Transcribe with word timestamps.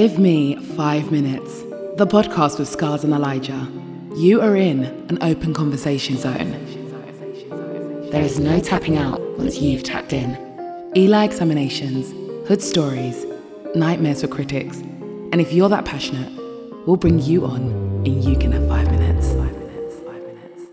Give 0.00 0.18
me 0.18 0.56
five 0.74 1.12
minutes. 1.12 1.62
The 1.98 2.04
podcast 2.04 2.58
with 2.58 2.68
Scarz 2.68 3.04
and 3.04 3.12
Elijah. 3.12 3.70
You 4.16 4.40
are 4.40 4.56
in 4.56 4.82
an 5.08 5.22
open 5.22 5.54
conversation 5.54 6.16
zone. 6.16 6.50
There 8.10 8.20
is 8.20 8.40
no 8.40 8.58
tapping 8.58 8.98
out 8.98 9.20
once 9.38 9.58
you've 9.58 9.84
tapped 9.84 10.12
in. 10.12 10.36
Eli 10.96 11.22
examinations, 11.24 12.10
hood 12.48 12.60
stories, 12.60 13.24
nightmares 13.76 14.22
for 14.22 14.26
critics. 14.26 14.78
And 14.78 15.40
if 15.40 15.52
you're 15.52 15.68
that 15.68 15.84
passionate, 15.84 16.32
we'll 16.88 16.96
bring 16.96 17.20
you 17.20 17.46
on 17.46 17.62
and 18.04 18.24
you 18.24 18.36
can 18.36 18.50
have 18.50 18.66
five 18.66 18.90
minutes. 18.90 19.28
Five 19.28 19.56
minutes, 19.56 19.94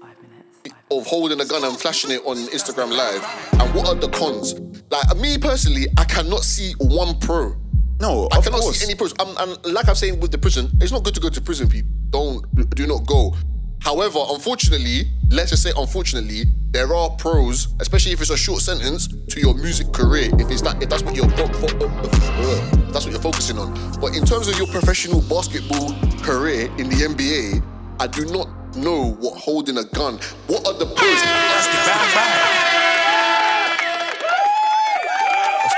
five 0.02 0.18
minutes, 0.24 0.80
of 0.90 1.06
holding 1.06 1.40
a 1.40 1.46
gun 1.46 1.64
and 1.64 1.78
flashing 1.78 2.10
it 2.10 2.26
on 2.26 2.38
Instagram 2.48 2.90
Live? 2.90 3.24
And 3.62 3.72
what 3.76 3.88
are 3.88 3.94
the 3.94 4.10
cons? 4.10 4.60
Like 4.90 5.16
me 5.18 5.38
personally, 5.38 5.86
I 6.00 6.06
cannot 6.06 6.42
see 6.42 6.74
one 6.80 7.20
pro. 7.20 7.61
No, 8.02 8.28
I 8.32 8.38
of 8.38 8.44
cannot 8.44 8.62
course. 8.62 8.80
see 8.80 8.86
any 8.86 8.96
pros. 8.96 9.14
Um, 9.20 9.36
and 9.38 9.74
like 9.74 9.88
I'm 9.88 9.96
saying 9.96 10.20
with 10.20 10.32
the 10.32 10.38
prison, 10.40 10.70
it's 10.82 10.92
not 10.92 11.04
good 11.04 11.14
to 11.16 11.22
go 11.22 11.30
to 11.30 11.40
prison. 11.42 11.70
People 11.70 11.92
don't 12.10 12.76
do 12.76 12.88
not 12.88 13.06
go. 13.06 13.36
However, 13.82 14.20
unfortunately, 14.30 15.06
let's 15.32 15.50
just 15.52 15.64
say 15.64 15.72
unfortunately, 15.78 16.44
there 16.72 16.94
are 16.96 17.10
pros, 17.12 17.74
especially 17.80 18.12
if 18.12 18.22
it's 18.22 18.30
a 18.30 18.38
short 18.38 18.62
sentence 18.62 19.08
to 19.08 19.40
your 19.40 19.54
music 19.56 19.92
career. 19.92 20.30
If 20.40 20.50
it's 20.52 20.62
that, 20.62 20.82
if 20.82 20.90
that's 20.90 21.04
what 21.04 21.16
you're 21.16 21.30
fo- 21.30 21.48
fo- 21.48 21.68
if 21.78 22.94
that's 22.94 23.06
what 23.06 23.12
you're 23.12 23.22
focusing 23.22 23.58
on. 23.58 23.74
But 24.00 24.16
in 24.16 24.26
terms 24.26 24.48
of 24.48 24.58
your 24.58 24.68
professional 24.68 25.22
basketball 25.22 25.94
career 26.24 26.66
in 26.78 26.90
the 26.90 27.06
NBA, 27.08 27.64
I 28.00 28.08
do 28.08 28.26
not 28.26 28.48
know 28.76 29.12
what 29.20 29.38
holding 29.40 29.78
a 29.78 29.84
gun. 29.84 30.20
What 30.48 30.66
are 30.68 30.74
the 30.74 30.86
pros? 30.86 32.61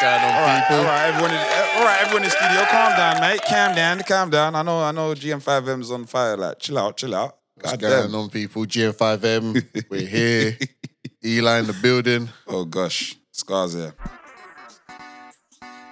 What's 0.03 0.21
on, 0.21 0.33
All 0.33 0.41
right, 0.41 0.63
people? 0.67 0.77
all 0.79 0.83
right, 0.83 1.07
everyone. 1.07 1.31
In, 1.31 1.37
all 1.37 1.85
right, 1.85 2.01
everyone 2.01 2.23
in 2.23 2.29
the 2.29 2.35
studio, 2.35 2.65
calm 2.69 2.91
down, 2.97 3.21
mate. 3.21 3.39
Calm 3.47 3.73
down, 3.73 3.99
calm 4.03 4.29
down. 4.29 4.53
I 4.53 4.61
know, 4.61 4.81
I 4.83 4.91
know. 4.91 5.13
GM5M's 5.13 5.91
on 5.91 6.05
fire. 6.07 6.35
Like, 6.35 6.59
chill 6.59 6.77
out, 6.77 6.97
chill 6.97 7.15
out. 7.15 7.37
What's 7.55 7.71
God 7.71 7.79
going 7.79 8.11
damn. 8.11 8.15
on, 8.19 8.29
people? 8.29 8.65
GM5M, 8.65 9.89
we're 9.89 10.05
here. 10.05 10.57
Eli 11.25 11.59
in 11.59 11.67
the 11.67 11.73
building. 11.81 12.27
Oh 12.47 12.65
gosh, 12.65 13.15
Scarz 13.31 13.75
here. 13.75 13.93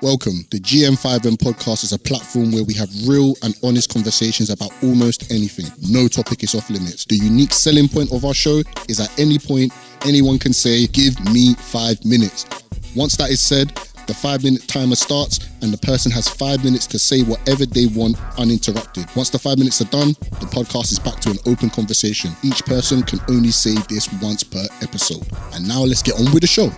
Welcome. 0.01 0.45
The 0.51 0.59
GM5M 0.59 1.37
podcast 1.37 1.85
is 1.85 1.93
a 1.93 1.99
platform 1.99 2.51
where 2.51 2.65
we 2.65 2.73
have 2.73 2.89
real 3.07 3.35
and 3.43 3.55
honest 3.63 3.93
conversations 3.93 4.49
about 4.49 4.71
almost 4.83 5.31
anything. 5.31 5.67
No 5.89 6.09
topic 6.09 6.43
is 6.43 6.53
off 6.53 6.69
limits. 6.69 7.05
The 7.05 7.15
unique 7.15 7.53
selling 7.53 7.87
point 7.87 8.11
of 8.11 8.25
our 8.25 8.33
show 8.33 8.61
is 8.89 8.99
at 8.99 9.17
any 9.17 9.39
point, 9.39 9.71
anyone 10.05 10.37
can 10.37 10.51
say, 10.51 10.85
Give 10.87 11.17
me 11.31 11.53
five 11.53 12.03
minutes. 12.03 12.45
Once 12.93 13.15
that 13.15 13.29
is 13.29 13.39
said, 13.39 13.71
the 14.07 14.13
five 14.13 14.43
minute 14.43 14.67
timer 14.67 14.95
starts 14.95 15.39
and 15.61 15.71
the 15.73 15.77
person 15.77 16.11
has 16.11 16.27
five 16.27 16.63
minutes 16.63 16.85
to 16.87 16.99
say 16.99 17.21
whatever 17.23 17.65
they 17.65 17.85
want 17.87 18.17
uninterrupted. 18.37 19.05
Once 19.15 19.29
the 19.29 19.39
five 19.39 19.57
minutes 19.57 19.81
are 19.81 19.85
done, 19.89 20.09
the 20.39 20.47
podcast 20.51 20.91
is 20.91 20.99
back 20.99 21.19
to 21.21 21.29
an 21.31 21.37
open 21.45 21.69
conversation. 21.69 22.31
Each 22.43 22.63
person 22.65 23.03
can 23.03 23.19
only 23.29 23.51
say 23.51 23.75
this 23.89 24.11
once 24.21 24.43
per 24.43 24.63
episode. 24.81 25.25
And 25.53 25.67
now 25.67 25.81
let's 25.83 26.01
get 26.01 26.15
on 26.15 26.25
with 26.33 26.41
the 26.41 26.47
show. 26.47 26.69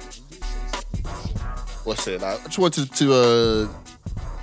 What's 1.83 2.07
it 2.07 2.21
like? 2.21 2.39
I 2.41 2.45
just 2.45 2.59
wanted 2.59 2.93
to 2.93 3.13
uh, 3.13 3.67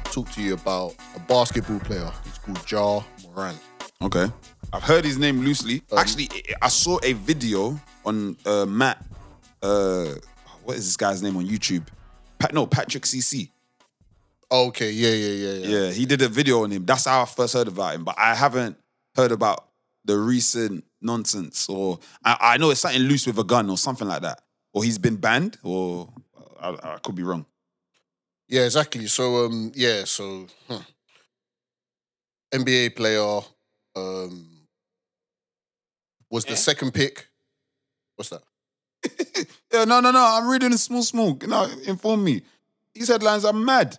talk 0.05 0.31
to 0.33 0.43
you 0.43 0.55
about 0.55 0.95
a 1.17 1.21
basketball 1.21 1.81
player. 1.81 2.11
He's 2.25 2.39
called 2.39 2.71
Ja 2.71 3.03
Morant. 3.35 3.59
Okay, 4.03 4.27
I've 4.73 4.83
heard 4.83 5.05
his 5.05 5.19
name 5.19 5.41
loosely. 5.43 5.83
Actually, 5.97 6.29
I- 6.33 6.67
I 6.67 6.69
saw 6.69 6.99
a 7.03 7.13
video 7.15 7.79
on 8.05 8.37
uh, 8.47 8.67
Matt. 8.67 9.05
Uh, 9.63 10.15
what 10.65 10.77
is 10.77 10.87
this 10.87 10.97
guy's 10.97 11.23
name 11.23 11.37
on 11.37 11.47
YouTube? 11.47 11.85
Pat, 12.41 12.53
no, 12.55 12.67
Patrick 12.67 13.05
CC. 13.05 13.51
Okay, 14.51 14.91
yeah, 14.91 15.11
yeah, 15.11 15.29
yeah, 15.29 15.53
yeah. 15.69 15.79
Yeah, 15.87 15.91
he 15.93 16.07
did 16.07 16.23
a 16.23 16.29
video 16.29 16.65
on 16.65 16.71
him. 16.73 16.85
That's 16.85 17.05
how 17.05 17.23
I 17.23 17.25
first 17.27 17.55
heard 17.55 17.69
about 17.69 17.95
him. 17.95 18.03
But 18.05 18.17
I 18.19 18.35
haven't 18.35 18.77
heard 19.15 19.31
about 19.31 19.69
the 20.05 20.19
recent 20.19 20.85
nonsense, 21.01 21.69
or 21.69 22.01
I, 22.25 22.37
I 22.41 22.57
know 22.57 22.71
it's 22.71 22.81
something 22.81 23.01
loose 23.03 23.27
with 23.27 23.39
a 23.39 23.45
gun 23.45 23.71
or 23.71 23.79
something 23.79 24.09
like 24.09 24.23
that, 24.23 24.41
or 24.73 24.83
he's 24.83 24.99
been 24.99 25.17
banned, 25.17 25.59
or 25.63 26.09
I, 26.61 26.77
I 26.83 26.99
could 27.03 27.15
be 27.15 27.23
wrong. 27.23 27.47
Yeah, 28.49 28.65
exactly. 28.65 29.07
So, 29.07 29.45
um, 29.45 29.71
yeah, 29.77 30.03
so 30.05 30.47
hmm. 30.67 30.79
NBA 32.53 32.97
player 32.97 33.41
um, 33.95 34.49
was 36.29 36.45
the 36.45 36.53
Yeah. 36.53 36.57
second 36.57 36.93
pick. 36.93 37.29
What's 38.17 38.31
that? 38.31 38.43
Yeah, 39.73 39.85
no, 39.85 40.01
no, 40.01 40.11
no. 40.11 40.19
I'm 40.19 40.49
reading 40.49 40.73
a 40.73 40.79
small, 40.79 41.03
small. 41.03 41.39
You 41.41 41.47
know, 41.47 41.69
inform 41.87 42.25
me. 42.25 42.43
These 42.93 43.07
headlines 43.07 43.45
are 43.45 43.53
mad. 43.53 43.97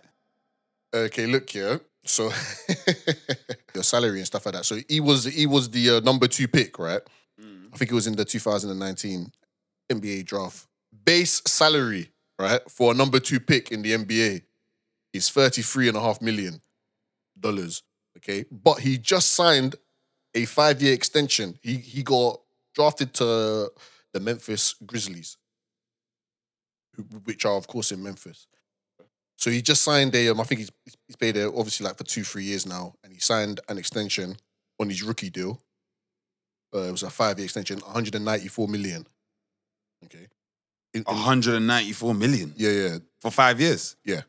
Okay, 0.94 1.26
look 1.26 1.48
here. 1.48 1.80
So 2.04 2.30
your 3.74 3.82
salary 3.82 4.18
and 4.18 4.26
stuff 4.26 4.44
like 4.44 4.54
that. 4.54 4.66
So 4.66 4.76
he 4.86 5.00
was 5.00 5.24
he 5.24 5.46
was 5.46 5.70
the 5.70 5.90
uh, 5.96 6.00
number 6.00 6.28
two 6.28 6.46
pick, 6.46 6.78
right? 6.78 7.00
I 7.72 7.76
think 7.76 7.90
it 7.90 7.94
was 7.94 8.06
in 8.06 8.16
the 8.16 8.24
2019 8.24 9.32
NBA 9.90 10.26
draft. 10.26 10.66
Base 11.04 11.40
salary, 11.46 12.10
right, 12.38 12.60
for 12.70 12.92
a 12.92 12.94
number 12.94 13.18
two 13.18 13.40
pick 13.40 13.72
in 13.72 13.82
the 13.82 13.92
NBA 13.92 14.42
is 15.12 15.30
33 15.30 15.88
and 15.88 15.96
a 15.96 16.00
half 16.00 16.20
million 16.20 16.60
dollars. 17.38 17.82
Okay. 18.18 18.44
But 18.50 18.80
he 18.80 18.98
just 18.98 19.32
signed 19.32 19.76
a 20.34 20.44
five-year 20.44 20.92
extension. 20.92 21.58
He 21.62 21.76
he 21.76 22.02
got 22.02 22.40
drafted 22.74 23.14
to 23.14 23.72
the 24.12 24.20
Memphis 24.20 24.74
Grizzlies, 24.84 25.36
who- 26.94 27.02
which 27.24 27.44
are 27.44 27.56
of 27.56 27.66
course 27.66 27.92
in 27.92 28.02
Memphis. 28.02 28.46
So 29.36 29.50
he 29.50 29.60
just 29.62 29.82
signed 29.82 30.14
a, 30.14 30.28
um, 30.28 30.40
I 30.40 30.44
think 30.44 30.60
he's 30.60 30.70
he's 30.84 31.16
played 31.16 31.34
there 31.36 31.48
obviously 31.48 31.84
like 31.86 31.96
for 31.98 32.04
two, 32.04 32.22
three 32.24 32.44
years 32.44 32.64
now, 32.66 32.94
and 33.02 33.12
he 33.12 33.18
signed 33.18 33.60
an 33.68 33.78
extension 33.78 34.36
on 34.78 34.88
his 34.88 35.02
rookie 35.02 35.30
deal. 35.30 35.60
Uh, 36.74 36.82
it 36.88 36.90
was 36.92 37.02
a 37.02 37.10
five-year 37.10 37.44
extension, 37.44 37.78
194 37.80 38.66
million. 38.68 39.06
Okay. 40.04 40.28
In- 40.94 41.00
in- 41.00 41.04
194 41.04 42.14
million 42.14 42.54
yeah, 42.56 42.70
yeah, 42.70 42.98
for 43.20 43.30
five 43.30 43.60
years. 43.60 43.96
yeah. 44.04 44.22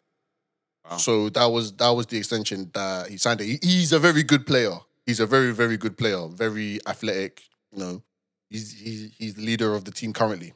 Wow. 0.89 0.97
So 0.97 1.29
that 1.29 1.45
was 1.45 1.71
that 1.77 1.89
was 1.91 2.07
the 2.07 2.17
extension 2.17 2.69
that 2.73 3.09
he 3.09 3.17
signed. 3.17 3.39
He- 3.39 3.59
He's 3.61 3.93
a 3.93 3.99
very 3.99 4.23
good 4.23 4.45
player. 4.45 4.77
He's 5.05 5.19
a 5.19 5.25
very, 5.25 5.51
very 5.53 5.77
good 5.77 5.97
player. 5.97 6.27
Very 6.27 6.79
athletic. 6.87 7.43
You 7.71 7.79
know, 7.79 8.03
he's 8.53 8.71
he's 8.71 9.11
he's 9.17 9.33
the 9.33 9.41
leader 9.41 9.73
of 9.73 9.83
the 9.83 9.91
team 9.91 10.13
currently. 10.13 10.53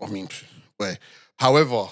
I 0.00 0.06
mean, 0.08 0.28
where? 0.76 0.98
However, 1.38 1.86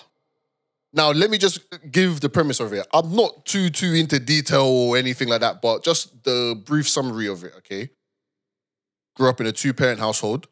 now 0.92 1.10
let 1.10 1.30
me 1.30 1.38
just 1.38 1.60
give 1.90 2.20
the 2.20 2.28
premise 2.28 2.60
of 2.60 2.72
it. 2.72 2.86
I'm 2.92 3.16
not 3.16 3.46
too 3.46 3.70
too 3.70 3.94
into 3.94 4.20
detail 4.20 4.66
or 4.66 4.96
anything 4.96 5.28
like 5.28 5.40
that, 5.40 5.60
but 5.60 5.82
just 5.82 6.22
the 6.22 6.60
brief 6.64 6.88
summary 6.88 7.26
of 7.26 7.42
it. 7.42 7.54
Okay. 7.58 7.90
Grew 9.16 9.28
up 9.28 9.40
in 9.40 9.46
a 9.46 9.52
two 9.52 9.72
parent 9.72 10.00
household. 10.00 10.48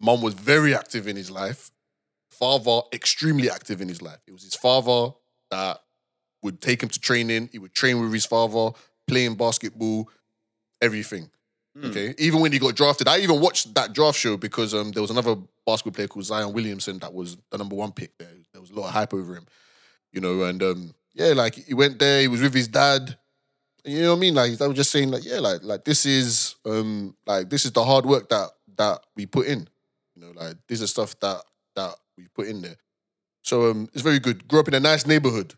Mom 0.00 0.20
was 0.20 0.34
very 0.34 0.74
active 0.74 1.08
in 1.08 1.16
his 1.16 1.30
life. 1.30 1.70
Father 2.30 2.80
extremely 2.92 3.50
active 3.50 3.80
in 3.80 3.88
his 3.88 4.02
life. 4.02 4.18
It 4.26 4.32
was 4.32 4.42
his 4.42 4.54
father 4.54 5.14
that 5.50 5.80
would 6.42 6.60
take 6.60 6.82
him 6.82 6.90
to 6.90 7.00
training. 7.00 7.48
He 7.50 7.58
would 7.58 7.74
train 7.74 8.00
with 8.00 8.12
his 8.12 8.26
father, 8.26 8.76
playing 9.08 9.36
basketball, 9.36 10.10
everything. 10.82 11.30
Hmm. 11.76 11.86
Okay. 11.86 12.14
Even 12.18 12.40
when 12.40 12.52
he 12.52 12.58
got 12.58 12.74
drafted, 12.74 13.06
I 13.06 13.18
even 13.18 13.38
watched 13.38 13.74
that 13.74 13.92
draft 13.92 14.18
show 14.18 14.38
because 14.38 14.72
um, 14.72 14.92
there 14.92 15.02
was 15.02 15.10
another 15.10 15.36
basketball 15.66 15.92
player 15.92 16.08
called 16.08 16.24
Zion 16.24 16.54
Williamson 16.54 16.98
that 17.00 17.12
was 17.12 17.36
the 17.50 17.58
number 17.58 17.76
one 17.76 17.92
pick 17.92 18.16
there. 18.16 18.30
There 18.52 18.62
was 18.62 18.70
a 18.70 18.74
lot 18.74 18.86
of 18.86 18.92
hype 18.92 19.12
over 19.12 19.34
him, 19.34 19.46
you 20.10 20.22
know, 20.22 20.42
and 20.44 20.62
um, 20.62 20.94
yeah, 21.12 21.32
like 21.34 21.54
he 21.54 21.74
went 21.74 21.98
there, 21.98 22.22
he 22.22 22.28
was 22.28 22.40
with 22.40 22.54
his 22.54 22.68
dad. 22.68 23.18
You 23.84 24.02
know 24.02 24.10
what 24.12 24.16
I 24.16 24.20
mean? 24.20 24.34
Like 24.34 24.60
I 24.60 24.66
was 24.66 24.76
just 24.76 24.90
saying, 24.90 25.10
like, 25.10 25.24
yeah, 25.24 25.38
like 25.38 25.62
like 25.62 25.84
this 25.84 26.06
is 26.06 26.56
um 26.64 27.14
like 27.26 27.50
this 27.50 27.66
is 27.66 27.72
the 27.72 27.84
hard 27.84 28.06
work 28.06 28.30
that 28.30 28.50
that 28.76 29.00
we 29.14 29.26
put 29.26 29.46
in. 29.46 29.68
You 30.14 30.22
know, 30.22 30.32
like 30.34 30.56
this 30.68 30.80
is 30.80 30.90
stuff 30.90 31.18
that 31.20 31.42
that 31.74 31.94
we 32.16 32.26
put 32.28 32.48
in 32.48 32.62
there. 32.62 32.76
So 33.42 33.70
um 33.70 33.88
it's 33.92 34.02
very 34.02 34.18
good. 34.18 34.48
Grew 34.48 34.60
up 34.60 34.68
in 34.68 34.74
a 34.74 34.80
nice 34.80 35.06
neighborhood. 35.06 35.54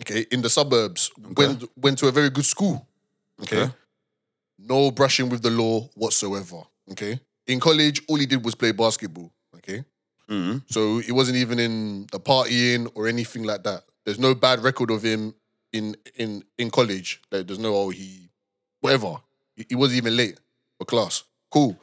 Okay, 0.00 0.26
in 0.30 0.42
the 0.42 0.50
suburbs. 0.50 1.10
Went 1.36 1.64
went 1.76 1.98
to 1.98 2.08
a 2.08 2.12
very 2.12 2.28
good 2.28 2.44
school. 2.44 2.86
Okay. 3.42 3.62
Okay. 3.62 3.72
No 4.58 4.90
brushing 4.90 5.28
with 5.28 5.42
the 5.42 5.50
law 5.50 5.88
whatsoever. 5.94 6.62
Okay. 6.90 7.20
In 7.46 7.60
college, 7.60 8.02
all 8.08 8.16
he 8.16 8.26
did 8.26 8.44
was 8.44 8.54
play 8.54 8.72
basketball. 8.72 9.32
Okay. 9.56 9.84
Mm-hmm. 10.28 10.58
So 10.66 10.98
he 10.98 11.12
wasn't 11.12 11.38
even 11.38 11.58
in 11.58 12.06
the 12.12 12.20
partying 12.20 12.90
or 12.94 13.08
anything 13.08 13.42
like 13.42 13.64
that. 13.64 13.84
There's 14.04 14.18
no 14.18 14.34
bad 14.34 14.60
record 14.60 14.90
of 14.90 15.02
him 15.02 15.34
in 15.72 15.96
in 16.16 16.44
in 16.58 16.70
college. 16.70 17.20
Like, 17.30 17.46
there's 17.46 17.58
no 17.58 17.74
oh 17.74 17.90
he 17.90 18.28
whatever. 18.80 19.16
He, 19.56 19.66
he 19.70 19.74
wasn't 19.74 19.98
even 19.98 20.16
late 20.16 20.38
for 20.78 20.84
class. 20.84 21.24
Cool. 21.50 21.76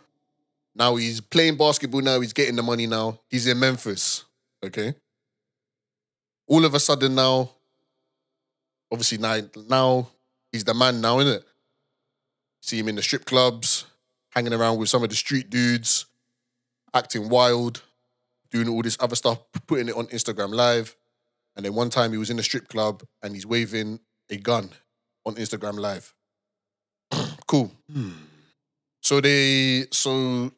Now 0.76 0.96
he's 0.96 1.22
playing 1.22 1.58
basketball. 1.58 2.02
Now 2.02 2.20
he's 2.22 2.34
getting 2.34 2.56
the 2.56 2.64
money. 2.64 2.88
Now 2.88 3.20
he's 3.30 3.48
in 3.48 3.60
Memphis. 3.60 4.26
Okay. 4.64 4.94
All 6.48 6.66
of 6.66 6.74
a 6.74 6.80
sudden 6.80 7.16
now, 7.16 7.52
obviously 8.92 9.18
now 9.18 9.40
now 9.68 10.10
he's 10.52 10.64
the 10.64 10.74
man 10.74 11.02
now, 11.02 11.20
isn't 11.20 11.36
it? 11.36 11.44
See 12.62 12.78
him 12.78 12.90
in 12.90 12.96
the 12.96 13.02
strip 13.02 13.26
clubs, 13.26 13.86
hanging 14.32 14.54
around 14.54 14.78
with 14.78 14.90
some 14.90 15.04
of 15.04 15.10
the 15.10 15.16
street 15.16 15.50
dudes, 15.50 16.06
acting 16.94 17.30
wild, 17.30 17.84
doing 18.52 18.68
all 18.68 18.82
this 18.82 18.98
other 19.00 19.16
stuff, 19.16 19.40
putting 19.68 19.88
it 19.90 19.96
on 19.96 20.08
Instagram 20.08 20.54
Live. 20.54 20.96
And 21.56 21.66
then 21.66 21.74
one 21.74 21.90
time 21.90 22.12
he 22.12 22.18
was 22.18 22.30
in 22.30 22.40
a 22.40 22.44
strip 22.44 22.68
club 22.68 23.04
and 23.22 23.34
he's 23.34 23.46
waving 23.46 24.00
a 24.30 24.38
gun 24.38 24.70
on 25.26 25.36
Instagram 25.36 25.80
Live. 25.80 26.14
cool. 27.48 27.72
So 29.02 29.22
they 29.22 29.88
so 29.92 30.52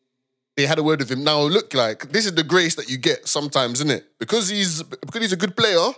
they 0.57 0.65
had 0.65 0.79
a 0.79 0.83
word 0.83 0.99
with 0.99 1.11
him. 1.11 1.23
Now 1.23 1.41
look 1.41 1.73
like 1.73 2.11
this 2.11 2.25
is 2.25 2.35
the 2.35 2.43
grace 2.43 2.75
that 2.75 2.89
you 2.89 2.97
get 2.97 3.27
sometimes, 3.27 3.79
isn't 3.79 3.91
it? 3.91 4.05
Because 4.19 4.49
he's 4.49 4.83
because 4.83 5.21
he's 5.21 5.33
a 5.33 5.37
good 5.37 5.55
player, 5.55 5.91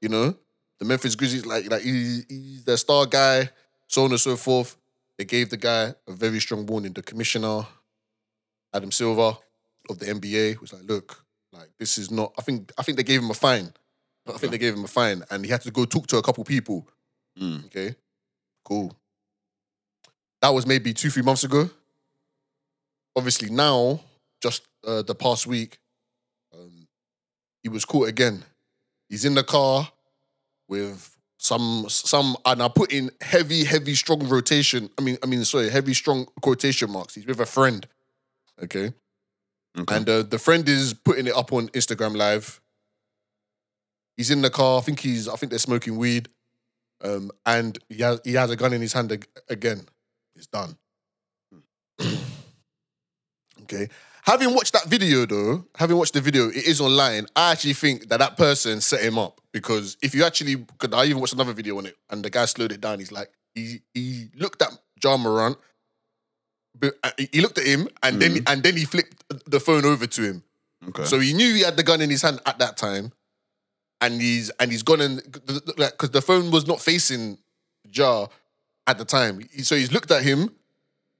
you 0.00 0.08
know. 0.08 0.36
The 0.78 0.84
Memphis 0.84 1.14
Grizzlies, 1.14 1.46
like 1.46 1.70
like 1.70 1.82
he, 1.82 2.22
he's 2.28 2.64
the 2.64 2.76
star 2.76 3.06
guy, 3.06 3.50
so 3.86 4.04
on 4.04 4.10
and 4.10 4.20
so 4.20 4.36
forth. 4.36 4.76
They 5.18 5.24
gave 5.24 5.50
the 5.50 5.56
guy 5.56 5.94
a 6.08 6.12
very 6.12 6.40
strong 6.40 6.66
warning. 6.66 6.92
The 6.92 7.02
commissioner, 7.02 7.66
Adam 8.74 8.90
Silver 8.90 9.36
of 9.88 9.98
the 9.98 10.06
NBA, 10.06 10.60
was 10.60 10.72
like, 10.72 10.82
look, 10.84 11.24
like 11.52 11.68
this 11.78 11.98
is 11.98 12.10
not. 12.10 12.32
I 12.38 12.42
think 12.42 12.72
I 12.78 12.82
think 12.82 12.96
they 12.96 13.04
gave 13.04 13.22
him 13.22 13.30
a 13.30 13.34
fine. 13.34 13.72
But 14.24 14.36
I 14.36 14.38
think 14.38 14.52
they 14.52 14.58
gave 14.58 14.74
him 14.74 14.84
a 14.84 14.88
fine, 14.88 15.24
and 15.30 15.44
he 15.44 15.50
had 15.50 15.62
to 15.62 15.70
go 15.72 15.84
talk 15.84 16.06
to 16.08 16.16
a 16.16 16.22
couple 16.22 16.44
people. 16.44 16.88
Mm. 17.38 17.66
Okay, 17.66 17.96
cool. 18.64 18.96
That 20.40 20.50
was 20.50 20.66
maybe 20.66 20.92
two, 20.92 21.10
three 21.10 21.22
months 21.22 21.44
ago. 21.44 21.70
Obviously, 23.16 23.50
now, 23.50 24.00
just 24.40 24.62
uh, 24.86 25.02
the 25.02 25.14
past 25.14 25.46
week, 25.46 25.78
um, 26.54 26.86
he 27.62 27.68
was 27.68 27.84
caught 27.84 28.08
again. 28.08 28.44
He's 29.08 29.24
in 29.24 29.34
the 29.34 29.44
car 29.44 29.90
with 30.68 31.11
some 31.42 31.86
some, 31.88 32.36
and 32.46 32.62
I 32.62 32.68
put 32.68 32.92
in 32.92 33.10
heavy, 33.20 33.64
heavy, 33.64 33.96
strong 33.96 34.28
rotation. 34.28 34.88
I 34.96 35.02
mean, 35.02 35.18
I 35.24 35.26
mean, 35.26 35.44
sorry, 35.44 35.70
heavy, 35.70 35.92
strong 35.92 36.26
quotation 36.40 36.88
marks. 36.90 37.16
He's 37.16 37.26
with 37.26 37.40
a 37.40 37.46
friend. 37.46 37.84
Okay, 38.62 38.92
Okay. 39.76 39.96
and 39.96 40.08
uh, 40.08 40.22
the 40.22 40.38
friend 40.38 40.68
is 40.68 40.94
putting 40.94 41.26
it 41.26 41.34
up 41.34 41.52
on 41.52 41.68
Instagram 41.70 42.16
Live. 42.16 42.60
He's 44.16 44.30
in 44.30 44.40
the 44.42 44.50
car. 44.50 44.78
I 44.78 44.82
think 44.82 45.00
he's. 45.00 45.26
I 45.28 45.34
think 45.34 45.50
they're 45.50 45.58
smoking 45.58 45.96
weed, 45.96 46.28
um, 47.02 47.32
and 47.44 47.76
he 47.88 48.02
has 48.02 48.20
he 48.24 48.34
has 48.34 48.50
a 48.50 48.56
gun 48.56 48.72
in 48.72 48.80
his 48.80 48.92
hand 48.92 49.10
ag- 49.10 49.26
again. 49.48 49.88
It's 50.36 50.46
done. 50.46 50.76
okay. 53.62 53.88
Having 54.22 54.54
watched 54.54 54.72
that 54.74 54.84
video 54.84 55.26
though, 55.26 55.66
having 55.76 55.96
watched 55.96 56.14
the 56.14 56.20
video, 56.20 56.48
it 56.48 56.64
is 56.66 56.80
online. 56.80 57.26
I 57.34 57.50
actually 57.52 57.72
think 57.72 58.08
that 58.08 58.18
that 58.20 58.36
person 58.36 58.80
set 58.80 59.00
him 59.00 59.18
up 59.18 59.40
because 59.52 59.96
if 60.00 60.14
you 60.14 60.24
actually, 60.24 60.54
because 60.54 60.92
I 60.92 61.06
even 61.06 61.18
watched 61.18 61.32
another 61.32 61.52
video 61.52 61.76
on 61.78 61.86
it, 61.86 61.96
and 62.08 62.24
the 62.24 62.30
guy 62.30 62.44
slowed 62.44 62.70
it 62.70 62.80
down. 62.80 63.00
He's 63.00 63.10
like, 63.10 63.30
he 63.54 63.80
he 63.94 64.28
looked 64.36 64.62
at 64.62 64.70
Ja 65.02 65.16
Morant, 65.16 65.58
but 66.78 66.94
uh, 67.02 67.10
he 67.32 67.40
looked 67.40 67.58
at 67.58 67.66
him, 67.66 67.88
and 68.04 68.22
then 68.22 68.44
and 68.46 68.62
then 68.62 68.76
he 68.76 68.84
flipped 68.84 69.24
the 69.50 69.58
phone 69.58 69.84
over 69.84 70.06
to 70.06 70.22
him. 70.22 70.44
okay. 70.90 71.04
So 71.04 71.18
he 71.18 71.32
knew 71.32 71.52
he 71.52 71.62
had 71.62 71.76
the 71.76 71.82
gun 71.82 72.00
in 72.00 72.08
his 72.08 72.22
hand 72.22 72.40
at 72.46 72.60
that 72.60 72.76
time, 72.76 73.10
and 74.00 74.20
he's 74.20 74.50
and 74.60 74.70
he's 74.70 74.84
gone 74.84 75.00
and 75.00 75.20
like 75.76 75.92
because 75.92 76.10
the 76.10 76.22
phone 76.22 76.52
was 76.52 76.68
not 76.68 76.80
facing 76.80 77.38
Ja 77.92 78.28
at 78.86 78.98
the 78.98 79.04
time. 79.04 79.40
So 79.64 79.74
he's 79.74 79.90
looked 79.90 80.12
at 80.12 80.22
him, 80.22 80.54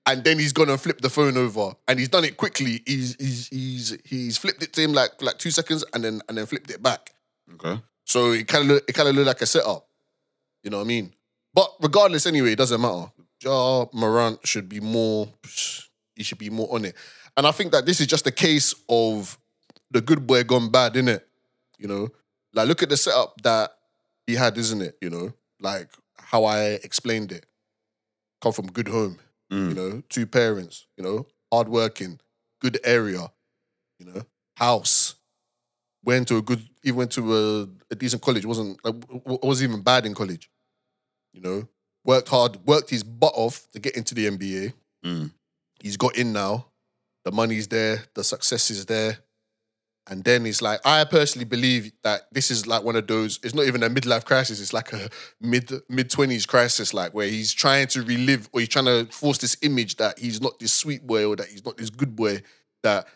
and 0.06 0.25
then 0.25 0.38
he's 0.38 0.52
gonna 0.52 0.78
flip 0.78 1.00
the 1.00 1.10
phone 1.10 1.37
over, 1.37 1.75
and 1.88 1.99
he's 1.99 2.08
done 2.08 2.25
it 2.25 2.37
quickly. 2.37 2.82
He's 2.87 3.16
he's 3.19 3.49
he's 3.49 3.99
he's 4.04 4.38
flipped 4.38 4.62
it 4.62 4.72
to 4.75 4.82
him 4.82 4.93
like 4.93 5.20
like 5.20 5.38
two 5.38 5.50
seconds, 5.50 5.84
and 5.94 6.04
then 6.04 6.20
and 6.28 6.38
then 6.38 6.46
flipped 6.46 6.70
it 6.70 6.82
back. 6.82 7.10
okay. 7.54 7.81
So 8.04 8.32
it 8.32 8.49
kind 8.49 8.70
of 8.70 8.82
it 8.88 8.93
kind 8.93 9.08
of 9.08 9.14
looked 9.14 9.28
like 9.28 9.43
a 9.43 9.46
setup. 9.46 9.87
You 10.62 10.70
know 10.70 10.78
what 10.78 10.84
I 10.84 10.88
mean? 10.88 11.12
But 11.54 11.70
regardless, 11.81 12.26
anyway, 12.26 12.52
it 12.52 12.58
doesn't 12.58 12.81
matter. 12.81 13.10
Ja 13.43 13.87
Morant 13.93 14.46
should 14.46 14.69
be 14.69 14.81
more. 14.81 15.28
He 16.14 16.22
should 16.22 16.38
be 16.38 16.50
more 16.50 16.72
on 16.75 16.84
it. 16.84 16.94
And 17.37 17.46
I 17.46 17.52
think 17.52 17.72
that 17.72 17.87
this 17.87 18.00
is 18.00 18.06
just 18.06 18.26
a 18.26 18.31
case 18.31 18.75
of 18.88 19.38
the 19.90 20.00
good 20.00 20.26
boy 20.26 20.44
gone 20.44 20.70
bad, 20.70 20.96
isn't 20.96 21.08
it? 21.08 21.26
You 21.78 21.88
know, 21.88 22.08
like 22.52 22.69
look 22.69 22.82
at 22.82 22.88
the 22.88 22.96
setup 22.96 23.40
that 23.43 23.72
he 24.26 24.34
had, 24.34 24.56
isn't 24.58 24.82
it? 24.82 24.96
You 25.00 25.10
know, 25.10 25.32
like 25.60 25.88
how 26.19 26.44
I 26.44 26.78
explained 26.84 27.32
it. 27.32 27.46
Come 28.40 28.52
from 28.52 28.66
good 28.66 28.88
home, 28.88 29.19
Mm. 29.52 29.69
you 29.69 29.75
know, 29.75 30.02
two 30.08 30.26
parents, 30.26 30.87
you 30.96 31.04
know, 31.04 31.26
hardworking, 31.52 32.19
good 32.60 32.78
area, 32.84 33.31
you 33.99 34.06
know, 34.06 34.22
house. 34.56 35.16
Went 36.04 36.26
to 36.28 36.38
a 36.38 36.43
good, 36.43 36.60
even 36.82 36.96
went 36.96 37.12
to 37.12 37.37
a, 37.37 37.69
a 37.90 37.94
decent 37.94 38.22
college. 38.22 38.44
wasn't 38.46 38.82
like, 38.84 38.94
wasn't 39.25 39.70
even 39.70 39.82
bad 39.82 40.06
in 40.06 40.14
college. 40.14 40.50
You 41.32 41.43
know, 41.43 41.69
worked 42.04 42.28
hard, 42.28 42.66
worked 42.66 42.90
his 42.90 43.04
butt 43.04 43.32
off 43.37 43.69
to 43.72 43.78
get 43.78 43.96
into 43.96 44.14
the 44.14 44.28
NBA. 44.28 44.72
Mm. 45.04 45.31
He's 45.81 45.96
got 45.96 46.16
in 46.16 46.32
now. 46.32 46.66
The 47.25 47.31
money's 47.31 47.69
there, 47.69 48.02
the 48.14 48.25
success 48.25 48.70
is 48.70 48.87
there. 48.87 49.19
And 50.08 50.25
then 50.25 50.46
it's 50.46 50.60
like, 50.60 50.81
I 50.84 51.04
personally 51.04 51.44
believe 51.44 51.93
that 52.02 52.22
this 52.32 52.50
is 52.50 52.66
like 52.66 52.82
one 52.82 52.96
of 52.96 53.06
those, 53.06 53.38
it's 53.44 53.54
not 53.54 53.66
even 53.66 53.84
a 53.84 53.88
midlife 53.88 54.25
crisis, 54.25 54.60
it's 54.60 54.72
like 54.72 54.93
a 54.93 55.08
mid 55.40 55.70
mid 55.88 56.10
20s 56.10 56.46
crisis, 56.46 56.93
like 56.93 57.14
where 57.14 57.28
he's 57.28 57.52
trying 57.52 57.87
to 57.88 58.02
relive 58.02 58.49
or 58.52 58.60
he's 58.60 58.69
trying 58.69 58.87
to 58.87 59.06
force 59.12 59.38
this 59.38 59.56
image 59.62 59.96
that 59.96 60.19
he's 60.19 60.40
not 60.40 60.58
this 60.58 60.72
sweet 60.72 61.06
boy 61.06 61.25
or 61.25 61.37
that 61.37 61.46
he's 61.46 61.64
not 61.64 61.76
this 61.76 61.90
good 61.90 62.16
boy, 62.16 62.43
that 62.82 63.06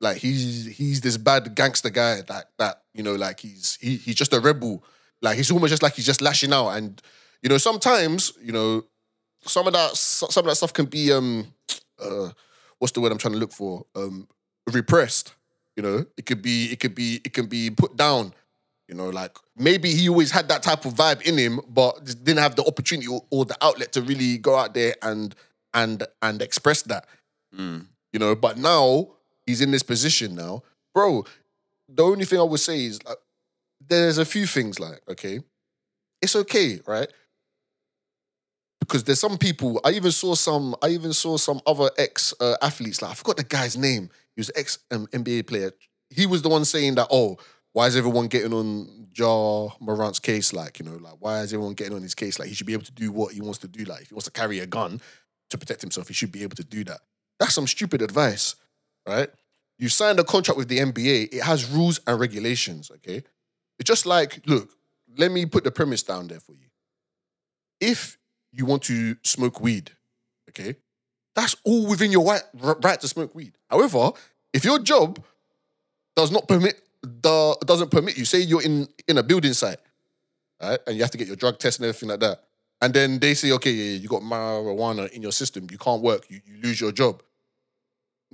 like 0.00 0.18
he's 0.18 0.66
he's 0.66 1.00
this 1.00 1.16
bad 1.16 1.54
gangster 1.56 1.90
guy 1.90 2.20
that 2.28 2.50
that, 2.58 2.82
you 2.94 3.02
know, 3.02 3.14
like 3.16 3.40
he's 3.40 3.76
he, 3.80 3.96
he's 3.96 4.14
just 4.14 4.32
a 4.32 4.38
rebel. 4.38 4.84
Like 5.22 5.36
he's 5.36 5.50
almost 5.50 5.70
just 5.70 5.82
like 5.82 5.94
he's 5.94 6.06
just 6.06 6.20
lashing 6.20 6.52
out. 6.52 6.68
And, 6.70 7.02
you 7.42 7.48
know, 7.48 7.58
sometimes, 7.58 8.32
you 8.40 8.52
know, 8.52 8.84
some 9.42 9.66
of 9.66 9.72
that 9.72 9.96
some 9.96 10.44
of 10.44 10.48
that 10.48 10.56
stuff 10.56 10.72
can 10.72 10.86
be 10.86 11.12
um 11.12 11.52
uh 12.00 12.30
what's 12.78 12.92
the 12.92 13.00
word 13.00 13.10
I'm 13.10 13.18
trying 13.18 13.34
to 13.34 13.40
look 13.40 13.52
for? 13.52 13.84
Um 13.96 14.28
repressed. 14.70 15.34
You 15.76 15.82
know, 15.82 16.06
it 16.16 16.24
could 16.24 16.42
be, 16.42 16.72
it 16.72 16.80
could 16.80 16.94
be, 16.94 17.20
it 17.24 17.32
can 17.32 17.46
be 17.46 17.70
put 17.70 17.96
down. 17.96 18.32
You 18.88 18.94
know, 18.94 19.08
like 19.08 19.36
maybe 19.56 19.92
he 19.92 20.08
always 20.08 20.30
had 20.30 20.48
that 20.48 20.62
type 20.62 20.84
of 20.84 20.94
vibe 20.94 21.22
in 21.22 21.36
him, 21.36 21.60
but 21.68 22.04
just 22.04 22.22
didn't 22.24 22.40
have 22.40 22.54
the 22.54 22.64
opportunity 22.64 23.08
or, 23.08 23.24
or 23.30 23.44
the 23.44 23.56
outlet 23.60 23.92
to 23.92 24.02
really 24.02 24.38
go 24.38 24.56
out 24.56 24.74
there 24.74 24.94
and 25.02 25.34
and 25.74 26.04
and 26.22 26.40
express 26.40 26.82
that. 26.82 27.06
Mm. 27.54 27.86
You 28.12 28.20
know, 28.20 28.36
but 28.36 28.58
now 28.58 29.08
he's 29.44 29.60
in 29.60 29.72
this 29.72 29.82
position 29.82 30.36
now, 30.36 30.62
bro. 30.94 31.24
The 31.88 32.04
only 32.04 32.24
thing 32.24 32.38
I 32.38 32.44
would 32.44 32.60
say 32.60 32.84
is 32.84 33.02
like, 33.04 33.18
there's 33.86 34.18
a 34.18 34.24
few 34.24 34.46
things 34.46 34.80
like, 34.80 35.00
okay, 35.08 35.40
it's 36.22 36.36
okay, 36.36 36.80
right? 36.86 37.08
Because 38.80 39.04
there's 39.04 39.20
some 39.20 39.36
people. 39.36 39.80
I 39.84 39.90
even 39.90 40.12
saw 40.12 40.34
some. 40.36 40.76
I 40.80 40.88
even 40.88 41.12
saw 41.12 41.36
some 41.36 41.60
other 41.66 41.90
ex 41.98 42.32
uh, 42.40 42.56
athletes. 42.62 43.02
Like 43.02 43.10
I 43.10 43.14
forgot 43.14 43.36
the 43.36 43.44
guy's 43.44 43.76
name. 43.76 44.10
He 44.36 44.40
was 44.40 44.50
ex 44.54 44.78
um, 44.90 45.06
NBA 45.08 45.46
player. 45.46 45.72
He 46.10 46.26
was 46.26 46.42
the 46.42 46.48
one 46.48 46.64
saying 46.64 46.94
that. 46.96 47.08
Oh, 47.10 47.38
why 47.72 47.86
is 47.86 47.96
everyone 47.96 48.28
getting 48.28 48.54
on 48.54 49.08
Ja 49.14 49.68
Morant's 49.80 50.18
case? 50.18 50.52
Like 50.52 50.78
you 50.78 50.84
know, 50.84 50.96
like 50.96 51.16
why 51.18 51.40
is 51.40 51.52
everyone 51.52 51.74
getting 51.74 51.94
on 51.94 52.02
his 52.02 52.14
case? 52.14 52.38
Like 52.38 52.48
he 52.48 52.54
should 52.54 52.66
be 52.66 52.72
able 52.74 52.84
to 52.84 52.92
do 52.92 53.10
what 53.10 53.32
he 53.32 53.40
wants 53.40 53.58
to 53.60 53.68
do. 53.68 53.84
Like 53.84 54.02
if 54.02 54.08
he 54.08 54.14
wants 54.14 54.26
to 54.26 54.30
carry 54.30 54.60
a 54.60 54.66
gun 54.66 55.00
to 55.50 55.58
protect 55.58 55.80
himself, 55.80 56.08
he 56.08 56.14
should 56.14 56.32
be 56.32 56.42
able 56.42 56.56
to 56.56 56.64
do 56.64 56.84
that. 56.84 57.00
That's 57.38 57.54
some 57.54 57.66
stupid 57.66 58.02
advice, 58.02 58.56
right? 59.06 59.28
You 59.78 59.88
signed 59.88 60.18
a 60.20 60.24
contract 60.24 60.56
with 60.58 60.68
the 60.68 60.78
NBA. 60.78 61.34
It 61.34 61.42
has 61.42 61.68
rules 61.68 62.00
and 62.06 62.18
regulations. 62.20 62.90
Okay, 62.90 63.22
it's 63.78 63.86
just 63.86 64.06
like 64.06 64.40
look. 64.46 64.70
Let 65.18 65.30
me 65.30 65.46
put 65.46 65.64
the 65.64 65.70
premise 65.70 66.02
down 66.02 66.28
there 66.28 66.40
for 66.40 66.52
you. 66.52 66.68
If 67.80 68.18
you 68.52 68.66
want 68.66 68.82
to 68.84 69.16
smoke 69.22 69.60
weed, 69.60 69.92
okay, 70.50 70.76
that's 71.36 71.54
all 71.64 71.86
within 71.86 72.10
your 72.10 72.24
right, 72.24 72.42
right 72.82 73.00
to 73.00 73.06
smoke 73.06 73.34
weed. 73.34 73.52
However, 73.70 74.10
if 74.52 74.64
your 74.64 74.78
job 74.80 75.22
does 76.16 76.32
not 76.32 76.48
permit 76.48 76.80
the 77.02 77.56
doesn't 77.64 77.90
permit 77.90 78.16
you, 78.18 78.24
say 78.24 78.40
you're 78.40 78.62
in 78.62 78.88
in 79.06 79.18
a 79.18 79.22
building 79.22 79.52
site, 79.52 79.78
right, 80.60 80.80
and 80.86 80.96
you 80.96 81.02
have 81.02 81.10
to 81.12 81.18
get 81.18 81.28
your 81.28 81.36
drug 81.36 81.58
test 81.58 81.78
and 81.78 81.86
everything 81.86 82.08
like 82.08 82.20
that, 82.20 82.42
and 82.80 82.92
then 82.92 83.18
they 83.18 83.34
say, 83.34 83.52
okay, 83.52 83.70
yeah, 83.70 83.98
you 83.98 84.08
got 84.08 84.22
marijuana 84.22 85.10
in 85.12 85.22
your 85.22 85.30
system, 85.30 85.66
you 85.70 85.78
can't 85.78 86.02
work, 86.02 86.24
you, 86.28 86.40
you 86.46 86.60
lose 86.62 86.80
your 86.80 86.90
job. 86.90 87.22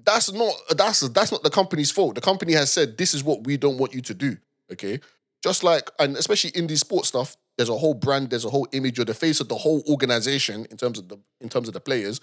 That's 0.02 0.32
not 0.32 0.54
that's 0.71 1.00
that's 1.00 1.32
not 1.32 1.42
the 1.42 1.50
company's 1.50 1.90
fault. 1.90 2.14
The 2.14 2.21
company 2.21 2.52
has 2.52 2.71
said 2.73 2.97
this 2.97 3.14
is 3.14 3.25
what 3.25 3.44
we 3.44 3.56
don't 3.56 3.78
want 3.78 3.94
you 3.94 4.00
to 4.02 4.14
do. 4.14 4.37
Okay, 4.71 5.00
just 5.42 5.64
like 5.64 5.90
and 5.99 6.16
especially 6.16 6.50
in 6.50 6.68
these 6.68 6.80
sports 6.80 7.09
stuff, 7.09 7.37
there's 7.56 7.68
a 7.68 7.76
whole 7.76 7.94
brand, 7.94 8.30
there's 8.30 8.44
a 8.44 8.50
whole 8.50 8.68
image, 8.73 8.97
you're 8.97 9.04
the 9.04 9.14
face 9.14 9.40
of 9.40 9.49
the 9.49 9.56
whole 9.56 9.82
organization 9.88 10.66
in 10.71 10.76
terms 10.76 10.99
of 10.99 11.09
the 11.09 11.18
in 11.40 11.49
terms 11.49 11.68
of 11.68 11.75
the 11.75 11.80
players. 11.80 12.21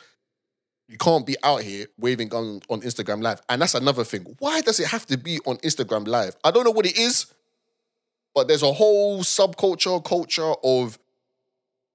You 0.90 0.98
can't 0.98 1.24
be 1.24 1.36
out 1.44 1.62
here 1.62 1.86
waving 2.00 2.34
on, 2.34 2.62
on 2.68 2.82
Instagram 2.82 3.22
Live. 3.22 3.42
And 3.48 3.62
that's 3.62 3.76
another 3.76 4.04
thing. 4.04 4.36
Why 4.40 4.62
does 4.62 4.80
it 4.80 4.88
have 4.88 5.06
to 5.06 5.18
be 5.18 5.40
on 5.46 5.58
Instagram 5.58 6.08
Live? 6.08 6.36
I 6.44 6.50
don't 6.50 6.64
know 6.64 6.72
what 6.72 6.88
it 6.88 6.98
is, 6.98 7.28
but 8.34 8.48
there's 8.48 8.64
a 8.64 8.74
whole 8.74 9.20
subculture, 9.20 10.04
culture 10.04 10.52
of, 10.64 10.98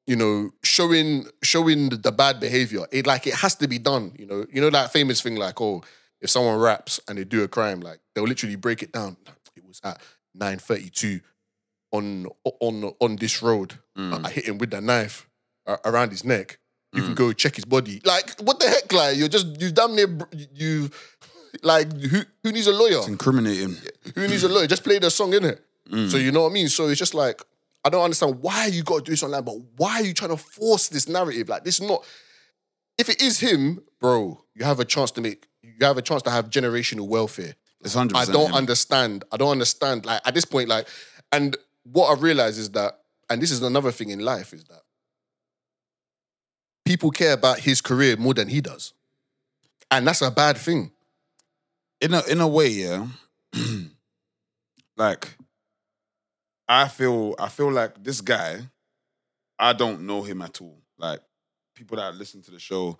you 0.06 0.14
know, 0.14 0.50
showing 0.62 1.26
showing 1.42 1.88
the 1.88 2.12
bad 2.12 2.38
behavior. 2.38 2.86
It 2.92 3.04
like 3.04 3.26
it 3.26 3.34
has 3.34 3.56
to 3.56 3.66
be 3.66 3.78
done. 3.78 4.12
You 4.16 4.26
know, 4.26 4.46
you 4.52 4.60
know 4.60 4.70
that 4.70 4.92
famous 4.92 5.20
thing 5.20 5.34
like, 5.34 5.60
oh, 5.60 5.82
if 6.20 6.30
someone 6.30 6.60
raps 6.60 7.00
and 7.08 7.18
they 7.18 7.24
do 7.24 7.42
a 7.42 7.48
crime, 7.48 7.80
like 7.80 7.98
they'll 8.14 8.24
literally 8.24 8.56
break 8.56 8.82
it 8.84 8.92
down. 8.92 9.16
It 9.56 9.66
was 9.66 9.80
at 9.82 10.00
932 10.34 11.20
on 11.90 12.26
on 12.60 12.94
on 13.00 13.16
this 13.16 13.42
road. 13.42 13.74
Mm. 13.98 14.24
I 14.24 14.30
hit 14.30 14.44
him 14.44 14.58
with 14.58 14.70
that 14.70 14.84
knife 14.84 15.28
uh, 15.66 15.78
around 15.84 16.10
his 16.10 16.24
neck. 16.24 16.58
You 16.94 17.02
can 17.02 17.14
go 17.14 17.32
check 17.32 17.56
his 17.56 17.64
body. 17.64 18.00
Like, 18.04 18.38
what 18.40 18.60
the 18.60 18.68
heck? 18.68 18.92
Like, 18.92 19.16
you're 19.16 19.28
just 19.28 19.60
you 19.60 19.70
damn 19.72 19.94
near 19.94 20.06
br- 20.06 20.24
you. 20.54 20.90
Like, 21.62 21.92
who 21.92 22.22
who 22.42 22.52
needs 22.52 22.66
a 22.66 22.72
lawyer? 22.72 22.98
It's 22.98 23.08
incriminating. 23.08 23.76
Who 24.14 24.28
needs 24.28 24.44
a 24.44 24.48
lawyer? 24.48 24.66
Just 24.66 24.84
play 24.84 24.98
the 24.98 25.10
song 25.10 25.32
in 25.34 25.44
it. 25.44 25.64
Mm. 25.90 26.10
So 26.10 26.16
you 26.16 26.32
know 26.32 26.42
what 26.42 26.50
I 26.50 26.52
mean? 26.52 26.68
So 26.68 26.88
it's 26.88 26.98
just 26.98 27.14
like 27.14 27.42
I 27.84 27.90
don't 27.90 28.02
understand 28.02 28.40
why 28.40 28.66
you 28.66 28.82
got 28.82 28.98
to 28.98 29.04
do 29.04 29.12
this 29.12 29.22
online, 29.22 29.44
but 29.44 29.56
why 29.76 30.00
are 30.00 30.02
you 30.02 30.14
trying 30.14 30.30
to 30.30 30.36
force 30.36 30.88
this 30.88 31.08
narrative? 31.08 31.48
Like 31.48 31.64
this 31.64 31.80
is 31.80 31.86
not. 31.86 32.04
If 32.96 33.08
it 33.08 33.20
is 33.20 33.40
him, 33.40 33.80
bro, 34.00 34.42
you 34.54 34.64
have 34.64 34.80
a 34.80 34.84
chance 34.84 35.10
to 35.12 35.20
make. 35.20 35.46
You 35.62 35.74
have 35.86 35.98
a 35.98 36.02
chance 36.02 36.22
to 36.22 36.30
have 36.30 36.48
generational 36.48 37.08
welfare. 37.08 37.54
It's 37.82 37.94
hundred. 37.94 38.16
I 38.16 38.24
don't 38.24 38.54
understand. 38.54 39.24
I 39.32 39.36
don't 39.36 39.50
understand. 39.50 40.06
Like 40.06 40.22
at 40.24 40.34
this 40.34 40.44
point, 40.44 40.68
like, 40.68 40.88
and 41.32 41.56
what 41.82 42.06
I 42.16 42.20
realize 42.20 42.56
is 42.56 42.70
that, 42.70 43.00
and 43.28 43.42
this 43.42 43.50
is 43.50 43.62
another 43.62 43.92
thing 43.92 44.10
in 44.10 44.20
life, 44.20 44.52
is 44.54 44.64
that 44.64 44.80
people 46.94 47.10
care 47.10 47.32
about 47.32 47.58
his 47.58 47.80
career 47.80 48.16
more 48.16 48.34
than 48.34 48.46
he 48.46 48.60
does, 48.60 48.92
and 49.90 50.06
that's 50.06 50.22
a 50.22 50.30
bad 50.30 50.56
thing. 50.56 50.92
in 52.00 52.14
a 52.14 52.22
in 52.28 52.40
a 52.40 52.46
way, 52.46 52.68
yeah. 52.68 53.08
like 54.96 55.36
I 56.68 56.86
feel 56.86 57.34
I 57.36 57.48
feel 57.48 57.72
like 57.72 58.00
this 58.04 58.20
guy, 58.20 58.60
I 59.58 59.72
don't 59.72 60.02
know 60.06 60.22
him 60.22 60.40
at 60.40 60.60
all. 60.60 60.78
Like 60.96 61.18
people 61.74 61.96
that 61.96 62.14
listen 62.14 62.42
to 62.42 62.52
the 62.52 62.60
show, 62.60 62.96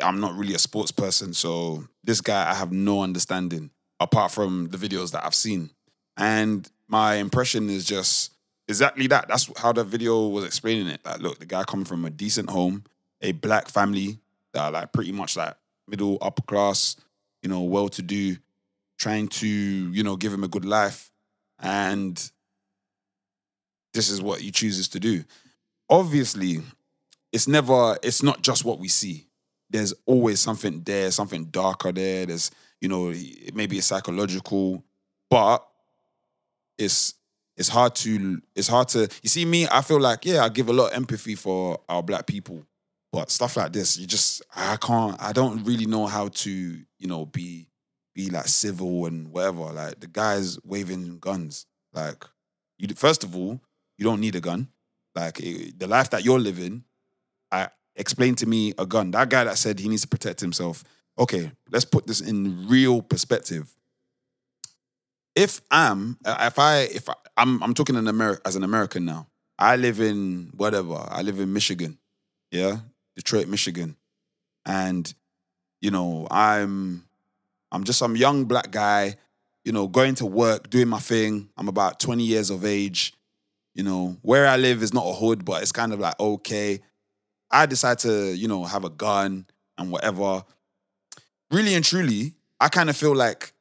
I'm 0.00 0.20
not 0.20 0.36
really 0.36 0.54
a 0.54 0.58
sports 0.60 0.92
person, 0.92 1.34
so 1.34 1.82
this 2.04 2.20
guy 2.20 2.48
I 2.48 2.54
have 2.54 2.70
no 2.70 3.02
understanding 3.02 3.70
apart 3.98 4.30
from 4.30 4.68
the 4.68 4.78
videos 4.78 5.10
that 5.10 5.26
I've 5.26 5.34
seen. 5.34 5.70
And 6.16 6.70
my 6.86 7.16
impression 7.16 7.70
is 7.70 7.84
just 7.84 8.34
exactly 8.68 9.06
that. 9.08 9.28
That's 9.28 9.50
how 9.58 9.72
the 9.72 9.84
video 9.84 10.28
was 10.28 10.44
explaining 10.44 10.88
it. 10.88 11.00
Like, 11.04 11.20
look, 11.20 11.38
the 11.38 11.46
guy 11.46 11.64
coming 11.64 11.86
from 11.86 12.04
a 12.04 12.10
decent 12.10 12.50
home, 12.50 12.84
a 13.20 13.32
black 13.32 13.68
family 13.68 14.18
that 14.52 14.60
are 14.60 14.70
like 14.70 14.92
pretty 14.92 15.12
much 15.12 15.36
like 15.36 15.54
middle 15.86 16.18
upper 16.20 16.42
class, 16.42 16.96
you 17.42 17.48
know, 17.48 17.62
well 17.62 17.88
to 17.88 18.02
do, 18.02 18.36
trying 18.98 19.28
to, 19.28 19.46
you 19.48 20.02
know, 20.02 20.16
give 20.16 20.32
him 20.32 20.44
a 20.44 20.48
good 20.48 20.64
life. 20.64 21.10
And 21.60 22.30
this 23.94 24.10
is 24.10 24.22
what 24.22 24.40
he 24.40 24.50
chooses 24.50 24.88
to 24.88 25.00
do. 25.00 25.24
Obviously, 25.90 26.60
it's 27.32 27.48
never, 27.48 27.96
it's 28.02 28.22
not 28.22 28.42
just 28.42 28.64
what 28.64 28.78
we 28.78 28.88
see. 28.88 29.26
There's 29.70 29.92
always 30.06 30.40
something 30.40 30.82
there, 30.82 31.10
something 31.10 31.46
darker 31.46 31.92
there. 31.92 32.26
There's, 32.26 32.50
you 32.80 32.88
know, 32.88 33.12
maybe 33.54 33.78
it's 33.78 33.86
psychological, 33.86 34.84
but 35.30 35.66
it's 36.78 37.14
it's 37.58 37.68
hard 37.68 37.94
to 37.96 38.40
it's 38.54 38.68
hard 38.68 38.88
to 38.88 39.08
you 39.22 39.28
see 39.28 39.44
me, 39.44 39.66
I 39.70 39.82
feel 39.82 40.00
like, 40.00 40.24
yeah, 40.24 40.44
I 40.44 40.48
give 40.48 40.68
a 40.68 40.72
lot 40.72 40.92
of 40.92 40.96
empathy 40.96 41.34
for 41.34 41.80
our 41.88 42.02
black 42.02 42.26
people. 42.26 42.64
But 43.12 43.30
stuff 43.30 43.56
like 43.56 43.72
this, 43.72 43.98
you 43.98 44.06
just 44.06 44.42
I 44.54 44.76
can't 44.76 45.20
I 45.20 45.32
don't 45.32 45.64
really 45.64 45.86
know 45.86 46.06
how 46.06 46.28
to, 46.28 46.50
you 46.50 47.06
know, 47.06 47.26
be 47.26 47.66
be 48.14 48.30
like 48.30 48.46
civil 48.46 49.06
and 49.06 49.28
whatever. 49.32 49.72
Like 49.72 50.00
the 50.00 50.06
guys 50.06 50.58
waving 50.64 51.18
guns. 51.18 51.66
Like 51.92 52.24
you 52.78 52.88
first 52.94 53.24
of 53.24 53.34
all, 53.34 53.60
you 53.96 54.04
don't 54.04 54.20
need 54.20 54.36
a 54.36 54.40
gun. 54.40 54.68
Like 55.14 55.40
it, 55.40 55.78
the 55.78 55.88
life 55.88 56.10
that 56.10 56.24
you're 56.24 56.38
living, 56.38 56.84
I 57.50 57.68
explain 57.96 58.36
to 58.36 58.46
me 58.46 58.72
a 58.78 58.86
gun. 58.86 59.10
That 59.10 59.30
guy 59.30 59.44
that 59.44 59.58
said 59.58 59.80
he 59.80 59.88
needs 59.88 60.02
to 60.02 60.08
protect 60.08 60.40
himself. 60.40 60.84
Okay, 61.18 61.50
let's 61.72 61.84
put 61.84 62.06
this 62.06 62.20
in 62.20 62.68
real 62.68 63.02
perspective. 63.02 63.74
If 65.34 65.60
I'm, 65.70 66.18
uh, 66.24 66.36
if 66.40 66.58
I, 66.58 66.80
if 66.80 67.08
I, 67.08 67.14
I'm, 67.36 67.62
I'm 67.62 67.74
talking 67.74 67.96
in 67.96 68.08
America 68.08 68.42
as 68.44 68.56
an 68.56 68.64
American 68.64 69.04
now. 69.04 69.28
I 69.58 69.76
live 69.76 70.00
in 70.00 70.52
whatever. 70.56 71.04
I 71.08 71.22
live 71.22 71.40
in 71.40 71.52
Michigan, 71.52 71.98
yeah, 72.52 72.78
Detroit, 73.16 73.48
Michigan, 73.48 73.96
and 74.64 75.12
you 75.80 75.90
know 75.90 76.28
I'm, 76.30 77.04
I'm 77.72 77.84
just 77.84 77.98
some 77.98 78.16
young 78.16 78.44
black 78.44 78.70
guy, 78.70 79.16
you 79.64 79.72
know, 79.72 79.88
going 79.88 80.14
to 80.16 80.26
work, 80.26 80.70
doing 80.70 80.88
my 80.88 81.00
thing. 81.00 81.48
I'm 81.56 81.68
about 81.68 81.98
20 81.98 82.22
years 82.22 82.50
of 82.50 82.64
age. 82.64 83.14
You 83.74 83.84
know, 83.84 84.16
where 84.22 84.46
I 84.46 84.56
live 84.56 84.82
is 84.82 84.94
not 84.94 85.06
a 85.06 85.12
hood, 85.12 85.44
but 85.44 85.62
it's 85.62 85.72
kind 85.72 85.92
of 85.92 86.00
like 86.00 86.18
okay. 86.18 86.80
I 87.50 87.66
decide 87.66 87.98
to, 88.00 88.34
you 88.34 88.48
know, 88.48 88.64
have 88.64 88.84
a 88.84 88.90
gun 88.90 89.46
and 89.76 89.90
whatever. 89.90 90.44
Really 91.50 91.74
and 91.74 91.84
truly, 91.84 92.34
I 92.60 92.68
kind 92.68 92.90
of 92.90 92.96
feel 92.96 93.14
like 93.14 93.52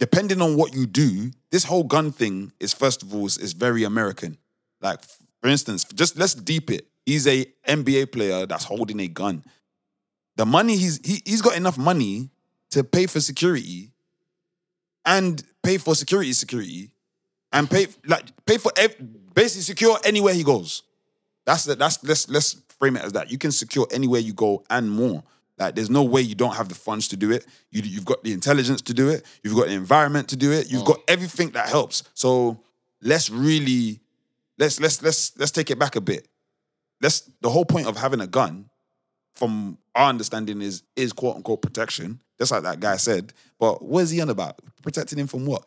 depending 0.00 0.40
on 0.40 0.56
what 0.56 0.74
you 0.74 0.86
do, 0.86 1.30
this 1.50 1.62
whole 1.62 1.84
gun 1.84 2.10
thing 2.10 2.52
is 2.58 2.72
first 2.72 3.02
of 3.02 3.14
all 3.14 3.26
is, 3.26 3.38
is 3.38 3.52
very 3.52 3.84
American. 3.84 4.38
Like 4.80 5.00
for 5.40 5.48
instance, 5.48 5.84
just 5.84 6.18
let's 6.18 6.34
deep 6.34 6.70
it. 6.70 6.86
He's 7.06 7.26
a 7.28 7.44
NBA 7.68 8.10
player 8.10 8.46
that's 8.46 8.64
holding 8.64 8.98
a 9.00 9.08
gun. 9.08 9.44
The 10.36 10.46
money 10.46 10.76
he's 10.76 10.98
he, 11.06 11.22
he's 11.24 11.42
got 11.42 11.56
enough 11.56 11.78
money 11.78 12.30
to 12.70 12.82
pay 12.82 13.06
for 13.06 13.20
security 13.20 13.92
and 15.04 15.42
pay 15.62 15.76
for 15.76 15.94
security 15.94 16.32
security 16.32 16.90
and 17.52 17.70
pay 17.70 17.88
like 18.06 18.24
pay 18.46 18.56
for 18.56 18.72
basically 19.34 19.62
secure 19.62 19.98
anywhere 20.04 20.32
he 20.34 20.42
goes. 20.42 20.82
That's 21.44 21.64
the, 21.64 21.74
that's 21.74 22.02
let's 22.04 22.28
let's 22.30 22.56
frame 22.78 22.96
it 22.96 23.04
as 23.04 23.12
that. 23.12 23.30
You 23.30 23.36
can 23.36 23.52
secure 23.52 23.86
anywhere 23.90 24.20
you 24.20 24.32
go 24.32 24.64
and 24.70 24.90
more. 24.90 25.22
Like 25.60 25.74
there's 25.74 25.90
no 25.90 26.02
way 26.02 26.22
you 26.22 26.34
don't 26.34 26.56
have 26.56 26.70
the 26.70 26.74
funds 26.74 27.06
to 27.08 27.16
do 27.16 27.30
it. 27.30 27.46
You 27.70 27.82
you've 27.82 28.06
got 28.06 28.24
the 28.24 28.32
intelligence 28.32 28.80
to 28.82 28.94
do 28.94 29.10
it. 29.10 29.26
You've 29.44 29.54
got 29.54 29.66
the 29.66 29.74
environment 29.74 30.28
to 30.28 30.36
do 30.36 30.50
it. 30.52 30.70
You've 30.70 30.86
got 30.86 31.00
mm. 31.00 31.04
everything 31.08 31.50
that 31.50 31.68
helps. 31.68 32.02
So 32.14 32.62
let's 33.02 33.28
really 33.28 34.00
let's 34.58 34.80
let's 34.80 35.02
let's 35.02 35.38
let's 35.38 35.52
take 35.52 35.70
it 35.70 35.78
back 35.78 35.96
a 35.96 36.00
bit. 36.00 36.26
Let's 37.02 37.30
the 37.42 37.50
whole 37.50 37.66
point 37.66 37.86
of 37.86 37.98
having 37.98 38.20
a 38.20 38.26
gun, 38.26 38.70
from 39.34 39.76
our 39.94 40.08
understanding, 40.08 40.62
is 40.62 40.82
is 40.96 41.12
quote 41.12 41.36
unquote 41.36 41.60
protection. 41.60 42.22
Just 42.38 42.52
like 42.52 42.62
that 42.62 42.80
guy 42.80 42.96
said. 42.96 43.34
But 43.58 43.82
what 43.82 44.00
is 44.00 44.10
he 44.10 44.22
on 44.22 44.30
about? 44.30 44.58
Protecting 44.82 45.18
him 45.18 45.26
from 45.26 45.44
what? 45.44 45.66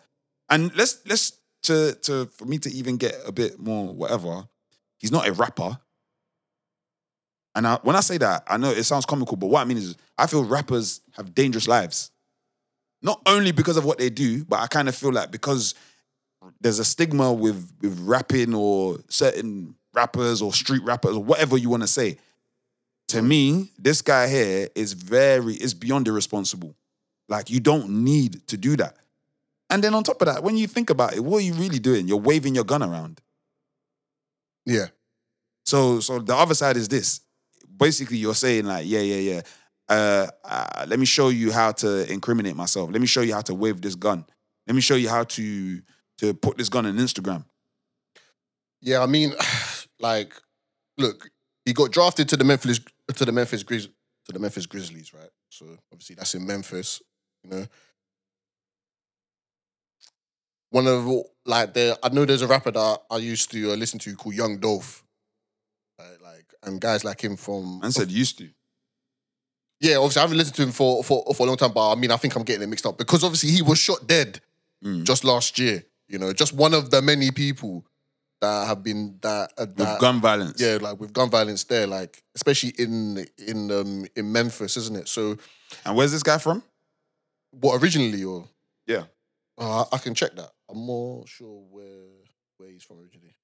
And 0.49 0.75
let's 0.75 1.01
let's 1.05 1.33
to 1.63 1.93
to 2.01 2.25
for 2.25 2.45
me 2.45 2.57
to 2.57 2.69
even 2.71 2.97
get 2.97 3.15
a 3.27 3.31
bit 3.31 3.59
more 3.59 3.93
whatever. 3.93 4.47
He's 4.97 5.11
not 5.11 5.27
a 5.27 5.33
rapper. 5.33 5.77
And 7.55 7.67
I, 7.67 7.75
when 7.83 7.95
I 7.95 7.99
say 7.99 8.17
that, 8.17 8.43
I 8.47 8.57
know 8.57 8.71
it 8.71 8.83
sounds 8.83 9.05
comical, 9.05 9.37
but 9.37 9.47
what 9.47 9.61
I 9.61 9.65
mean 9.65 9.77
is, 9.77 9.95
I 10.17 10.27
feel 10.27 10.43
rappers 10.43 11.01
have 11.11 11.35
dangerous 11.35 11.67
lives. 11.67 12.11
Not 13.01 13.21
only 13.25 13.51
because 13.51 13.77
of 13.77 13.85
what 13.85 13.97
they 13.97 14.09
do, 14.09 14.45
but 14.45 14.59
I 14.59 14.67
kind 14.67 14.87
of 14.87 14.95
feel 14.95 15.11
like 15.11 15.29
because 15.29 15.75
there's 16.61 16.79
a 16.79 16.85
stigma 16.85 17.31
with 17.31 17.71
with 17.81 17.99
rapping 17.99 18.53
or 18.53 18.99
certain 19.09 19.75
rappers 19.93 20.41
or 20.41 20.53
street 20.53 20.83
rappers 20.83 21.15
or 21.15 21.23
whatever 21.23 21.57
you 21.57 21.69
want 21.69 21.83
to 21.83 21.87
say. 21.87 22.17
To 23.09 23.21
me, 23.21 23.71
this 23.77 24.01
guy 24.01 24.27
here 24.27 24.69
is 24.75 24.93
very 24.93 25.55
is 25.55 25.73
beyond 25.73 26.07
irresponsible. 26.07 26.75
Like 27.29 27.49
you 27.49 27.59
don't 27.59 27.89
need 28.03 28.47
to 28.47 28.57
do 28.57 28.75
that. 28.77 28.97
And 29.69 29.83
then 29.83 29.93
on 29.93 30.03
top 30.03 30.21
of 30.21 30.27
that, 30.27 30.43
when 30.43 30.57
you 30.57 30.67
think 30.67 30.89
about 30.89 31.13
it, 31.15 31.19
what 31.23 31.37
are 31.37 31.45
you 31.45 31.53
really 31.53 31.79
doing? 31.79 32.07
You're 32.07 32.17
waving 32.17 32.55
your 32.55 32.63
gun 32.63 32.83
around. 32.83 33.21
Yeah. 34.65 34.87
So 35.65 35.99
so 35.99 36.19
the 36.19 36.35
other 36.35 36.55
side 36.55 36.77
is 36.77 36.87
this. 36.87 37.21
Basically, 37.75 38.17
you're 38.17 38.35
saying 38.35 38.65
like, 38.65 38.85
yeah, 38.87 38.99
yeah, 38.99 39.33
yeah. 39.33 39.41
Uh, 39.89 40.27
uh, 40.43 40.85
let 40.87 40.99
me 40.99 41.05
show 41.05 41.29
you 41.29 41.51
how 41.51 41.71
to 41.71 42.11
incriminate 42.11 42.55
myself. 42.55 42.89
Let 42.91 43.01
me 43.01 43.07
show 43.07 43.21
you 43.21 43.33
how 43.33 43.41
to 43.41 43.53
wave 43.53 43.81
this 43.81 43.95
gun. 43.95 44.25
Let 44.67 44.75
me 44.75 44.81
show 44.81 44.95
you 44.95 45.09
how 45.09 45.23
to 45.23 45.81
to 46.19 46.33
put 46.33 46.57
this 46.57 46.69
gun 46.69 46.85
on 46.85 46.97
Instagram. 46.97 47.45
Yeah, 48.81 49.01
I 49.01 49.07
mean, 49.07 49.33
like, 49.99 50.33
look, 50.97 51.29
he 51.65 51.73
got 51.73 51.91
drafted 51.91 52.29
to 52.29 52.37
the 52.37 52.43
Memphis 52.43 52.79
to 53.13 53.25
the 53.25 53.31
Memphis 53.31 53.63
Grizz 53.63 53.89
to 54.25 54.31
the 54.31 54.39
Memphis 54.39 54.65
Grizzlies, 54.65 55.13
right? 55.13 55.29
So 55.49 55.65
obviously 55.91 56.15
that's 56.15 56.35
in 56.35 56.45
Memphis, 56.45 57.01
you 57.43 57.49
know. 57.49 57.65
One 60.69 60.87
of 60.87 61.07
like 61.45 61.73
there, 61.73 61.95
I 62.01 62.09
know 62.09 62.25
there's 62.25 62.41
a 62.41 62.47
rapper 62.47 62.71
that 62.71 63.01
I 63.11 63.17
used 63.17 63.51
to 63.51 63.73
uh, 63.73 63.75
listen 63.75 63.99
to 63.99 64.15
called 64.15 64.35
Young 64.35 64.57
Dolph, 64.57 65.02
and 66.65 66.79
guys 66.81 67.03
like 67.03 67.21
him 67.23 67.35
from 67.35 67.79
And 67.83 67.93
said 67.93 68.09
used 68.11 68.37
to. 68.39 68.49
yeah, 69.79 69.95
obviously 69.97 70.19
I 70.19 70.23
haven't 70.23 70.37
listened 70.37 70.55
to 70.57 70.63
him 70.63 70.71
for, 70.71 71.03
for 71.03 71.23
for 71.33 71.43
a 71.43 71.47
long 71.47 71.57
time, 71.57 71.73
but 71.73 71.91
I 71.91 71.95
mean 71.95 72.11
I 72.11 72.17
think 72.17 72.35
I'm 72.35 72.43
getting 72.43 72.63
it 72.63 72.67
mixed 72.69 72.85
up 72.85 72.97
because 72.97 73.23
obviously 73.23 73.51
he 73.51 73.61
was 73.61 73.79
shot 73.79 74.07
dead 74.07 74.39
Mm. 74.83 75.05
just 75.05 75.23
last 75.23 75.57
year. 75.59 75.85
You 76.09 76.19
know, 76.19 76.33
just 76.33 76.51
one 76.51 76.73
of 76.73 76.91
the 76.91 77.01
many 77.01 77.31
people 77.31 77.85
that 78.41 78.67
have 78.67 78.83
been 78.83 79.17
that 79.21 79.53
uh, 79.57 79.65
With 79.77 79.99
gun 80.01 80.19
violence. 80.19 80.59
yeah, 80.59 80.77
like 80.81 80.99
with 80.99 81.13
gun 81.13 81.29
violence 81.29 81.63
there, 81.63 81.87
like 81.87 82.21
especially 82.35 82.73
in 82.77 83.25
in 83.37 83.71
um 83.71 84.05
in 84.17 84.29
Memphis, 84.33 84.75
isn't 84.75 84.97
it? 84.97 85.07
So 85.07 85.37
And 85.85 85.95
where's 85.95 86.11
this 86.11 86.23
guy 86.23 86.37
from? 86.37 86.61
what 87.51 87.81
originally 87.81 88.23
or 88.25 88.49
Yeah. 88.87 89.03
uh, 89.57 89.85
I 89.91 89.97
can 89.99 90.13
check 90.15 90.35
that. 90.35 90.51
I'm 90.69 90.79
more 90.79 91.25
sure 91.27 91.63
where 91.71 92.09
where 92.57 92.69
he's 92.69 92.83
from 92.83 92.99
originally. 92.99 93.35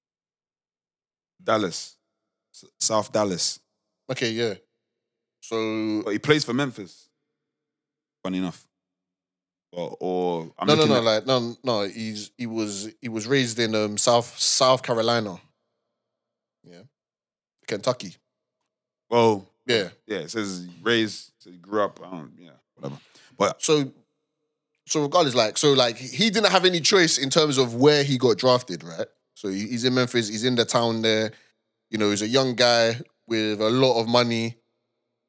Dallas. 1.41 1.95
S- 2.53 2.65
South 2.79 3.11
Dallas. 3.11 3.59
Okay, 4.11 4.31
yeah. 4.31 4.55
So 5.41 6.01
But 6.03 6.11
he 6.11 6.19
plays 6.19 6.43
for 6.43 6.53
Memphis. 6.53 7.09
Funny 8.23 8.39
enough. 8.39 8.65
Or, 9.71 9.95
or 9.99 10.51
I'm 10.57 10.67
no, 10.67 10.73
no, 10.75 10.81
looking 10.81 10.93
no, 10.93 10.97
at- 10.97 11.03
like 11.03 11.25
no, 11.27 11.55
no. 11.63 11.81
He's 11.87 12.31
he 12.37 12.47
was 12.47 12.89
he 13.01 13.07
was 13.09 13.27
raised 13.27 13.59
in 13.59 13.75
um 13.75 13.97
South 13.97 14.37
South 14.39 14.81
Carolina. 14.81 15.39
Yeah, 16.63 16.81
Kentucky. 17.67 18.15
well, 19.09 19.47
Yeah. 19.67 19.89
yeah, 20.07 20.17
it 20.19 20.31
says 20.31 20.67
raised, 20.81 21.31
so 21.39 21.51
he 21.51 21.57
grew 21.57 21.81
up, 21.83 21.99
I 22.03 22.09
don't, 22.11 22.33
yeah, 22.37 22.49
whatever. 22.75 22.99
But 23.37 23.61
So, 23.61 23.91
so 24.87 25.03
regardless, 25.03 25.35
like, 25.35 25.57
so 25.57 25.73
like 25.73 25.97
he 25.97 26.29
didn't 26.29 26.49
have 26.51 26.65
any 26.65 26.81
choice 26.81 27.17
in 27.17 27.29
terms 27.29 27.57
of 27.57 27.75
where 27.75 28.03
he 28.03 28.17
got 28.17 28.37
drafted, 28.37 28.83
right? 28.83 29.07
So 29.35 29.47
he- 29.49 29.67
he's 29.67 29.85
in 29.85 29.93
Memphis, 29.93 30.27
he's 30.27 30.43
in 30.43 30.55
the 30.55 30.65
town 30.65 31.01
there. 31.03 31.31
You 31.89 31.97
know, 31.97 32.09
he's 32.09 32.21
a 32.21 32.27
young 32.27 32.55
guy 32.55 32.99
with 33.27 33.61
a 33.61 33.69
lot 33.69 33.99
of 33.99 34.07
money. 34.07 34.55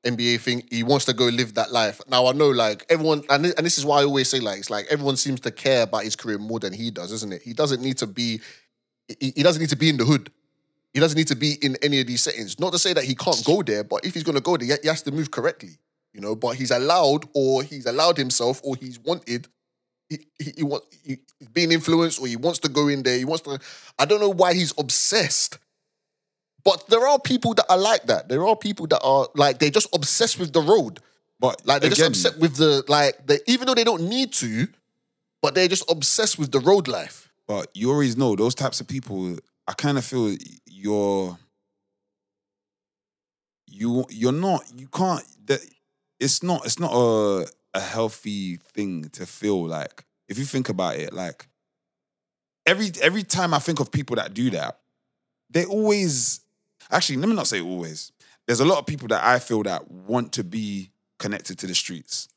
NBA 0.04 0.38
thing, 0.38 0.62
he 0.70 0.82
wants 0.82 1.04
to 1.06 1.12
go 1.12 1.26
live 1.26 1.54
that 1.54 1.72
life. 1.72 2.00
Now 2.08 2.26
I 2.26 2.32
know, 2.32 2.48
like 2.48 2.86
everyone, 2.88 3.22
and 3.28 3.44
and 3.44 3.66
this 3.66 3.76
is 3.76 3.84
why 3.84 4.00
I 4.00 4.04
always 4.04 4.30
say, 4.30 4.40
like, 4.40 4.58
it's 4.58 4.70
like 4.70 4.86
everyone 4.88 5.18
seems 5.18 5.40
to 5.40 5.50
care 5.50 5.82
about 5.82 6.04
his 6.04 6.16
career 6.16 6.38
more 6.38 6.58
than 6.58 6.72
he 6.72 6.90
does, 6.90 7.12
isn't 7.12 7.32
it? 7.34 7.42
He 7.42 7.52
doesn't 7.52 7.82
need 7.82 7.98
to 7.98 8.06
be, 8.06 8.40
he, 9.20 9.32
he 9.36 9.42
doesn't 9.42 9.60
need 9.60 9.68
to 9.68 9.76
be 9.76 9.90
in 9.90 9.98
the 9.98 10.06
hood. 10.06 10.30
He 10.94 11.00
doesn't 11.00 11.18
need 11.18 11.28
to 11.28 11.36
be 11.36 11.54
in 11.62 11.76
any 11.82 12.00
of 12.00 12.06
these 12.06 12.22
settings. 12.22 12.58
Not 12.58 12.72
to 12.72 12.78
say 12.78 12.92
that 12.94 13.04
he 13.04 13.14
can't 13.14 13.44
go 13.44 13.62
there, 13.62 13.84
but 13.84 14.04
if 14.04 14.14
he's 14.14 14.24
going 14.24 14.36
to 14.36 14.40
go 14.40 14.56
there, 14.56 14.78
he- 14.82 14.88
has 14.88 15.02
to 15.02 15.12
move 15.12 15.30
correctly, 15.30 15.78
you 16.14 16.20
know. 16.20 16.34
But 16.34 16.56
he's 16.56 16.70
allowed, 16.70 17.26
or 17.34 17.62
he's 17.62 17.86
allowed 17.86 18.16
himself, 18.16 18.60
or 18.64 18.76
he's 18.76 18.98
wanted. 18.98 19.48
He, 20.08 20.18
he, 20.38 20.52
he 20.58 20.62
want, 20.64 20.84
he, 21.04 21.18
being 21.52 21.72
influenced, 21.72 22.20
or 22.20 22.26
he 22.26 22.36
wants 22.36 22.58
to 22.60 22.68
go 22.68 22.88
in 22.88 23.02
there. 23.04 23.18
He 23.18 23.24
wants 23.24 23.42
to. 23.42 23.58
I 23.98 24.04
don't 24.06 24.20
know 24.20 24.30
why 24.30 24.54
he's 24.54 24.74
obsessed. 24.78 25.58
But 26.64 26.86
there 26.88 27.06
are 27.06 27.18
people 27.18 27.54
that 27.54 27.66
are 27.68 27.78
like 27.78 28.04
that. 28.04 28.28
There 28.28 28.46
are 28.46 28.56
people 28.56 28.86
that 28.88 29.00
are 29.02 29.28
like 29.34 29.58
they're 29.58 29.70
just 29.70 29.88
obsessed 29.94 30.38
with 30.38 30.52
the 30.52 30.60
road. 30.60 31.00
But 31.38 31.66
Like 31.66 31.80
they're 31.82 31.90
again, 31.92 32.12
just 32.12 32.26
obsessed 32.26 32.38
with 32.38 32.56
the 32.56 32.84
like 32.88 33.26
they 33.26 33.38
even 33.46 33.66
though 33.66 33.74
they 33.74 33.84
don't 33.84 34.08
need 34.08 34.32
to, 34.34 34.68
but 35.40 35.54
they're 35.54 35.68
just 35.68 35.90
obsessed 35.90 36.38
with 36.38 36.50
the 36.52 36.60
road 36.60 36.86
life. 36.88 37.32
But 37.46 37.68
you 37.74 37.90
always 37.90 38.16
know 38.16 38.36
those 38.36 38.54
types 38.54 38.80
of 38.80 38.86
people. 38.88 39.36
I 39.66 39.72
kind 39.72 39.96
of 39.98 40.04
feel 40.04 40.36
you're 40.66 41.38
you 43.66 44.04
you're 44.10 44.32
not 44.32 44.64
you 44.76 44.88
can't. 44.88 45.24
That 45.46 45.60
it's 46.18 46.42
not 46.42 46.66
it's 46.66 46.78
not 46.78 46.92
a 46.92 47.46
a 47.74 47.80
healthy 47.80 48.56
thing 48.74 49.08
to 49.10 49.26
feel 49.26 49.66
like. 49.66 50.04
If 50.28 50.38
you 50.38 50.44
think 50.44 50.68
about 50.68 50.96
it, 50.96 51.12
like 51.12 51.48
every 52.66 52.90
every 53.00 53.22
time 53.22 53.54
I 53.54 53.58
think 53.58 53.80
of 53.80 53.90
people 53.90 54.16
that 54.16 54.34
do 54.34 54.50
that, 54.50 54.80
they 55.50 55.64
always 55.64 56.40
actually 56.90 57.16
let 57.16 57.28
me 57.28 57.34
not 57.34 57.46
say 57.46 57.60
always. 57.60 58.12
There's 58.46 58.60
a 58.60 58.64
lot 58.64 58.78
of 58.78 58.86
people 58.86 59.08
that 59.08 59.22
I 59.24 59.38
feel 59.38 59.62
that 59.64 59.90
want 59.90 60.32
to 60.32 60.44
be 60.44 60.90
connected 61.18 61.58
to 61.58 61.66
the 61.66 61.74
streets. 61.74 62.28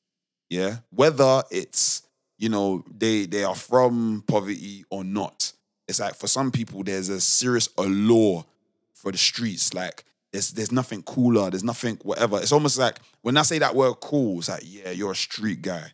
Yeah, 0.49 0.77
whether 0.91 1.43
it's 1.49 2.03
you 2.37 2.49
know 2.49 2.83
they 2.95 3.25
they 3.25 3.43
are 3.43 3.55
from 3.55 4.23
poverty 4.27 4.85
or 4.89 5.03
not. 5.03 5.53
It's 5.87 5.99
like 5.99 6.15
for 6.15 6.27
some 6.27 6.51
people 6.51 6.83
there's 6.83 7.09
a 7.09 7.19
serious 7.19 7.69
allure 7.77 8.45
for 8.93 9.11
the 9.11 9.17
streets. 9.17 9.73
Like 9.73 10.05
there's 10.31 10.51
there's 10.51 10.71
nothing 10.71 11.03
cooler. 11.03 11.49
There's 11.49 11.63
nothing 11.63 11.97
whatever. 12.03 12.37
It's 12.37 12.51
almost 12.51 12.77
like 12.77 12.99
when 13.21 13.37
I 13.37 13.41
say 13.41 13.59
that 13.59 13.75
word 13.75 13.95
cool, 13.95 14.39
it's 14.39 14.49
like 14.49 14.63
yeah, 14.65 14.91
you're 14.91 15.11
a 15.11 15.15
street 15.15 15.61
guy. 15.61 15.91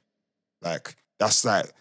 Like 0.61 0.95
that's 1.19 1.45
like 1.45 1.71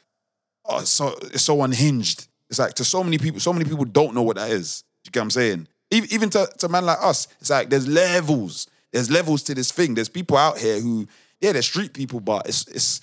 oh, 0.64 0.80
so 0.84 1.14
it's 1.22 1.42
so 1.42 1.62
unhinged. 1.62 2.28
It's 2.50 2.58
like 2.58 2.74
to 2.74 2.84
so 2.84 3.02
many 3.02 3.18
people. 3.18 3.40
So 3.40 3.52
many 3.52 3.64
people 3.64 3.84
don't 3.84 4.14
know 4.14 4.22
what 4.22 4.36
that 4.36 4.50
is. 4.50 4.84
You 5.04 5.10
get 5.10 5.20
what 5.20 5.24
I'm 5.24 5.30
saying? 5.30 5.68
Even 5.90 6.28
to 6.30 6.48
to 6.58 6.66
a 6.66 6.68
man 6.68 6.84
like 6.84 6.98
us, 7.00 7.28
it's 7.40 7.50
like 7.50 7.70
there's 7.70 7.88
levels. 7.88 8.66
There's 8.92 9.10
levels 9.10 9.42
to 9.44 9.54
this 9.54 9.70
thing. 9.72 9.94
There's 9.94 10.08
people 10.08 10.36
out 10.36 10.58
here 10.58 10.80
who 10.80 11.06
yeah, 11.40 11.52
they're 11.52 11.62
street 11.62 11.92
people, 11.94 12.20
but 12.20 12.46
it's 12.48 12.66
it's. 12.68 13.00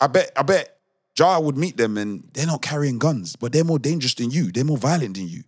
I 0.00 0.06
bet 0.06 0.30
I 0.36 0.42
bet 0.42 0.78
Ja 1.18 1.38
would 1.40 1.56
meet 1.56 1.76
them 1.76 1.98
and 1.98 2.28
they're 2.32 2.46
not 2.46 2.62
carrying 2.62 2.98
guns, 2.98 3.36
but 3.36 3.52
they're 3.52 3.64
more 3.64 3.78
dangerous 3.78 4.14
than 4.14 4.30
you. 4.30 4.50
They're 4.52 4.64
more 4.64 4.78
violent 4.78 5.16
than 5.16 5.28
you. 5.28 5.42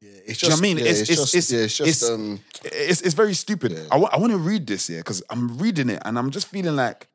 Yeah, 0.00 0.10
it's 0.26 0.38
Do 0.40 0.46
you 0.46 0.50
know 0.50 0.56
what 0.56 0.60
I 0.60 0.62
mean? 0.62 0.76
yeah, 0.78 0.84
It's- 0.84 1.06
just 1.08 1.34
it's- 1.34 1.50
yeah, 1.50 1.60
it's 1.60 1.76
just 1.76 2.02
it's- 2.02 2.10
um 2.10 2.40
It's 2.64 3.00
it's 3.00 3.14
very 3.14 3.34
stupid. 3.34 3.72
Yeah. 3.72 3.84
I 3.90 4.18
want 4.18 4.32
to 4.32 4.38
read 4.38 4.66
this 4.66 4.86
here 4.86 4.98
because 4.98 5.22
I'm 5.30 5.56
reading 5.58 5.88
it 5.90 6.00
and 6.04 6.18
I'm 6.18 6.30
just 6.30 6.46
feeling 6.46 6.76
like 6.76 7.08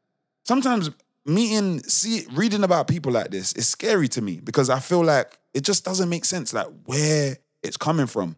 sometimes 0.44 0.90
meeting, 1.26 1.82
see, 1.84 2.26
reading 2.34 2.64
about 2.64 2.88
people 2.88 3.12
like 3.12 3.30
this 3.32 3.54
is 3.54 3.68
scary 3.70 4.08
to 4.10 4.22
me 4.22 4.42
because 4.44 4.70
I 4.70 4.80
feel 4.80 5.04
like 5.06 5.38
it 5.54 5.62
just 5.64 5.86
doesn't 5.86 6.10
make 6.10 6.26
sense, 6.26 6.54
like 6.54 6.68
where 6.86 7.38
it's 7.62 7.78
coming 7.78 8.08
from. 8.08 8.36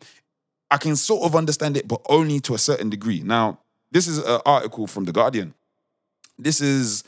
I 0.75 0.77
can 0.77 0.97
sort 0.97 1.23
of 1.23 1.37
understand 1.37 1.77
it, 1.77 1.87
but 1.87 2.01
only 2.09 2.41
to 2.41 2.53
a 2.53 2.57
certain 2.57 2.89
degree. 2.89 3.21
Now, 3.23 3.59
this 3.91 4.09
is 4.09 4.17
an 4.17 4.41
article 4.45 4.87
from 4.87 5.05
The 5.05 5.13
Guardian. 5.13 5.53
This 6.37 6.59
is 6.59 7.05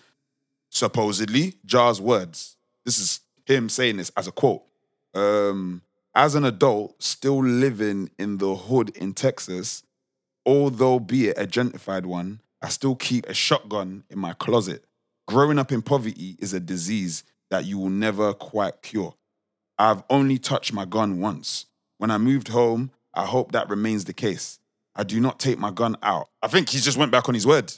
supposedly 0.70 1.56
Ja's 1.66 2.00
words. 2.00 2.56
This 2.86 2.98
is 2.98 3.20
him 3.46 3.68
saying 3.68 3.98
this 3.98 4.10
as 4.16 4.26
a 4.26 4.32
quote. 4.32 4.64
Um, 5.14 5.82
as 6.16 6.34
an 6.34 6.46
adult, 6.46 7.04
still 7.04 7.44
living 7.44 8.10
in 8.18 8.38
the 8.38 8.56
hood 8.56 8.96
in 8.96 9.14
Texas, 9.14 9.84
although 10.46 10.98
be 10.98 11.28
it 11.28 11.38
a 11.38 11.46
gentrified 11.46 12.06
one, 12.06 12.40
I 12.62 12.70
still 12.70 12.96
keep 12.96 13.28
a 13.28 13.34
shotgun 13.34 14.06
in 14.10 14.18
my 14.18 14.32
closet. 14.32 14.86
Growing 15.28 15.60
up 15.60 15.74
in 15.74 15.82
poverty 15.82 16.38
is 16.40 16.54
a 16.54 16.62
disease 16.62 17.26
that 17.50 17.66
you 17.66 17.80
will 17.80 17.90
never 17.90 18.34
quite 18.34 18.82
cure. 18.82 19.16
I've 19.78 20.04
only 20.10 20.38
touched 20.38 20.72
my 20.72 20.86
gun 20.86 21.20
once. 21.20 21.66
When 21.98 22.12
I 22.12 22.18
moved 22.18 22.48
home, 22.48 22.92
I 23.18 23.26
hope 23.26 23.54
that 23.54 23.70
remains 23.70 24.06
the 24.06 24.14
case. 24.14 24.60
I 24.96 25.04
do 25.04 25.20
not 25.20 25.40
take 25.40 25.58
my 25.58 25.72
gun 25.72 25.98
out. 26.04 26.30
I 26.42 26.48
think 26.48 26.70
he 26.70 26.80
just 26.80 26.98
went 26.98 27.12
back 27.12 27.28
on 27.28 27.34
his 27.34 27.48
word. 27.48 27.74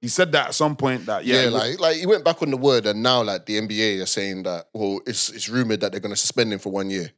He 0.00 0.08
said 0.08 0.32
that 0.32 0.48
at 0.48 0.54
some 0.54 0.74
point 0.74 1.06
that 1.06 1.24
yeah, 1.24 1.44
yeah, 1.44 1.50
like 1.50 1.78
like 1.78 1.96
he 1.96 2.06
went 2.06 2.24
back 2.24 2.42
on 2.42 2.50
the 2.50 2.56
word 2.56 2.86
and 2.86 3.02
now 3.02 3.22
like 3.22 3.46
the 3.46 3.60
NBA 3.60 4.02
are 4.02 4.06
saying 4.06 4.42
that 4.42 4.66
well 4.74 5.00
it's 5.06 5.28
it's 5.28 5.48
rumored 5.48 5.80
that 5.80 5.92
they're 5.92 6.00
gonna 6.00 6.16
suspend 6.16 6.52
him 6.52 6.58
for 6.58 6.72
one 6.72 6.90
year. 6.90 7.12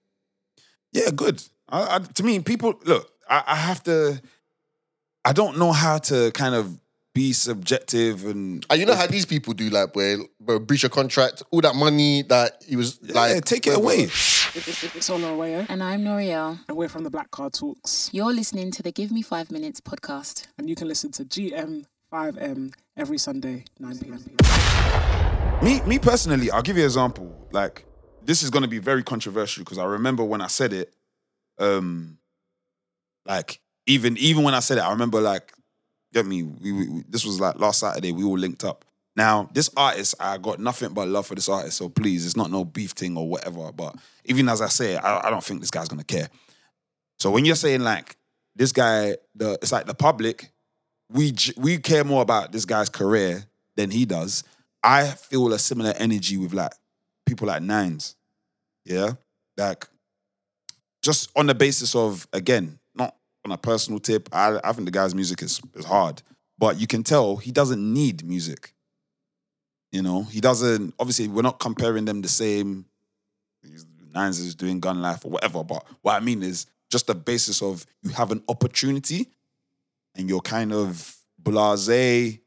Yeah, 0.93 1.11
good. 1.15 1.43
I, 1.69 1.97
I, 1.97 1.99
to 2.01 2.23
me, 2.23 2.41
people 2.41 2.79
look. 2.85 3.11
I, 3.29 3.43
I 3.47 3.57
have 3.57 3.83
to. 3.85 4.21
I 5.25 5.33
don't 5.33 5.57
know 5.57 5.73
how 5.73 5.99
to 5.99 6.31
kind 6.33 6.55
of 6.55 6.79
be 7.15 7.33
subjective 7.33 8.27
and. 8.27 8.67
And 8.69 8.81
you 8.81 8.87
know 8.87 8.95
how 8.95 9.07
these 9.07 9.25
people 9.25 9.55
do 9.55 9.71
like 9.71 9.97
where, 9.97 10.19
where 10.39 10.59
breach 10.59 10.85
a 10.85 10.89
contract, 10.89 11.43
all 11.51 11.63
that 11.63 11.75
money 11.75 12.23
that 12.23 12.63
he 12.67 12.77
was 12.77 12.99
yeah, 13.03 13.15
like 13.15 13.45
take 13.45 13.67
it 13.67 13.77
away. 13.77 14.09
It's 14.57 15.11
on 15.11 15.25
our 15.25 15.35
way, 15.35 15.67
And 15.69 15.83
I'm 15.83 16.05
L'Oreal. 16.05 16.61
and 16.69 16.77
we're 16.77 16.89
from 16.89 17.03
the 17.03 17.11
Black 17.11 17.29
Card 17.33 17.55
Talks. 17.55 18.09
You're 18.13 18.33
listening 18.33 18.71
to 18.73 18.85
the 18.85 18.93
Give 18.93 19.11
Me 19.11 19.21
Five 19.21 19.51
Minutes 19.51 19.81
podcast. 19.81 20.47
And 20.59 20.69
you 20.69 20.77
can 20.77 20.87
listen 20.87 21.11
to 21.13 21.25
GM5M 21.25 22.73
every 22.97 23.19
Sunday, 23.19 23.65
9 23.81 23.99
p.m. 23.99 24.25
Me, 25.65 25.81
me 25.83 25.99
personally, 25.99 26.53
I'll 26.53 26.63
give 26.63 26.77
you 26.77 26.85
an 26.85 26.87
example. 26.87 27.49
Like 27.51 27.85
this 28.25 28.45
is 28.45 28.51
going 28.51 28.63
to 28.63 28.69
be 28.69 28.79
very 28.79 29.03
controversial 29.03 29.65
because 29.65 29.79
I 29.79 29.85
remember 29.87 30.23
when 30.23 30.41
I 30.41 30.47
said 30.47 30.73
it. 30.73 30.95
Um, 31.59 32.19
like 33.27 33.61
even 33.87 34.17
even 34.19 34.45
when 34.45 34.55
I 34.55 34.61
said 34.61 34.79
it, 34.79 34.83
I 34.83 34.91
remember 34.91 35.21
like, 35.21 35.53
get 36.13 36.27
me. 36.27 36.45
We, 36.45 36.71
we, 36.73 36.89
we- 36.91 37.05
this 37.09 37.25
was 37.25 37.41
like 37.41 37.59
last 37.59 37.81
Saturday. 37.81 38.13
We 38.13 38.23
all 38.23 38.39
linked 38.39 38.63
up. 38.63 38.85
Now 39.17 39.49
this 39.53 39.71
artist, 39.77 40.15
I 40.19 40.39
got 40.39 40.59
nothing 40.59 40.93
but 40.93 41.09
love 41.09 41.27
for 41.27 41.35
this 41.35 41.49
artist. 41.49 41.77
So 41.79 41.89
please, 41.89 42.27
it's 42.27 42.37
not 42.37 42.51
no 42.51 42.65
beef 42.65 42.93
thing 42.93 43.17
or 43.17 43.29
whatever. 43.29 43.71
But 43.73 43.97
even 44.25 44.49
as 44.49 44.61
I 44.61 44.69
say, 44.69 44.97
I, 44.97 45.29
I 45.29 45.31
don't 45.31 45.45
think 45.45 45.61
this 45.61 45.71
guy's 45.71 45.89
gonna 45.89 46.05
care. 46.05 46.29
So 47.19 47.31
when 47.31 47.45
you're 47.45 47.55
saying 47.55 47.83
like 47.83 48.17
this 48.57 48.73
guy, 48.73 49.17
the 49.35 49.59
it's 49.63 49.73
like 49.73 49.87
the 49.87 49.95
public, 49.95 50.51
we 51.11 51.35
we 51.57 51.79
care 51.79 52.05
more 52.05 52.23
about 52.23 52.53
this 52.53 52.65
guy's 52.65 52.89
career 52.89 53.45
than 53.77 53.91
he 53.91 54.05
does. 54.05 54.45
I 54.83 55.07
feel 55.07 55.53
a 55.53 55.59
similar 55.59 55.95
energy 55.97 56.37
with 56.37 56.53
like 56.53 56.73
people 57.27 57.49
like 57.49 57.63
Nines. 57.63 58.17
Yeah. 58.85 59.13
Like 59.57 59.89
just 61.03 61.31
on 61.37 61.47
the 61.47 61.55
basis 61.55 61.95
of, 61.95 62.29
again, 62.33 62.79
not 62.95 63.17
on 63.45 63.53
a 63.53 63.59
personal 63.59 63.99
tip. 63.99 64.29
I, 64.33 64.61
I 64.63 64.73
think 64.73 64.87
the 64.87 64.93
guy's 64.93 65.15
music 65.15 65.43
is, 65.43 65.61
is 65.75 65.85
hard. 65.85 66.23
But 66.59 66.79
you 66.79 66.87
can 66.87 67.03
tell 67.03 67.37
he 67.37 67.51
doesn't 67.51 67.93
need 67.93 68.25
music. 68.25 68.74
You 69.95 70.03
know, 70.03 70.25
he 70.25 70.41
doesn't 70.41 70.93
obviously 70.99 71.29
we're 71.29 71.43
not 71.43 71.61
comparing 71.61 72.05
them 72.05 72.21
the 72.21 72.29
same. 72.29 72.85
Nines 74.13 74.41
is 74.41 74.57
doing 74.57 74.81
gun 74.81 75.01
life 75.01 75.25
or 75.25 75.31
whatever. 75.31 75.63
But 75.63 75.87
what 76.03 76.15
I 76.15 76.21
mean 76.21 76.43
is 76.43 76.67
just 76.91 77.07
the 77.07 77.15
basis 77.15 77.63
of 77.63 77.87
you 78.03 78.11
have 78.11 78.33
an 78.33 78.43
opportunity 78.49 79.29
and 80.17 80.29
you're 80.29 80.41
kind 80.41 80.73
of 80.73 81.17
blase 81.39 82.41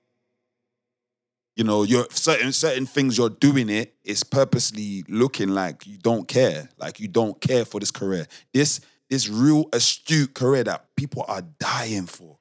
you 1.56 1.64
know, 1.64 1.84
you're 1.84 2.06
certain 2.10 2.52
certain 2.52 2.86
things 2.86 3.18
you're 3.18 3.30
doing 3.30 3.70
it. 3.70 3.96
it 4.04 4.12
is 4.12 4.26
purposely 4.26 5.06
looking 5.08 5.48
like 5.48 5.88
you 5.88 5.98
don't 5.98 6.28
care, 6.28 6.68
like 6.78 7.00
you 7.00 7.08
don't 7.08 7.40
care 7.40 7.64
for 7.64 7.80
this 7.80 7.92
career. 7.92 8.28
This 8.54 8.82
this 9.10 9.30
real 9.30 9.70
astute 9.72 10.34
career 10.34 10.66
that 10.66 10.94
people 10.98 11.24
are 11.30 11.44
dying 11.60 12.08
for. 12.08 12.40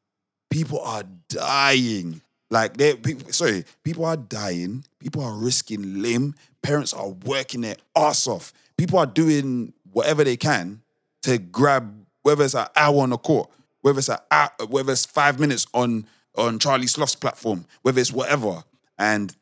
People 0.51 0.81
are 0.81 1.05
dying. 1.29 2.23
Like 2.51 2.77
they 2.77 2.95
people 2.95 3.33
sorry, 3.33 3.65
people 3.83 4.05
are 4.05 4.17
dying, 4.17 4.85
people 5.01 5.23
are 5.23 5.35
risking 5.35 6.01
limb, 6.03 6.35
parents 6.63 6.93
are 6.93 7.09
working 7.09 7.63
their 7.63 7.77
ass 7.97 8.27
off. 8.27 8.53
People 8.77 8.99
are 8.99 9.07
doing 9.07 9.73
whatever 9.93 10.23
they 10.23 10.37
can 10.37 10.83
to 11.23 11.39
grab 11.39 12.07
whether 12.23 12.45
it's 12.45 12.55
an 12.55 12.67
hour 12.77 13.03
on 13.03 13.11
the 13.11 13.19
court, 13.19 13.51
whether 13.81 13.99
it's 13.99 14.09
a 14.09 14.21
hour, 14.31 14.51
whether 14.69 14.93
it's 14.93 15.07
five 15.07 15.41
minutes 15.41 15.67
on 15.75 16.07
on 16.37 16.59
Charlie 16.59 16.87
Sloth's 16.87 17.15
platform, 17.15 17.65
whether 17.83 18.01
it's 18.01 18.13
whatever. 18.13 18.63
And 18.99 19.35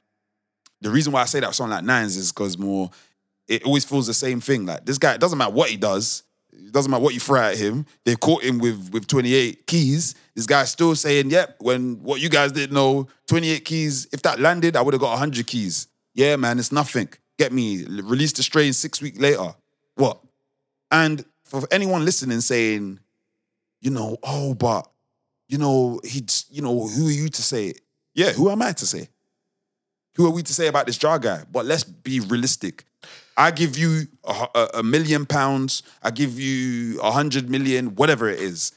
the 0.81 0.91
reason 0.91 1.13
why 1.13 1.23
I 1.23 1.25
say 1.25 1.41
that 1.41 1.55
something 1.55 1.73
like 1.73 1.85
Nines 1.85 2.17
is 2.17 2.33
because 2.33 2.57
more, 2.57 2.91
it 3.49 3.65
always 3.65 3.85
feels 3.85 4.07
the 4.07 4.15
same 4.15 4.41
thing. 4.41 4.67
Like 4.67 4.85
this 4.85 4.99
guy, 4.99 5.15
it 5.15 5.21
doesn't 5.21 5.39
matter 5.39 5.53
what 5.53 5.71
he 5.71 5.77
does, 5.77 6.23
it 6.57 6.73
doesn't 6.73 6.91
matter 6.91 7.03
what 7.03 7.15
you 7.15 7.21
throw 7.21 7.41
at 7.41 7.57
him. 7.57 7.87
They 8.05 8.17
caught 8.17 8.43
him 8.43 8.59
with 8.59 8.91
with 8.93 9.07
28 9.07 9.67
keys. 9.67 10.15
This 10.35 10.47
guy's 10.47 10.71
still 10.71 10.95
saying, 10.95 11.31
"Yep." 11.31 11.57
When 11.61 12.03
what 12.03 12.21
you 12.21 12.29
guys 12.29 12.53
didn't 12.53 12.75
know, 12.75 13.09
28 13.29 13.65
keys. 13.65 14.09
If 14.13 14.23
that 14.23 14.41
landed, 14.41 14.77
I 14.77 14.83
would 14.83 14.95
have 14.95 15.01
got 15.01 15.11
100 15.11 15.47
keys. 15.47 15.89
Yeah, 16.15 16.37
man, 16.37 16.59
it's 16.59 16.73
nothing. 16.73 17.09
Get 17.39 17.53
me. 17.53 17.85
Release 17.85 18.33
the 18.33 18.43
strain 18.43 18.73
six 18.73 19.03
weeks 19.03 19.19
later. 19.19 19.55
What? 19.97 20.21
And 20.91 21.25
for 21.45 21.63
anyone 21.71 22.05
listening 22.05 22.41
saying, 22.41 23.01
you 23.81 23.91
know, 23.91 24.17
oh, 24.23 24.55
but 24.55 24.89
you 25.49 25.59
know, 25.59 26.01
he'd, 26.05 26.33
you 26.51 26.63
know, 26.63 26.87
who 26.87 27.09
are 27.09 27.13
you 27.13 27.29
to 27.29 27.43
say 27.43 27.69
it? 27.69 27.81
Yeah, 28.15 28.31
who 28.31 28.51
am 28.51 28.63
I 28.63 28.73
to 28.73 28.87
say? 28.87 29.09
Who 30.17 30.27
are 30.27 30.31
we 30.31 30.43
to 30.43 30.55
say 30.55 30.69
about 30.69 30.87
this 30.87 31.03
Ja 31.03 31.19
guy? 31.19 31.43
But 31.51 31.67
let's 31.67 31.85
be 31.85 32.21
realistic. 32.21 32.85
I 33.37 33.51
give 33.51 33.77
you 33.77 34.07
a, 34.25 34.47
a, 34.55 34.69
a 34.75 34.83
million 34.83 35.27
pounds. 35.27 35.83
I 36.03 36.11
give 36.11 36.39
you 36.39 37.01
a 37.01 37.11
hundred 37.11 37.51
million, 37.51 37.95
whatever 37.97 38.29
it 38.29 38.39
is. 38.41 38.73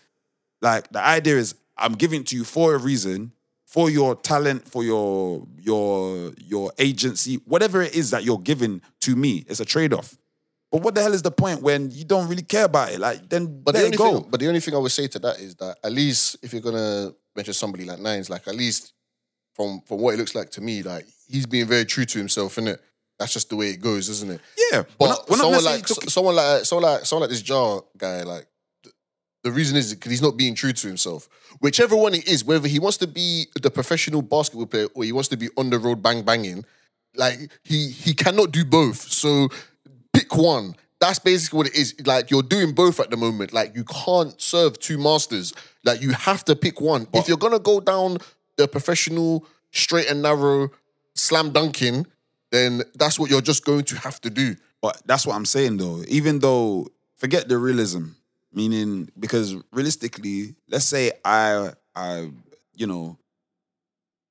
Like 0.62 0.90
the 0.90 1.00
idea 1.04 1.38
is, 1.38 1.56
I'm 1.78 1.94
giving 1.94 2.22
it 2.22 2.28
to 2.28 2.36
you 2.36 2.44
for 2.44 2.74
a 2.74 2.78
reason, 2.80 3.32
for 3.66 3.90
your 3.90 4.16
talent, 4.16 4.68
for 4.68 4.84
your 4.84 5.46
your 5.60 6.34
your 6.38 6.72
agency, 6.80 7.36
whatever 7.46 7.82
it 7.82 7.94
is 7.96 8.10
that 8.12 8.24
you're 8.24 8.40
giving 8.40 8.82
to 9.02 9.16
me. 9.16 9.46
It's 9.48 9.60
a 9.60 9.66
trade 9.66 9.94
off. 9.94 10.18
But 10.72 10.82
what 10.82 10.96
the 10.96 11.02
hell 11.02 11.14
is 11.14 11.22
the 11.22 11.32
point 11.32 11.62
when 11.62 11.92
you 11.92 12.04
don't 12.04 12.28
really 12.28 12.42
care 12.42 12.66
about 12.66 12.92
it? 12.92 13.00
Like 13.00 13.30
then 13.30 13.62
But 13.62 13.76
let 13.76 13.82
the 13.82 13.88
it 13.94 13.98
go. 13.98 14.20
thing, 14.20 14.30
but 14.30 14.40
the 14.40 14.48
only 14.48 14.60
thing 14.60 14.74
I 14.74 14.80
would 14.80 14.92
say 14.92 15.08
to 15.08 15.20
that 15.20 15.40
is 15.40 15.56
that 15.56 15.78
at 15.84 15.92
least 15.92 16.38
if 16.42 16.52
you're 16.52 16.62
gonna 16.62 17.14
mention 17.36 17.54
somebody 17.54 17.86
like 17.86 18.00
Nines, 18.00 18.30
like 18.30 18.48
at 18.48 18.56
least 18.56 18.94
from 19.54 19.82
from 19.86 20.00
what 20.00 20.16
it 20.16 20.18
looks 20.18 20.34
like 20.36 20.50
to 20.52 20.62
me, 20.62 20.82
like 20.84 21.06
he's 21.30 21.46
being 21.46 21.68
very 21.68 21.86
true 21.86 22.06
to 22.06 22.18
himself, 22.18 22.56
innit? 22.56 22.80
That's 23.20 23.34
just 23.34 23.50
the 23.50 23.56
way 23.56 23.70
it 23.72 23.82
goes, 23.82 24.10
isn't 24.10 24.32
it? 24.32 24.42
yeah, 24.72 24.84
But 24.84 25.00
we're 25.00 25.08
not, 25.08 25.30
we're 25.30 25.38
someone 25.38 25.64
like 25.64 25.88
someone 25.88 26.36
like 26.36 26.66
someone 26.66 26.84
like 26.92 27.06
someone 27.06 27.22
like 27.22 27.30
this 27.32 27.48
Ja 27.48 27.80
guy, 27.98 28.22
like 28.24 28.46
th- 28.84 28.94
the 29.44 29.52
reason 29.52 29.76
is 29.76 29.94
because 29.94 30.12
he's 30.12 30.22
not 30.22 30.38
being 30.38 30.54
true 30.56 30.72
to 30.74 30.88
himself. 30.88 31.28
Whichever 31.60 31.96
one 31.96 32.14
it 32.14 32.28
is, 32.28 32.46
whether 32.46 32.68
he 32.68 32.78
wants 32.80 32.98
to 32.98 33.08
be 33.08 33.48
the 33.60 33.72
professional 33.72 34.22
basketball 34.22 34.68
player 34.68 34.88
or 34.94 35.04
he 35.04 35.12
wants 35.12 35.30
to 35.30 35.38
be 35.38 35.50
on 35.58 35.70
the 35.72 35.80
road 35.80 36.04
bang 36.04 36.22
banging, 36.22 36.64
like 37.16 37.40
he 37.64 37.90
he 37.90 38.14
cannot 38.14 38.52
do 38.52 38.64
both. 38.64 38.98
So 39.12 39.50
pick 40.14 40.36
one. 40.36 40.76
That's 41.00 41.20
basically 41.20 41.58
what 41.58 41.68
it 41.68 41.76
is. 41.76 41.96
Like 42.06 42.30
you're 42.32 42.44
doing 42.44 42.74
both 42.74 43.00
at 43.00 43.10
the 43.10 43.18
moment. 43.18 43.54
Like 43.54 43.76
you 43.76 43.84
can't 43.84 44.40
serve 44.40 44.78
two 44.80 44.98
masters. 45.00 45.54
Like 45.84 46.02
you 46.02 46.12
have 46.12 46.46
to 46.46 46.56
pick 46.56 46.80
one. 46.82 47.08
if 47.14 47.28
you're 47.28 47.38
gonna 47.38 47.60
go 47.60 47.80
down 47.80 48.18
the 48.58 48.68
professional 48.68 49.46
straight 49.72 50.10
and 50.10 50.22
narrow 50.22 50.70
slam 51.16 51.52
dunking, 51.52 52.06
then 52.52 52.84
that's 52.96 53.20
what 53.20 53.30
you're 53.30 53.42
just 53.42 53.66
going 53.66 53.84
to 53.86 53.96
have 53.98 54.22
to 54.22 54.30
do. 54.30 54.56
But 54.82 55.02
that's 55.06 55.26
what 55.26 55.36
I'm 55.36 55.46
saying 55.46 55.78
though. 55.78 56.04
Even 56.08 56.40
though 56.40 56.88
forget 57.16 57.50
the 57.50 57.58
realism, 57.58 58.10
meaning 58.54 59.10
because 59.20 59.56
realistically, 59.72 60.56
let's 60.70 60.86
say 60.86 61.12
I 61.26 61.72
I 61.96 62.30
you 62.76 62.88
know 62.88 63.18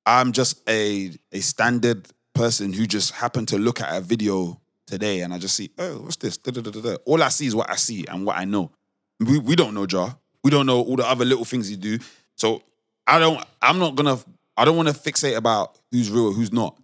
I'm 0.05 0.31
just 0.31 0.67
a 0.69 1.11
a 1.31 1.39
standard 1.39 2.07
person 2.33 2.71
who 2.73 2.85
just 2.85 3.11
happened 3.11 3.47
to 3.49 3.57
look 3.57 3.81
at 3.81 3.95
a 3.95 4.01
video 4.01 4.59
today 4.85 5.21
and 5.21 5.33
I 5.33 5.37
just 5.37 5.55
see, 5.55 5.69
oh, 5.77 5.97
what's 5.99 6.15
this? 6.15 6.37
Da, 6.37 6.51
da, 6.51 6.61
da. 6.61 6.95
All 7.05 7.21
I 7.21 7.29
see 7.29 7.45
is 7.45 7.55
what 7.55 7.69
I 7.69 7.75
see 7.75 8.05
and 8.07 8.25
what 8.25 8.37
I 8.37 8.45
know. 8.45 8.71
We 9.19 9.39
we 9.39 9.55
don't 9.55 9.73
know 9.73 9.85
Ja. 9.89 10.11
We 10.43 10.51
don't 10.51 10.65
know 10.65 10.81
all 10.81 10.95
the 10.95 11.05
other 11.05 11.25
little 11.25 11.45
things 11.45 11.69
you 11.69 11.77
do. 11.77 11.99
So 12.35 12.63
I 13.05 13.19
don't 13.19 13.43
I'm 13.61 13.79
not 13.79 13.95
gonna 13.95 14.17
I 14.55 14.65
don't 14.65 14.77
want 14.77 14.87
to 14.87 14.93
fixate 14.93 15.35
about 15.35 15.77
who's 15.91 16.09
real, 16.09 16.31
who's 16.31 16.53
not. 16.53 16.77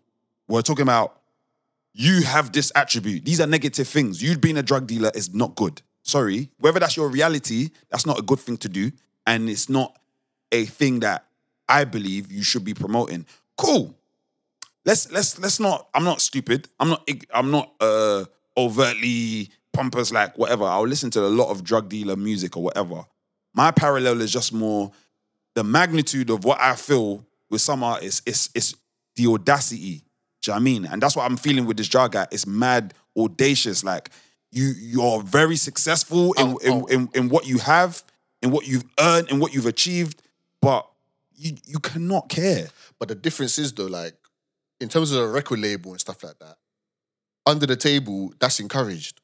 We're 0.47 0.61
talking 0.61 0.83
about 0.83 1.21
you 1.93 2.23
have 2.23 2.51
this 2.51 2.71
attribute. 2.75 3.25
These 3.25 3.39
are 3.39 3.47
negative 3.47 3.87
things. 3.87 4.21
You 4.21 4.37
being 4.37 4.57
a 4.57 4.63
drug 4.63 4.87
dealer 4.87 5.11
is 5.13 5.33
not 5.33 5.55
good. 5.55 5.81
Sorry. 6.01 6.49
Whether 6.59 6.79
that's 6.79 6.97
your 6.97 7.07
reality, 7.07 7.69
that's 7.89 8.05
not 8.05 8.19
a 8.19 8.21
good 8.21 8.39
thing 8.39 8.57
to 8.57 8.69
do. 8.69 8.91
And 9.25 9.49
it's 9.49 9.69
not 9.69 9.97
a 10.51 10.65
thing 10.65 10.99
that 11.01 11.25
I 11.69 11.85
believe 11.85 12.31
you 12.31 12.43
should 12.43 12.65
be 12.65 12.73
promoting. 12.73 13.25
Cool. 13.57 13.95
Let's 14.85 15.09
let's 15.11 15.39
let's 15.39 15.59
not. 15.59 15.87
I'm 15.93 16.03
not 16.03 16.19
stupid. 16.19 16.67
I'm 16.79 16.89
not. 16.89 17.09
I'm 17.33 17.51
not 17.51 17.71
uh 17.79 18.25
overtly 18.57 19.49
pompous 19.71 20.11
like 20.11 20.37
whatever. 20.37 20.65
I'll 20.65 20.87
listen 20.87 21.09
to 21.11 21.21
a 21.21 21.27
lot 21.29 21.49
of 21.49 21.63
drug 21.63 21.89
dealer 21.89 22.15
music 22.15 22.57
or 22.57 22.63
whatever. 22.63 23.05
My 23.53 23.71
parallel 23.71 24.21
is 24.21 24.31
just 24.31 24.51
more 24.51 24.91
the 25.53 25.63
magnitude 25.63 26.29
of 26.29 26.43
what 26.43 26.59
I 26.59 26.75
feel 26.75 27.25
with 27.49 27.61
some 27.61 27.83
artists. 27.83 28.21
It's 28.25 28.49
it's 28.53 28.75
the 29.15 29.27
audacity. 29.27 30.03
Do 30.43 30.51
you 30.51 30.53
know 30.53 30.55
what 30.55 30.61
I 30.61 30.63
mean? 30.63 30.85
And 30.85 31.01
that's 31.01 31.15
what 31.15 31.23
I'm 31.29 31.37
feeling 31.37 31.65
with 31.65 31.77
this 31.77 31.91
Ja 31.91 32.07
guy. 32.07 32.27
It's 32.31 32.45
mad 32.45 32.93
audacious. 33.17 33.83
Like 33.83 34.09
you 34.51 34.73
you're 34.77 35.23
very 35.23 35.55
successful 35.55 36.33
in, 36.33 36.47
Oh, 36.47 36.57
in, 36.57 36.71
oh. 36.73 36.85
in, 36.85 37.09
in 37.15 37.29
what 37.29 37.47
you 37.47 37.57
have, 37.59 38.03
in 38.41 38.51
what 38.51 38.67
you've 38.67 38.83
earned, 38.99 39.31
in 39.31 39.39
what 39.39 39.53
you've 39.53 39.65
achieved, 39.65 40.21
but 40.61 40.87
you 41.35 41.55
you 41.65 41.79
cannot 41.79 42.29
care. 42.29 42.67
But 42.99 43.07
the 43.07 43.15
difference 43.15 43.57
is 43.57 43.73
though, 43.73 43.87
like 43.87 44.15
in 44.79 44.89
terms 44.89 45.11
of 45.11 45.19
a 45.23 45.27
record 45.27 45.59
label 45.59 45.91
and 45.91 45.99
stuff 45.99 46.23
like 46.23 46.37
that, 46.39 46.57
under 47.45 47.65
the 47.65 47.75
table, 47.77 48.33
that's 48.39 48.59
encouraged. 48.59 49.21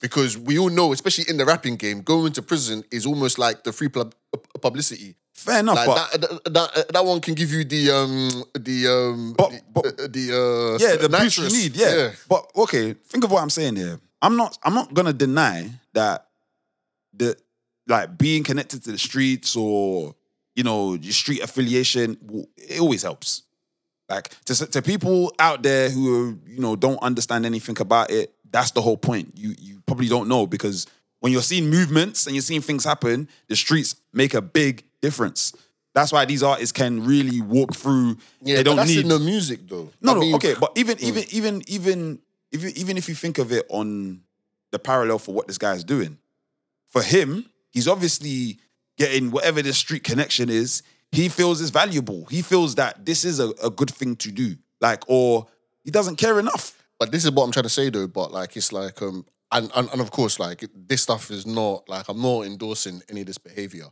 Because 0.00 0.38
we 0.38 0.58
all 0.58 0.70
know, 0.70 0.92
especially 0.92 1.24
in 1.28 1.38
the 1.38 1.44
rapping 1.44 1.74
game, 1.76 2.02
going 2.02 2.32
to 2.32 2.42
prison 2.42 2.84
is 2.92 3.04
almost 3.04 3.36
like 3.36 3.64
the 3.64 3.72
free 3.72 3.88
pub- 3.88 4.14
uh, 4.32 4.38
publicity. 4.60 5.16
Fair 5.38 5.60
enough, 5.60 5.76
Like 5.76 5.86
but 5.86 6.20
that, 6.20 6.30
that, 6.44 6.52
that, 6.74 6.88
that 6.94 7.04
one 7.04 7.20
can 7.20 7.34
give 7.34 7.52
you 7.52 7.62
the 7.64 7.90
um 7.90 8.44
the 8.58 8.88
um 8.88 9.34
But- 9.38 9.50
the, 9.50 9.60
but- 9.72 9.86
uh, 9.86 10.08
the 10.10 10.24
uh 10.34 10.78
yeah, 10.84 10.96
the 10.96 11.08
boost 11.08 11.38
you 11.38 11.50
need, 11.50 11.76
yeah. 11.76 12.10
But 12.28 12.50
okay, 12.56 12.92
think 12.94 13.22
of 13.24 13.30
what 13.30 13.42
I'm 13.42 13.50
saying 13.50 13.76
here. 13.76 14.00
I'm 14.20 14.36
not 14.36 14.58
I'm 14.64 14.74
not 14.74 14.92
gonna 14.94 15.12
deny 15.12 15.70
that 15.92 16.26
the 17.14 17.36
like 17.86 18.18
being 18.18 18.42
connected 18.42 18.82
to 18.84 18.90
the 18.92 18.98
streets 18.98 19.54
or 19.54 20.14
you 20.56 20.64
know 20.64 20.94
your 20.94 21.12
street 21.12 21.40
affiliation, 21.40 22.18
it 22.56 22.80
always 22.80 23.02
helps. 23.04 23.42
Like 24.08 24.30
to 24.46 24.66
to 24.66 24.82
people 24.82 25.32
out 25.38 25.62
there 25.62 25.88
who 25.88 26.38
you 26.46 26.58
know 26.60 26.74
don't 26.74 27.00
understand 27.00 27.46
anything 27.46 27.80
about 27.80 28.10
it, 28.10 28.34
that's 28.50 28.72
the 28.72 28.82
whole 28.82 28.96
point. 28.96 29.34
You 29.36 29.54
you 29.56 29.82
probably 29.86 30.08
don't 30.08 30.28
know 30.28 30.48
because 30.48 30.86
when 31.20 31.32
you're 31.32 31.42
seeing 31.42 31.70
movements 31.70 32.26
and 32.26 32.34
you're 32.34 32.42
seeing 32.42 32.60
things 32.62 32.84
happen, 32.84 33.28
the 33.48 33.54
streets 33.56 33.94
make 34.12 34.34
a 34.34 34.42
big 34.42 34.84
difference. 35.00 35.52
That's 35.94 36.12
why 36.12 36.24
these 36.24 36.42
artists 36.42 36.72
can 36.72 37.04
really 37.04 37.40
walk 37.40 37.74
through. 37.74 38.18
Yeah, 38.42 38.56
they 38.56 38.62
don't 38.62 38.76
that's 38.76 38.88
need 38.88 39.00
in 39.00 39.08
the 39.08 39.18
music 39.18 39.66
though. 39.66 39.90
no, 40.00 40.12
I 40.12 40.14
no, 40.14 40.20
mean, 40.20 40.34
okay, 40.36 40.54
but 40.58 40.72
even 40.76 40.96
even 41.00 41.24
even 41.28 41.62
even 41.66 42.18
if 42.52 42.62
you, 42.62 42.72
even 42.76 42.96
if 42.96 43.08
you 43.08 43.14
think 43.14 43.38
of 43.38 43.52
it 43.52 43.66
on 43.68 44.20
the 44.70 44.78
parallel 44.78 45.18
for 45.18 45.34
what 45.34 45.46
this 45.46 45.58
guy 45.58 45.72
is 45.72 45.84
doing, 45.84 46.18
for 46.86 47.02
him, 47.02 47.46
he's 47.70 47.88
obviously 47.88 48.58
getting 48.96 49.30
whatever 49.30 49.62
the 49.62 49.72
street 49.72 50.04
connection 50.04 50.48
is. 50.48 50.82
He 51.10 51.28
feels 51.28 51.60
is 51.60 51.70
valuable. 51.70 52.26
He 52.26 52.42
feels 52.42 52.74
that 52.74 53.06
this 53.06 53.24
is 53.24 53.40
a, 53.40 53.48
a 53.64 53.70
good 53.70 53.90
thing 53.90 54.14
to 54.16 54.30
do. 54.30 54.56
Like, 54.80 55.04
or 55.08 55.46
he 55.82 55.90
doesn't 55.90 56.16
care 56.16 56.38
enough. 56.38 56.76
But 56.98 57.12
this 57.12 57.24
is 57.24 57.30
what 57.30 57.44
I'm 57.44 57.52
trying 57.52 57.64
to 57.64 57.70
say 57.70 57.88
though. 57.88 58.06
But 58.06 58.30
like, 58.30 58.56
it's 58.56 58.72
like, 58.72 59.00
um, 59.00 59.24
and 59.50 59.70
and, 59.74 59.88
and 59.90 60.00
of 60.00 60.10
course, 60.10 60.38
like 60.38 60.64
this 60.74 61.02
stuff 61.02 61.30
is 61.30 61.46
not 61.46 61.88
like 61.88 62.08
I'm 62.08 62.20
not 62.20 62.42
endorsing 62.42 63.02
any 63.08 63.22
of 63.22 63.26
this 63.26 63.38
behavior. 63.38 63.86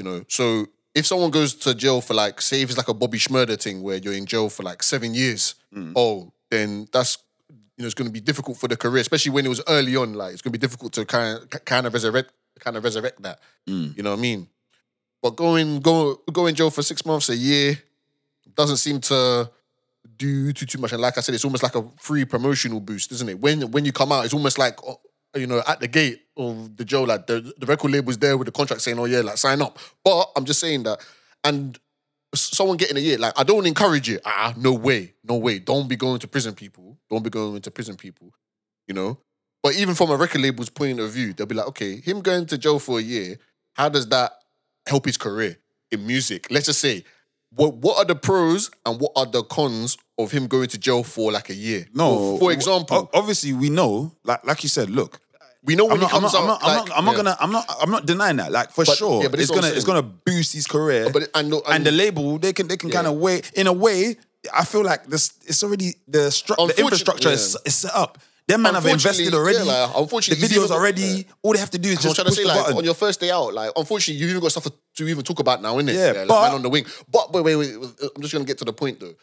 You 0.00 0.04
know, 0.04 0.24
so 0.28 0.66
if 0.94 1.04
someone 1.04 1.30
goes 1.30 1.54
to 1.56 1.74
jail 1.74 2.00
for 2.00 2.14
like, 2.14 2.40
say, 2.40 2.62
if 2.62 2.70
it's 2.70 2.78
like 2.78 2.88
a 2.88 2.94
Bobby 2.94 3.18
Shmurda 3.18 3.60
thing 3.62 3.82
where 3.82 3.98
you're 3.98 4.14
in 4.14 4.24
jail 4.24 4.48
for 4.48 4.62
like 4.62 4.82
seven 4.82 5.12
years, 5.12 5.56
mm. 5.76 5.92
oh, 5.94 6.32
then 6.50 6.88
that's 6.90 7.18
you 7.50 7.82
know 7.82 7.84
it's 7.84 7.94
going 7.94 8.08
to 8.08 8.12
be 8.12 8.22
difficult 8.22 8.56
for 8.56 8.66
the 8.66 8.78
career, 8.78 9.02
especially 9.02 9.32
when 9.32 9.44
it 9.44 9.50
was 9.50 9.60
early 9.68 9.94
on. 9.96 10.14
Like, 10.14 10.32
it's 10.32 10.40
going 10.40 10.54
to 10.54 10.58
be 10.58 10.66
difficult 10.66 10.94
to 10.94 11.04
kind 11.04 11.36
of 11.36 11.64
kind 11.66 11.86
of 11.86 11.92
resurrect 11.92 12.32
kind 12.60 12.78
of 12.78 12.84
resurrect 12.84 13.20
that. 13.20 13.40
Mm. 13.68 13.94
You 13.94 14.02
know 14.02 14.12
what 14.12 14.18
I 14.20 14.22
mean? 14.22 14.48
But 15.22 15.36
going 15.36 15.80
go 15.80 16.22
go 16.32 16.46
in 16.46 16.54
jail 16.54 16.70
for 16.70 16.80
six 16.80 17.04
months, 17.04 17.28
a 17.28 17.36
year, 17.36 17.78
doesn't 18.54 18.78
seem 18.78 19.02
to 19.02 19.50
do 20.16 20.54
too 20.54 20.64
too 20.64 20.78
much. 20.78 20.92
And 20.92 21.02
like 21.02 21.18
I 21.18 21.20
said, 21.20 21.34
it's 21.34 21.44
almost 21.44 21.62
like 21.62 21.74
a 21.74 21.84
free 21.98 22.24
promotional 22.24 22.80
boost, 22.80 23.12
isn't 23.12 23.28
it? 23.28 23.38
When 23.38 23.70
when 23.70 23.84
you 23.84 23.92
come 23.92 24.12
out, 24.12 24.24
it's 24.24 24.32
almost 24.32 24.58
like 24.58 24.82
oh, 24.82 24.98
you 25.34 25.46
know 25.46 25.62
at 25.66 25.80
the 25.80 25.88
gate 25.88 26.22
of 26.36 26.76
the 26.76 26.84
jail, 26.84 27.06
like 27.06 27.26
the 27.26 27.52
the 27.58 27.66
record 27.66 27.90
label's 27.90 28.18
there 28.18 28.36
with 28.36 28.46
the 28.46 28.52
contract 28.52 28.82
saying, 28.82 28.98
"Oh 28.98 29.04
yeah, 29.04 29.20
like 29.20 29.38
sign 29.38 29.62
up." 29.62 29.78
But 30.04 30.30
I'm 30.36 30.44
just 30.44 30.60
saying 30.60 30.84
that, 30.84 31.04
and 31.44 31.78
someone 32.34 32.76
getting 32.76 32.96
a 32.96 33.00
year, 33.00 33.18
like 33.18 33.38
I 33.38 33.42
don't 33.42 33.66
encourage 33.66 34.08
it. 34.08 34.22
Ah, 34.24 34.54
no 34.56 34.72
way, 34.72 35.14
no 35.24 35.36
way. 35.36 35.58
Don't 35.58 35.88
be 35.88 35.96
going 35.96 36.20
to 36.20 36.28
prison, 36.28 36.54
people. 36.54 36.98
Don't 37.10 37.22
be 37.22 37.30
going 37.30 37.60
to 37.60 37.70
prison, 37.70 37.96
people. 37.96 38.32
You 38.86 38.94
know. 38.94 39.18
But 39.62 39.74
even 39.76 39.94
from 39.94 40.10
a 40.10 40.16
record 40.16 40.40
label's 40.40 40.70
point 40.70 41.00
of 41.00 41.10
view, 41.10 41.34
they'll 41.34 41.46
be 41.46 41.54
like, 41.54 41.68
okay, 41.68 42.00
him 42.00 42.22
going 42.22 42.46
to 42.46 42.56
jail 42.56 42.78
for 42.78 42.98
a 42.98 43.02
year, 43.02 43.36
how 43.74 43.90
does 43.90 44.08
that 44.08 44.32
help 44.86 45.04
his 45.04 45.18
career 45.18 45.58
in 45.90 46.06
music? 46.06 46.46
Let's 46.50 46.64
just 46.66 46.80
say, 46.80 47.04
what 47.50 47.74
what 47.74 47.98
are 47.98 48.04
the 48.04 48.14
pros 48.14 48.70
and 48.86 49.00
what 49.00 49.12
are 49.16 49.26
the 49.26 49.42
cons 49.42 49.98
of 50.24 50.30
him 50.30 50.46
going 50.46 50.68
to 50.68 50.78
jail 50.78 51.02
for 51.02 51.32
like 51.32 51.48
a 51.50 51.54
year? 51.54 51.86
No, 51.94 52.36
For, 52.36 52.38
for 52.38 52.52
example, 52.52 53.10
obviously 53.14 53.52
we 53.52 53.70
know, 53.70 54.12
like 54.24 54.44
like 54.44 54.62
you 54.62 54.68
said, 54.68 54.90
look, 54.90 55.20
we 55.62 55.74
know 55.76 55.84
when 55.84 55.92
I'm 55.94 55.98
he 55.98 56.02
not, 56.04 56.14
I'm 56.14 56.20
comes 56.20 56.32
not, 56.32 56.42
I'm 56.42 56.50
out. 56.50 56.62
not, 56.62 56.70
I'm 56.70 56.76
not, 56.86 56.98
I'm 56.98 57.04
not 57.04 57.10
yeah. 57.12 57.16
gonna, 57.16 57.36
I'm 57.40 57.52
not, 57.52 57.76
I'm 57.82 57.90
not 57.90 58.06
denying 58.06 58.36
that. 58.36 58.50
Like 58.52 58.70
for 58.70 58.84
But- 58.84 58.96
sure, 58.96 59.22
yeah, 59.22 59.28
but 59.28 59.40
it's 59.40 59.50
this 59.50 59.50
is 59.50 59.56
what 59.56 59.62
gonna, 59.62 59.74
it's 59.74 59.84
gonna 59.84 60.02
boost 60.02 60.52
his 60.54 60.66
career. 60.66 61.10
But 61.10 61.28
I 61.34 61.42
know, 61.42 61.62
and 61.68 61.84
the 61.84 61.90
label, 61.92 62.38
they 62.38 62.52
can, 62.52 62.66
they 62.68 62.76
can 62.76 62.90
kind 62.90 63.06
of 63.06 63.16
wait 63.16 63.50
in 63.54 63.66
a 63.66 63.72
way, 63.72 64.16
I 64.54 64.64
feel 64.64 64.82
like 64.82 65.06
this, 65.06 65.34
it's 65.46 65.62
already 65.62 65.94
the, 66.08 66.28
stru- 66.30 66.56
the 66.68 66.80
infrastructure 66.80 67.28
is, 67.28 67.54
yeah. 67.54 67.68
is 67.68 67.74
set 67.74 67.94
up. 67.94 68.18
Them 68.46 68.62
man 68.62 68.74
have 68.74 68.84
invested 68.86 69.32
already. 69.32 69.58
yeah, 69.58 69.84
like, 69.84 69.96
unfortunately, 69.96 70.48
the 70.48 70.52
videos 70.54 70.70
already. 70.72 71.02
yeah. 71.02 71.22
All 71.42 71.52
they 71.52 71.60
have 71.60 71.70
to 71.70 71.78
do 71.78 71.90
is 71.90 71.98
I'm 71.98 72.02
just 72.14 72.24
push 72.24 72.34
say, 72.34 72.42
the 72.42 72.48
like, 72.48 72.58
button. 72.62 72.78
on 72.78 72.84
your 72.84 72.94
first 72.94 73.20
day 73.20 73.30
out, 73.30 73.54
like, 73.54 73.70
unfortunately, 73.76 74.18
you've 74.20 74.30
even 74.30 74.42
got 74.42 74.50
stuff 74.50 74.66
to 74.96 75.06
even 75.06 75.22
talk 75.22 75.38
about 75.38 75.62
now, 75.62 75.76
innit? 75.76 75.94
Yeah, 75.94 76.12
like, 76.22 76.28
but- 76.28 76.42
man 76.48 76.54
on 76.56 76.62
the 76.62 76.68
wing. 76.68 76.84
But 77.08 77.32
wait, 77.32 77.44
wait, 77.44 77.54
wait. 77.56 77.74
I'm 78.16 78.22
just 78.22 78.32
gonna 78.32 78.44
get 78.44 78.58
to 78.58 78.64
the 78.64 78.72
point 78.72 78.98
though. 78.98 79.14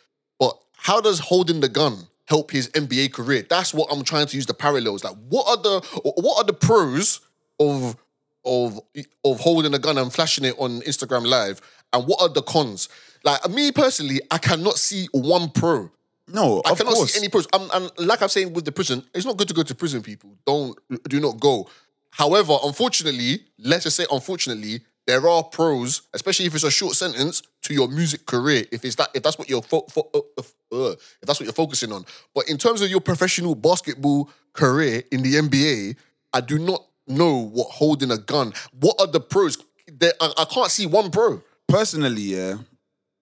How 0.87 1.01
does 1.01 1.19
holding 1.19 1.59
the 1.59 1.69
gun 1.69 2.07
help 2.27 2.51
his 2.51 2.69
NBA 2.69 3.13
career. 3.13 3.45
That's 3.49 3.73
what 3.73 3.87
I'm 3.91 4.03
trying 4.03 4.27
to 4.27 4.35
use 4.35 4.45
the 4.45 4.53
parallels. 4.53 5.03
Like, 5.03 5.15
what 5.29 5.47
are 5.47 5.61
the 5.61 6.01
what 6.15 6.37
are 6.37 6.43
the 6.45 6.53
pros 6.53 7.21
of 7.59 7.97
of 8.45 8.79
of 9.25 9.39
holding 9.39 9.73
a 9.73 9.79
gun 9.79 9.97
and 9.97 10.13
flashing 10.13 10.45
it 10.45 10.55
on 10.57 10.81
Instagram 10.81 11.25
Live, 11.25 11.61
and 11.93 12.05
what 12.05 12.21
are 12.21 12.29
the 12.29 12.41
cons? 12.41 12.89
Like 13.23 13.49
me 13.49 13.71
personally, 13.71 14.21
I 14.29 14.37
cannot 14.37 14.77
see 14.77 15.07
one 15.11 15.49
pro. 15.49 15.91
No, 16.29 16.61
I 16.65 16.71
of 16.71 16.77
cannot 16.77 16.93
course. 16.93 17.13
see 17.13 17.19
any 17.19 17.29
pros. 17.29 17.47
I'm, 17.53 17.69
and 17.73 17.91
like 18.07 18.21
I'm 18.21 18.29
saying 18.29 18.53
with 18.53 18.65
the 18.65 18.71
prison, 18.71 19.03
it's 19.13 19.25
not 19.25 19.37
good 19.37 19.47
to 19.47 19.53
go 19.53 19.63
to 19.63 19.75
prison. 19.75 20.01
People 20.01 20.37
don't 20.45 20.77
do 21.09 21.19
not 21.19 21.39
go. 21.39 21.69
However, 22.11 22.57
unfortunately, 22.63 23.43
let's 23.59 23.83
just 23.83 23.95
say 23.95 24.05
unfortunately, 24.11 24.81
there 25.07 25.27
are 25.27 25.41
pros, 25.43 26.03
especially 26.13 26.45
if 26.45 26.53
it's 26.53 26.65
a 26.65 26.71
short 26.71 26.93
sentence 26.95 27.41
to 27.63 27.73
your 27.73 27.87
music 27.87 28.25
career. 28.25 28.65
If 28.71 28.83
it's 28.85 28.95
that, 28.95 29.09
if 29.15 29.23
that's 29.23 29.39
what 29.39 29.49
you're, 29.49 29.61
fo- 29.61 29.87
fo- 29.89 30.09
uh, 30.13 30.19
uh, 30.37 30.41
uh, 30.75 30.91
if 30.91 31.21
that's 31.25 31.39
what 31.39 31.45
you're 31.45 31.53
focusing 31.53 31.93
on. 31.93 32.05
But 32.35 32.49
in 32.49 32.57
terms 32.57 32.81
of 32.81 32.89
your 32.89 32.99
professional 32.99 33.55
basketball 33.55 34.29
career 34.53 35.03
in 35.11 35.23
the 35.23 35.35
NBA, 35.35 35.95
I 36.33 36.41
do 36.41 36.59
not 36.59 36.85
know 37.07 37.37
what 37.37 37.69
holding 37.69 38.11
a 38.11 38.17
gun. 38.17 38.53
What 38.79 38.97
are 38.99 39.07
the 39.07 39.21
pros? 39.21 39.57
There, 39.87 40.11
I, 40.19 40.33
I 40.39 40.45
can't 40.45 40.69
see 40.69 40.85
one 40.85 41.09
pro. 41.09 41.41
personally, 41.69 42.21
yeah, 42.21 42.57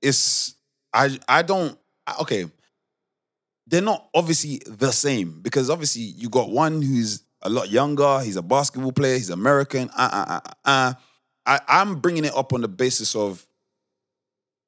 it's 0.02 0.56
I 0.91 1.19
I 1.30 1.43
don't 1.43 1.78
okay. 2.21 2.45
They're 3.67 3.82
not 3.82 4.10
obviously 4.13 4.62
the 4.65 4.91
same 4.91 5.41
because 5.41 5.69
obviously 5.69 6.02
you 6.04 6.30
got 6.30 6.50
one 6.50 6.82
who's 6.82 7.24
a 7.41 7.50
lot 7.50 7.69
younger. 7.69 8.19
He's 8.21 8.36
a 8.36 8.41
basketball 8.41 8.91
player. 8.91 9.15
He's 9.15 9.30
American. 9.30 9.89
Uh, 9.95 10.10
uh, 10.12 10.39
uh, 10.45 10.52
uh. 10.65 10.93
I, 11.45 11.60
I'm 11.67 11.99
bringing 11.99 12.25
it 12.25 12.36
up 12.36 12.53
on 12.53 12.62
the 12.62 12.67
basis 12.67 13.15
of 13.15 13.45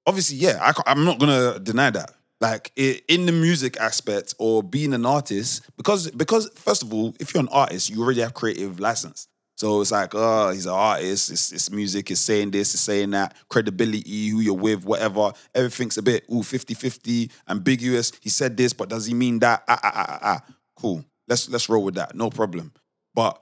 obviously, 0.06 0.38
yeah. 0.38 0.60
I 0.62 0.74
I'm 0.92 1.06
not 1.06 1.20
gonna 1.20 1.60
deny 1.60 1.90
that. 1.92 2.12
Like 2.40 2.72
i- 2.78 3.02
in 3.08 3.26
the 3.26 3.32
music 3.32 3.78
aspect 3.78 4.36
or 4.38 4.62
being 4.62 4.94
an 4.94 5.06
artist, 5.06 5.64
because 5.78 6.10
because 6.12 6.50
first 6.56 6.84
of 6.84 6.94
all, 6.94 7.16
if 7.20 7.34
you're 7.34 7.42
an 7.42 7.50
artist, 7.50 7.90
you 7.90 8.02
already 8.02 8.22
have 8.22 8.34
creative 8.34 8.80
license. 8.80 9.28
So 9.58 9.82
it's 9.82 9.90
like, 9.92 10.12
oh, 10.14 10.52
he's 10.52 10.68
an 10.68 10.74
artist. 10.74 11.32
It's, 11.32 11.52
it's 11.52 11.72
music. 11.72 12.12
It's 12.12 12.22
saying 12.22 12.52
this. 12.52 12.76
It's 12.76 12.84
saying 12.84 13.10
that. 13.12 13.36
Credibility, 13.50 14.28
who 14.28 14.40
you're 14.40 14.54
with, 14.54 14.86
whatever. 14.86 15.32
Everything's 15.56 15.98
a 15.98 16.04
bit, 16.04 16.26
ooh, 16.32 16.44
50-50, 16.44 17.32
ambiguous. 17.50 18.12
He 18.22 18.30
said 18.30 18.56
this, 18.56 18.72
but 18.74 18.88
does 18.90 19.08
he 19.08 19.16
mean 19.16 19.40
that? 19.40 19.64
Ah, 19.68 19.80
ah, 19.82 19.92
ah, 19.96 20.06
ah, 20.10 20.20
ah. 20.22 20.54
Cool. 20.80 21.04
Let's 21.28 21.50
let's 21.50 21.70
roll 21.70 21.84
with 21.84 21.96
that. 21.96 22.14
No 22.16 22.30
problem. 22.30 22.72
But 23.16 23.42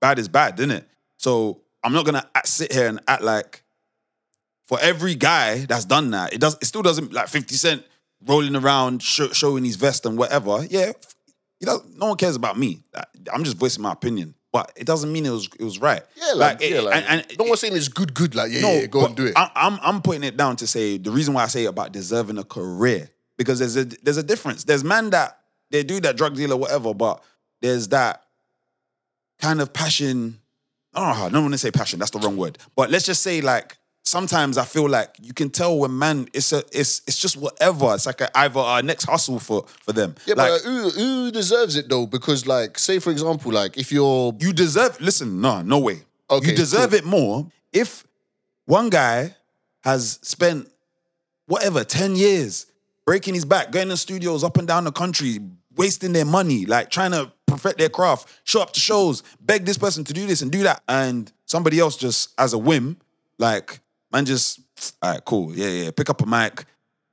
bad 0.00 0.20
is 0.20 0.28
bad, 0.28 0.58
isn't 0.60 0.70
it? 0.70 0.88
So 1.18 1.62
I'm 1.84 1.92
not 1.92 2.04
gonna 2.04 2.28
act- 2.34 2.48
sit 2.48 2.72
here 2.72 2.86
and 2.88 3.00
act 3.06 3.22
like 3.22 3.62
for 4.66 4.78
every 4.80 5.14
guy 5.14 5.64
that's 5.66 5.84
done 5.84 6.10
that, 6.10 6.32
it 6.32 6.40
does. 6.40 6.56
It 6.60 6.66
still 6.66 6.82
doesn't 6.82 7.12
like 7.12 7.28
50 7.28 7.54
Cent 7.54 7.84
rolling 8.26 8.56
around 8.56 9.02
sho- 9.02 9.32
showing 9.32 9.64
his 9.64 9.76
vest 9.76 10.04
and 10.06 10.18
whatever. 10.18 10.66
Yeah, 10.68 10.92
you 11.60 11.66
know, 11.66 11.80
no 11.96 12.06
one 12.06 12.16
cares 12.16 12.36
about 12.36 12.58
me. 12.58 12.82
I'm 13.32 13.44
just 13.44 13.56
voicing 13.56 13.82
my 13.82 13.92
opinion, 13.92 14.34
but 14.52 14.72
it 14.76 14.86
doesn't 14.86 15.10
mean 15.12 15.24
it 15.24 15.30
was 15.30 15.48
it 15.58 15.64
was 15.64 15.78
right. 15.78 16.02
Yeah, 16.16 16.32
like, 16.34 16.60
yeah, 16.60 16.66
it- 16.68 16.84
like, 16.84 16.94
and, 17.08 17.22
and 17.28 17.38
no 17.38 17.44
one's 17.46 17.60
saying 17.60 17.76
it's 17.76 17.88
good, 17.88 18.12
good. 18.12 18.34
Like, 18.34 18.50
yeah, 18.52 18.60
no, 18.60 18.72
yeah, 18.72 18.86
go 18.86 19.06
and 19.06 19.16
do 19.16 19.26
it. 19.26 19.32
I, 19.36 19.50
I'm 19.54 19.78
I'm 19.82 20.02
putting 20.02 20.24
it 20.24 20.36
down 20.36 20.56
to 20.56 20.66
say 20.66 20.98
the 20.98 21.10
reason 21.10 21.32
why 21.34 21.44
I 21.44 21.46
say 21.46 21.64
about 21.64 21.92
deserving 21.92 22.38
a 22.38 22.44
career 22.44 23.08
because 23.36 23.58
there's 23.60 23.76
a 23.76 23.84
there's 23.84 24.16
a 24.18 24.22
difference. 24.22 24.64
There's 24.64 24.84
men 24.84 25.10
that 25.10 25.38
they 25.70 25.82
do 25.84 26.00
that 26.00 26.16
drug 26.16 26.34
dealer 26.34 26.56
whatever, 26.56 26.92
but 26.92 27.22
there's 27.62 27.88
that 27.88 28.24
kind 29.40 29.60
of 29.60 29.72
passion. 29.72 30.40
I 30.98 31.12
don't. 31.14 31.26
I 31.26 31.28
don't 31.30 31.42
want 31.42 31.54
to 31.54 31.58
say 31.58 31.70
passion. 31.70 31.98
That's 31.98 32.10
the 32.10 32.18
wrong 32.18 32.36
word. 32.36 32.58
But 32.74 32.90
let's 32.90 33.06
just 33.06 33.22
say 33.22 33.40
like 33.40 33.76
sometimes 34.08 34.58
I 34.58 34.64
feel 34.64 34.88
like 34.88 35.14
you 35.20 35.32
can 35.32 35.50
tell 35.50 35.78
when 35.78 35.96
man 35.96 36.28
it's 36.32 36.52
a 36.52 36.62
it's 36.72 37.02
it's 37.06 37.18
just 37.18 37.36
whatever. 37.36 37.94
It's 37.94 38.06
like 38.06 38.20
a, 38.20 38.38
either 38.38 38.60
a 38.60 38.82
next 38.82 39.04
hustle 39.04 39.38
for 39.38 39.64
for 39.84 39.92
them. 39.92 40.14
Yeah, 40.26 40.34
like, 40.34 40.50
but 40.50 40.60
uh, 40.66 40.70
who, 40.70 40.90
who 40.90 41.30
deserves 41.30 41.76
it 41.76 41.88
though? 41.88 42.06
Because, 42.06 42.46
like, 42.46 42.78
say 42.78 42.98
for 42.98 43.10
example, 43.10 43.52
like 43.52 43.76
if 43.76 43.92
you're 43.92 44.34
You 44.40 44.52
deserve. 44.52 45.00
Listen, 45.00 45.40
no, 45.40 45.62
no 45.62 45.78
way. 45.78 46.02
Okay, 46.30 46.50
you 46.50 46.56
deserve 46.56 46.90
cool. 46.90 46.98
it 46.98 47.04
more 47.04 47.46
if 47.72 48.04
one 48.64 48.90
guy 48.90 49.34
has 49.84 50.18
spent 50.22 50.68
whatever 51.46 51.84
ten 51.84 52.16
years 52.16 52.66
breaking 53.04 53.34
his 53.34 53.44
back, 53.44 53.70
going 53.70 53.88
to 53.88 53.96
studios 53.96 54.44
up 54.44 54.58
and 54.58 54.68
down 54.68 54.84
the 54.84 54.92
country, 54.92 55.38
wasting 55.78 56.12
their 56.12 56.24
money, 56.26 56.66
like 56.66 56.90
trying 56.90 57.12
to 57.12 57.32
perfect 57.46 57.78
their 57.78 57.88
craft, 57.88 58.28
show 58.44 58.60
up 58.60 58.72
to 58.72 58.80
shows, 58.80 59.22
beg 59.40 59.64
this 59.64 59.78
person 59.78 60.04
to 60.04 60.12
do 60.12 60.26
this 60.26 60.42
and 60.42 60.52
do 60.52 60.64
that, 60.64 60.82
and 60.88 61.32
somebody 61.46 61.78
else 61.78 61.96
just 61.96 62.34
as 62.38 62.52
a 62.52 62.58
whim, 62.58 62.98
like 63.38 63.80
man, 64.12 64.26
just 64.26 64.60
all 65.02 65.12
right, 65.12 65.24
cool, 65.24 65.54
yeah, 65.54 65.68
yeah, 65.68 65.90
pick 65.90 66.10
up 66.10 66.20
a 66.20 66.26
mic, 66.26 66.64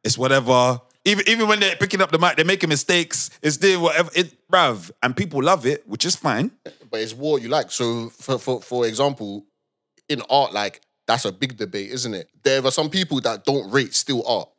it's 0.03 0.17
whatever. 0.17 0.81
Even, 1.07 1.23
even 1.29 1.47
when 1.47 1.59
they're 1.59 1.75
picking 1.75 2.01
up 2.01 2.11
the 2.11 2.17
mic, 2.17 2.35
they're 2.35 2.43
making 2.43 2.67
mistakes. 2.67 3.29
It's 3.43 3.57
doing 3.57 3.79
whatever, 3.79 4.09
it, 4.15 4.35
bruv. 4.51 4.89
And 5.03 5.15
people 5.15 5.43
love 5.43 5.67
it, 5.67 5.87
which 5.87 6.03
is 6.03 6.15
fine. 6.15 6.49
but 6.89 6.99
it's 6.99 7.13
what 7.13 7.43
you 7.43 7.47
like. 7.47 7.69
So, 7.69 8.09
for, 8.09 8.39
for 8.39 8.59
for 8.59 8.87
example, 8.87 9.45
in 10.09 10.23
art, 10.31 10.51
like 10.51 10.81
that's 11.05 11.25
a 11.25 11.31
big 11.31 11.57
debate, 11.57 11.91
isn't 11.91 12.13
it? 12.15 12.29
There 12.41 12.65
are 12.65 12.71
some 12.71 12.89
people 12.89 13.21
that 13.21 13.45
don't 13.45 13.69
rate 13.69 13.93
still 13.93 14.25
art, 14.27 14.49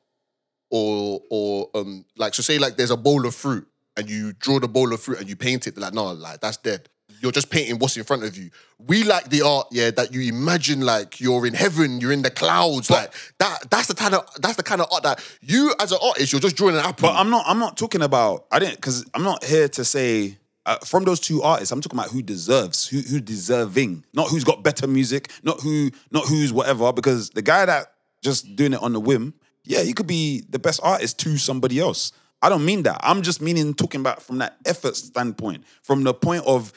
or 0.70 1.20
or 1.30 1.68
um 1.74 2.04
like 2.16 2.34
so 2.34 2.42
say 2.42 2.58
like 2.58 2.76
there's 2.76 2.92
a 2.92 2.96
bowl 2.96 3.26
of 3.26 3.34
fruit 3.34 3.66
and 3.96 4.08
you 4.08 4.32
draw 4.34 4.58
the 4.58 4.68
bowl 4.68 4.92
of 4.92 5.00
fruit 5.00 5.20
and 5.20 5.28
you 5.28 5.36
paint 5.36 5.66
it. 5.66 5.74
They're 5.74 5.82
like 5.82 5.94
no, 5.94 6.12
like 6.12 6.40
that's 6.40 6.56
dead. 6.56 6.88
You're 7.22 7.32
just 7.32 7.48
painting 7.48 7.78
what's 7.78 7.96
in 7.96 8.04
front 8.04 8.24
of 8.24 8.36
you. 8.36 8.50
We 8.78 9.02
like 9.02 9.30
the 9.30 9.40
art, 9.40 9.68
yeah, 9.70 9.90
that 9.92 10.12
you 10.12 10.20
imagine 10.32 10.82
like 10.82 11.18
you're 11.18 11.46
in 11.46 11.54
heaven, 11.54 11.98
you're 11.98 12.12
in 12.12 12.20
the 12.22 12.30
clouds, 12.30 12.90
like 12.90 13.12
that. 13.38 13.70
That's 13.70 13.88
the 13.88 13.94
kind 13.94 14.14
of 14.14 14.28
that's 14.40 14.56
the 14.56 14.62
kind 14.62 14.80
of 14.80 14.88
art 14.92 15.02
that 15.04 15.24
you 15.40 15.74
as 15.80 15.92
an 15.92 15.98
artist, 16.02 16.32
you're 16.32 16.40
just 16.40 16.56
drawing 16.56 16.74
an 16.74 16.82
apple. 16.82 17.08
But 17.08 17.16
I'm 17.16 17.30
not. 17.30 17.44
I'm 17.46 17.58
not 17.58 17.76
talking 17.76 18.02
about. 18.02 18.46
I 18.52 18.58
didn't 18.58 18.76
because 18.76 19.04
I'm 19.14 19.22
not 19.22 19.44
here 19.44 19.68
to 19.68 19.84
say 19.84 20.36
uh, 20.66 20.76
from 20.78 21.04
those 21.04 21.20
two 21.20 21.42
artists. 21.42 21.72
I'm 21.72 21.80
talking 21.80 21.98
about 21.98 22.10
who 22.10 22.22
deserves, 22.22 22.88
who 22.88 23.00
who 23.00 23.20
deserving, 23.20 24.04
not 24.12 24.28
who's 24.28 24.44
got 24.44 24.62
better 24.62 24.86
music, 24.86 25.30
not 25.42 25.60
who, 25.60 25.90
not 26.10 26.26
who's 26.26 26.52
whatever. 26.52 26.92
Because 26.92 27.30
the 27.30 27.42
guy 27.42 27.64
that 27.64 27.92
just 28.22 28.56
doing 28.56 28.74
it 28.74 28.82
on 28.82 28.92
the 28.92 29.00
whim, 29.00 29.32
yeah, 29.64 29.82
he 29.82 29.92
could 29.92 30.06
be 30.06 30.44
the 30.50 30.58
best 30.58 30.80
artist 30.82 31.18
to 31.20 31.38
somebody 31.38 31.78
else. 31.78 32.12
I 32.46 32.48
don't 32.48 32.64
mean 32.64 32.84
that. 32.84 33.00
I'm 33.02 33.22
just 33.22 33.42
meaning 33.42 33.74
talking 33.74 34.00
about 34.00 34.22
from 34.22 34.38
that 34.38 34.56
effort 34.64 34.94
standpoint, 34.94 35.64
from 35.82 36.04
the 36.04 36.14
point 36.14 36.44
of 36.46 36.72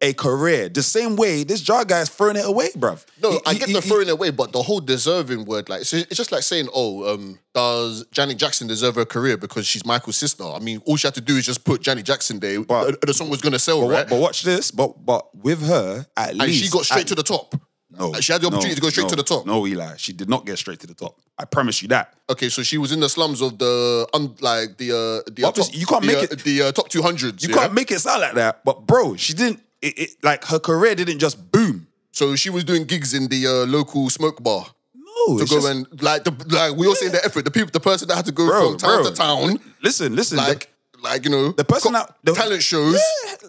a 0.00 0.12
career. 0.14 0.68
The 0.68 0.82
same 0.82 1.14
way 1.14 1.44
this 1.44 1.66
Ja 1.68 1.84
guy 1.84 2.00
is 2.00 2.08
throwing 2.08 2.34
it 2.34 2.44
away, 2.44 2.70
bruv. 2.70 3.04
No, 3.22 3.30
He- 3.30 3.40
I 3.46 3.54
get 3.54 3.68
he- 3.68 3.74
the 3.74 3.80
he- 3.82 3.88
throwing 3.88 4.08
it 4.08 4.10
away, 4.10 4.30
but 4.30 4.50
the 4.50 4.60
whole 4.60 4.80
deserving 4.80 5.44
word, 5.44 5.68
like, 5.68 5.84
so 5.84 5.98
it's 5.98 6.16
just 6.16 6.32
like 6.32 6.42
saying, 6.42 6.68
oh, 6.74 7.14
um, 7.14 7.38
does 7.54 8.04
Janet 8.10 8.36
Jackson 8.36 8.66
deserve 8.66 8.96
a 8.96 9.06
career 9.06 9.36
because 9.36 9.64
she's 9.64 9.86
Michael's 9.86 10.16
sister? 10.16 10.42
I 10.42 10.58
mean, 10.58 10.82
all 10.86 10.96
she 10.96 11.06
had 11.06 11.14
to 11.14 11.20
do 11.20 11.36
is 11.36 11.46
just 11.46 11.62
put 11.62 11.82
Janet 11.82 12.04
Jackson 12.04 12.40
there, 12.40 12.60
But- 12.64 12.88
and 12.88 12.98
the 13.02 13.14
song 13.14 13.28
was 13.30 13.40
gonna 13.40 13.60
sell, 13.60 13.80
But, 13.82 13.88
right? 13.90 14.08
but 14.08 14.18
watch 14.18 14.42
this. 14.42 14.72
But 14.72 15.06
but 15.06 15.32
with 15.36 15.62
her, 15.68 16.04
at 16.16 16.30
and 16.30 16.38
least 16.40 16.64
she 16.64 16.68
got 16.68 16.84
straight 16.84 17.02
at- 17.02 17.06
to 17.06 17.14
the 17.14 17.22
top. 17.22 17.54
No, 17.98 18.12
she 18.20 18.32
had 18.32 18.40
the 18.42 18.46
opportunity 18.46 18.74
to 18.74 18.80
go 18.80 18.88
straight 18.90 19.04
no, 19.04 19.10
to 19.10 19.16
the 19.16 19.22
top. 19.22 19.46
No, 19.46 19.66
Eli, 19.66 19.96
she 19.96 20.12
did 20.12 20.28
not 20.28 20.46
get 20.46 20.58
straight 20.58 20.80
to 20.80 20.86
the 20.86 20.94
top. 20.94 21.18
I 21.38 21.44
promise 21.44 21.82
you 21.82 21.88
that. 21.88 22.14
Okay, 22.30 22.48
so 22.48 22.62
she 22.62 22.78
was 22.78 22.92
in 22.92 23.00
the 23.00 23.08
slums 23.08 23.40
of 23.42 23.58
the, 23.58 24.06
un, 24.14 24.34
like 24.40 24.78
the, 24.78 24.90
uh, 25.26 25.30
the 25.30 25.44
uh, 25.44 25.52
top, 25.52 25.66
you 25.72 25.86
can't 25.86 26.00
the, 26.02 26.06
make 26.06 26.16
uh, 26.18 26.32
it- 26.32 26.40
the 26.44 26.62
uh, 26.62 26.72
top 26.72 26.88
two 26.88 27.02
hundreds. 27.02 27.46
You 27.46 27.54
can't 27.54 27.72
make 27.74 27.90
it 27.90 28.00
sound 28.00 28.20
like 28.22 28.34
that. 28.34 28.64
But 28.64 28.86
bro, 28.86 29.16
she 29.16 29.34
didn't. 29.34 29.60
It, 29.80 29.98
it, 29.98 30.10
like 30.22 30.44
her 30.44 30.58
career 30.58 30.94
didn't 30.94 31.18
just 31.18 31.50
boom. 31.52 31.88
So 32.12 32.36
she 32.36 32.50
was 32.50 32.62
doing 32.64 32.84
gigs 32.84 33.14
in 33.14 33.28
the 33.28 33.46
uh, 33.46 33.66
local 33.66 34.08
smoke 34.10 34.42
bar. 34.42 34.66
No, 34.94 35.38
To 35.38 35.44
go 35.44 35.56
just- 35.56 35.68
and 35.68 36.02
like 36.02 36.24
the 36.24 36.32
like 36.50 36.76
we 36.76 36.86
all 36.86 36.94
saying 36.94 37.12
the 37.12 37.24
effort. 37.24 37.44
The 37.44 37.50
people, 37.50 37.70
the 37.72 37.80
person 37.80 38.08
that 38.08 38.16
had 38.16 38.26
to 38.26 38.32
go 38.32 38.46
Bro, 38.46 38.70
from 38.70 38.78
town 38.78 39.02
bro. 39.02 39.10
to 39.10 39.16
town, 39.16 39.58
listen, 39.82 40.14
listen. 40.16 40.38
like 40.38 40.68
like 41.02 41.24
you 41.24 41.30
know, 41.30 41.52
the 41.52 41.64
person 41.64 41.92
that 41.92 42.14
the, 42.22 42.32
talent 42.32 42.62
shows. 42.62 43.00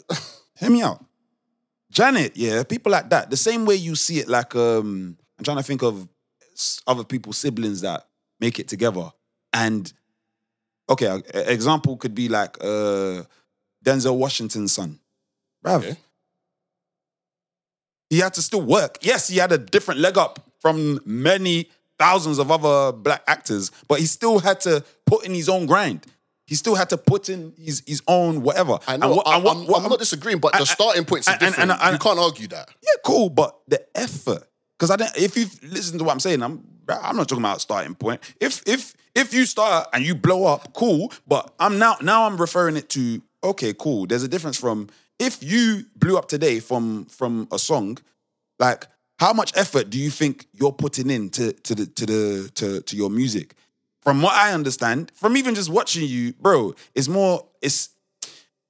hear 0.59 0.69
me 0.69 0.81
out. 0.81 1.03
Janet, 1.93 2.35
yeah, 2.35 2.63
people 2.63 2.91
like 2.91 3.09
that. 3.11 3.29
The 3.29 3.37
same 3.37 3.65
way 3.65 3.75
you 3.75 3.95
see 3.95 4.19
it, 4.19 4.27
like 4.27 4.55
um, 4.55 5.15
I'm 5.37 5.45
trying 5.45 5.57
to 5.57 5.63
think 5.63 5.83
of 5.83 6.07
other 6.87 7.03
people's 7.03 7.37
siblings 7.37 7.81
that 7.81 8.07
make 8.39 8.59
it 8.59 8.67
together. 8.67 9.11
And 9.53 9.91
okay, 10.89 11.05
a- 11.05 11.21
a- 11.37 11.51
example 11.53 11.95
could 11.97 12.15
be 12.15 12.27
like 12.29 12.57
uh 12.61 13.23
Denzel 13.85 14.17
Washington's 14.17 14.71
son. 14.73 14.99
Bruv. 15.63 15.79
Okay. 15.79 15.95
He 18.09 18.19
had 18.19 18.33
to 18.35 18.41
still 18.41 18.61
work. 18.61 18.97
Yes, 19.01 19.27
he 19.27 19.37
had 19.37 19.51
a 19.51 19.57
different 19.57 19.99
leg 19.99 20.17
up 20.17 20.39
from 20.59 20.99
many 21.05 21.69
thousands 21.99 22.39
of 22.39 22.51
other 22.51 22.91
black 22.95 23.23
actors, 23.27 23.71
but 23.87 23.99
he 23.99 24.05
still 24.05 24.39
had 24.39 24.59
to 24.61 24.83
put 25.05 25.25
in 25.25 25.33
his 25.33 25.49
own 25.49 25.65
grind. 25.65 26.05
He 26.45 26.55
still 26.55 26.75
had 26.75 26.89
to 26.89 26.97
put 26.97 27.29
in 27.29 27.53
his, 27.57 27.83
his 27.87 28.01
own 28.07 28.41
whatever. 28.41 28.77
I 28.87 28.97
know. 28.97 29.07
And 29.07 29.15
what- 29.17 29.27
I, 29.27 29.37
am 29.37 29.43
what- 29.65 29.89
not 29.89 29.99
disagreeing, 29.99 30.39
but 30.39 30.53
the 30.53 30.65
starting 30.65 31.05
points 31.05 31.27
are 31.27 31.33
and- 31.33 31.41
and- 31.43 31.51
different. 31.53 31.71
and- 31.71 31.81
and- 31.81 31.93
you 31.93 31.99
can't 31.99 32.19
argue 32.19 32.47
that. 32.49 32.69
yeah, 32.81 32.89
cool, 33.05 33.29
but 33.29 33.57
the 33.67 33.81
effort. 33.97 34.43
Because 34.77 34.91
I 34.91 34.95
don't. 34.97 35.15
If 35.17 35.37
you 35.37 35.45
listen 35.63 35.97
to 35.99 36.03
what 36.03 36.11
I'm 36.11 36.19
saying, 36.19 36.41
I'm 36.43 36.63
I'm 36.89 37.15
not 37.15 37.29
talking 37.29 37.43
about 37.43 37.61
starting 37.61 37.95
point. 37.95 38.19
If 38.41 38.61
if 38.65 38.93
if 39.15 39.33
you 39.33 39.45
start 39.45 39.87
and 39.93 40.03
you 40.05 40.15
blow 40.15 40.45
up, 40.45 40.73
cool. 40.73 41.13
But 41.25 41.53
I'm 41.59 41.79
now 41.79 41.95
now 42.01 42.25
I'm 42.25 42.35
referring 42.35 42.75
it 42.75 42.89
to 42.89 43.21
okay, 43.43 43.73
cool. 43.73 44.05
There's 44.07 44.23
a 44.23 44.27
difference 44.27 44.57
from 44.57 44.89
if 45.19 45.41
you 45.41 45.85
blew 45.95 46.17
up 46.17 46.27
today 46.27 46.59
from 46.59 47.05
from 47.05 47.47
a 47.51 47.59
song, 47.59 47.99
like 48.59 48.87
how 49.19 49.31
much 49.31 49.53
effort 49.55 49.89
do 49.89 49.97
you 49.97 50.09
think 50.09 50.47
you're 50.53 50.73
putting 50.73 51.09
in 51.09 51.29
to 51.29 51.53
to 51.53 51.75
the 51.75 51.85
to 51.85 52.05
the 52.05 52.51
to 52.55 52.81
to 52.81 52.95
your 52.97 53.09
music? 53.09 53.55
From 54.03 54.21
what 54.21 54.33
I 54.33 54.53
understand, 54.53 55.11
from 55.15 55.37
even 55.37 55.55
just 55.55 55.69
watching 55.69 56.07
you, 56.07 56.33
bro, 56.33 56.75
it's 56.93 57.07
more, 57.07 57.45
it's, 57.61 57.89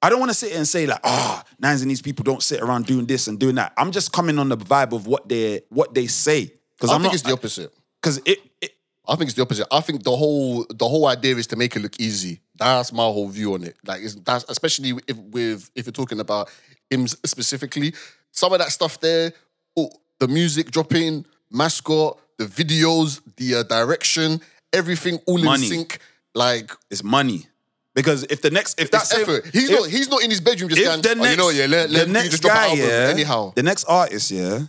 I 0.02 0.10
don't 0.10 0.20
want 0.20 0.30
to 0.30 0.36
sit 0.36 0.50
here 0.50 0.58
and 0.58 0.68
say 0.68 0.86
like, 0.86 1.00
ah, 1.04 1.44
Nines 1.60 1.82
and 1.82 1.90
these 1.90 2.02
people 2.02 2.24
don't 2.24 2.44
sit 2.44 2.62
around 2.62 2.86
doing 2.86 3.06
this 3.06 3.28
and 3.28 3.40
doing 3.40 3.56
that. 3.56 3.74
I'm 3.78 3.92
just 3.92 4.12
coming 4.12 4.38
on 4.38 4.50
the 4.50 4.58
vibe 4.58 4.92
of 4.92 5.08
what 5.08 5.30
they 5.30 5.62
what 5.70 5.94
they 5.94 6.08
say. 6.08 6.54
Because 6.78 6.92
I 6.92 6.96
I'm 6.96 7.02
think 7.02 7.12
not, 7.12 7.14
it's 7.14 7.24
the 7.24 7.34
opposite. 7.34 7.74
because 8.02 8.18
it, 8.26 8.40
it 8.62 8.72
I 9.08 9.16
think 9.16 9.30
it's 9.30 9.36
the 9.36 9.42
opposite. 9.42 9.68
I 9.72 9.80
think 9.80 10.04
the 10.04 10.16
whole 10.16 10.66
the 10.70 10.88
whole 10.88 11.08
idea 11.08 11.36
is 11.36 11.48
to 11.48 11.56
make 11.56 11.76
it 11.76 11.82
look 11.82 12.00
easy. 12.00 12.42
That's 12.56 12.92
my 12.92 13.04
whole 13.04 13.30
view 13.30 13.54
on 13.54 13.64
it. 13.64 13.76
Like, 13.86 14.02
it's, 14.02 14.16
that's 14.16 14.46
especially 14.50 14.94
if 15.08 15.18
with 15.18 15.72
if 15.74 15.86
you're 15.86 15.94
talking 15.94 16.20
about 16.20 16.52
him 16.90 17.08
specifically. 17.08 17.94
Some 18.32 18.52
of 18.52 18.60
that 18.60 18.70
stuff 18.70 19.00
there, 19.00 19.32
oh, 19.78 19.90
the 20.20 20.28
music 20.28 20.70
dropping, 20.70 21.26
mascot, 21.50 22.20
the 22.38 22.46
videos, 22.46 23.22
the 23.38 23.56
uh, 23.56 23.64
direction, 23.64 24.42
everything 24.74 25.20
all 25.26 25.38
Money. 25.38 25.66
in 25.66 25.72
sync. 25.72 26.00
Like 26.36 26.72
it's 26.90 27.04
money. 27.04 27.48
Because 27.96 28.24
if 28.24 28.42
the 28.42 28.50
next, 28.50 28.80
if 28.82 28.90
that's 28.90 29.10
that's 29.10 29.22
effort. 29.22 29.46
He's 29.54 29.70
if, 29.70 29.80
not. 29.80 29.90
He's 29.90 30.10
not 30.10 30.24
in 30.24 30.32
his 30.32 30.42
bedroom 30.42 30.70
just 30.70 30.82
if 30.82 30.88
going. 30.88 31.02
the 31.02 31.12
oh, 31.12 31.14
next, 31.14 31.32
you 31.32 31.38
know, 31.38 31.50
yeah. 31.50 31.66
Let, 31.68 31.90
let 31.92 32.00
the 32.02 32.08
me 32.08 32.14
next 32.14 32.30
just 32.30 32.42
drop 32.42 32.56
guy, 32.56 32.70
album 32.70 32.80
yeah, 32.80 33.08
anyhow. 33.12 33.54
the 33.56 33.64
next 33.64 33.84
artist, 33.86 34.32
yeah. 34.32 34.62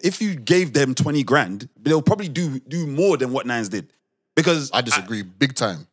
If 0.00 0.22
you 0.22 0.36
gave 0.36 0.72
them 0.72 0.94
twenty 0.94 1.24
grand, 1.24 1.68
they'll 1.80 2.02
probably 2.02 2.28
do 2.28 2.60
do 2.60 2.86
more 2.86 3.16
than 3.16 3.32
what 3.32 3.46
Nines 3.46 3.68
did. 3.68 3.92
Because 4.36 4.70
I 4.72 4.80
disagree, 4.80 5.22
big 5.22 5.54
time. 5.54 5.86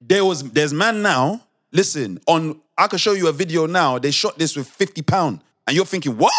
there 0.00 0.24
was 0.24 0.48
there's 0.50 0.72
man 0.72 1.02
now. 1.02 1.42
Listen, 1.72 2.20
on 2.26 2.60
I 2.76 2.86
can 2.86 2.98
show 2.98 3.12
you 3.12 3.28
a 3.28 3.32
video 3.32 3.66
now. 3.66 3.98
They 3.98 4.12
shot 4.12 4.38
this 4.38 4.56
with 4.56 4.68
fifty 4.68 5.02
pound, 5.02 5.40
and 5.66 5.74
you're 5.74 5.84
thinking, 5.84 6.16
what? 6.16 6.32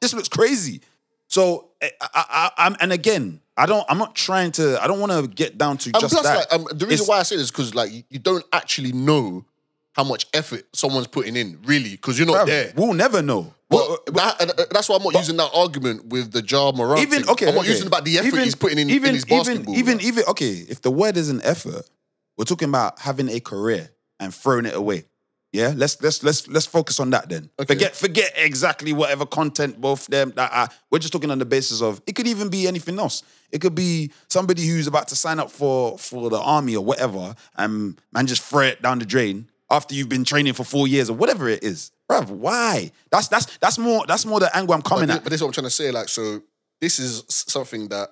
This 0.00 0.12
looks 0.12 0.28
crazy. 0.28 0.82
So, 1.28 1.70
eh, 1.80 1.88
I, 2.00 2.08
I, 2.14 2.24
I, 2.28 2.66
I'm, 2.66 2.76
and 2.80 2.92
again, 2.92 3.40
I 3.56 3.66
don't. 3.66 3.84
I'm 3.88 3.98
not 3.98 4.14
trying 4.14 4.52
to. 4.52 4.82
I 4.82 4.86
don't 4.86 5.00
want 5.00 5.12
to 5.12 5.26
get 5.26 5.56
down 5.56 5.78
to 5.78 5.90
And 5.94 6.00
just 6.00 6.12
plus, 6.12 6.24
that. 6.24 6.36
like, 6.38 6.52
um, 6.52 6.64
the 6.70 6.86
reason 6.86 7.04
It's- 7.04 7.08
why 7.08 7.18
I 7.18 7.22
say 7.22 7.36
this 7.36 7.44
is 7.46 7.50
because 7.50 7.74
like 7.74 7.90
you, 8.10 8.18
don't 8.18 8.44
actually 8.52 8.92
know 8.92 9.44
how 9.92 10.04
much 10.04 10.26
effort 10.34 10.64
someone's 10.74 11.06
putting 11.06 11.36
in, 11.36 11.58
really, 11.64 11.90
because 11.92 12.18
you're 12.18 12.26
not 12.26 12.44
bruv, 12.44 12.46
there. 12.46 12.72
we'll 12.76 12.92
never 12.92 13.22
know. 13.22 13.54
Well, 13.70 13.98
But- 14.04 14.14
that- 14.14 14.50
uh, 14.60 14.64
that's 14.70 14.88
why 14.90 14.96
I'm 14.96 15.02
not 15.02 15.14
using 15.14 15.38
that 15.38 15.50
argument 15.54 16.06
with 16.06 16.32
the 16.32 16.42
Ja 16.46 16.70
Morant. 16.72 17.00
even 17.00 17.22
thing. 17.22 17.30
okay, 17.30 17.48
I'm 17.48 17.54
not 17.54 17.62
okay. 17.62 17.70
using 17.72 17.86
about 17.86 18.04
the 18.04 18.18
effort 18.18 18.26
Even- 18.26 18.44
he's 18.44 18.54
putting 18.54 18.78
in, 18.78 18.90
even, 18.90 19.08
in 19.08 19.14
his 19.14 19.24
even, 19.26 19.38
basketball. 19.38 19.74
Even, 19.74 19.96
like. 19.96 20.06
even, 20.06 20.24
okay. 20.28 20.52
If 20.68 20.82
the 20.82 20.90
word 20.90 21.16
is 21.16 21.30
an 21.30 21.40
effort, 21.42 21.88
we're 22.36 22.44
talking 22.44 22.68
about 22.68 22.98
having 23.00 23.30
a 23.30 23.40
career 23.40 23.90
and 24.20 24.34
throwing 24.34 24.66
it 24.66 24.74
away. 24.74 25.06
Yeah, 25.52 25.72
let's 25.74 26.02
let's 26.02 26.22
let's 26.22 26.48
let's 26.48 26.66
focus 26.66 27.00
on 27.00 27.10
that 27.10 27.28
then. 27.28 27.48
Okay. 27.58 27.74
Forget 27.74 27.96
forget 27.96 28.32
exactly 28.36 28.92
whatever 28.92 29.24
content 29.24 29.80
both 29.80 30.06
them 30.06 30.32
that 30.36 30.52
are. 30.52 30.68
We're 30.90 30.98
just 30.98 31.12
talking 31.12 31.30
on 31.30 31.38
the 31.38 31.46
basis 31.46 31.80
of 31.80 32.02
it 32.06 32.14
could 32.14 32.26
even 32.26 32.48
be 32.48 32.66
anything 32.66 32.98
else. 32.98 33.22
It 33.52 33.60
could 33.60 33.74
be 33.74 34.10
somebody 34.28 34.66
who's 34.66 34.86
about 34.86 35.08
to 35.08 35.16
sign 35.16 35.38
up 35.38 35.50
for 35.50 35.98
for 35.98 36.28
the 36.28 36.38
army 36.38 36.76
or 36.76 36.84
whatever, 36.84 37.34
and 37.56 37.98
man 38.12 38.26
just 38.26 38.42
throw 38.42 38.62
it 38.62 38.82
down 38.82 38.98
the 38.98 39.06
drain 39.06 39.48
after 39.70 39.94
you've 39.94 40.08
been 40.08 40.24
training 40.24 40.52
for 40.52 40.64
four 40.64 40.86
years 40.86 41.08
or 41.08 41.14
whatever 41.14 41.48
it 41.48 41.62
is. 41.64 41.90
Bruv, 42.10 42.28
why? 42.28 42.90
That's 43.10 43.28
that's 43.28 43.56
that's 43.58 43.78
more 43.78 44.04
that's 44.06 44.26
more 44.26 44.40
the 44.40 44.54
angle 44.54 44.74
I'm 44.74 44.82
coming 44.82 45.06
but, 45.06 45.12
thi- 45.12 45.18
at. 45.18 45.24
but 45.24 45.30
this 45.30 45.38
is 45.38 45.42
what 45.42 45.48
I'm 45.48 45.54
trying 45.54 45.64
to 45.64 45.70
say. 45.70 45.90
Like, 45.90 46.08
so 46.08 46.42
this 46.80 46.98
is 46.98 47.24
something 47.28 47.88
that 47.88 48.10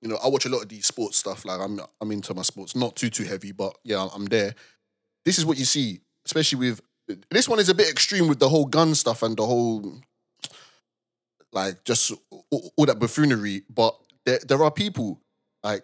you 0.00 0.08
know 0.08 0.18
I 0.22 0.28
watch 0.28 0.46
a 0.46 0.48
lot 0.48 0.62
of 0.62 0.68
these 0.68 0.86
sports 0.86 1.18
stuff. 1.18 1.44
Like, 1.44 1.60
I'm 1.60 1.80
I'm 2.00 2.10
into 2.10 2.34
my 2.34 2.42
sports, 2.42 2.74
not 2.74 2.96
too 2.96 3.08
too 3.10 3.24
heavy, 3.24 3.52
but 3.52 3.76
yeah, 3.84 4.08
I'm 4.14 4.24
there. 4.26 4.54
This 5.24 5.38
is 5.38 5.46
what 5.46 5.56
you 5.58 5.64
see, 5.64 6.00
especially 6.26 6.68
with 6.70 6.80
this 7.30 7.48
one 7.48 7.58
is 7.58 7.68
a 7.68 7.74
bit 7.74 7.90
extreme 7.90 8.28
with 8.28 8.38
the 8.38 8.48
whole 8.48 8.64
gun 8.66 8.94
stuff 8.94 9.22
and 9.22 9.36
the 9.36 9.44
whole 9.46 10.00
like 11.52 11.84
just 11.84 12.12
all, 12.50 12.72
all 12.76 12.86
that 12.86 12.98
buffoonery. 12.98 13.62
But 13.72 13.96
there 14.24 14.38
there 14.46 14.62
are 14.64 14.70
people 14.70 15.20
like 15.62 15.82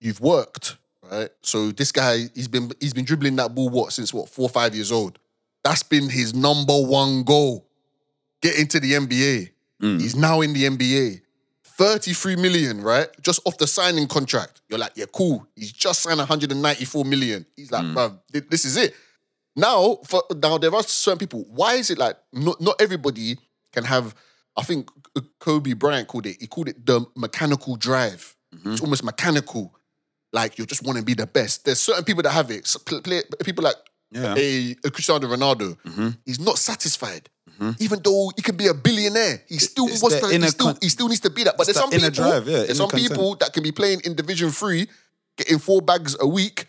you've 0.00 0.20
worked 0.20 0.76
right. 1.10 1.30
So 1.42 1.70
this 1.72 1.92
guy 1.92 2.28
he's 2.34 2.48
been 2.48 2.70
he's 2.80 2.94
been 2.94 3.04
dribbling 3.04 3.36
that 3.36 3.54
ball 3.54 3.68
what 3.68 3.92
since 3.92 4.14
what 4.14 4.28
four 4.28 4.44
or 4.46 4.50
five 4.50 4.74
years 4.74 4.92
old. 4.92 5.18
That's 5.64 5.82
been 5.82 6.08
his 6.08 6.34
number 6.34 6.74
one 6.80 7.24
goal. 7.24 7.66
Get 8.40 8.58
into 8.58 8.78
the 8.78 8.92
NBA. 8.92 9.50
Mm. 9.82 10.00
He's 10.00 10.14
now 10.14 10.40
in 10.40 10.52
the 10.52 10.64
NBA. 10.64 11.22
33 11.64 12.36
million, 12.36 12.80
right? 12.80 13.08
Just 13.20 13.40
off 13.44 13.58
the 13.58 13.66
signing 13.66 14.06
contract. 14.06 14.62
You're 14.68 14.78
like, 14.78 14.92
yeah, 14.94 15.04
cool. 15.12 15.46
He's 15.54 15.72
just 15.72 16.00
signed 16.02 16.18
194 16.18 17.04
million. 17.04 17.44
He's 17.54 17.70
like, 17.70 17.84
thi- 18.32 18.40
this 18.48 18.64
is 18.64 18.78
it. 18.78 18.94
Now, 19.56 19.98
for 20.04 20.22
now, 20.42 20.58
there 20.58 20.74
are 20.74 20.82
certain 20.82 21.18
people. 21.18 21.44
Why 21.48 21.74
is 21.74 21.90
it 21.90 21.98
like 21.98 22.16
not, 22.32 22.60
not 22.60 22.80
everybody 22.80 23.38
can 23.72 23.84
have? 23.84 24.14
I 24.56 24.62
think 24.62 24.90
Kobe 25.40 25.72
Bryant 25.72 26.08
called 26.08 26.26
it. 26.26 26.36
He 26.40 26.46
called 26.46 26.68
it 26.68 26.84
the 26.84 27.04
mechanical 27.16 27.76
drive. 27.76 28.34
It's 28.64 28.80
almost 28.80 29.04
mechanical. 29.04 29.74
Like 30.32 30.58
you 30.58 30.66
just 30.66 30.82
want 30.82 30.98
to 30.98 31.04
be 31.04 31.14
the 31.14 31.26
best. 31.26 31.64
There's 31.64 31.80
certain 31.80 32.04
people 32.04 32.22
that 32.22 32.30
have 32.30 32.50
it. 32.50 32.64
S- 32.64 32.76
pl- 32.78 33.00
play- 33.02 33.22
people 33.44 33.64
like 33.64 33.76
Yeah. 34.10 34.34
a, 34.36 34.76
a 34.84 34.90
Cristiano 34.90 35.26
Ronaldo. 35.28 35.76
He's 36.24 36.40
not 36.40 36.58
satisfied. 36.58 37.28
Even 37.78 38.00
though 38.04 38.30
he 38.36 38.42
can 38.42 38.54
be 38.56 38.66
a 38.66 38.74
billionaire, 38.74 39.42
he 39.48 39.56
still 39.58 39.86
It's 39.88 40.02
wants 40.02 40.20
to. 40.20 40.26
He 40.28 40.46
still, 40.48 40.66
con- 40.66 40.78
he 40.82 40.88
still 40.90 41.08
needs 41.08 41.20
to 41.20 41.30
be 41.30 41.44
that. 41.44 41.56
But 41.56 41.66
there's 41.66 41.78
some 41.78 41.88
people. 41.90 42.10
drive, 42.10 42.46
yeah, 42.46 42.64
there's 42.64 42.76
some 42.76 42.90
people 42.90 43.34
that 43.36 43.52
can 43.54 43.62
be 43.62 43.72
playing 43.72 44.00
in 44.04 44.14
Division 44.14 44.50
Three, 44.50 44.88
getting 45.38 45.58
four 45.58 45.80
bags 45.80 46.14
a 46.20 46.26
week. 46.28 46.66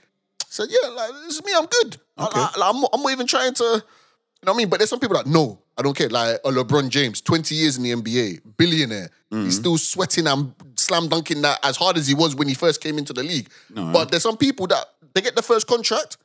So 0.57 0.63
yeah, 0.63 0.89
like 0.89 1.11
this 1.23 1.35
is 1.35 1.45
me. 1.45 1.51
I'm 1.55 1.67
good. 1.67 1.97
Okay. 2.17 2.39
I, 2.39 2.69
am 2.69 2.81
not, 2.81 2.89
I'm 2.91 3.03
not 3.03 3.11
even 3.11 3.27
trying 3.27 3.53
to. 3.53 3.63
You 3.63 4.45
know 4.45 4.53
what 4.53 4.53
I 4.53 4.57
mean? 4.57 4.69
But 4.69 4.79
there's 4.79 4.89
some 4.89 4.99
people 4.99 5.15
that 5.15 5.27
no, 5.27 5.59
I 5.77 5.83
don't 5.83 5.95
care. 5.95 6.09
Like 6.09 6.39
a 6.43 6.49
LeBron 6.49 6.89
James, 6.89 7.21
20 7.21 7.53
years 7.53 7.77
in 7.77 7.83
the 7.83 7.91
NBA, 7.91 8.41
billionaire. 8.57 9.11
Mm-hmm. 9.31 9.45
He's 9.45 9.57
still 9.57 9.77
sweating 9.77 10.25
and 10.25 10.55
slam 10.73 11.09
dunking 11.09 11.43
that 11.43 11.59
as 11.63 11.77
hard 11.77 11.95
as 11.97 12.07
he 12.07 12.15
was 12.15 12.35
when 12.35 12.47
he 12.47 12.55
first 12.55 12.81
came 12.81 12.97
into 12.97 13.13
the 13.13 13.21
league. 13.21 13.49
but 13.69 14.09
there's 14.09 14.23
some 14.23 14.35
people 14.35 14.65
that 14.65 14.83
they 15.13 15.21
get 15.21 15.35
the 15.35 15.43
first 15.43 15.67
contract, 15.67 16.17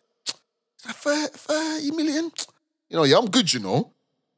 it's 0.78 1.04
like 1.04 1.30
30, 1.32 1.90
30 1.90 1.90
million. 1.90 2.30
You 2.88 2.96
know, 2.96 3.04
yeah, 3.04 3.18
I'm 3.18 3.28
good, 3.28 3.52
you 3.52 3.60
know. 3.60 3.92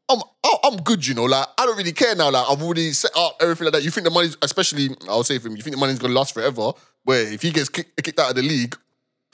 I'm 0.08 0.20
I'm 0.64 0.76
good, 0.78 1.06
you 1.06 1.14
know. 1.14 1.24
Like 1.24 1.46
I 1.56 1.66
don't 1.66 1.76
really 1.76 1.92
care 1.92 2.16
now. 2.16 2.32
Like 2.32 2.50
I've 2.50 2.62
already 2.62 2.90
set 2.92 3.12
up 3.16 3.36
everything 3.40 3.66
like 3.66 3.74
that. 3.74 3.84
You 3.84 3.92
think 3.92 4.06
the 4.06 4.10
money's, 4.10 4.36
especially 4.42 4.88
I'll 5.08 5.22
say 5.22 5.38
for 5.38 5.46
him, 5.46 5.56
you 5.56 5.62
think 5.62 5.76
the 5.76 5.80
money's 5.80 6.00
gonna 6.00 6.14
last 6.14 6.34
forever? 6.34 6.72
Where 7.04 7.32
if 7.32 7.42
he 7.42 7.52
gets 7.52 7.68
kicked, 7.68 8.02
kicked 8.02 8.18
out 8.18 8.30
of 8.30 8.36
the 8.36 8.42
league, 8.42 8.76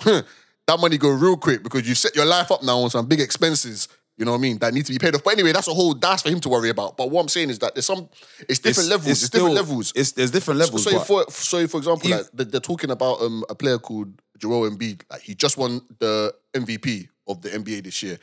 that 0.71 0.81
money 0.81 0.97
go 0.99 1.11
real 1.11 1.37
quick 1.37 1.63
because 1.63 1.89
you 1.89 1.95
set 1.95 2.15
your 2.17 2.25
life 2.27 2.51
up 2.51 2.63
now 2.63 2.79
on 2.79 2.91
some 2.91 3.07
big 3.07 3.21
expenses. 3.21 3.89
You 4.17 4.27
know 4.27 4.33
what 4.33 4.39
I 4.39 4.41
mean? 4.43 4.59
That 4.59 4.75
need 4.75 4.85
to 4.87 4.93
be 4.93 4.99
paid 4.99 5.15
off. 5.15 5.25
But 5.25 5.33
anyway, 5.33 5.53
that's 5.53 5.67
a 5.69 5.73
whole 5.73 5.95
that's 5.95 6.23
for 6.23 6.29
him 6.29 6.41
to 6.41 6.49
worry 6.51 6.69
about. 6.69 6.97
But 6.97 7.11
what 7.11 7.23
I'm 7.23 7.29
saying 7.29 7.49
is 7.51 7.59
that 7.61 7.75
there's 7.75 7.87
some 7.87 8.09
it's 8.49 8.59
different 8.59 8.91
levels. 8.91 9.09
It's, 9.11 9.31
different 9.31 9.55
levels. 9.55 9.93
It's 9.97 10.13
there's 10.13 10.31
different 10.31 10.61
levels. 10.61 10.85
So, 10.85 10.91
but 10.93 11.07
for 11.07 11.25
so 11.31 11.67
for 11.67 11.79
example, 11.79 12.11
like 12.11 12.27
they- 12.35 12.45
they're 12.45 12.61
talking 12.61 12.91
about 12.91 13.23
um, 13.23 13.45
a 13.49 13.55
player 13.55 13.79
called 13.79 14.13
Joel 14.39 14.69
Embiid. 14.71 15.03
Like 15.11 15.23
he 15.23 15.35
just 15.35 15.57
won 15.57 15.81
the 16.01 16.35
MVP 16.55 17.09
of 17.27 17.41
the 17.41 17.49
NBA 17.51 17.85
this 17.85 18.03
year. 18.03 18.19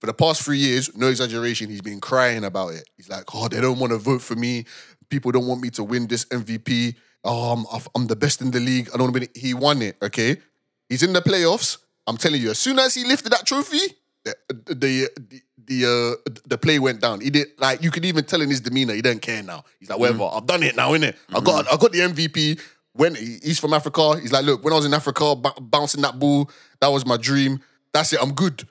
For 0.00 0.06
the 0.06 0.14
past 0.14 0.42
three 0.42 0.58
years, 0.58 0.96
no 0.96 1.08
exaggeration, 1.08 1.70
he's 1.70 1.80
been 1.80 2.00
crying 2.00 2.44
about 2.44 2.74
it. 2.74 2.88
He's 2.96 3.08
like, 3.08 3.24
"Oh, 3.34 3.48
they 3.48 3.60
don't 3.60 3.78
want 3.80 3.92
to 3.92 3.98
vote 3.98 4.22
for 4.22 4.36
me. 4.36 4.64
People 5.10 5.32
don't 5.32 5.46
want 5.46 5.60
me 5.60 5.70
to 5.70 5.82
win 5.84 6.06
this 6.06 6.24
MVP. 6.26 6.94
Oh, 7.24 7.52
I'm, 7.52 7.82
I'm 7.94 8.06
the 8.08 8.16
best 8.16 8.40
in 8.40 8.50
the 8.52 8.58
league. 8.60 8.88
I 8.94 8.96
don't 8.96 9.10
want 9.12 9.14
to 9.22 9.28
be." 9.28 9.40
He 9.40 9.54
won 9.54 9.82
it. 9.82 9.96
Okay, 10.02 10.36
he's 10.92 11.02
in 11.02 11.12
the 11.12 11.22
playoffs. 11.22 11.78
I'm 12.06 12.16
telling 12.16 12.40
you, 12.40 12.50
as 12.50 12.58
soon 12.58 12.78
as 12.78 12.94
he 12.94 13.04
lifted 13.04 13.32
that 13.32 13.46
trophy, 13.46 13.78
the 14.24 14.34
the 14.66 14.74
the, 14.74 15.40
the, 15.64 16.18
uh, 16.26 16.30
the 16.46 16.58
play 16.58 16.78
went 16.78 17.00
down. 17.00 17.20
He 17.20 17.30
did 17.30 17.48
like 17.58 17.82
you 17.82 17.90
could 17.90 18.04
even 18.04 18.24
tell 18.24 18.40
in 18.40 18.48
his 18.48 18.60
demeanor. 18.60 18.94
He 18.94 19.02
didn't 19.02 19.22
care 19.22 19.42
now. 19.42 19.64
He's 19.80 19.88
like, 19.88 19.98
mm-hmm. 19.98 20.18
whatever. 20.18 20.36
I've 20.36 20.46
done 20.46 20.62
it 20.62 20.76
now, 20.76 20.90
innit? 20.92 21.14
I 21.30 21.40
got 21.40 21.64
mm-hmm. 21.64 21.74
I 21.74 21.76
got 21.78 21.92
the 21.92 21.98
MVP. 22.00 22.60
When 22.94 23.14
he's 23.14 23.58
from 23.58 23.72
Africa, 23.72 24.20
he's 24.20 24.32
like, 24.32 24.44
look, 24.44 24.62
when 24.62 24.72
I 24.74 24.76
was 24.76 24.84
in 24.84 24.92
Africa, 24.92 25.34
b- 25.34 25.48
bouncing 25.62 26.02
that 26.02 26.18
ball, 26.18 26.50
that 26.80 26.88
was 26.88 27.06
my 27.06 27.16
dream. 27.16 27.60
That's 27.94 28.12
it. 28.12 28.20
I'm 28.20 28.34
good. 28.34 28.68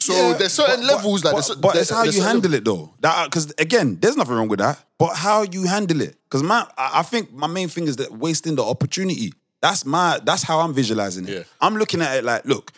So 0.00 0.14
Yeah, 0.14 0.36
there's 0.38 0.52
certain 0.54 0.80
but- 0.80 0.86
but- 0.86 0.96
levels 0.96 1.24
like, 1.24 1.34
but, 1.34 1.46
there's, 1.46 1.60
but 1.60 1.72
there's- 1.74 1.90
it's 1.90 1.96
how 1.96 2.04
you 2.04 2.22
handle 2.22 2.54
it 2.54 2.64
though. 2.64 2.94
That 3.00 3.14
uh, 3.14 3.24
because 3.24 3.52
again, 3.58 3.98
there's 4.00 4.16
nothing 4.16 4.34
wrong 4.36 4.48
with 4.48 4.60
that. 4.60 4.82
But 4.98 5.16
how 5.16 5.42
you 5.42 5.64
handle 5.64 6.00
it? 6.00 6.16
Because 6.24 6.42
my, 6.42 6.66
I 6.78 7.02
think 7.02 7.30
my 7.32 7.46
main 7.46 7.68
thing 7.68 7.86
is 7.88 7.96
that 7.96 8.10
wasting 8.10 8.54
the 8.54 8.64
opportunity. 8.64 9.34
That's 9.62 9.86
my, 9.86 10.20
that's 10.22 10.42
how 10.42 10.60
I'm 10.60 10.74
visualizing 10.74 11.26
it. 11.26 11.30
Yeah. 11.30 11.42
I'm 11.60 11.76
looking 11.76 12.02
at 12.02 12.16
it 12.18 12.24
like, 12.24 12.44
look, 12.44 12.72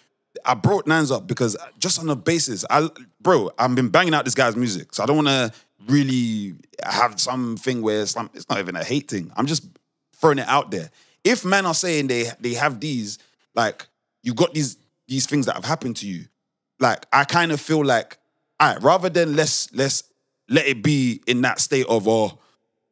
I 0.45 0.55
brought 0.55 0.87
Nines 0.87 1.11
up 1.11 1.27
because 1.27 1.57
just 1.79 1.99
on 1.99 2.07
the 2.07 2.15
basis, 2.17 2.65
I, 2.71 2.89
bro, 3.21 3.51
I've 3.59 3.75
been 3.75 3.89
banging 3.89 4.15
out 4.15 4.25
this 4.25 4.35
guy's 4.35 4.55
music, 4.55 4.95
so 4.95 5.03
I 5.03 5.07
don't 5.07 5.17
want 5.17 5.29
to 5.29 5.53
really 5.89 6.55
have 6.83 7.19
something 7.21 7.83
where 7.83 8.03
it's, 8.03 8.15
like, 8.15 8.29
it's 8.35 8.49
not 8.49 8.59
even 8.59 8.77
a 8.77 8.85
hate 8.85 9.11
thing. 9.11 9.33
I'm 9.37 9.47
just 9.47 9.67
throwing 10.17 10.39
it 10.39 10.49
out 10.49 10.71
there. 10.71 10.91
If 11.23 11.45
men 11.45 11.65
are 11.67 11.75
saying 11.75 12.09
they 12.09 12.31
they 12.39 12.55
have 12.55 12.81
these, 12.81 13.19
like 13.55 13.87
you 14.23 14.35
got 14.35 14.53
these 14.53 14.77
these 15.09 15.27
things 15.27 15.47
that 15.47 15.55
have 15.55 15.65
happened 15.65 15.97
to 15.97 16.07
you, 16.07 16.27
like 16.81 17.07
I 17.13 17.25
kind 17.25 17.51
of 17.51 17.61
feel 17.61 17.83
like, 17.83 18.19
all 18.61 18.75
right, 18.75 18.83
rather 18.83 19.09
than 19.09 19.35
let's 19.35 19.73
let's 19.73 20.05
let 20.49 20.67
it 20.67 20.83
be 20.83 21.23
in 21.27 21.41
that 21.43 21.61
state 21.61 21.87
of 21.87 22.07
oh, 22.07 22.39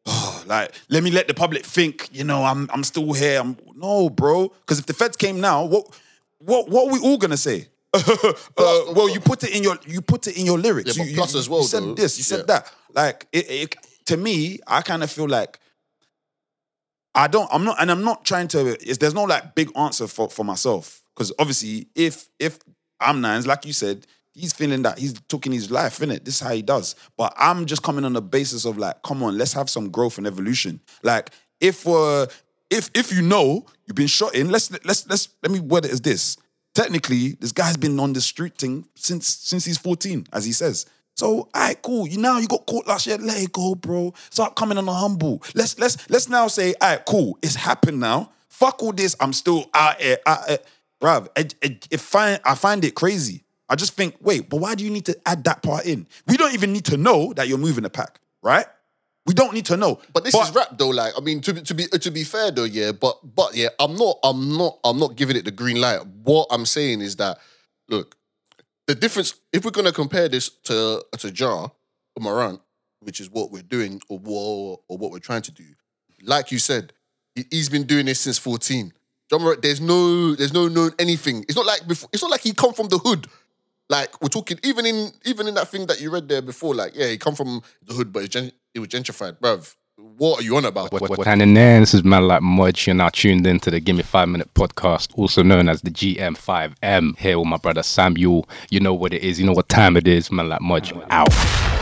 oh, 0.07 0.43
like 0.47 0.73
let 0.89 1.03
me 1.03 1.11
let 1.11 1.29
the 1.29 1.35
public 1.35 1.65
think, 1.65 2.09
you 2.13 2.25
know, 2.25 2.45
I'm 2.45 2.69
I'm 2.73 2.85
still 2.85 3.13
here. 3.13 3.41
I'm 3.41 3.57
no, 3.75 4.09
bro, 4.11 4.49
because 4.49 4.79
if 4.79 4.87
the 4.87 4.95
feds 4.95 5.17
came 5.17 5.41
now, 5.41 5.65
what 5.65 5.87
what 6.39 6.69
what 6.69 6.89
are 6.89 6.93
we 6.93 7.01
all 7.01 7.19
gonna 7.19 7.37
say? 7.37 7.69
uh, 7.95 8.01
well, 8.57 9.09
you 9.09 9.21
put 9.21 9.45
it 9.45 9.55
in 9.55 9.63
your 9.63 9.77
you 9.87 10.01
put 10.01 10.27
it 10.27 10.37
in 10.39 10.47
your 10.47 10.59
lyrics. 10.59 10.97
Yeah, 10.97 11.05
you, 11.05 11.15
plus 11.15 11.35
you- 11.35 11.41
as 11.41 11.49
well, 11.49 11.61
You 11.61 11.67
said 11.67 11.83
though, 11.83 11.95
this, 11.95 12.17
you 12.19 12.25
said 12.25 12.39
yeah. 12.41 12.45
that. 12.47 12.73
Like 12.95 13.27
it, 13.33 13.51
it, 13.51 13.77
to 14.07 14.17
me, 14.17 14.59
I 14.67 14.81
kind 14.83 15.03
of 15.03 15.11
feel 15.11 15.29
like 15.29 15.59
I 17.15 17.27
don't. 17.27 17.49
I'm 17.53 17.65
not, 17.65 17.77
and 17.81 17.91
I'm 17.91 18.03
not 18.03 18.25
trying 18.25 18.49
to. 18.49 18.77
There's 18.99 19.15
no 19.15 19.25
like 19.25 19.55
big 19.55 19.71
answer 19.77 20.07
for 20.07 20.31
for 20.31 20.45
myself 20.45 21.03
because 21.15 21.33
obviously, 21.39 21.89
if 21.95 22.29
if 22.39 22.59
I'm 23.01 23.21
Nines, 23.21 23.47
like 23.47 23.67
you 23.67 23.73
said, 23.75 24.07
he's 24.35 24.53
feeling 24.53 24.83
that 24.83 24.99
he's 24.99 25.15
taking 25.29 25.53
his 25.53 25.71
life 25.71 26.03
in 26.03 26.11
it. 26.11 26.25
This 26.25 26.37
is 26.37 26.41
how 26.41 26.53
he 26.53 26.63
does. 26.63 26.95
But 27.17 27.35
I'm 27.37 27.67
just 27.67 27.83
coming 27.83 28.05
on 28.05 28.13
the 28.13 28.23
basis 28.23 28.65
of 28.65 28.79
like, 28.79 29.03
come 29.03 29.23
on, 29.23 29.37
let's 29.39 29.53
have 29.53 29.69
some 29.71 29.91
growth 29.91 30.19
and 30.19 30.27
evolution. 30.27 30.81
Like, 31.03 31.31
if 31.61 31.87
uh, 31.87 32.27
if 32.71 32.91
if 32.95 33.13
you 33.13 33.23
know 33.23 33.67
you've 33.87 33.97
been 33.97 34.07
shot 34.07 34.35
in, 34.35 34.51
let's 34.51 34.71
let's 34.85 35.09
let's 35.09 35.29
let 35.43 35.53
me 35.53 35.61
word 35.61 35.85
it 35.85 35.93
as 35.93 36.01
this. 36.01 36.37
Technically, 36.75 37.37
this 37.41 37.53
guy's 37.53 37.77
been 37.77 38.01
on 38.01 38.15
the 38.15 38.21
street 38.21 38.57
thing 38.57 38.87
since 38.95 39.29
since 39.29 39.65
he's 39.65 39.79
14, 39.79 40.27
as 40.33 40.45
he 40.45 40.53
says. 40.53 40.87
So, 41.15 41.27
all 41.27 41.49
right, 41.55 41.81
cool. 41.83 42.09
You 42.09 42.19
now 42.19 42.39
you 42.39 42.49
got 42.49 42.67
caught 42.67 42.87
last 42.87 43.07
year. 43.07 43.19
Let 43.19 43.43
it 43.43 43.53
go, 43.53 43.75
bro. 43.75 44.15
Start 44.31 44.57
coming 44.57 44.79
on 44.79 44.87
the 44.87 44.95
humble. 44.95 45.43
Let's 45.55 45.79
let's 45.79 46.09
let's 46.09 46.29
now 46.29 46.49
say, 46.49 46.75
all 46.81 46.91
right, 46.91 47.05
cool. 47.07 47.39
It's 47.43 47.55
happened 47.55 48.01
now. 48.01 48.33
Fuck 48.49 48.83
all 48.83 48.93
this. 48.93 49.15
I'm 49.21 49.33
still 49.33 49.67
out 49.75 50.01
here. 50.01 50.19
Out 50.27 50.49
here. 50.49 50.59
Bruv, 51.03 51.29
find, 51.99 52.41
I 52.45 52.55
find 52.55 52.85
it 52.85 52.95
crazy. 52.95 53.43
I 53.73 53.75
just 53.75 53.95
think, 53.95 54.17
wait, 54.21 54.51
but 54.51 54.59
why 54.59 54.75
do 54.75 54.85
you 54.85 54.91
need 54.91 55.07
to 55.07 55.19
add 55.25 55.45
that 55.45 55.63
part 55.63 55.87
in? 55.87 56.07
We 56.27 56.37
don't 56.37 56.53
even 56.53 56.75
need 56.75 56.85
to 56.87 56.99
know 56.99 57.33
that 57.33 57.49
you're 57.49 57.57
moving 57.57 57.85
the 57.85 57.89
pack, 57.91 58.21
right? 58.43 58.67
We 59.25 59.33
don't 59.33 59.55
need 59.55 59.65
to 59.67 59.79
know. 59.79 59.99
But 60.13 60.25
this 60.25 60.35
is 60.35 60.55
rap 60.55 60.77
though. 60.77 60.91
Like, 60.91 61.15
I 61.17 61.21
mean, 61.23 61.41
to 61.41 61.55
be 61.55 61.63
to 61.63 61.75
be 61.75 61.87
to 61.87 62.11
be 62.11 62.23
fair 62.25 62.51
though, 62.51 62.65
yeah. 62.65 62.93
But 62.93 63.17
but 63.35 63.55
yeah, 63.57 63.69
I'm 63.81 63.97
not 63.97 64.19
I'm 64.23 64.59
not 64.59 64.79
I'm 64.85 64.99
not 64.99 65.17
giving 65.17 65.37
it 65.37 65.47
the 65.47 65.51
green 65.53 65.81
light. 65.81 66.05
What 66.23 66.49
I'm 66.51 66.67
saying 66.67 67.01
is 67.01 67.17
that 67.17 67.39
look, 67.89 68.15
the 68.87 68.95
difference 68.95 69.35
if 69.55 69.65
we're 69.65 69.71
gonna 69.71 69.91
compare 69.93 70.29
this 70.29 70.51
to 70.65 71.03
to 71.19 71.31
Ja 71.31 71.63
or 71.65 72.21
Morant, 72.21 72.61
which 73.01 73.21
is 73.21 73.31
what 73.31 73.51
we're 73.51 73.63
doing 73.63 74.03
or 74.11 74.19
what 74.19 74.81
or 74.89 74.99
what 74.99 75.13
we're 75.13 75.19
trying 75.19 75.43
to 75.43 75.53
do, 75.53 75.65
like 76.25 76.53
you 76.53 76.59
said, 76.59 76.93
he- 77.35 77.47
he's 77.51 77.71
been 77.71 77.85
doing 77.85 78.05
this 78.07 78.21
since 78.21 78.37
14. 78.37 78.93
Ja 79.31 79.39
Morant, 79.39 79.63
there's 79.63 79.81
no 79.81 80.35
there's 80.35 80.53
no 80.53 80.69
known 80.69 80.91
anything. 80.99 81.43
It's 81.49 81.57
not 81.57 81.65
like 81.65 81.87
before. 81.87 82.11
It's 82.13 82.23
not 82.23 82.31
like 82.33 82.43
he 82.43 82.53
come 82.53 82.75
from 82.75 82.89
the 82.89 82.99
hood. 82.99 83.29
Like 83.89 84.21
we're 84.23 84.29
talking, 84.29 84.59
even 84.63 84.87
in 84.87 85.13
even 85.25 85.47
in 85.49 85.55
that 85.55 85.69
thing 85.69 85.87
that 85.87 86.01
you 86.01 86.11
read 86.11 86.29
there 86.29 86.43
before, 86.43 86.75
like 86.75 86.95
yeah, 86.95 87.09
he 87.09 87.19
come 87.19 87.35
from 87.35 87.63
the 87.83 87.95
hood, 87.95 88.13
but 88.13 88.25
it's 88.25 88.33
gen- 88.33 88.53
it 88.75 88.79
was 88.79 88.89
gentrified, 88.89 89.39
bruv. 89.39 89.75
What 89.97 90.41
are 90.41 90.43
you 90.43 90.57
on 90.57 90.65
about? 90.65 90.91
What, 90.91 91.03
what, 91.03 91.19
what 91.19 91.27
happening 91.27 91.55
there? 91.55 91.79
This 91.79 91.95
is 91.95 92.03
man 92.03 92.27
like 92.27 92.43
Mudge. 92.43 92.87
You're 92.87 92.95
now 92.95 93.11
tuned 93.11 93.47
into 93.47 93.71
the 93.71 93.79
Give 93.79 93.95
Me 93.95 94.03
Five 94.03 94.29
Minute 94.29 94.53
podcast, 94.55 95.17
also 95.17 95.43
known 95.43 95.69
as 95.69 95.83
the 95.83 95.91
GM5M. 95.91 97.19
Here 97.19 97.39
with 97.39 97.47
my 97.47 97.59
brother 97.59 97.83
Samuel. 97.83 98.49
You 98.71 98.81
know 98.81 98.95
what 98.95 99.13
it 99.13 99.23
is. 99.23 99.39
You 99.39 99.47
know 99.47 99.53
what 99.53 99.69
time 99.69 99.97
it 99.97 100.09
is. 100.09 100.31
Man 100.33 100.49
like 100.49 100.63
Mudge. 100.63 100.93
Out. 101.11 101.29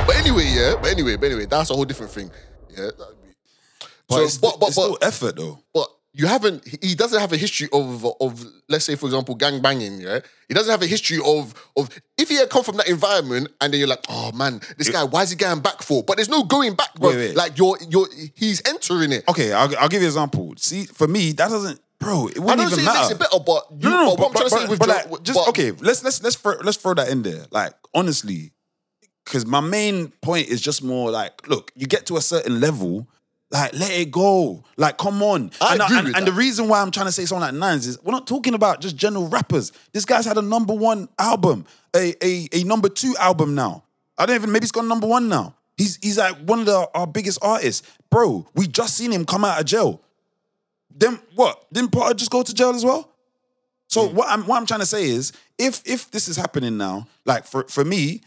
But 0.07 0.17
anyway, 0.17 0.45
yeah. 0.53 0.75
But 0.81 0.91
anyway, 0.91 1.17
but 1.17 1.27
anyway, 1.27 1.47
that's 1.47 1.71
a 1.71 1.75
whole 1.75 1.85
different 1.85 2.13
thing. 2.13 2.31
Yeah. 2.77 2.91
but 2.99 4.15
so, 4.17 4.23
it's, 4.23 4.39
but, 4.39 4.59
but, 4.59 4.69
it's 4.69 4.77
but, 4.77 4.83
still 4.83 4.99
effort 5.03 5.37
though. 5.37 5.59
but 5.73 5.89
you 6.13 6.27
haven't. 6.27 6.67
He 6.83 6.95
doesn't 6.95 7.21
have 7.21 7.33
a 7.33 7.37
history 7.37 7.69
of 7.73 8.05
of 8.21 8.45
let's 8.69 8.85
say 8.85 8.97
for 8.97 9.07
example 9.07 9.35
gang 9.37 9.61
banging. 9.63 10.01
Yeah, 10.01 10.21
he 10.49 10.55
doesn't 10.55 10.71
have 10.71 10.83
a 10.83 10.87
history 10.87 11.19
of 11.25 11.55
of 11.77 11.89
if 12.19 12.29
he 12.29 12.37
had 12.37 12.51
come 12.51 12.65
from 12.65 12.77
that 12.79 12.89
environment 12.89 13.49
and 13.61 13.73
then 13.73 13.79
you're 13.79 13.89
like, 13.89 14.05
oh 14.09 14.33
man, 14.33 14.61
this 14.77 14.89
guy, 14.91 15.05
why 15.05 15.23
is 15.23 15.31
he 15.31 15.37
going 15.37 15.61
back 15.61 15.83
for? 15.83 16.03
But 16.03 16.17
there's 16.17 16.29
no 16.29 16.43
going 16.43 16.75
back, 16.75 16.95
bro. 16.97 17.11
Wait, 17.11 17.17
wait. 17.17 17.37
Like 17.37 17.57
you're 17.59 17.79
you're 17.89 18.09
he's 18.35 18.61
entering 18.67 19.13
it. 19.13 19.29
Okay, 19.29 19.53
I'll, 19.53 19.73
I'll 19.79 19.89
give 19.89 20.03
you 20.03 20.09
an 20.09 20.13
example. 20.13 20.53
See, 20.57 20.85
for 20.87 21.07
me, 21.07 21.31
that 21.33 21.49
doesn't, 21.49 21.81
bro. 22.01 22.27
It 22.27 22.39
wouldn't 22.41 22.59
don't 22.59 22.67
even 22.67 22.71
say 22.79 22.83
it 22.83 22.85
matter. 22.87 22.99
makes 23.01 23.11
it 23.13 23.19
better, 23.21 23.39
but 23.45 23.65
you, 23.79 23.89
No, 23.89 23.91
no, 23.91 24.05
no. 24.07 24.17
but 24.17 24.19
what 24.19 24.27
I'm 24.29 24.33
trying 24.35 24.49
to 24.49 24.57
say 24.67 24.69
with 24.69 24.79
but 24.81 24.87
Jo- 24.87 25.11
like, 25.13 25.23
just 25.23 25.39
but- 25.39 25.49
okay. 25.51 25.71
Let's 25.73 26.03
let's 26.03 26.23
let's 26.23 26.37
throw, 26.37 26.55
let's 26.65 26.77
throw 26.79 26.95
that 26.95 27.09
in 27.09 27.23
there. 27.23 27.47
Like 27.53 27.73
honestly, 27.95 28.51
because 29.25 29.47
my 29.47 29.61
main 29.61 30.09
point 30.23 30.49
is 30.49 30.61
just 30.61 30.83
more 30.83 31.11
like, 31.13 31.47
look, 31.49 31.71
you 31.77 31.87
get 31.87 32.07
to 32.07 32.17
a 32.17 32.21
certain 32.21 32.61
level, 32.61 33.07
like 33.51 33.73
let 33.75 33.91
it 33.93 34.11
go. 34.11 34.65
Like, 34.77 34.97
come 34.99 35.23
on. 35.23 35.51
I 35.61 35.75
and 35.75 35.83
agree 35.83 35.97
and, 35.99 36.07
with 36.07 36.17
and 36.17 36.27
that. 36.27 36.31
the 36.31 36.37
reason 36.37 36.69
why 36.69 36.81
I'm 36.81 36.91
trying 36.91 37.07
to 37.07 37.13
say 37.13 37.25
something 37.25 37.43
like 37.43 37.55
Nines 37.55 37.87
is 37.87 38.03
we're 38.03 38.13
not 38.13 38.27
talking 38.27 38.55
about 38.55 38.81
just 38.81 38.97
general 38.97 39.27
rappers. 39.29 39.73
This 39.93 40.05
guy's 40.05 40.25
had 40.25 40.39
a 40.39 40.43
number 40.43 40.73
one 40.75 41.09
album, 41.19 41.67
a 41.95 42.15
a, 42.25 42.49
a 42.53 42.65
number 42.65 42.89
two 42.89 43.15
album 43.19 43.55
now. 43.55 43.85
I 44.17 44.27
don't 44.27 44.37
even 44.37 44.53
maybe 44.53 44.65
it's 44.65 44.73
gone 44.73 44.87
number 44.89 45.07
one 45.07 45.29
now. 45.29 45.55
He's 45.77 45.97
he's 46.03 46.19
like 46.19 46.37
one 46.39 46.61
of 46.61 46.67
the, 46.67 46.89
our 46.95 47.07
biggest 47.07 47.39
artists, 47.43 47.83
bro. 48.11 48.47
We 48.55 48.67
just 48.67 48.97
seen 48.97 49.11
him 49.13 49.25
come 49.25 49.45
out 49.45 49.59
of 49.59 49.67
jail. 49.67 50.01
Then 50.95 51.19
what? 51.35 51.65
Didn't 51.73 51.91
Potter 51.93 52.15
just 52.15 52.31
go 52.31 52.43
to 52.43 52.55
jail 52.55 52.71
as 52.71 52.85
well? 52.85 53.11
So 53.89 54.09
Hmm. 54.09 54.15
what 54.17 54.29
I'm 54.31 54.47
what 54.47 54.59
I'm 54.59 54.67
trying 54.67 54.81
to 54.81 54.87
say 54.87 55.07
is, 55.07 55.33
if 55.59 55.83
if 55.85 56.11
this 56.11 56.29
is 56.29 56.37
happening 56.37 56.77
now, 56.77 57.09
like 57.25 57.47
for 57.47 57.65
for 57.69 57.85
me, 57.85 58.21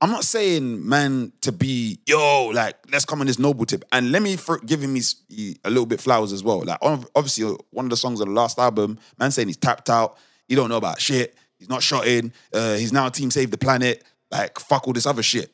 I'm 0.00 0.10
not 0.10 0.24
saying 0.24 0.86
man 0.86 1.32
to 1.40 1.52
be 1.52 1.98
yo 2.06 2.50
like 2.52 2.76
let's 2.92 3.04
come 3.04 3.20
on 3.20 3.26
this 3.26 3.38
noble 3.38 3.64
tip 3.64 3.84
and 3.92 4.12
let 4.12 4.22
me 4.22 4.36
for 4.36 4.58
give 4.58 4.82
him 4.82 4.94
his 4.94 5.16
a 5.64 5.70
little 5.70 5.86
bit 5.86 6.00
flowers 6.00 6.32
as 6.32 6.42
well. 6.42 6.62
Like 6.62 6.78
obviously 6.82 7.44
uh, 7.44 7.56
one 7.70 7.86
of 7.86 7.90
the 7.90 7.96
songs 7.96 8.20
of 8.20 8.26
the 8.26 8.32
last 8.32 8.58
album, 8.58 8.98
man 9.18 9.30
saying 9.30 9.48
he's 9.48 9.56
tapped 9.56 9.88
out, 9.88 10.18
he 10.46 10.54
don't 10.54 10.68
know 10.68 10.76
about 10.76 11.00
shit, 11.00 11.34
he's 11.58 11.68
not 11.68 11.82
shot 11.82 12.06
in, 12.06 12.32
uh, 12.52 12.74
he's 12.74 12.92
now 12.92 13.08
team 13.08 13.30
save 13.30 13.50
the 13.50 13.58
planet, 13.58 14.04
like 14.30 14.58
fuck 14.58 14.86
all 14.86 14.92
this 14.92 15.06
other 15.06 15.22
shit. 15.22 15.52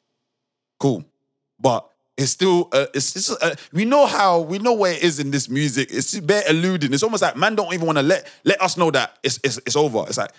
Cool, 0.78 1.04
but. 1.58 1.86
It's 2.16 2.32
still, 2.32 2.68
uh, 2.72 2.84
it's, 2.92 3.16
it's 3.16 3.30
uh, 3.30 3.54
we 3.72 3.86
know 3.86 4.04
how, 4.04 4.40
we 4.40 4.58
know 4.58 4.74
where 4.74 4.92
it 4.92 5.02
is 5.02 5.20
in 5.20 5.30
this 5.30 5.48
music. 5.48 5.88
It's 5.90 6.20
bare 6.20 6.42
alluding. 6.50 6.92
It's 6.92 7.02
almost 7.02 7.22
like 7.22 7.34
man 7.34 7.54
don't 7.54 7.72
even 7.72 7.86
want 7.86 7.96
to 7.96 8.02
let 8.02 8.28
let 8.44 8.60
us 8.60 8.76
know 8.76 8.90
that 8.90 9.18
it's, 9.22 9.40
it's 9.42 9.56
it's 9.64 9.74
over. 9.74 10.04
It's 10.06 10.18
like, 10.18 10.30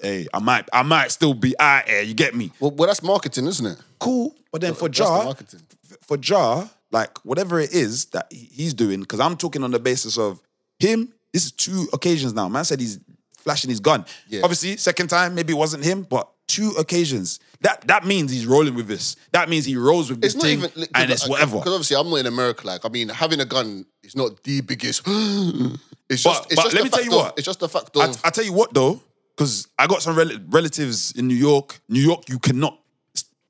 hey, 0.00 0.26
I 0.32 0.38
might 0.40 0.68
I 0.72 0.82
might 0.82 1.10
still 1.10 1.34
be 1.34 1.58
out 1.58 1.88
here. 1.88 2.02
You 2.02 2.14
get 2.14 2.34
me? 2.34 2.52
well, 2.60 2.70
well, 2.70 2.86
that's 2.88 3.02
marketing, 3.02 3.46
isn't 3.46 3.66
it? 3.66 3.78
Cool. 3.98 4.34
But 4.52 4.60
then 4.60 4.74
for 4.74 4.88
That's 4.88 4.98
the 4.98 5.04
Ja, 5.04 5.24
marketing. 5.24 5.60
for 6.06 6.18
Ja, 6.22 6.68
like 6.90 7.18
whatever 7.24 7.60
it 7.60 7.72
is 7.72 8.06
that 8.06 8.26
he- 8.30 8.48
he's 8.52 8.74
doing, 8.74 9.00
because 9.00 9.20
I'm 9.20 9.36
talking 9.36 9.62
on 9.62 9.70
the 9.70 9.78
basis 9.78 10.16
of 10.18 10.40
him. 10.78 11.12
This 11.32 11.44
is 11.46 11.52
two 11.52 11.86
occasions 11.92 12.32
now. 12.32 12.48
Man 12.48 12.64
said 12.64 12.80
he's 12.80 12.98
flashing 13.36 13.70
his 13.70 13.80
gun. 13.80 14.04
Yeah. 14.28 14.40
Obviously, 14.42 14.76
second 14.76 15.08
time 15.08 15.34
maybe 15.34 15.52
it 15.52 15.56
wasn't 15.56 15.84
him, 15.84 16.02
but 16.08 16.28
two 16.46 16.70
occasions. 16.78 17.40
That 17.60 17.86
that 17.88 18.06
means 18.06 18.30
he's 18.30 18.46
rolling 18.46 18.74
with 18.74 18.86
this. 18.88 19.16
That 19.32 19.48
means 19.50 19.64
he 19.66 19.76
rolls 19.76 20.08
with 20.08 20.20
this 20.22 20.34
It's 20.34 20.42
not 20.42 20.48
thing, 20.48 20.58
even 20.60 20.86
and 20.94 21.10
it's 21.10 21.28
whatever. 21.28 21.58
Because 21.58 21.72
obviously, 21.74 21.96
I'm 21.96 22.08
not 22.08 22.16
in 22.16 22.26
America. 22.26 22.66
Like, 22.66 22.84
I 22.84 22.88
mean, 22.88 23.08
having 23.10 23.40
a 23.40 23.44
gun 23.44 23.84
is 24.02 24.16
not 24.16 24.42
the 24.44 24.60
biggest. 24.62 25.02
it's 25.06 26.22
just. 26.22 26.24
But- 26.24 26.46
it's 26.52 26.54
but 26.54 26.62
just 26.62 26.74
let 26.74 26.78
the 26.78 26.84
me 26.84 26.90
tell 26.90 26.98
fact 26.98 27.04
you 27.04 27.10
of- 27.18 27.24
what. 27.24 27.34
It's 27.38 27.44
just 27.46 27.60
the 27.60 27.68
fact 27.68 27.90
I, 27.96 28.06
of. 28.06 28.20
I 28.24 28.30
tell 28.30 28.44
you 28.44 28.52
what 28.52 28.72
though, 28.72 29.00
because 29.38 29.68
I 29.78 29.86
got 29.86 30.02
some 30.02 30.16
rel- 30.16 30.36
relatives 30.48 31.12
in 31.12 31.28
New 31.28 31.36
York. 31.36 31.80
New 31.88 32.00
York, 32.00 32.28
you 32.28 32.40
cannot, 32.40 32.80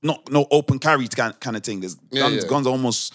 not 0.03 0.30
no 0.30 0.47
open 0.51 0.78
carry 0.78 1.09
kind, 1.09 1.39
kind 1.41 1.57
of 1.57 1.62
thing. 1.62 1.80
There's 1.80 1.97
Yeah, 2.11 2.24
guns, 2.24 2.34
yeah. 2.36 2.43
Mm. 2.43 2.49
guns 2.51 2.66
are 2.66 2.70
almost 2.70 3.14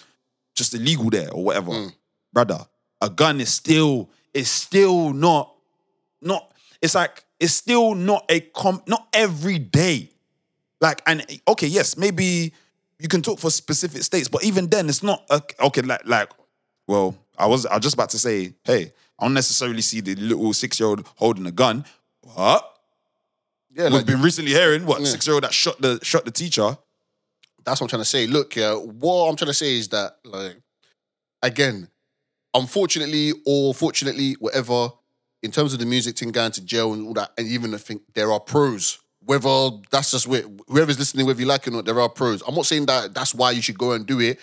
just 0.55 0.73
illegal 0.73 1.11
there 1.11 1.31
or 1.31 1.43
whatever. 1.43 1.91
Brother, 2.33 2.65
a 2.99 3.11
gun 3.11 3.39
is 3.39 3.53
still, 3.53 4.09
it's 4.33 4.49
still 4.49 5.13
not, 5.13 5.53
not. 6.19 6.51
It's 6.81 6.95
like 6.95 7.23
it's 7.39 7.53
still 7.53 7.93
not 7.93 8.25
a 8.29 8.39
com, 8.39 8.81
not 8.87 9.07
every 9.13 9.59
day. 9.59 10.09
Like 10.81 11.03
and 11.05 11.23
okay, 11.47 11.67
yes, 11.67 11.95
maybe 11.95 12.53
you 12.97 13.07
can 13.07 13.21
talk 13.21 13.37
for 13.39 13.51
specific 13.51 14.01
states, 14.01 14.27
but 14.27 14.43
even 14.43 14.67
then, 14.67 14.89
it's 14.89 15.03
not 15.03 15.23
a, 15.29 15.41
okay. 15.61 15.81
Like 15.81 16.01
like 16.05 16.29
well, 16.87 17.15
I 17.37 17.45
was 17.45 17.67
I 17.67 17.75
was 17.75 17.83
just 17.83 17.93
about 17.93 18.09
to 18.09 18.19
say, 18.19 18.53
hey, 18.63 18.91
I 19.19 19.25
don't 19.25 19.33
necessarily 19.35 19.81
see 19.81 20.01
the 20.01 20.15
little 20.15 20.51
six 20.53 20.79
year 20.79 20.89
old 20.89 21.07
holding 21.15 21.45
a 21.45 21.51
gun, 21.51 21.85
but 22.35 22.69
yeah, 23.75 23.85
we've 23.85 23.93
like, 23.93 24.05
been 24.05 24.21
recently 24.21 24.51
hearing 24.51 24.85
what 24.85 25.01
Yeah. 25.01 25.07
six 25.07 25.25
year 25.27 25.33
old 25.35 25.43
that 25.43 25.53
shot 25.53 25.81
the 25.81 25.99
shot 26.03 26.25
the 26.25 26.31
teacher. 26.31 26.77
that's 27.65 27.79
what 27.79 27.85
I'm 27.85 27.89
trying 27.89 28.01
to 28.01 28.09
say. 28.09 28.27
Look, 28.27 28.55
yeah, 28.55 28.73
what 28.73 29.29
I'm 29.29 29.35
trying 29.37 29.47
to 29.47 29.53
say 29.53 29.77
is 29.77 29.87
that, 29.89 30.17
like, 30.25 30.57
again, 31.41 31.87
unfortunately 32.53 33.33
or 33.45 33.73
fortunately, 33.73 34.33
whatever, 34.39 34.89
in 35.41 35.51
terms 35.51 35.73
of 35.73 35.79
the 35.79 35.85
music 35.85 36.17
thing 36.17 36.31
going 36.31 36.51
to 36.51 36.61
jail 36.63 36.93
and 36.93 37.07
all 37.07 37.13
that, 37.13 37.31
and 37.37 37.47
even 37.47 37.73
I 37.73 37.77
think 37.77 38.01
there 38.13 38.31
are 38.31 38.39
pros. 38.39 38.99
Whether 39.25 39.69
that's 39.89 40.11
just 40.11 40.27
where 40.27 40.43
whoever's 40.67 40.99
listening, 40.99 41.25
whether 41.25 41.39
you 41.39 41.45
like 41.45 41.65
it 41.65 41.69
or 41.69 41.77
not, 41.77 41.85
there 41.85 41.99
are 42.01 42.09
pros. 42.09 42.43
I'm 42.45 42.55
not 42.55 42.65
saying 42.65 42.87
that 42.87 43.13
that's 43.13 43.33
why 43.33 43.51
you 43.51 43.61
should 43.61 43.77
go 43.77 43.93
and 43.93 44.05
do 44.05 44.19
it, 44.19 44.37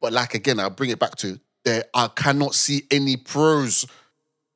but 0.00 0.12
like 0.12 0.34
again, 0.34 0.58
I'll 0.58 0.70
bring 0.70 0.90
it 0.90 0.98
back 0.98 1.14
to 1.18 1.38
there. 1.64 1.84
I 1.94 2.08
cannot 2.08 2.54
see 2.56 2.82
any 2.90 3.16
pros 3.16 3.86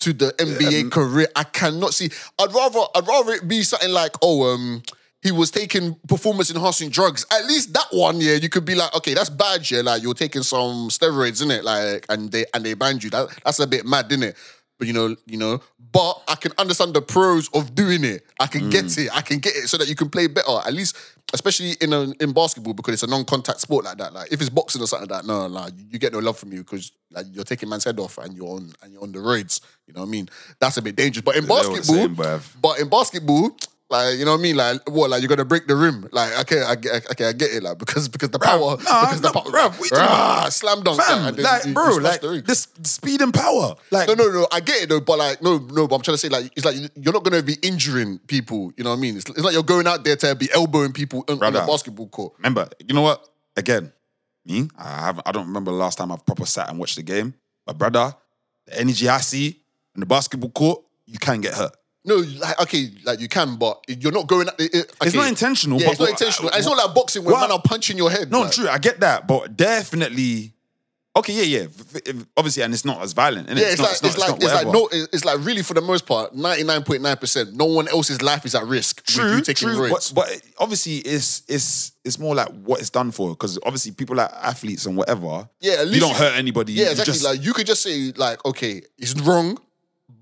to 0.01 0.13
the 0.13 0.33
NBA 0.39 0.91
career. 0.91 1.29
I 1.35 1.45
cannot 1.45 1.95
see. 1.95 2.11
I'd 2.39 2.53
rather 2.53 2.81
I'd 2.95 3.07
rather 3.07 3.33
it 3.33 3.49
be 3.49 3.63
something 3.63 3.91
like, 3.91 4.13
oh, 4.23 4.55
um, 4.55 4.83
he 5.23 5.33
was 5.33 5.51
taking 5.51 5.97
performance 6.07 6.51
enhancing 6.51 6.91
drugs. 6.91 7.27
At 7.33 7.45
least 7.47 7.73
that 7.75 7.87
one, 7.91 8.21
yeah, 8.21 8.35
you 8.35 8.49
could 8.49 8.65
be 8.65 8.75
like, 8.75 8.95
okay, 8.95 9.15
that's 9.15 9.31
bad, 9.31 9.69
yeah. 9.71 9.81
Like 9.81 10.03
you're 10.03 10.15
taking 10.15 10.43
some 10.43 10.89
steroids, 10.89 11.43
in 11.43 11.51
it? 11.51 11.65
Like, 11.65 12.07
and 12.09 12.31
they 12.31 12.47
and 12.55 12.65
they 12.65 12.75
banned 12.75 13.03
you. 13.03 13.11
That 13.11 13.29
that's 13.45 13.59
a 13.59 13.67
bit 13.67 13.85
mad, 13.85 14.07
isn't 14.11 14.23
it? 14.23 14.37
But 14.79 14.87
you 14.87 14.95
know, 14.95 15.17
you 15.27 15.37
know, 15.37 15.61
but 15.93 16.23
I 16.29 16.35
can 16.35 16.53
understand 16.59 16.95
the 16.95 17.03
pros 17.03 17.49
of 17.55 17.75
doing 17.75 18.05
it. 18.05 18.27
I 18.41 18.47
can 18.47 18.71
get 18.71 18.87
mm. 18.87 19.07
it. 19.07 19.11
I 19.15 19.21
can 19.21 19.39
get 19.39 19.55
it 19.55 19.69
so 19.69 19.77
that 19.79 19.89
you 19.89 19.95
can 19.95 20.11
play 20.11 20.27
better. 20.27 20.59
At 20.67 20.73
least, 20.75 20.97
especially 21.33 21.73
in 21.81 21.93
a, 21.93 22.13
in 22.21 22.33
basketball 22.33 22.75
because 22.75 22.95
it's 22.95 23.03
a 23.03 23.07
non-contact 23.07 23.61
sport 23.61 23.85
like 23.85 23.99
that. 23.99 24.13
Like 24.13 24.33
if 24.33 24.41
it's 24.41 24.51
boxing 24.51 24.83
or 24.83 24.87
something 24.87 25.09
like 25.09 25.23
that, 25.23 25.27
no, 25.27 25.47
like 25.47 25.73
you 25.77 25.99
get 25.99 26.13
no 26.13 26.19
love 26.19 26.39
from 26.39 26.53
you 26.53 26.61
because 26.61 26.93
like 27.11 27.27
you're 27.31 27.45
taking 27.45 27.69
man's 27.69 27.85
head 27.85 27.99
off 27.99 28.19
and 28.19 28.35
you're 28.35 28.49
on 28.49 28.73
and 28.83 28.93
you're 28.93 29.03
on 29.03 29.13
the 29.13 29.21
roads. 29.21 29.61
You 29.87 29.95
know 29.95 30.01
what 30.01 30.09
I 30.09 30.11
mean? 30.11 30.29
That's 30.59 30.77
a 30.77 30.83
bit 30.83 30.97
dangerous. 30.97 31.25
But 31.25 31.37
in 31.37 31.43
They 31.43 31.49
know 31.49 31.55
what 31.55 31.63
they're 31.63 31.77
basketball, 31.77 32.25
saying, 32.27 32.45
but 32.61 32.81
in 32.81 32.89
basketball, 32.89 33.57
Like 33.91 34.19
you 34.19 34.27
know 34.27 34.33
what 34.33 34.41
I 34.41 34.43
mean? 34.43 34.57
Like 34.57 34.91
what? 34.91 35.09
Like 35.09 35.23
you're 35.23 35.29
gonna 35.31 35.47
break 35.47 35.67
the 35.67 35.75
rim? 35.75 36.07
Like 36.13 36.39
okay, 36.41 36.63
I 36.63 36.75
get, 36.75 37.11
okay, 37.13 37.25
I 37.27 37.33
get 37.33 37.51
it. 37.53 37.63
Like 37.63 37.79
because 37.79 38.07
because 38.09 38.29
the 38.29 38.39
power, 38.39 38.77
nah, 38.85 39.07
because 39.07 39.23
the 39.23 39.31
power, 39.33 39.45
bruv, 39.45 39.81
we 39.81 39.89
rah, 39.97 40.49
slam 40.51 40.83
dunk, 40.83 41.01
Fam, 41.01 41.27
and 41.29 41.39
like, 41.39 41.65
you- 41.65 41.69
you 41.71 41.75
bro, 41.75 41.93
smash 41.93 42.03
like 42.05 42.21
the 42.21 42.43
this 42.47 42.69
speed 42.83 43.23
and 43.23 43.33
power. 43.33 43.75
Like, 43.91 44.09
No, 44.09 44.13
no, 44.15 44.31
no. 44.31 44.47
I 44.53 44.61
get 44.61 44.83
it 44.83 44.89
though, 44.91 45.01
but 45.01 45.19
like, 45.19 45.41
no, 45.43 45.57
no. 45.57 45.89
But 45.89 45.95
I'm 45.97 46.03
trying 46.03 46.15
to 46.15 46.19
say, 46.19 46.29
like, 46.29 46.53
it's 46.55 46.67
like 46.67 46.77
you're 46.97 47.15
not 47.15 47.25
gonna 47.25 47.43
be 47.43 47.57
injuring 47.63 48.19
people. 48.27 48.73
You 48.77 48.85
know 48.85 48.91
what 48.91 48.97
I 48.99 49.01
mean? 49.01 49.17
It's, 49.17 49.29
it's 49.31 49.41
like 49.41 49.55
you're 49.55 49.63
going 49.63 49.87
out 49.87 50.05
there 50.05 50.17
to 50.17 50.35
be 50.35 50.51
elbowing 50.53 50.93
people 50.93 51.25
on, 51.27 51.43
on 51.43 51.53
the 51.55 51.61
basketball 51.67 52.09
court. 52.09 52.35
remember, 52.37 52.69
you 52.87 52.95
know 52.95 53.01
what? 53.03 53.27
Again, 53.57 53.91
me, 54.45 54.69
I 54.77 55.01
have 55.07 55.21
I 55.25 55.33
don't 55.33 55.47
remember 55.47 55.71
the 55.71 55.79
last 55.79 55.97
time 55.97 56.13
I've 56.13 56.27
proper 56.27 56.45
sat 56.45 56.69
and 56.69 56.79
watched 56.79 56.97
the 56.97 57.03
game. 57.03 57.33
But 57.65 57.79
brother, 57.79 58.15
the 58.67 58.79
energy 58.79 59.09
I 59.09 59.19
see 59.21 59.63
in 59.95 60.01
the 60.01 60.07
basketball 60.07 60.51
court, 60.51 60.83
you 61.07 61.19
can 61.19 61.41
get 61.41 61.55
hurt. 61.55 61.75
No, 62.09 62.17
like 62.17 62.61
okay, 62.63 62.91
like 63.05 63.21
you 63.21 63.29
can, 63.29 63.57
but 63.57 63.85
you're 63.87 64.13
not 64.13 64.27
going. 64.27 64.49
It, 64.59 64.75
it- 64.75 64.93
It's 65.03 65.15
not 65.15 65.29
intentional. 65.29 65.79
Yeah, 65.79 65.87
but, 65.89 65.93
it's 65.93 66.01
not 66.01 66.11
intentional. 66.11 66.51
It's 66.55 66.67
not 66.67 66.77
like 66.77 66.95
boxing 66.95 67.23
where 67.25 67.35
What- 67.35 67.43
man 67.43 67.53
are 67.53 67.63
punching 67.63 67.97
your 67.97 68.11
head. 68.11 68.31
No, 68.31 68.41
like. 68.43 68.53
true. 68.53 68.69
I 68.69 68.79
get 68.79 69.01
that, 69.01 69.29
but 69.29 69.57
definitely. 69.57 70.55
Okay, 71.17 71.33
yeah, 71.33 71.59
yeah. 71.63 72.13
Obviously, 72.37 72.63
and 72.63 72.73
it's 72.73 72.85
not 72.85 73.03
as 73.03 73.13
violent. 73.13 73.49
Yeah, 73.49 73.57
it's, 73.59 73.79
not, 73.79 73.89
like 73.89 73.93
it's, 74.05 74.19
like 74.19 74.29
not 74.31 74.43
it's 74.43 74.55
like 74.55 74.67
no, 74.69 74.89
it's 74.93 75.25
like 75.25 75.39
really 75.45 75.63
for 75.63 75.75
the 75.75 75.81
most 75.81 76.07
part, 76.07 76.33
ninety 76.35 76.63
nine 76.63 76.85
point 76.85 77.03
nine 77.03 77.17
percent, 77.17 77.55
no 77.55 77.65
one 77.65 77.89
else's 77.89 78.23
life 78.23 78.45
is 78.45 78.55
at 78.55 78.65
risk 78.67 79.05
True, 79.05 79.25
with 79.25 79.35
you 79.35 79.41
taking 79.41 79.69
true. 79.69 79.91
But, 79.91 80.13
but 80.15 80.41
obviously, 80.59 80.99
it's 80.99 81.43
it's 81.49 81.93
it's 82.05 82.19
more 82.21 82.37
like 82.37 82.49
what 82.63 82.79
it's 82.79 82.91
done 82.91 83.11
for. 83.11 83.31
Because 83.31 83.59
obviously, 83.67 83.93
people 83.93 84.15
like 84.15 84.31
athletes 84.33 84.87
and 84.87 84.97
whatever. 84.97 85.49
Yeah, 85.61 85.81
at 85.81 85.89
you 85.89 85.99
don't 85.99 86.15
hurt 86.15 86.37
anybody. 86.37 86.75
Yeah, 86.75 86.91
exactly. 86.91 87.13
just- 87.15 87.25
like 87.25 87.43
you 87.45 87.53
could 87.53 87.67
just 87.67 87.83
say, 87.83 88.13
like, 88.17 88.45
okay, 88.45 88.83
it's 88.97 89.15
wrong, 89.21 89.59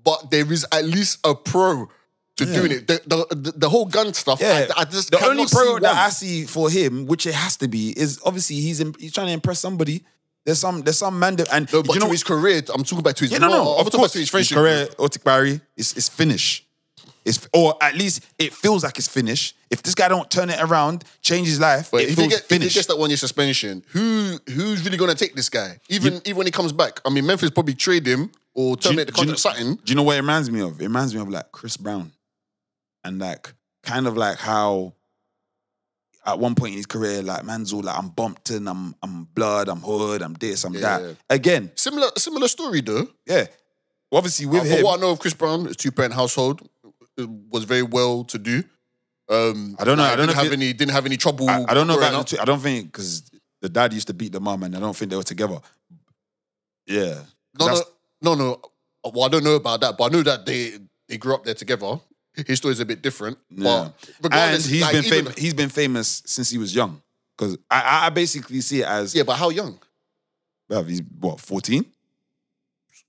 but 0.03 0.31
there 0.31 0.51
is 0.51 0.65
at 0.71 0.85
least 0.85 1.19
a 1.23 1.35
pro 1.35 1.89
to 2.37 2.45
doing 2.45 2.71
it. 2.71 2.87
The, 2.87 3.01
the, 3.05 3.51
the, 3.51 3.69
whole 3.69 3.85
gun 3.85 4.13
stuff, 4.13 4.39
yeah, 4.39 4.67
I, 4.75 4.81
I 4.81 4.85
just 4.85 5.11
the 5.11 5.23
only 5.25 5.45
pro 5.45 5.79
that. 5.79 5.95
I 5.95 6.09
see 6.09 6.45
for 6.45 6.69
him, 6.69 7.05
which 7.05 7.25
it 7.25 7.33
has 7.33 7.57
to 7.57 7.67
be, 7.67 7.89
is 7.99 8.19
obviously 8.23 8.57
he's 8.57 8.79
in, 8.79 8.93
he's 8.99 9.13
trying 9.13 9.27
to 9.27 9.33
impress 9.33 9.59
somebody. 9.59 10.03
There's 10.45 10.59
some 10.59 10.81
there's 10.81 10.99
some 10.99 11.19
man 11.19 11.35
that, 11.37 11.49
and 11.51 11.71
No, 11.73 11.83
but 11.83 11.93
you 11.95 11.99
know 11.99 12.09
his 12.09 12.23
career, 12.23 12.61
I'm 12.73 12.83
talking 12.83 12.99
about 12.99 13.17
to 13.17 13.25
his 13.25 13.31
Yeah, 13.33 13.39
no, 13.39 13.49
no, 13.49 13.75
I'm 13.77 13.83
talking 13.85 13.99
about 13.99 14.11
to 14.11 14.19
his 14.19 14.29
His 14.29 14.29
friendship. 14.29 14.57
career, 14.57 14.87
Otik 14.97 15.23
Barry, 15.23 15.59
is 15.75 15.93
is 15.93 16.07
finished. 16.07 16.65
It's 17.25 17.45
or 17.51 17.75
at 17.81 17.95
least 17.95 18.25
it 18.39 18.53
feels 18.53 18.85
like 18.85 18.97
it's 18.97 19.09
finished. 19.09 19.57
If 19.69 19.83
this 19.83 19.93
guy 19.93 20.07
don't 20.07 20.31
turn 20.31 20.49
it 20.49 20.61
around, 20.61 21.03
change 21.21 21.47
his 21.47 21.59
life, 21.59 21.91
But 21.91 22.03
it 22.03 22.09
if 22.11 22.15
feels 22.15 22.25
he, 22.25 22.29
get, 22.29 22.39
if 22.39 22.49
he 22.49 22.55
finished. 22.55 22.75
gets 22.75 22.87
that 22.87 22.97
one 22.97 23.09
year 23.09 23.17
suspension, 23.17 23.83
who 23.89 24.39
who's 24.47 24.85
really 24.85 24.95
going 24.95 25.11
to 25.11 25.17
take 25.17 25.35
this 25.35 25.49
guy? 25.49 25.79
Even 25.89 26.21
even 26.23 26.37
when 26.37 26.47
he 26.47 26.51
comes 26.51 26.71
back, 26.71 27.01
I 27.03 27.09
mean, 27.09 27.25
Memphis 27.25 27.49
probably 27.49 27.73
trade 27.73 28.07
him 28.07 28.31
or 28.57 28.75
terminate 28.75 29.05
the 29.07 29.13
do 29.13 29.21
you 29.21 29.27
contract. 29.27 29.29
know- 29.29 29.63
something. 29.63 29.75
Do 29.85 29.91
you 29.91 29.95
know 29.95 30.03
what 30.03 30.17
it 30.17 30.21
reminds 30.21 30.49
me 30.51 30.61
of? 30.61 30.81
It 30.81 30.83
reminds 30.85 31.13
me 31.15 31.21
of 31.21 31.29
like 31.29 31.51
Chris 31.53 31.77
Brown, 31.77 32.11
and 33.03 33.19
like 33.19 33.53
kind 33.83 34.07
of 34.07 34.17
like 34.17 34.37
how 34.37 34.93
at 36.25 36.39
one 36.39 36.55
point 36.55 36.71
in 36.71 36.77
his 36.77 36.85
career, 36.85 37.21
like 37.21 37.45
man's 37.45 37.71
all 37.71 37.81
like 37.83 37.97
I'm 37.97 38.09
Bumpton, 38.09 38.67
I'm 38.67 38.95
I'm 39.01 39.25
blood, 39.33 39.69
I'm 39.69 39.79
hood, 39.79 40.21
I'm 40.21 40.33
this, 40.33 40.63
I'm 40.65 40.73
Yeah, 40.73 40.81
that. 40.81 41.01
yeah. 41.01 41.13
Again, 41.29 41.71
Similar 41.75 42.09
similar 42.17 42.47
story 42.49 42.81
though. 42.81 43.07
yeah. 43.25 43.45
Obviously 44.11 44.45
with 44.45 44.61
Uh, 44.61 44.65
him, 44.65 44.83
what 44.85 44.97
I 44.97 45.01
know 45.01 45.11
of 45.11 45.19
Chris 45.19 45.33
Brown, 45.33 45.65
his 45.65 45.77
two 45.77 45.91
parent 45.91 46.13
household 46.13 46.67
it 47.17 47.27
was 47.29 47.63
very 47.65 47.81
well 47.83 48.23
to 48.25 48.37
do. 48.37 48.63
Um, 49.29 49.75
I 49.79 49.83
don't 49.83 49.97
know, 49.97 50.03
like, 50.03 50.13
I 50.13 50.15
don't 50.15 50.33
have 50.33 50.45
it- 50.47 50.53
any 50.53 50.71
didn't 50.73 50.91
have 50.93 51.05
any 51.05 51.17
trouble. 51.17 51.49
I, 51.49 51.65
I 51.67 51.73
don't 51.73 51.87
know 51.87 51.97
about 51.97 52.27
two. 52.27 52.37
I 52.39 52.45
don't 52.45 52.59
think 52.61 52.85
because 52.91 53.23
the 53.61 53.69
dad 53.69 53.91
used 53.93 54.07
to 54.07 54.13
beat 54.13 54.31
the 54.31 54.39
mom, 54.39 54.63
and 54.63 54.75
I 54.75 54.79
don't 54.79 54.95
think 54.95 55.09
they 55.11 55.17
were 55.17 55.23
together. 55.23 55.59
Yeah, 56.85 57.23
No, 57.59 57.67
no, 57.67 57.81
no, 58.21 58.35
no. 58.35 58.61
Uh, 59.03 59.11
well, 59.13 59.25
I 59.25 59.29
don't 59.29 59.43
know 59.43 59.55
about 59.55 59.81
that, 59.81 59.97
but 59.97 60.05
I 60.05 60.09
know 60.09 60.23
that 60.23 60.45
they 60.45 60.73
they 61.07 61.17
grew 61.17 61.33
up 61.35 61.43
there 61.43 61.53
together. 61.53 61.99
His 62.45 62.59
story 62.59 62.73
is 62.73 62.79
a 62.79 62.85
bit 62.85 63.01
different. 63.01 63.37
Yeah. 63.49 63.89
But 64.21 64.33
and 64.33 64.61
he's 64.61 64.81
like, 64.81 64.91
been 64.93 65.05
even- 65.05 65.17
famous. 65.25 65.37
He's 65.37 65.53
been 65.55 65.69
famous 65.69 66.21
since 66.25 66.49
he 66.51 66.57
was 66.57 66.75
young. 66.75 67.01
Because 67.37 67.57
I, 67.69 68.07
I- 68.07 68.09
basically 68.09 68.61
see 68.61 68.81
it 68.81 68.87
as 68.87 69.13
Yeah, 69.15 69.23
but 69.23 69.35
how 69.37 69.49
young? 69.49 69.79
Well, 70.69 70.83
he's 70.83 71.01
what 71.19 71.39
fourteen. 71.39 71.85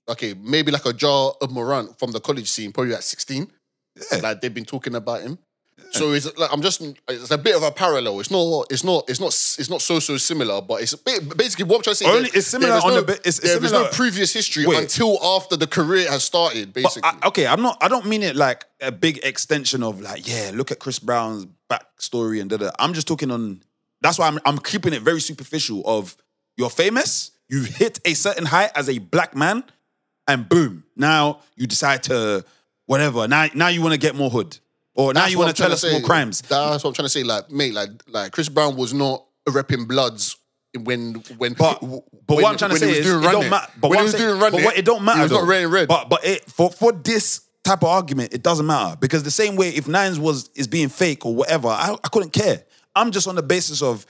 Okay, 0.07 0.33
maybe 0.33 0.71
like 0.71 0.85
a 0.85 0.93
Ja 0.99 1.31
of 1.41 1.51
Morant 1.51 1.97
from 1.99 2.11
the 2.11 2.19
college 2.19 2.49
scene, 2.49 2.71
probably 2.71 2.95
at 2.95 3.03
16. 3.03 3.47
Yeah. 4.11 4.17
Like 4.19 4.41
they've 4.41 4.53
been 4.53 4.65
talking 4.65 4.95
about 4.95 5.21
him. 5.21 5.37
So 5.91 6.11
it's 6.11 6.37
like 6.37 6.51
I'm 6.53 6.61
just 6.61 6.81
it's 7.07 7.31
a 7.31 7.37
bit 7.37 7.55
of 7.55 7.63
a 7.63 7.71
parallel. 7.71 8.19
It's 8.19 8.29
not 8.31 8.67
it's 8.69 8.83
not 8.83 9.09
it's 9.09 9.19
not 9.19 9.27
it's 9.29 9.69
not 9.69 9.81
so 9.81 9.99
so 9.99 10.17
similar, 10.17 10.61
but 10.61 10.81
it's 10.81 10.93
a 10.93 10.97
bit, 10.97 11.35
basically 11.37 11.65
what 11.65 11.77
I'm 11.77 11.81
trying 11.81 11.95
to 11.95 12.03
say. 12.03 12.05
Only- 12.05 12.29
it's 12.33 12.47
similar 12.47 12.73
on 12.73 12.89
no, 12.89 12.95
the 13.01 13.05
bit- 13.07 13.19
it's- 13.19 13.39
it's 13.39 13.47
there 13.53 13.57
is 13.63 13.69
similar- 13.71 13.85
no 13.85 13.91
previous 13.91 14.31
history 14.33 14.65
Wait. 14.65 14.77
until 14.79 15.17
after 15.23 15.55
the 15.57 15.67
career 15.67 16.09
has 16.09 16.23
started. 16.23 16.73
Basically, 16.73 17.01
I, 17.03 17.27
okay, 17.27 17.47
I'm 17.47 17.61
not. 17.61 17.77
I 17.81 17.87
don't 17.87 18.05
mean 18.05 18.23
it 18.23 18.35
like 18.35 18.65
a 18.81 18.91
big 18.91 19.19
extension 19.23 19.81
of 19.83 19.99
like, 19.99 20.27
yeah, 20.27 20.51
look 20.53 20.71
at 20.71 20.79
Chris 20.79 20.99
Brown's 20.99 21.47
backstory 21.69 22.39
and 22.39 22.49
da 22.49 22.57
da. 22.57 22.71
I'm 22.79 22.93
just 22.93 23.07
talking 23.07 23.31
on. 23.31 23.61
That's 24.01 24.19
why 24.19 24.27
I'm. 24.27 24.39
I'm 24.45 24.59
keeping 24.59 24.93
it 24.93 25.01
very 25.01 25.19
superficial. 25.21 25.81
Of 25.85 26.15
you're 26.55 26.69
famous, 26.69 27.31
you 27.47 27.63
hit 27.63 27.99
a 28.05 28.13
certain 28.13 28.45
height 28.45 28.71
as 28.75 28.89
a 28.89 28.99
black 28.99 29.35
man, 29.35 29.63
and 30.27 30.47
boom, 30.47 30.83
now 30.95 31.39
you 31.55 31.65
decide 31.67 32.03
to 32.03 32.45
whatever. 32.85 33.27
Now, 33.27 33.47
now 33.53 33.67
you 33.69 33.81
want 33.81 33.93
to 33.93 33.99
get 33.99 34.15
more 34.15 34.29
hood, 34.29 34.57
or 34.99 35.13
now 35.13 35.21
That's 35.21 35.31
you 35.31 35.39
want 35.39 35.55
to 35.55 35.61
tell 35.61 35.71
us 35.71 35.89
more 35.89 36.01
crimes. 36.01 36.41
That's 36.41 36.83
what 36.83 36.89
I'm 36.89 36.93
trying 36.93 37.05
to 37.05 37.09
say. 37.09 37.23
Like, 37.23 37.49
mate, 37.49 37.73
like 37.73 37.89
like 38.07 38.31
Chris 38.33 38.49
Brown 38.49 38.75
was 38.75 38.93
not 38.93 39.25
repping 39.47 39.87
bloods 39.87 40.35
when 40.83 41.15
when 41.37 41.53
But, 41.53 41.79
but 41.79 41.89
when- 42.27 42.43
what 42.43 42.51
I'm 42.51 42.57
trying 42.57 42.71
to 42.71 42.77
say 42.77 42.91
is, 42.91 43.05
doing 43.05 43.23
it 43.23 43.31
don't 43.31 43.49
matter. 43.49 43.71
But 43.79 43.89
when 43.89 43.97
what 43.97 43.99
he 43.99 44.03
was 44.03 44.11
saying- 44.11 44.23
doing 44.29 44.39
run 44.41 44.51
but 44.51 44.61
it, 44.61 44.65
what 44.65 44.77
it 44.77 44.85
don't 44.85 45.03
matter. 45.03 45.17
He 45.19 45.23
was 45.23 45.31
not 45.31 45.41
though. 45.41 45.47
wearing 45.47 45.69
red. 45.69 45.87
But 45.87 46.09
but 46.09 46.25
it 46.25 46.43
for 46.51 46.69
for 46.69 46.91
this 46.91 47.41
type 47.63 47.81
of 47.81 47.89
argument, 47.89 48.33
it 48.33 48.43
doesn't 48.43 48.65
matter 48.65 48.97
because 48.99 49.23
the 49.23 49.31
same 49.31 49.55
way 49.55 49.69
if 49.69 49.87
Nines 49.87 50.19
was 50.19 50.49
is 50.55 50.67
being 50.67 50.89
fake 50.89 51.25
or 51.25 51.33
whatever, 51.33 51.69
I, 51.69 51.95
I 52.03 52.09
couldn't 52.09 52.33
care. 52.33 52.63
I'm 52.95 53.11
just 53.11 53.27
on 53.27 53.35
the 53.35 53.43
basis 53.43 53.81
of 53.81 54.05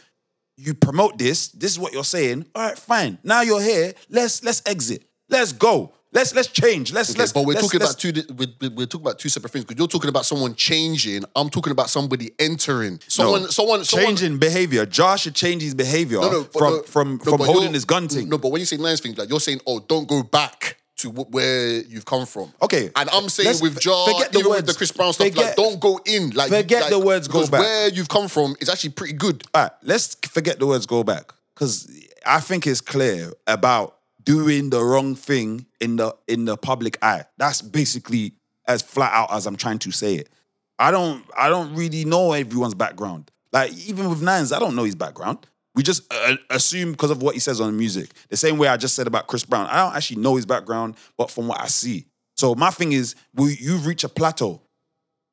you 0.57 0.73
promote 0.73 1.17
this. 1.19 1.49
This 1.49 1.71
is 1.71 1.79
what 1.79 1.93
you're 1.93 2.03
saying. 2.03 2.45
All 2.55 2.63
right, 2.63 2.77
fine. 2.77 3.19
Now 3.23 3.41
you're 3.41 3.61
here. 3.61 3.93
Let's 4.09 4.43
let's 4.43 4.61
exit. 4.65 5.03
Let's 5.29 5.51
go. 5.53 5.93
Let's 6.11 6.33
let's 6.33 6.47
change. 6.47 6.91
Let's 6.91 7.11
Okay, 7.11 7.19
let's. 7.19 7.31
but 7.33 7.45
we're 7.45 7.53
let's- 7.53 7.67
talking 7.67 7.79
let's- 7.81 7.91
about 8.03 8.25
two. 8.27 8.33
We're, 8.33 8.69
we're- 8.71 8.85
talking 8.87 9.05
about 9.05 9.19
two 9.19 9.29
separate 9.29 9.51
things. 9.51 9.65
Because 9.65 9.77
you're 9.79 9.87
talking 9.87 10.09
about 10.09 10.25
someone 10.25 10.55
changing. 10.55 11.23
I'm 11.35 11.49
talking 11.51 11.71
about 11.71 11.89
somebody 11.89 12.31
entering. 12.39 12.99
Someone, 13.07 13.43
No. 13.43 13.47
someone, 13.49 13.85
someone 13.85 14.07
changing 14.07 14.39
behavior. 14.39 14.85
Josh 14.87 15.21
should 15.23 15.35
change 15.35 15.61
his 15.61 15.75
behavior 15.75 16.19
No, 16.19 16.31
no, 16.31 16.43
from 16.45 16.73
no, 16.77 16.81
from 16.83 17.19
from 17.19 17.39
holding 17.41 17.73
his 17.73 17.85
gun 17.85 18.07
thing. 18.07 18.27
No, 18.27 18.39
but 18.39 18.49
when 18.51 18.59
you 18.59 18.65
say 18.65 18.77
nice 18.77 18.99
things, 18.99 19.17
like 19.19 19.29
you're 19.29 19.39
saying, 19.39 19.61
oh, 19.67 19.79
don't 19.81 20.07
go 20.07 20.23
back 20.23 20.77
to 20.97 21.09
wh- 21.11 21.31
where 21.31 21.81
you've 21.83 22.05
come 22.05 22.25
from. 22.25 22.51
Okay, 22.61 22.89
and 22.95 23.07
I'm 23.11 23.29
saying 23.29 23.47
let's 23.47 23.61
with 23.61 23.85
Ja, 23.85 24.05
forget 24.05 24.31
the 24.33 24.39
even 24.39 24.51
with 24.51 24.65
the 24.65 24.73
Chris 24.73 24.91
Brown 24.91 25.13
stuff, 25.13 25.35
like 25.35 25.55
don't 25.55 25.79
go 25.79 25.99
in. 26.05 26.31
Like 26.31 26.49
forget 26.49 26.81
like, 26.81 26.89
the 26.89 26.99
words, 26.99 27.27
go 27.27 27.45
back. 27.47 27.61
Where 27.61 27.89
you've 27.89 28.09
come 28.09 28.27
from 28.27 28.55
is 28.59 28.67
actually 28.67 28.89
pretty 28.91 29.13
good. 29.13 29.43
all 29.53 29.61
right, 29.61 29.71
let's 29.83 30.15
forget 30.27 30.57
the 30.57 30.65
words 30.65 30.87
go 30.87 31.03
back 31.03 31.31
because 31.53 31.87
I 32.25 32.39
think 32.39 32.65
it's 32.65 32.81
clear 32.81 33.31
about 33.45 33.95
doing 34.29 34.69
the 34.69 34.79
wrong 34.79 35.15
thing 35.15 35.65
in 35.81 35.95
the 35.95 36.15
in 36.27 36.45
the 36.45 36.55
public 36.55 37.03
eye. 37.03 37.23
That's 37.37 37.63
basically 37.63 38.33
as 38.67 38.83
flat 38.83 39.11
out 39.11 39.33
as 39.33 39.47
I'm 39.47 39.55
trying 39.55 39.79
to 39.79 39.91
say 39.91 40.17
it. 40.17 40.29
I 40.77 40.91
don't 40.91 41.25
I 41.35 41.49
don't 41.49 41.73
really 41.73 42.05
know 42.05 42.33
everyone's 42.33 42.75
background. 42.75 43.31
Like 43.51 43.73
even 43.87 44.07
with 44.07 44.21
Nines, 44.21 44.51
I 44.51 44.59
don't 44.59 44.75
know 44.75 44.83
his 44.83 44.93
background. 44.93 45.47
We 45.73 45.81
just 45.81 46.03
uh, 46.13 46.35
assume 46.51 46.91
because 46.91 47.09
of 47.09 47.23
what 47.23 47.33
he 47.33 47.39
says 47.39 47.59
on 47.59 47.71
the 47.71 47.77
music. 47.77 48.11
The 48.29 48.37
same 48.37 48.59
way 48.59 48.67
I 48.67 48.77
just 48.77 48.93
said 48.93 49.07
about 49.07 49.25
Chris 49.25 49.43
Brown. 49.43 49.65
I 49.65 49.77
don't 49.77 49.95
actually 49.95 50.21
know 50.21 50.35
his 50.35 50.45
background, 50.45 50.93
but 51.17 51.31
from 51.31 51.47
what 51.47 51.59
I 51.59 51.65
see. 51.65 52.05
So 52.37 52.53
my 52.53 52.69
thing 52.69 52.91
is, 52.91 53.15
will 53.33 53.49
you 53.49 53.77
reach 53.77 54.03
a 54.03 54.09
plateau. 54.09 54.61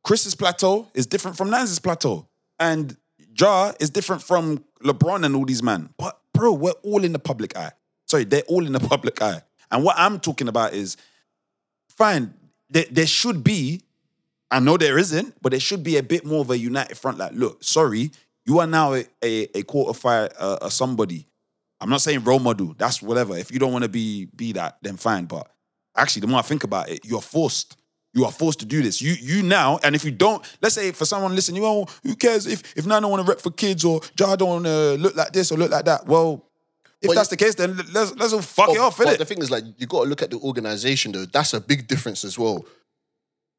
Chris's 0.05 0.35
plateau 0.35 0.89
is 0.95 1.07
different 1.07 1.37
from 1.37 1.51
Nines' 1.51 1.79
plateau. 1.81 2.29
And 2.59 2.97
Ja 3.39 3.73
is 3.79 3.91
different 3.91 4.23
from 4.23 4.65
LeBron 4.83 5.27
and 5.27 5.37
all 5.37 5.45
these 5.45 5.63
men. 5.63 5.91
But 5.99 6.19
bro, 6.33 6.55
we're 6.55 6.71
all 6.83 7.05
in 7.05 7.13
the 7.13 7.19
public 7.19 7.55
eye. 7.59 7.73
Sorry, 8.07 8.25
they're 8.25 8.43
all 8.43 8.67
in 8.67 8.73
the 8.73 8.81
public 8.89 9.21
eye. 9.21 9.43
And 9.71 9.85
what 9.85 9.97
I'm 9.99 10.21
talking 10.21 10.49
about 10.49 10.75
is 10.75 10.97
fine, 11.89 12.35
there, 12.71 12.85
there 12.91 13.07
should 13.07 13.43
be, 13.45 13.83
I 14.51 14.61
know 14.61 14.77
there 14.77 14.99
isn't, 14.99 15.35
but 15.43 15.51
there 15.51 15.61
should 15.61 15.83
be 15.83 15.97
a 15.97 16.03
bit 16.03 16.25
more 16.25 16.41
of 16.41 16.51
a 16.51 16.59
united 16.59 16.97
front. 16.97 17.19
Like, 17.19 17.33
look, 17.33 17.63
sorry, 17.63 18.11
you 18.45 18.61
are 18.61 18.67
now 18.67 18.95
a, 18.95 19.05
a, 19.23 19.43
a 19.59 19.63
quarterfinal, 19.63 20.33
uh, 20.39 20.59
a 20.63 20.71
somebody. 20.71 21.27
I'm 21.81 21.91
not 21.91 22.01
saying 22.01 22.25
role 22.25 22.39
model. 22.39 22.75
That's 22.79 23.03
whatever. 23.03 23.37
If 23.37 23.53
you 23.53 23.59
don't 23.59 23.73
want 23.73 23.83
to 23.83 23.89
be 23.89 24.27
be 24.27 24.53
that, 24.53 24.79
then 24.83 24.97
fine. 24.97 25.27
But 25.27 25.51
actually, 25.95 26.21
the 26.21 26.29
more 26.29 26.39
I 26.39 26.43
think 26.43 26.65
about 26.65 26.89
it, 26.89 27.05
you're 27.05 27.21
forced. 27.21 27.77
You 28.15 28.25
are 28.25 28.33
forced 28.33 28.61
to 28.61 28.67
do 28.67 28.83
this. 28.83 29.03
You 29.03 29.13
you 29.13 29.43
now, 29.43 29.79
and 29.83 29.95
if 29.95 30.05
you 30.05 30.11
don't, 30.11 30.43
let's 30.63 30.75
say 30.75 30.93
for 30.93 31.05
someone 31.05 31.35
listening, 31.35 31.63
you 31.63 31.69
oh, 31.69 31.87
who 32.03 32.15
cares 32.15 32.47
if 32.47 32.63
if 32.77 32.87
Nana 32.87 33.09
want 33.09 33.27
to 33.27 33.31
rep 33.31 33.41
for 33.41 33.51
kids 33.51 33.85
or 33.85 34.01
Ja 34.19 34.37
don't 34.37 34.49
want 34.49 34.65
to 34.65 34.95
look 34.95 35.17
like 35.17 35.33
this 35.33 35.53
or 35.53 35.59
look 35.59 35.71
like 35.71 35.85
that? 35.85 36.07
Well, 36.07 36.47
if 37.03 37.15
that's 37.15 37.29
the 37.29 37.37
case, 37.37 37.55
then 37.55 37.77
let's 37.93 38.15
let's 38.17 38.33
all 38.33 38.43
fuck 38.43 38.71
it 38.71 38.79
off, 38.79 38.99
but 38.99 39.19
the 39.19 39.25
thing 39.25 39.39
is, 39.39 39.51
like, 39.51 39.65
you 39.77 39.87
got 39.87 40.05
to 40.05 40.09
look 40.09 40.23
at 40.23 40.31
the 40.31 40.39
organization, 40.39 41.13
though. 41.13 41.27
That's 41.27 41.55
a 41.55 41.61
big 41.61 41.87
difference 41.87 42.25
as 42.25 42.39
well. 42.39 42.67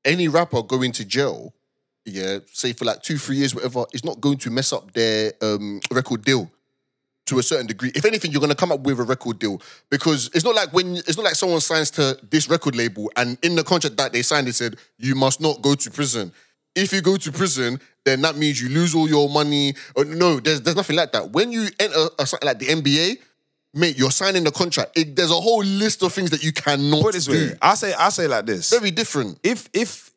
Any 0.04 0.28
rapper 0.28 0.64
going 0.64 0.92
to 0.94 1.06
jail, 1.06 1.54
yeah, 2.06 2.40
say 2.52 2.74
for 2.74 2.86
like 2.86 3.04
two, 3.04 3.18
three 3.18 3.38
years, 3.38 3.54
whatever, 3.54 3.86
is 3.94 4.04
not 4.04 4.22
going 4.22 4.38
to 4.40 4.50
mess 4.50 4.72
up 4.72 4.94
their 4.94 5.34
um, 5.42 5.82
record 5.92 6.24
deal 6.24 6.50
to 7.28 7.40
a 7.40 7.44
certain 7.44 7.68
degree. 7.68 7.92
If 7.94 8.06
anything, 8.06 8.32
you're 8.32 8.40
going 8.40 8.52
to 8.52 8.56
come 8.56 8.72
up 8.72 8.82
with 8.82 9.00
a 9.00 9.04
record 9.04 9.40
deal 9.40 9.62
because 9.90 10.30
it's 10.34 10.46
not 10.46 10.56
like 10.56 10.74
when 10.74 10.96
it's 10.96 11.18
not 11.18 11.24
like 11.24 11.36
someone 11.36 11.60
signs 11.60 11.92
to 11.92 12.18
this 12.30 12.50
record 12.50 12.76
label 12.76 13.12
and 13.16 13.38
in 13.44 13.56
the 13.56 13.64
contract 13.64 13.98
that 13.98 14.14
they 14.14 14.22
signed, 14.22 14.48
it 14.48 14.54
said 14.54 14.78
you 14.98 15.14
must 15.14 15.42
not 15.42 15.62
go 15.62 15.76
to 15.76 15.92
prison. 15.92 16.32
If 16.78 16.94
you 16.94 17.02
go 17.02 17.18
to 17.18 17.32
prison, 17.32 17.80
then 18.06 18.22
that 18.22 18.38
means 18.38 18.62
you 18.62 18.70
lose 18.70 18.96
all 18.96 19.10
your 19.10 19.30
money. 19.30 19.74
Uh, 19.96 20.04
no, 20.08 20.40
there's 20.40 20.62
there's 20.62 20.76
nothing 20.76 20.96
like 20.96 21.12
that. 21.12 21.32
When 21.32 21.52
you 21.52 21.68
enter 21.80 21.96
a, 22.20 22.26
something 22.26 22.48
like 22.48 22.60
the 22.60 22.68
NBA, 22.68 23.18
mate, 23.74 23.98
you're 23.98 24.12
signing 24.12 24.44
the 24.44 24.52
contract. 24.52 24.98
It, 24.98 25.16
there's 25.16 25.32
a 25.32 25.36
whole 25.42 25.64
list 25.64 26.04
of 26.04 26.14
things 26.14 26.30
that 26.30 26.44
you 26.44 26.52
cannot 26.54 27.02
Put 27.02 27.14
this 27.14 27.26
do. 27.26 27.34
way, 27.34 27.56
I 27.62 27.76
say 27.76 27.94
I 27.94 28.10
say 28.10 28.28
like 28.28 28.46
this. 28.46 28.70
Very 28.70 28.92
different. 28.92 29.40
if 29.44 29.70
if 29.74 30.12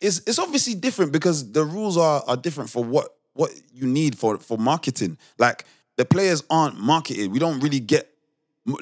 it's 0.00 0.20
it's 0.26 0.38
obviously 0.38 0.74
different 0.74 1.12
because 1.12 1.52
the 1.52 1.64
rules 1.64 1.96
are 1.96 2.22
are 2.26 2.36
different 2.36 2.70
for 2.70 2.82
what 2.82 3.14
what 3.34 3.50
you 3.72 3.86
need 3.86 4.18
for 4.18 4.38
for 4.38 4.56
marketing. 4.58 5.18
Like 5.38 5.64
the 5.96 6.04
players 6.04 6.42
aren't 6.50 6.78
marketed. 6.80 7.30
We 7.30 7.38
don't 7.38 7.60
really 7.60 7.80
get 7.80 8.10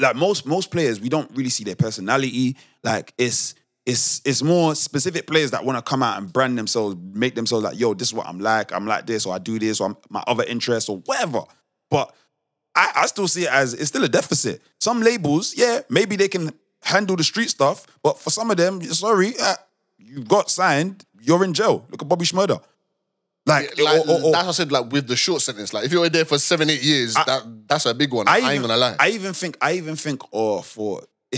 like 0.01 0.17
most 0.17 0.47
most 0.47 0.71
players. 0.71 1.01
We 1.01 1.09
don't 1.09 1.31
really 1.35 1.51
see 1.51 1.65
their 1.65 1.77
personality. 1.77 2.57
Like 2.83 3.13
it's 3.19 3.55
it's 3.87 4.23
it's 4.25 4.43
more 4.43 4.75
specific 4.75 5.27
players 5.27 5.51
that 5.51 5.65
want 5.65 5.77
to 5.79 5.83
come 5.83 6.03
out 6.03 6.19
and 6.19 6.33
brand 6.33 6.57
themselves, 6.57 6.97
make 7.13 7.35
themselves 7.35 7.65
like, 7.65 7.79
yo, 7.79 7.93
this 7.95 8.09
is 8.09 8.15
what 8.15 8.27
I'm 8.27 8.41
like. 8.41 8.73
I'm 8.73 8.87
like 8.87 9.07
this, 9.07 9.27
or 9.27 9.35
I 9.35 9.39
do 9.39 9.59
this, 9.59 9.81
or 9.81 9.89
I'm, 9.89 9.97
my 10.09 10.23
other 10.27 10.45
interests, 10.45 10.89
or 10.89 10.99
whatever. 10.99 11.43
But 11.91 12.15
I, 12.75 12.93
I 12.97 13.07
still 13.07 13.29
see 13.29 13.43
it 13.45 13.53
as 13.53 13.75
it's 13.75 13.89
still 13.89 14.05
a 14.05 14.09
deficit. 14.09 14.63
Some 14.81 15.03
labels, 15.03 15.55
yeah, 15.57 15.81
maybe 15.91 16.17
they 16.17 16.29
can 16.29 16.51
handle 16.83 17.17
the 17.17 17.25
street 17.25 17.51
stuff, 17.51 17.87
but 18.03 18.19
for 18.19 18.31
some 18.31 18.51
of 18.51 18.57
them, 18.57 18.83
sorry, 18.83 19.35
uh, 19.41 19.55
you 19.99 20.23
got 20.25 20.51
signed, 20.51 21.05
you're 21.21 21.45
in 21.45 21.53
jail. 21.55 21.87
Look 21.91 22.03
at 22.03 22.09
Bobby 22.09 22.25
Shmurda. 22.25 22.63
Like, 23.47 23.79
Like, 23.79 24.07
or- 24.07 24.11
or- 24.11 24.23
or- 24.25 24.33
that's 24.33 24.47
what 24.47 24.49
I 24.49 24.51
said. 24.53 24.73
Like 24.73 24.91
with 24.93 25.07
the 25.07 25.17
short 25.17 25.43
sentence, 25.43 25.75
like 25.75 25.85
if 25.85 25.93
you're 25.93 26.09
there 26.09 26.25
for 26.25 26.39
seven, 26.39 26.71
eight 26.71 26.83
years, 26.83 27.15
I- 27.17 27.25
that 27.25 27.69
that's 27.69 27.85
a 27.85 27.93
big 27.95 28.13
one. 28.15 28.27
I, 28.29 28.39
even, 28.39 28.51
ain't 28.51 28.61
gonna 28.63 28.77
lie. 28.79 28.97
I 28.99 29.11
even 29.11 29.35
think, 29.35 29.59
I 29.61 29.73
even 29.75 29.97
think, 29.97 30.23
or 30.33 30.63
for, 30.63 31.03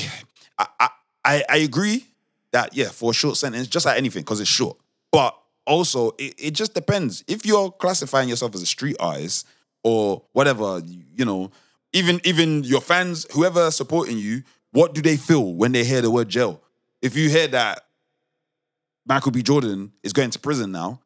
I, 0.59 0.67
I, 0.79 0.89
I, 1.25 1.45
I 1.49 1.57
agree 1.59 2.07
that 2.57 2.75
yeah, 2.75 2.89
for 2.89 3.11
a 3.11 3.15
short 3.15 3.37
sentence, 3.37 3.69
just 3.69 3.85
like 3.85 3.99
anything, 3.99 4.23
because 4.23 4.41
it's 4.41 4.49
short. 4.49 4.79
But 5.13 5.37
also, 5.67 6.13
it, 6.19 6.35
it 6.39 6.51
just 6.53 6.73
depends. 6.73 7.23
If 7.29 7.45
you're 7.45 7.71
classifying 7.71 8.29
yourself 8.29 8.55
as 8.55 8.63
a 8.63 8.67
street 8.67 8.97
artist 8.99 9.47
or 9.85 10.23
whatever, 10.33 10.81
you 11.15 11.25
know, 11.25 11.51
even 11.93 12.21
even 12.25 12.65
your 12.65 12.81
fans, 12.81 13.27
whoever 13.33 13.71
supporting 13.71 14.19
you, 14.19 14.43
what 14.73 14.95
do 14.95 15.03
they 15.03 15.17
feel 15.17 15.55
when 15.55 15.73
they 15.73 15.85
hear 15.85 16.01
the 16.01 16.11
word 16.11 16.29
jail? 16.31 16.63
If 17.03 17.15
you 17.15 17.29
hear 17.29 17.47
that 17.49 17.83
Michael 19.07 19.33
B. 19.33 19.43
Jordan 19.43 19.93
is 20.03 20.13
going 20.13 20.31
to 20.31 20.39
prison 20.39 20.73
now, 20.73 21.01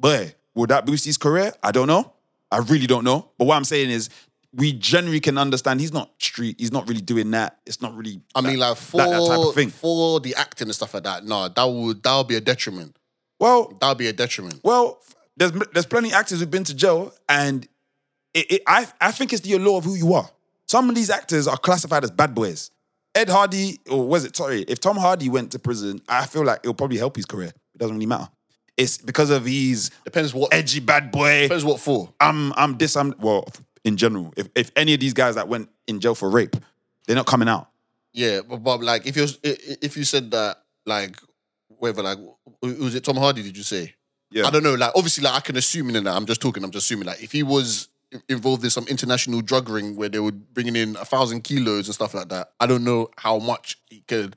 boy, 0.00 0.34
will 0.54 0.66
that 0.66 0.86
boost 0.86 1.04
his 1.04 1.18
career? 1.18 1.52
I 1.62 1.70
don't 1.70 1.86
know. 1.86 2.12
I 2.50 2.58
really 2.58 2.86
don't 2.86 3.04
know. 3.04 3.30
But 3.38 3.44
what 3.44 3.56
I'm 3.56 3.64
saying 3.64 3.90
is, 3.90 4.08
we 4.54 4.72
generally 4.72 5.20
can 5.20 5.38
understand 5.38 5.80
he's 5.80 5.92
not 5.92 6.10
street. 6.18 6.56
He's 6.58 6.72
not 6.72 6.86
really 6.88 7.00
doing 7.00 7.30
that. 7.30 7.58
It's 7.66 7.80
not 7.80 7.94
really. 7.96 8.20
I 8.34 8.40
mean, 8.42 8.58
like 8.58 8.76
for 8.76 8.98
that, 8.98 9.08
that 9.10 9.26
type 9.26 9.38
of 9.38 9.54
thing. 9.54 9.70
for 9.70 10.20
the 10.20 10.34
acting 10.34 10.68
and 10.68 10.74
stuff 10.74 10.92
like 10.94 11.04
that. 11.04 11.24
No, 11.24 11.48
that 11.48 11.64
would 11.64 12.02
that 12.02 12.16
would 12.16 12.28
be 12.28 12.36
a 12.36 12.40
detriment. 12.40 12.96
Well, 13.40 13.76
That 13.80 13.88
would 13.88 13.98
be 13.98 14.08
a 14.08 14.12
detriment. 14.12 14.60
well, 14.62 15.00
there's 15.36 15.52
there's 15.72 15.86
plenty 15.86 16.08
of 16.08 16.14
actors 16.14 16.40
who've 16.40 16.50
been 16.50 16.64
to 16.64 16.74
jail, 16.74 17.12
and 17.28 17.66
it, 18.34 18.50
it, 18.52 18.62
I 18.66 18.86
I 19.00 19.10
think 19.12 19.32
it's 19.32 19.42
the 19.42 19.54
allure 19.54 19.78
of 19.78 19.84
who 19.84 19.94
you 19.94 20.12
are. 20.14 20.28
Some 20.66 20.88
of 20.88 20.94
these 20.94 21.10
actors 21.10 21.48
are 21.48 21.56
classified 21.56 22.04
as 22.04 22.10
bad 22.10 22.34
boys. 22.34 22.70
Ed 23.14 23.28
Hardy, 23.28 23.78
or 23.90 24.06
was 24.06 24.24
it? 24.24 24.36
Sorry, 24.36 24.62
if 24.62 24.80
Tom 24.80 24.96
Hardy 24.96 25.28
went 25.28 25.52
to 25.52 25.58
prison, 25.58 26.00
I 26.08 26.24
feel 26.26 26.44
like 26.44 26.60
it'll 26.60 26.74
probably 26.74 26.96
help 26.98 27.16
his 27.16 27.26
career. 27.26 27.48
It 27.48 27.78
doesn't 27.78 27.94
really 27.96 28.06
matter. 28.06 28.28
It's 28.76 28.96
because 28.98 29.28
of 29.30 29.44
his 29.44 29.90
Depends 30.04 30.32
what 30.32 30.52
edgy 30.54 30.80
bad 30.80 31.10
boy. 31.10 31.42
depends 31.42 31.64
what 31.64 31.80
for. 31.80 32.10
I'm 32.20 32.52
I'm 32.54 32.78
this 32.78 32.96
I'm 32.96 33.14
well 33.18 33.46
in 33.84 33.96
general. 33.96 34.32
If 34.36 34.48
if 34.54 34.70
any 34.76 34.94
of 34.94 35.00
these 35.00 35.14
guys 35.14 35.34
that 35.34 35.48
went 35.48 35.68
in 35.86 36.00
jail 36.00 36.14
for 36.14 36.28
rape, 36.30 36.56
they're 37.06 37.16
not 37.16 37.26
coming 37.26 37.48
out. 37.48 37.68
Yeah, 38.12 38.40
but, 38.46 38.58
but 38.58 38.82
like 38.82 39.06
if 39.06 39.16
you 39.16 39.26
if 39.42 39.96
you 39.96 40.04
said 40.04 40.30
that 40.32 40.62
like 40.86 41.16
whether 41.78 42.02
like 42.02 42.18
was 42.60 42.94
it 42.94 43.04
Tom 43.04 43.16
Hardy? 43.16 43.42
Did 43.42 43.56
you 43.56 43.62
say? 43.62 43.94
Yeah. 44.30 44.46
I 44.46 44.50
don't 44.50 44.62
know. 44.62 44.74
Like 44.74 44.92
obviously, 44.94 45.24
like 45.24 45.34
I 45.34 45.40
can 45.40 45.56
assume 45.56 45.94
in 45.94 46.04
that. 46.04 46.14
I'm 46.14 46.26
just 46.26 46.40
talking. 46.40 46.64
I'm 46.64 46.70
just 46.70 46.86
assuming 46.86 47.06
like 47.06 47.22
if 47.22 47.32
he 47.32 47.42
was 47.42 47.88
involved 48.28 48.62
in 48.64 48.70
some 48.70 48.86
international 48.88 49.40
drug 49.40 49.68
ring 49.68 49.96
where 49.96 50.08
they 50.08 50.20
were 50.20 50.32
bringing 50.32 50.76
in 50.76 50.96
a 50.96 51.04
thousand 51.04 51.42
kilos 51.42 51.88
and 51.88 51.94
stuff 51.94 52.14
like 52.14 52.28
that. 52.28 52.52
I 52.60 52.66
don't 52.66 52.84
know 52.84 53.08
how 53.16 53.38
much 53.38 53.78
he 53.88 54.00
could 54.06 54.36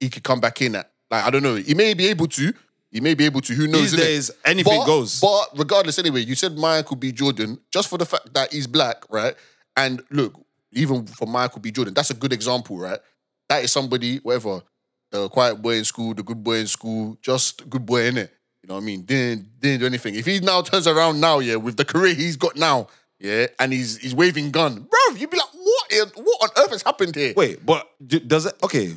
he 0.00 0.10
could 0.10 0.24
come 0.24 0.40
back 0.40 0.60
in 0.62 0.74
at. 0.76 0.90
Like 1.10 1.24
I 1.24 1.30
don't 1.30 1.42
know. 1.42 1.54
He 1.54 1.74
may 1.74 1.94
be 1.94 2.08
able 2.08 2.28
to. 2.28 2.52
He 2.94 3.00
may 3.00 3.14
be 3.14 3.24
able 3.24 3.40
to. 3.40 3.52
Who 3.54 3.66
knows? 3.66 3.90
These 3.90 4.00
days, 4.00 4.30
anything 4.44 4.78
But- 4.78 4.86
goes. 4.86 5.20
But 5.20 5.48
regardless, 5.56 5.98
anyway, 5.98 6.20
you 6.20 6.36
said 6.36 6.56
Michael 6.56 6.94
B. 6.94 7.10
Jordan, 7.10 7.58
just 7.72 7.88
for 7.88 7.98
the 7.98 8.06
fact 8.06 8.32
that 8.34 8.52
he's 8.52 8.68
black, 8.68 9.02
right? 9.10 9.34
And 9.76 10.00
look, 10.10 10.40
even 10.72 11.04
for 11.04 11.26
Michael 11.26 11.60
B. 11.60 11.72
Jordan, 11.72 11.92
that's 11.92 12.10
a 12.10 12.14
good 12.14 12.32
example, 12.32 12.78
right? 12.78 13.00
That 13.48 13.64
is 13.64 13.72
somebody, 13.72 14.18
whatever, 14.18 14.62
the 15.10 15.28
quiet 15.28 15.60
boy 15.60 15.74
in 15.74 15.84
school, 15.84 16.14
the 16.14 16.22
good 16.22 16.44
boy 16.44 16.58
in 16.58 16.68
school, 16.68 17.18
just 17.20 17.62
a 17.62 17.64
good 17.64 17.84
boy 17.84 18.06
in 18.06 18.16
it. 18.16 18.32
You 18.62 18.68
know 18.68 18.74
what 18.74 18.82
I 18.82 18.86
mean? 18.86 19.02
Didn't 19.02 19.60
didn't 19.60 19.80
do 19.80 19.86
anything. 19.86 20.14
If 20.14 20.24
he 20.26 20.38
now 20.38 20.62
turns 20.62 20.86
around 20.86 21.20
now, 21.20 21.40
yeah, 21.40 21.56
with 21.56 21.76
the 21.76 21.84
career 21.84 22.14
he's 22.14 22.36
got 22.36 22.54
now, 22.56 22.86
yeah, 23.18 23.48
and 23.58 23.72
he's 23.72 23.98
he's 23.98 24.14
waving 24.14 24.52
gun, 24.52 24.86
bro, 24.88 25.16
you'd 25.16 25.30
be 25.30 25.36
like, 25.36 25.48
what? 25.52 26.12
What 26.14 26.42
on 26.44 26.64
earth 26.64 26.70
has 26.70 26.82
happened 26.82 27.16
here? 27.16 27.34
Wait, 27.36 27.66
but 27.66 27.88
does 28.06 28.46
it 28.46 28.54
okay? 28.62 28.94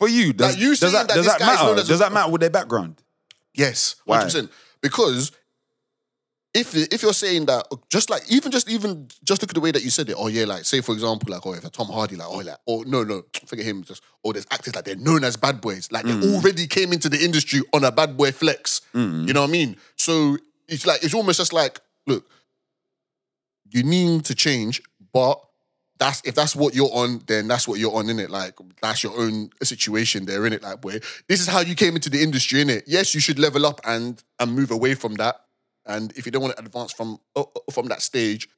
For 0.00 0.08
you, 0.08 0.32
does, 0.32 0.54
Like, 0.54 0.62
you 0.62 0.70
does 0.74 0.92
that, 0.92 1.08
that 1.08 1.14
does 1.14 1.26
that 1.26 1.40
matter? 1.40 1.74
Does 1.74 1.98
that 1.98 2.10
matter 2.10 2.30
with 2.32 2.40
their 2.40 2.48
background? 2.48 3.02
Yes, 3.52 3.96
Why? 4.06 4.16
hundred 4.16 4.26
percent. 4.28 4.50
Because 4.80 5.30
if 6.54 6.74
if 6.74 7.02
you're 7.02 7.12
saying 7.12 7.44
that, 7.46 7.66
just 7.90 8.08
like 8.08 8.22
even 8.32 8.50
just 8.50 8.70
even 8.70 9.08
just 9.22 9.42
look 9.42 9.50
at 9.50 9.54
the 9.54 9.60
way 9.60 9.72
that 9.72 9.84
you 9.84 9.90
said 9.90 10.08
it. 10.08 10.16
Oh 10.18 10.28
yeah, 10.28 10.46
like 10.46 10.64
say 10.64 10.80
for 10.80 10.92
example, 10.92 11.30
like 11.30 11.44
oh 11.46 11.52
if 11.52 11.64
a 11.66 11.68
Tom 11.68 11.88
Hardy, 11.88 12.16
like 12.16 12.28
oh 12.30 12.38
like 12.38 12.56
oh 12.66 12.82
no 12.86 13.04
no 13.04 13.24
forget 13.44 13.66
him. 13.66 13.84
Just 13.84 14.02
oh 14.24 14.32
there's 14.32 14.46
actors 14.50 14.74
like 14.74 14.86
they're 14.86 14.96
known 14.96 15.22
as 15.22 15.36
bad 15.36 15.60
boys, 15.60 15.92
like 15.92 16.06
Mm. 16.06 16.22
they 16.22 16.34
already 16.34 16.66
came 16.66 16.94
into 16.94 17.10
the 17.10 17.22
industry 17.22 17.60
on 17.74 17.84
a 17.84 17.92
bad 17.92 18.16
boy 18.16 18.32
flex. 18.32 18.80
Mm. 18.94 19.28
You 19.28 19.34
know 19.34 19.42
what 19.42 19.50
I 19.50 19.52
mean? 19.52 19.76
So 19.96 20.38
it's 20.66 20.86
like 20.86 21.04
it's 21.04 21.12
almost 21.12 21.36
just 21.38 21.52
like 21.52 21.78
look, 22.06 22.24
you 23.68 23.82
need 23.82 24.24
to 24.24 24.34
change, 24.34 24.80
but. 25.12 25.38
That's 26.00 26.22
if 26.24 26.34
that's 26.34 26.56
what 26.56 26.74
you're 26.74 26.90
on, 26.92 27.22
then 27.26 27.46
that's 27.46 27.68
what 27.68 27.78
you're 27.78 27.94
on 27.94 28.08
in 28.08 28.18
it. 28.18 28.30
Like 28.30 28.54
that's 28.80 29.04
your 29.04 29.16
own 29.18 29.50
situation 29.62 30.24
there 30.24 30.46
in 30.46 30.54
it. 30.54 30.62
Like 30.62 30.80
boy, 30.80 30.98
this 31.28 31.40
is 31.40 31.46
how 31.46 31.60
you 31.60 31.74
came 31.74 31.94
into 31.94 32.08
the 32.08 32.22
industry 32.22 32.62
in 32.62 32.70
it. 32.70 32.84
Yes, 32.86 33.14
you 33.14 33.20
should 33.20 33.38
level 33.38 33.66
up 33.66 33.82
and 33.84 34.20
and 34.38 34.52
move 34.52 34.70
away 34.70 34.94
from 34.94 35.14
that. 35.16 35.44
And 35.84 36.10
if 36.16 36.24
you 36.24 36.32
don't 36.32 36.40
want 36.40 36.56
to 36.56 36.64
advance 36.64 36.92
from 36.92 37.20
uh, 37.36 37.42
uh, 37.42 37.70
from 37.70 37.88
that 37.88 38.00
stage, 38.00 38.48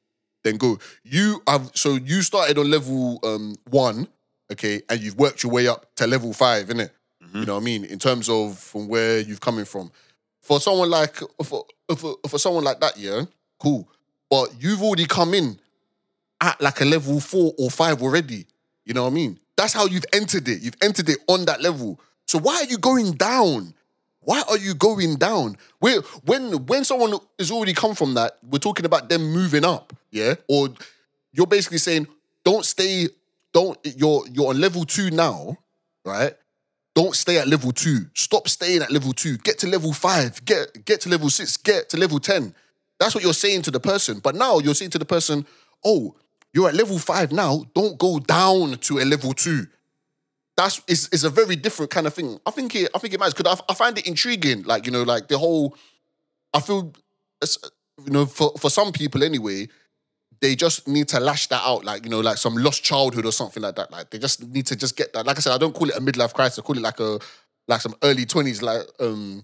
then 0.45 0.57
go. 0.57 0.79
You 1.03 1.43
have 1.49 1.73
so 1.75 1.97
you 1.97 2.23
started 2.23 2.59
on 2.59 2.71
level 2.71 3.19
um 3.25 3.57
one, 3.71 4.07
okay, 4.53 4.83
and 4.89 5.01
you've 5.01 5.19
worked 5.19 5.43
your 5.43 5.51
way 5.51 5.67
up 5.67 5.93
to 5.97 6.07
level 6.07 6.33
five, 6.33 6.69
innit? 6.69 6.91
You 7.35 7.47
know 7.47 7.55
what 7.55 7.63
I 7.63 7.65
mean? 7.65 7.85
In 7.87 7.99
terms 7.99 8.29
of 8.29 8.59
from 8.59 8.89
where 8.89 9.19
you've 9.19 9.41
coming 9.41 9.65
from. 9.65 9.91
For 10.43 10.61
someone 10.61 10.91
like 10.91 11.17
for 11.43 11.65
for, 11.97 12.17
for 12.29 12.39
someone 12.39 12.63
like 12.63 12.79
that, 12.81 12.99
yeah, 12.99 13.23
cool. 13.59 13.89
But 14.31 14.51
you've 14.61 14.83
already 14.83 15.07
come 15.07 15.35
in 15.35 15.59
at 16.43 16.61
like 16.61 16.81
a 16.81 16.85
level 16.85 17.21
four 17.21 17.55
or 17.57 17.71
five 17.71 18.03
already. 18.03 18.47
You 18.85 18.93
know 18.93 19.05
what 19.05 19.13
I 19.13 19.15
mean? 19.15 19.39
That's 19.57 19.73
how 19.73 19.87
you've 19.87 20.05
entered 20.13 20.49
it. 20.49 20.61
You've 20.61 20.77
entered 20.83 21.09
it 21.09 21.19
on 21.29 21.45
that 21.47 21.63
level. 21.63 22.01
So 22.27 22.39
why 22.39 22.57
are 22.57 22.65
you 22.65 22.79
going 22.79 23.13
down? 23.13 23.75
Why 24.21 24.43
are 24.49 24.59
you 24.59 24.75
going 24.75 25.17
down? 25.17 25.57
We're, 25.81 26.01
when 26.25 26.67
when 26.67 26.85
someone 26.85 27.15
has 27.39 27.51
already 27.51 27.75
come 27.75 27.95
from 27.95 28.15
that, 28.15 28.39
we're 28.43 28.59
talking 28.59 28.85
about 28.85 29.09
them 29.09 29.33
moving 29.33 29.65
up, 29.65 29.93
yeah. 30.11 30.35
Or 30.49 30.69
you're 31.33 31.47
basically 31.47 31.79
saying, 31.79 32.07
don't 32.45 32.65
stay, 32.65 33.09
don't 33.53 33.79
you're 33.85 34.25
you're 34.31 34.49
on 34.49 34.61
level 34.61 34.85
two 34.85 35.11
now, 35.11 35.59
right? 36.05 36.35
Don't 36.95 37.17
stay 37.17 37.39
at 37.39 37.49
level 37.49 37.73
two. 37.73 38.07
Stop 38.15 38.49
staying 38.49 38.83
at 38.83 38.91
level 38.91 39.13
two. 39.13 39.39
Get 39.39 39.59
to 39.61 39.67
level 39.67 39.93
five. 39.93 40.45
Get 40.45 40.85
get 40.85 41.01
to 41.03 41.09
level 41.09 41.31
six. 41.31 41.57
Get 41.57 41.89
to 41.91 41.97
level 41.97 42.21
ten. 42.21 42.55
That's 43.01 43.15
what 43.15 43.25
you're 43.25 43.35
saying 43.35 43.63
to 43.63 43.71
the 43.71 43.81
person. 43.81 44.21
But 44.21 44.35
now 44.37 44.59
you're 44.61 44.75
saying 44.75 44.93
to 44.93 44.99
the 44.99 45.05
person, 45.05 45.47
oh, 45.85 46.15
you're 46.53 46.69
at 46.69 46.75
level 46.75 46.99
five 46.99 47.33
now. 47.33 47.65
Don't 47.75 47.99
go 47.99 48.19
down 48.19 48.75
to 48.79 48.99
a 48.99 49.05
level 49.05 49.33
two. 49.33 49.67
That's 50.57 50.83
it's, 50.87 51.09
it's 51.13 51.25
a 51.25 51.31
very 51.31 51.57
different 51.57 51.91
kind 51.91 52.07
of 52.07 52.15
thing. 52.15 52.39
I 52.45 52.51
think 52.51 52.75
it 52.75 52.91
I 52.95 52.99
think 52.99 53.15
it 53.15 53.21
matters 53.21 53.35
because 53.35 53.61
I, 53.69 53.73
I 53.73 53.75
find 53.75 53.97
it 53.99 54.07
intriguing. 54.07 54.65
Like 54.65 54.87
you 54.87 54.93
know, 54.93 55.03
like 55.03 55.29
the 55.29 55.39
whole. 55.39 55.77
I 56.55 56.61
feel, 56.61 56.93
you 58.05 58.11
know, 58.11 58.27
for 58.27 58.53
for 58.59 58.69
some 58.69 58.93
people 58.93 59.25
anyway, 59.25 59.69
they 60.43 60.55
just 60.55 60.87
need 60.87 61.09
to 61.09 61.21
lash 61.21 61.47
that 61.47 61.63
out, 61.65 61.85
like 61.85 62.05
you 62.05 62.11
know, 62.11 62.21
like 62.21 62.37
some 62.37 62.57
lost 62.57 62.85
childhood 62.85 63.25
or 63.25 63.33
something 63.33 63.63
like 63.63 63.77
that. 63.77 63.91
Like 63.91 64.11
they 64.11 64.19
just 64.19 64.47
need 64.47 64.67
to 64.67 64.77
just 64.77 64.97
get 64.97 65.15
that. 65.15 65.25
Like 65.25 65.39
I 65.39 65.41
said, 65.41 65.55
I 65.55 65.59
don't 65.59 65.75
call 65.75 65.89
it 65.89 65.97
a 65.97 66.01
midlife 66.01 66.35
crisis. 66.35 66.59
I 66.59 66.63
call 66.63 66.77
it 66.77 66.83
like 66.83 67.01
a 67.01 67.19
like 67.69 67.81
some 67.81 67.95
early 68.03 68.27
twenties, 68.27 68.61
like 68.61 68.83
um, 69.01 69.41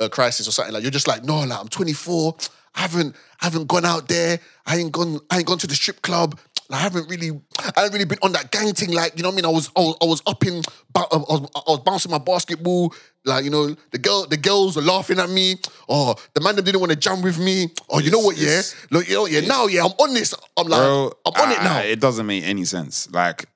a 0.00 0.08
crisis 0.08 0.48
or 0.48 0.50
something. 0.50 0.74
Like 0.74 0.82
you're 0.82 0.90
just 0.90 1.06
like, 1.06 1.22
no, 1.22 1.40
like 1.40 1.60
I'm 1.60 1.68
24. 1.68 2.36
I 2.74 2.80
haven't 2.80 3.14
I 3.40 3.44
haven't 3.44 3.66
gone 3.66 3.84
out 3.84 4.08
there. 4.08 4.40
I 4.66 4.76
ain't 4.76 4.92
gone. 4.92 5.20
I 5.30 5.38
ain't 5.38 5.46
gone 5.46 5.58
to 5.58 5.66
the 5.66 5.74
strip 5.74 6.00
club. 6.02 6.38
Like, 6.70 6.80
I 6.80 6.82
haven't 6.82 7.08
really, 7.08 7.30
I 7.58 7.80
haven't 7.80 7.92
really 7.94 8.04
been 8.04 8.18
on 8.22 8.32
that 8.32 8.50
gang 8.50 8.74
thing. 8.74 8.92
Like, 8.92 9.16
you 9.16 9.22
know 9.22 9.30
what 9.30 9.34
I 9.34 9.36
mean? 9.36 9.44
I 9.46 9.48
was, 9.48 9.70
I 9.74 9.80
was, 9.80 9.96
I 10.02 10.04
was 10.04 10.22
up 10.26 10.44
in, 10.44 10.62
I 10.94 11.06
was, 11.12 11.50
I 11.54 11.70
was 11.70 11.80
bouncing 11.80 12.10
my 12.10 12.18
basketball. 12.18 12.94
Like, 13.24 13.44
you 13.44 13.50
know, 13.50 13.74
the 13.90 13.98
girl, 13.98 14.26
the 14.26 14.36
girls 14.36 14.76
were 14.76 14.82
laughing 14.82 15.18
at 15.18 15.30
me. 15.30 15.56
Oh, 15.88 16.14
the 16.34 16.40
man 16.42 16.56
them 16.56 16.64
didn't 16.66 16.80
want 16.80 16.90
to 16.92 16.96
jam 16.96 17.22
with 17.22 17.38
me. 17.38 17.68
Oh, 17.88 18.00
you 18.00 18.10
know 18.10 18.18
what? 18.20 18.36
Yeah, 18.36 18.60
look, 18.90 19.08
you 19.08 19.14
know, 19.14 19.26
yeah. 19.26 19.40
Now, 19.40 19.66
yeah, 19.66 19.84
I'm 19.84 19.92
on 19.92 20.12
this. 20.12 20.34
I'm 20.58 20.66
like, 20.68 20.78
Bro, 20.80 21.12
I'm 21.24 21.42
on 21.42 21.52
it 21.52 21.60
I- 21.60 21.64
now. 21.64 21.78
It 21.80 22.00
doesn't 22.00 22.26
make 22.26 22.44
any 22.44 22.64
sense. 22.66 23.10
Like, 23.10 23.46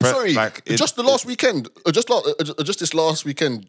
per- 0.00 0.10
Sorry, 0.12 0.32
like 0.32 0.62
it- 0.64 0.76
just 0.76 0.96
the 0.96 1.02
last 1.02 1.26
weekend, 1.26 1.68
uh, 1.84 1.92
just 1.92 2.08
la- 2.08 2.18
uh, 2.20 2.32
uh, 2.58 2.62
just 2.62 2.80
this 2.80 2.94
last 2.94 3.24
weekend, 3.26 3.66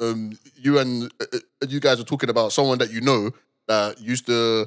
um, 0.00 0.38
you 0.56 0.78
and 0.78 1.12
uh, 1.20 1.38
you 1.68 1.80
guys 1.80 1.98
were 1.98 2.04
talking 2.04 2.30
about 2.30 2.52
someone 2.52 2.78
that 2.78 2.92
you 2.92 3.00
know 3.00 3.30
that 3.66 4.00
used 4.00 4.26
to 4.26 4.66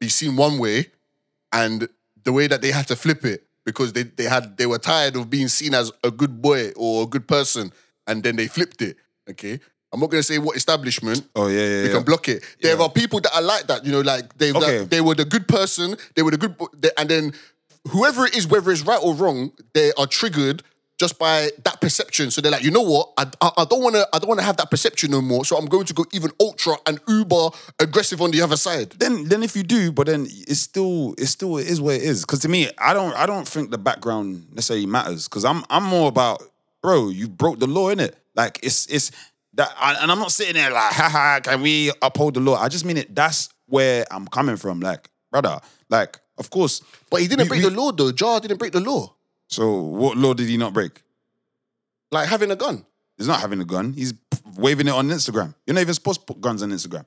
be 0.00 0.08
seen 0.08 0.36
one 0.36 0.58
way, 0.58 0.86
and 1.52 1.88
the 2.30 2.34
way 2.34 2.46
that 2.46 2.62
they 2.62 2.70
had 2.70 2.86
to 2.86 2.94
flip 2.96 3.24
it 3.24 3.40
because 3.64 3.92
they 3.92 4.04
they 4.04 4.24
had 4.34 4.56
they 4.56 4.66
were 4.66 4.78
tired 4.78 5.16
of 5.16 5.28
being 5.28 5.48
seen 5.48 5.74
as 5.74 5.90
a 6.04 6.10
good 6.10 6.40
boy 6.40 6.70
or 6.76 7.02
a 7.02 7.06
good 7.06 7.26
person, 7.26 7.72
and 8.06 8.22
then 8.22 8.36
they 8.36 8.46
flipped 8.46 8.80
it. 8.82 8.96
Okay. 9.28 9.58
I'm 9.92 9.98
not 9.98 10.10
gonna 10.10 10.22
say 10.22 10.38
what 10.38 10.56
establishment, 10.56 11.26
Oh 11.34 11.48
yeah, 11.48 11.58
yeah. 11.58 11.82
we 11.82 11.88
yeah. 11.88 11.94
can 11.96 12.04
block 12.04 12.28
it. 12.28 12.44
There 12.62 12.76
Yeah. 12.76 12.82
are 12.84 12.88
people 13.02 13.18
that 13.24 13.32
are 13.34 13.42
like 13.42 13.66
that, 13.66 13.84
you 13.84 13.90
know, 13.90 14.02
like 14.12 14.26
they 14.38 14.50
Okay. 14.52 14.78
like, 14.80 14.88
they 14.90 15.00
were 15.00 15.16
the 15.16 15.24
good 15.24 15.46
person, 15.48 15.96
they 16.14 16.22
were 16.22 16.30
the 16.30 16.36
good, 16.44 16.54
they, 16.82 16.90
and 16.96 17.08
then 17.10 17.32
whoever 17.92 18.24
it 18.28 18.36
is, 18.36 18.46
whether 18.46 18.70
it's 18.70 18.82
right 18.82 19.00
or 19.02 19.14
wrong, 19.14 19.50
they 19.74 19.90
are 19.98 20.06
triggered 20.06 20.62
just 21.00 21.18
by 21.18 21.48
that 21.64 21.80
perception. 21.80 22.30
So 22.30 22.42
they're 22.42 22.52
like, 22.52 22.62
you 22.62 22.70
know 22.70 22.82
what, 22.82 23.12
I, 23.16 23.24
I, 23.40 23.50
I 23.62 23.64
don't 23.64 23.82
want 23.82 23.94
to, 23.96 24.06
I 24.12 24.18
don't 24.18 24.28
want 24.28 24.38
to 24.40 24.44
have 24.44 24.58
that 24.58 24.70
perception 24.70 25.10
no 25.10 25.22
more. 25.22 25.46
So 25.46 25.56
I'm 25.56 25.64
going 25.64 25.86
to 25.86 25.94
go 25.94 26.04
even 26.12 26.30
ultra 26.38 26.74
and 26.86 27.00
uber 27.08 27.48
aggressive 27.78 28.20
on 28.20 28.30
the 28.30 28.42
other 28.42 28.58
side. 28.58 28.90
then 28.98 29.24
then 29.30 29.42
if 29.42 29.56
you 29.56 29.62
do, 29.62 29.92
but 29.92 30.06
then 30.08 30.26
it's 30.30 30.60
still 30.60 31.14
it's 31.16 31.30
still 31.30 31.56
it 31.56 31.66
is 31.66 31.80
what 31.80 31.94
it 31.94 32.02
is. 32.02 32.20
Because 32.20 32.40
to 32.40 32.48
me, 32.48 32.68
I 32.76 32.92
don't 32.92 33.14
I 33.16 33.24
don't 33.24 33.48
think 33.48 33.70
the 33.70 33.78
background 33.78 34.46
necessarily 34.52 34.84
matters. 34.86 35.26
Because 35.26 35.44
I'm 35.46 35.64
I'm 35.70 35.84
more 35.84 36.08
about 36.08 36.42
bro, 36.82 37.08
you 37.08 37.28
broke 37.28 37.58
the 37.60 37.66
law 37.66 37.88
in 37.88 37.98
it. 37.98 38.14
Like 38.36 38.60
it's 38.62 38.86
it's 38.86 39.10
that, 39.54 39.70
and 40.02 40.12
I'm 40.12 40.18
not 40.18 40.32
sitting 40.32 40.54
there 40.54 40.70
like, 40.70 40.92
haha, 40.92 41.40
can 41.40 41.62
we 41.62 41.90
uphold 42.02 42.34
the 42.34 42.40
law? 42.40 42.56
I 42.56 42.68
just 42.68 42.84
mean 42.84 42.98
it. 42.98 43.14
That's 43.14 43.48
where 43.66 44.04
I'm 44.10 44.26
coming 44.28 44.56
from. 44.56 44.80
Like, 44.80 45.08
brother, 45.32 45.60
like, 45.88 46.20
of 46.38 46.50
course. 46.50 46.82
But 47.10 47.20
he 47.22 47.26
didn't 47.26 47.44
we- 47.44 47.48
break 47.48 47.62
we- 47.64 47.70
the 47.70 47.76
law 47.80 47.90
though. 47.90 48.12
Ja 48.16 48.38
didn't 48.38 48.58
break 48.58 48.72
the 48.72 48.80
law. 48.80 49.14
So 49.50 49.72
what 49.80 50.16
law 50.16 50.32
did 50.34 50.48
he 50.48 50.56
not 50.56 50.72
break? 50.72 51.02
Like 52.12 52.28
having 52.28 52.50
a 52.50 52.56
gun. 52.56 52.84
He's 53.18 53.26
not 53.28 53.40
having 53.40 53.60
a 53.60 53.64
gun. 53.64 53.92
He's 53.92 54.14
waving 54.56 54.88
it 54.88 54.92
on 54.94 55.08
Instagram. 55.08 55.54
You're 55.66 55.74
not 55.74 55.80
even 55.82 55.94
supposed 55.94 56.20
to 56.20 56.26
put 56.26 56.40
guns 56.40 56.62
on 56.62 56.70
Instagram. 56.70 57.04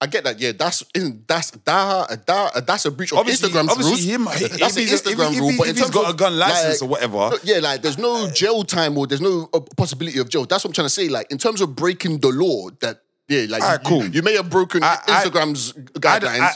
I 0.00 0.06
get 0.06 0.22
that. 0.24 0.38
Yeah, 0.38 0.52
that's 0.52 0.84
in 0.94 1.24
that's 1.26 1.50
that, 1.50 2.24
that 2.26 2.66
that's 2.66 2.84
a 2.84 2.90
breach 2.92 3.10
of 3.12 3.18
Obviously- 3.18 3.48
Instagram's 3.50 3.70
obviously 3.72 3.94
rules. 3.94 4.04
him- 4.04 4.24
that's 4.60 4.76
an 4.76 4.82
he's- 4.82 4.92
if 4.92 5.02
Instagram 5.04 5.40
rule. 5.40 5.50
if 5.50 5.58
but 5.58 5.68
if 5.68 5.76
he's 5.78 5.90
got 5.90 6.04
of, 6.04 6.14
a 6.14 6.16
gun 6.16 6.38
license 6.38 6.82
or 6.82 6.88
whatever- 6.88 7.16
no, 7.16 7.36
yeah, 7.42 7.58
like 7.58 7.82
there's 7.82 7.98
no 7.98 8.30
jail 8.30 8.62
time 8.62 8.96
or 8.96 9.08
there's 9.08 9.20
no 9.20 9.48
uh, 9.52 9.58
possibility 9.76 10.20
of 10.20 10.28
jail. 10.28 10.44
That's 10.44 10.62
what 10.62 10.68
I'm 10.70 10.74
trying 10.74 10.84
to 10.86 10.90
say. 10.90 11.08
Like 11.08 11.32
in 11.32 11.38
terms 11.38 11.60
of 11.60 11.74
breaking 11.74 12.18
the 12.20 12.28
law, 12.28 12.68
that 12.80 13.00
yeah, 13.28 13.46
like 13.48 13.60
Alright, 13.62 13.80
you, 13.82 13.88
cool. 13.88 14.06
you 14.06 14.22
may 14.22 14.34
have 14.36 14.48
broken 14.50 14.84
I- 14.84 14.98
Instagram's 15.08 15.74
I- 15.76 15.80
guidelines. 15.98 16.40
I- 16.42 16.54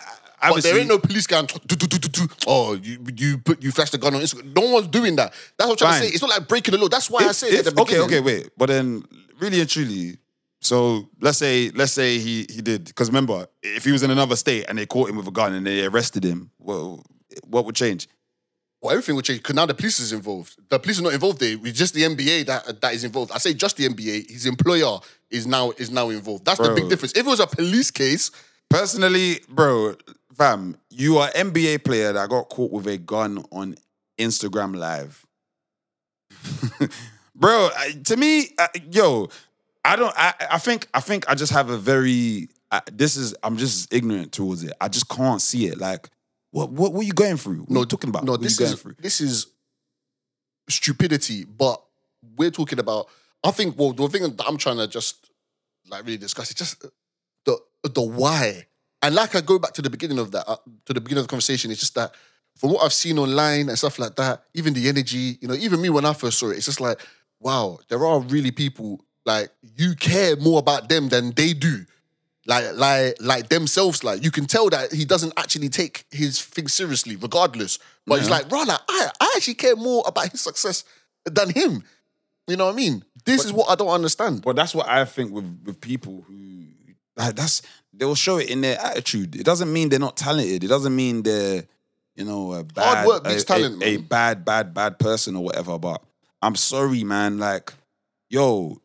but 0.50 0.62
there 0.62 0.78
ain't 0.78 0.88
no 0.88 0.98
police 0.98 1.26
gun. 1.26 1.46
do, 1.46 1.76
do, 1.76 1.86
do, 1.86 1.98
do, 1.98 2.08
do. 2.08 2.28
Oh, 2.46 2.74
you 2.74 2.98
you 3.16 3.38
put 3.38 3.62
you 3.62 3.70
flashed 3.70 3.94
a 3.94 3.98
gun 3.98 4.14
on 4.14 4.20
Instagram. 4.20 4.54
No 4.54 4.70
one's 4.72 4.88
doing 4.88 5.16
that. 5.16 5.32
That's 5.56 5.68
what 5.68 5.70
I'm 5.70 5.76
trying 5.76 5.92
to 5.92 5.98
Fine. 6.00 6.08
say. 6.08 6.14
It's 6.14 6.22
not 6.22 6.30
like 6.30 6.48
breaking 6.48 6.72
the 6.72 6.78
law. 6.78 6.88
That's 6.88 7.08
why 7.08 7.22
I 7.22 7.28
at 7.28 7.42
if- 7.42 7.64
the 7.74 7.80
okay, 7.82 8.00
okay, 8.00 8.20
wait. 8.20 8.50
But 8.56 8.66
then, 8.66 9.04
really 9.40 9.60
and 9.60 9.68
truly, 9.68 10.18
so 10.60 11.08
let's 11.20 11.38
say 11.38 11.70
let's 11.70 11.92
say 11.92 12.18
he 12.18 12.46
he 12.50 12.60
did 12.60 12.84
because 12.86 13.08
remember, 13.08 13.46
if 13.62 13.84
he 13.84 13.92
was 13.92 14.02
in 14.02 14.10
another 14.10 14.36
state 14.36 14.66
and 14.68 14.78
they 14.78 14.86
caught 14.86 15.08
him 15.10 15.16
with 15.16 15.28
a 15.28 15.32
gun 15.32 15.52
and 15.54 15.66
they 15.66 15.84
arrested 15.86 16.24
him, 16.24 16.50
well, 16.58 17.04
what 17.44 17.64
would 17.64 17.76
change? 17.76 18.08
Well, 18.80 18.90
everything 18.90 19.14
will 19.14 19.22
change 19.22 19.40
because 19.42 19.54
now 19.54 19.66
the 19.66 19.74
police 19.74 20.00
is 20.00 20.12
involved. 20.12 20.56
The 20.68 20.76
police 20.80 20.98
are 20.98 21.02
not 21.04 21.14
involved 21.14 21.38
there. 21.38 21.56
It's 21.62 21.78
just 21.78 21.94
the 21.94 22.02
NBA 22.02 22.46
that 22.46 22.80
that 22.80 22.94
is 22.94 23.04
involved. 23.04 23.30
I 23.30 23.38
say 23.38 23.54
just 23.54 23.76
the 23.76 23.88
NBA. 23.88 24.28
His 24.28 24.46
employer 24.46 24.98
is 25.30 25.46
now 25.46 25.70
is 25.78 25.88
now 25.90 26.08
involved. 26.08 26.44
That's 26.44 26.58
the 26.58 26.64
Bro. 26.64 26.74
big 26.74 26.88
difference. 26.88 27.12
If 27.12 27.24
it 27.24 27.30
was 27.30 27.38
a 27.38 27.46
police 27.46 27.92
case, 27.92 28.32
Personally, 28.72 29.40
bro, 29.50 29.94
fam, 30.36 30.76
you 30.90 31.18
are 31.18 31.28
NBA 31.30 31.84
player 31.84 32.12
that 32.12 32.28
got 32.28 32.48
caught 32.48 32.72
with 32.72 32.86
a 32.86 32.98
gun 32.98 33.44
on 33.50 33.76
Instagram 34.18 34.76
Live. 34.76 35.26
bro, 37.34 37.70
to 38.04 38.16
me, 38.16 38.50
uh, 38.58 38.68
yo, 38.90 39.28
I 39.84 39.96
don't. 39.96 40.14
I, 40.16 40.34
I 40.52 40.58
think. 40.58 40.88
I 40.94 41.00
think 41.00 41.28
I 41.28 41.34
just 41.34 41.52
have 41.52 41.70
a 41.70 41.76
very. 41.76 42.48
I, 42.70 42.80
this 42.92 43.16
is. 43.16 43.34
I'm 43.42 43.56
just 43.56 43.92
ignorant 43.92 44.32
towards 44.32 44.62
it. 44.62 44.72
I 44.80 44.88
just 44.88 45.08
can't 45.08 45.40
see 45.40 45.66
it. 45.66 45.78
Like, 45.78 46.08
what? 46.50 46.70
What? 46.70 46.94
Are 46.94 47.02
you 47.02 47.12
going 47.12 47.36
through? 47.36 47.62
What 47.62 47.76
are 47.76 47.80
you 47.80 47.86
talking 47.86 48.10
about? 48.10 48.24
No, 48.24 48.32
what 48.32 48.40
this 48.40 48.58
are 48.58 48.62
you 48.62 48.66
going 48.66 48.74
is 48.74 48.82
through? 48.82 48.94
this 49.00 49.20
is 49.20 49.46
stupidity. 50.68 51.44
But 51.44 51.82
we're 52.36 52.50
talking 52.50 52.78
about. 52.78 53.08
I 53.44 53.50
think. 53.50 53.76
Well, 53.76 53.92
the 53.92 54.08
thing 54.08 54.22
that 54.22 54.44
I'm 54.46 54.56
trying 54.56 54.76
to 54.78 54.86
just 54.86 55.30
like 55.88 56.04
really 56.04 56.18
discuss 56.18 56.50
is 56.50 56.54
just 56.54 56.84
the 57.44 57.58
the 57.82 58.02
why. 58.02 58.66
And 59.02 59.14
like 59.14 59.34
I 59.34 59.40
go 59.40 59.58
back 59.58 59.72
to 59.74 59.82
the 59.82 59.90
beginning 59.90 60.18
of 60.18 60.30
that, 60.32 60.48
uh, 60.48 60.56
to 60.86 60.92
the 60.94 61.00
beginning 61.00 61.20
of 61.22 61.26
the 61.26 61.30
conversation, 61.30 61.70
it's 61.70 61.80
just 61.80 61.94
that 61.96 62.12
from 62.56 62.70
what 62.70 62.84
I've 62.84 62.92
seen 62.92 63.18
online 63.18 63.68
and 63.68 63.76
stuff 63.78 63.98
like 63.98 64.14
that, 64.16 64.44
even 64.54 64.74
the 64.74 64.88
energy, 64.88 65.38
you 65.40 65.48
know, 65.48 65.54
even 65.54 65.80
me 65.80 65.90
when 65.90 66.04
I 66.04 66.12
first 66.12 66.38
saw 66.38 66.50
it, 66.50 66.56
it's 66.56 66.66
just 66.66 66.80
like, 66.80 67.00
wow, 67.40 67.78
there 67.88 68.06
are 68.06 68.20
really 68.20 68.50
people 68.52 69.04
like 69.24 69.50
you 69.76 69.94
care 69.96 70.36
more 70.36 70.58
about 70.60 70.88
them 70.88 71.08
than 71.08 71.32
they 71.32 71.52
do. 71.52 71.84
Like, 72.46 72.74
like, 72.74 73.14
like 73.20 73.48
themselves. 73.50 74.02
Like, 74.02 74.24
you 74.24 74.32
can 74.32 74.46
tell 74.46 74.68
that 74.70 74.92
he 74.92 75.04
doesn't 75.04 75.32
actually 75.36 75.68
take 75.68 76.04
his 76.10 76.40
thing 76.42 76.66
seriously, 76.66 77.14
regardless. 77.14 77.78
But 78.04 78.18
he's 78.18 78.28
Yeah. 78.28 78.34
like, 78.36 78.48
brother, 78.48 78.76
I, 78.88 79.10
I 79.20 79.32
actually 79.36 79.54
care 79.54 79.76
more 79.76 80.02
about 80.06 80.28
his 80.30 80.40
success 80.40 80.82
than 81.24 81.50
him. 81.50 81.84
You 82.48 82.56
know 82.56 82.66
what 82.66 82.72
I 82.72 82.76
mean? 82.76 83.04
This 83.24 83.44
is 83.44 83.52
what 83.52 83.70
I 83.70 83.76
don't 83.76 83.90
understand. 83.90 84.42
But 84.42 84.56
that's 84.56 84.74
what 84.74 84.88
I 84.88 85.04
think 85.04 85.30
with 85.32 85.56
with 85.64 85.80
people 85.80 86.24
who 86.26 86.34
like 87.16 87.36
that's 87.36 87.62
they'll 87.92 88.14
show 88.14 88.38
it 88.38 88.50
in 88.50 88.60
their 88.60 88.78
attitude. 88.80 89.36
It 89.36 89.44
doesn't 89.44 89.72
mean 89.72 89.88
they're 89.88 89.98
not 89.98 90.16
talented. 90.16 90.64
It 90.64 90.68
doesn't 90.68 90.94
mean 90.94 91.22
they're 91.22 91.64
you 92.14 92.24
know 92.24 92.52
a 92.52 92.64
bad 92.64 93.06
work 93.06 93.24
beats 93.24 93.42
a, 93.42 93.46
talent, 93.46 93.82
a, 93.82 93.86
a 93.86 93.96
bad 93.98 94.44
bad 94.44 94.74
bad 94.74 94.98
person 94.98 95.36
or 95.36 95.44
whatever. 95.44 95.78
But 95.78 96.02
I'm 96.40 96.56
sorry, 96.56 97.04
man. 97.04 97.38
Like, 97.38 97.72
yo, 98.28 98.80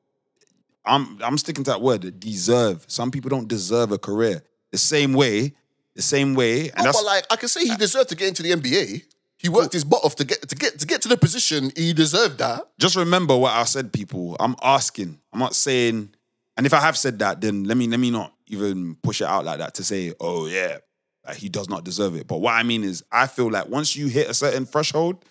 I'm 0.85 1.21
I'm 1.23 1.37
sticking 1.37 1.63
to 1.65 1.71
that 1.71 1.81
word. 1.81 2.19
Deserve. 2.19 2.85
Some 2.87 3.11
people 3.11 3.29
don't 3.29 3.47
deserve 3.47 3.91
a 3.91 3.97
career 3.97 4.43
the 4.71 4.77
same 4.77 5.13
way. 5.13 5.53
The 5.95 6.03
same 6.03 6.35
way, 6.35 6.69
and 6.69 6.77
No, 6.77 6.83
that's 6.83 6.97
but 7.01 7.05
like, 7.07 7.25
I 7.31 7.37
can 7.37 7.49
say 7.49 7.65
he 7.65 7.75
deserved 7.75 8.09
to 8.09 8.15
get 8.15 8.27
into 8.27 8.43
the 8.43 8.51
NBA. 8.51 9.01
He 9.39 9.49
worked 9.49 9.73
his 9.73 9.83
butt 9.83 10.03
off 10.03 10.15
to 10.17 10.25
get 10.25 10.47
to 10.47 10.55
get 10.55 10.77
to 10.77 10.85
get 10.85 11.01
to 11.01 11.07
the 11.07 11.17
position. 11.17 11.71
He 11.75 11.91
deserved 11.91 12.37
that. 12.37 12.67
just 12.79 12.95
remember 12.95 13.35
what 13.35 13.53
I 13.53 13.63
said, 13.63 13.91
people. 13.91 14.37
I'm 14.39 14.55
asking. 14.61 15.19
I'm 15.33 15.39
not 15.39 15.55
saying. 15.55 16.09
And 16.57 16.65
if 16.65 16.73
I 16.73 16.79
have 16.79 16.97
said 16.97 17.19
that, 17.19 17.39
then 17.41 17.63
let 17.65 17.77
me 17.77 17.87
let 17.87 17.99
me 17.99 18.09
not 18.11 18.33
even 18.47 18.95
push 19.03 19.21
it 19.21 19.27
out 19.27 19.45
like 19.45 19.59
that 19.59 19.75
to 19.75 19.83
say, 19.83 20.13
oh 20.19 20.47
yeah, 20.47 20.77
like 21.25 21.37
he 21.37 21.49
does 21.49 21.69
not 21.69 21.83
deserve 21.83 22.15
it. 22.15 22.27
But 22.27 22.39
what 22.41 22.53
I 22.53 22.63
mean 22.63 22.83
is, 22.83 23.03
I 23.11 23.27
feel 23.27 23.51
like 23.51 23.67
once 23.69 23.95
you 23.95 24.07
hit 24.07 24.29
a 24.29 24.33
certain 24.33 24.65
threshold, 24.65 25.23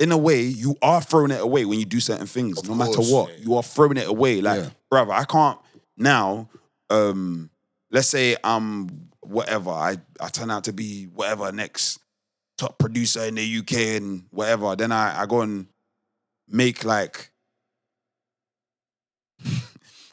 in 0.00 0.10
a 0.12 0.18
way, 0.18 0.42
you 0.42 0.74
are 0.82 1.00
throwing 1.00 1.30
it 1.30 1.40
away 1.40 1.64
when 1.66 1.78
you 1.78 1.84
do 1.84 2.00
certain 2.00 2.26
things, 2.26 2.58
Of 2.58 2.68
no 2.68 2.74
matter 2.74 2.98
what. 3.00 3.30
yeah. 3.30 3.36
You 3.44 3.54
are 3.56 3.62
throwing 3.62 3.96
it 3.96 4.08
away. 4.08 4.40
Like, 4.40 4.60
Yeah. 4.62 4.70
brother, 4.90 5.12
I 5.12 5.24
can't 5.24 5.58
now. 5.96 6.48
Um, 6.88 7.50
let's 7.92 8.08
say 8.08 8.36
I'm 8.42 9.08
whatever. 9.20 9.70
I 9.70 9.98
I 10.18 10.28
turn 10.28 10.50
out 10.50 10.64
to 10.64 10.72
be 10.72 11.04
whatever 11.04 11.52
next 11.52 12.00
top 12.58 12.78
producer 12.78 13.24
in 13.24 13.36
the 13.36 13.58
UK 13.58 13.96
and 13.96 14.24
whatever. 14.30 14.74
Then 14.74 14.90
I 14.90 15.22
I 15.22 15.26
go 15.26 15.42
and 15.42 15.68
make 16.48 16.84
like 16.84 17.29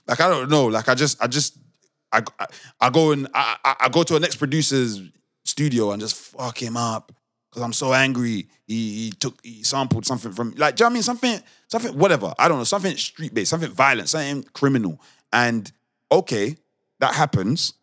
like 0.07 0.19
I 0.19 0.27
don't 0.29 0.49
know. 0.49 0.65
Like 0.65 0.89
I 0.89 0.95
just 0.95 1.21
I 1.21 1.27
just 1.27 1.57
I 2.11 2.21
I, 2.39 2.45
I 2.79 2.89
go 2.89 3.11
and 3.11 3.27
I, 3.33 3.57
I 3.63 3.75
I 3.81 3.89
go 3.89 4.03
to 4.03 4.15
a 4.15 4.19
next 4.19 4.35
producer's 4.37 5.01
studio 5.45 5.91
and 5.91 6.01
just 6.01 6.15
fuck 6.15 6.61
him 6.61 6.77
up 6.77 7.11
because 7.49 7.63
I'm 7.63 7.73
so 7.73 7.93
angry. 7.93 8.47
He, 8.65 9.05
he 9.05 9.11
took 9.11 9.39
he 9.43 9.63
sampled 9.63 10.05
something 10.05 10.31
from 10.31 10.53
like 10.57 10.75
do 10.75 10.83
you 10.83 10.85
know 10.85 10.89
what 10.89 10.91
I 10.91 10.93
mean 10.93 11.03
something 11.03 11.39
something 11.67 11.97
whatever 11.97 12.33
I 12.37 12.47
don't 12.47 12.57
know 12.57 12.63
something 12.63 12.95
street 12.97 13.33
based 13.33 13.49
something 13.49 13.71
violent 13.71 14.09
something 14.09 14.43
criminal 14.53 15.01
and 15.31 15.71
okay 16.11 16.57
that 16.99 17.13
happens 17.15 17.73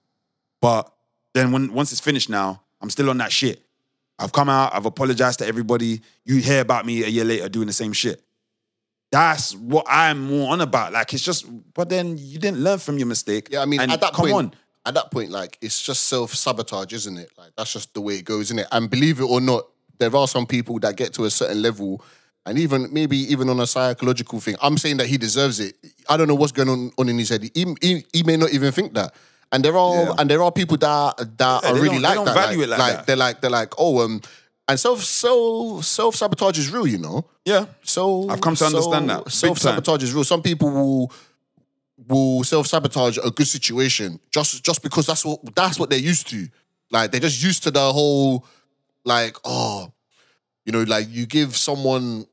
but 0.60 0.92
then 1.32 1.52
when 1.52 1.72
once 1.72 1.92
it's 1.92 2.00
finished 2.00 2.28
now 2.30 2.62
I'm 2.80 2.90
still 2.90 3.08
on 3.08 3.18
that 3.18 3.32
shit. 3.32 3.62
I've 4.18 4.32
come 4.32 4.48
out 4.48 4.74
I've 4.74 4.86
apologized 4.86 5.38
to 5.40 5.46
everybody. 5.46 6.02
You 6.24 6.36
hear 6.36 6.60
about 6.60 6.86
me 6.86 7.02
a 7.02 7.08
year 7.08 7.24
later 7.24 7.48
doing 7.48 7.66
the 7.66 7.72
same 7.72 7.92
shit. 7.92 8.22
That's 9.14 9.54
what 9.54 9.86
I'm 9.88 10.18
more 10.26 10.52
on 10.52 10.60
about. 10.60 10.92
Like 10.92 11.14
it's 11.14 11.22
just, 11.22 11.46
but 11.74 11.88
then 11.88 12.16
you 12.18 12.38
didn't 12.38 12.58
learn 12.58 12.78
from 12.78 12.98
your 12.98 13.06
mistake. 13.06 13.48
Yeah, 13.50 13.62
I 13.62 13.64
mean, 13.66 13.80
And 13.80 13.92
at 13.92 14.00
that 14.00 14.12
come 14.12 14.24
point, 14.30 14.34
on. 14.34 14.54
at 14.86 14.94
that 14.94 15.10
point, 15.10 15.30
like 15.30 15.56
it's 15.60 15.80
just 15.80 16.04
self 16.04 16.34
sabotage, 16.34 16.92
isn't 16.92 17.16
it? 17.18 17.30
Like 17.38 17.52
that's 17.56 17.72
just 17.72 17.94
the 17.94 18.00
way 18.00 18.14
it 18.16 18.24
goes, 18.24 18.46
isn't 18.48 18.58
it? 18.58 18.66
And 18.72 18.90
believe 18.90 19.20
it 19.20 19.24
or 19.34 19.40
not, 19.40 19.62
there 19.98 20.14
are 20.16 20.26
some 20.26 20.46
people 20.46 20.78
that 20.80 20.96
get 20.96 21.14
to 21.14 21.24
a 21.26 21.30
certain 21.30 21.62
level, 21.62 22.02
and 22.44 22.58
even 22.58 22.88
maybe 22.92 23.16
even 23.32 23.48
on 23.48 23.60
a 23.60 23.66
psychological 23.66 24.40
thing. 24.40 24.56
I'm 24.60 24.76
saying 24.78 24.96
that 24.98 25.06
he 25.06 25.16
deserves 25.16 25.60
it. 25.60 25.76
I 26.08 26.16
don't 26.16 26.26
know 26.28 26.34
what's 26.34 26.52
going 26.52 26.68
on, 26.68 26.90
on 26.98 27.08
in 27.08 27.16
his 27.18 27.28
head. 27.28 27.42
He, 27.54 27.64
he, 27.80 28.04
he 28.12 28.22
may 28.24 28.36
not 28.36 28.50
even 28.52 28.72
think 28.72 28.94
that. 28.94 29.14
And 29.52 29.64
there 29.64 29.76
are 29.76 29.94
Yeah. 30.06 30.14
and 30.18 30.28
there 30.28 30.42
are 30.42 30.50
people 30.50 30.76
that 30.78 31.14
that 31.38 31.62
Yeah, 31.62 31.70
are 31.70 31.74
really 31.74 31.86
don't- 31.88 31.94
they 32.02 32.08
like 32.08 32.14
don't 32.16 32.24
that. 32.24 32.34
value 32.34 32.62
it 32.62 32.68
like 32.68 32.78
that. 32.96 33.06
they're 33.06 33.16
like 33.24 33.40
they're 33.40 33.50
like 33.60 33.72
oh 33.78 34.00
um, 34.04 34.20
and 34.68 34.80
self 34.80 35.02
self 35.02 35.84
self 35.84 36.14
sabotage 36.14 36.58
is 36.58 36.70
real, 36.70 36.86
you 36.86 36.98
know. 36.98 37.26
Yeah. 37.44 37.66
So 37.82 38.28
I've 38.28 38.40
come 38.40 38.54
to 38.56 38.64
understand 38.64 39.10
that. 39.10 39.30
Self 39.30 39.58
sabotage 39.58 40.02
is 40.02 40.14
real. 40.14 40.24
Some 40.24 40.42
people 40.42 40.70
will 40.70 41.12
will 42.08 42.44
self 42.44 42.66
sabotage 42.66 43.18
a 43.18 43.30
good 43.30 43.46
situation 43.46 44.18
just 44.30 44.64
just 44.64 44.82
because 44.82 45.06
that's 45.06 45.24
what 45.24 45.54
that's 45.54 45.78
what 45.78 45.90
they're 45.90 45.98
used 45.98 46.28
to. 46.30 46.48
Like 46.90 47.10
they're 47.10 47.20
just 47.20 47.42
used 47.42 47.62
to 47.64 47.70
the 47.70 47.92
whole 47.92 48.46
like 49.04 49.36
oh, 49.44 49.92
you 50.64 50.72
know, 50.72 50.82
like 50.82 51.06
you 51.10 51.26
give 51.26 51.56
someone. 51.56 52.26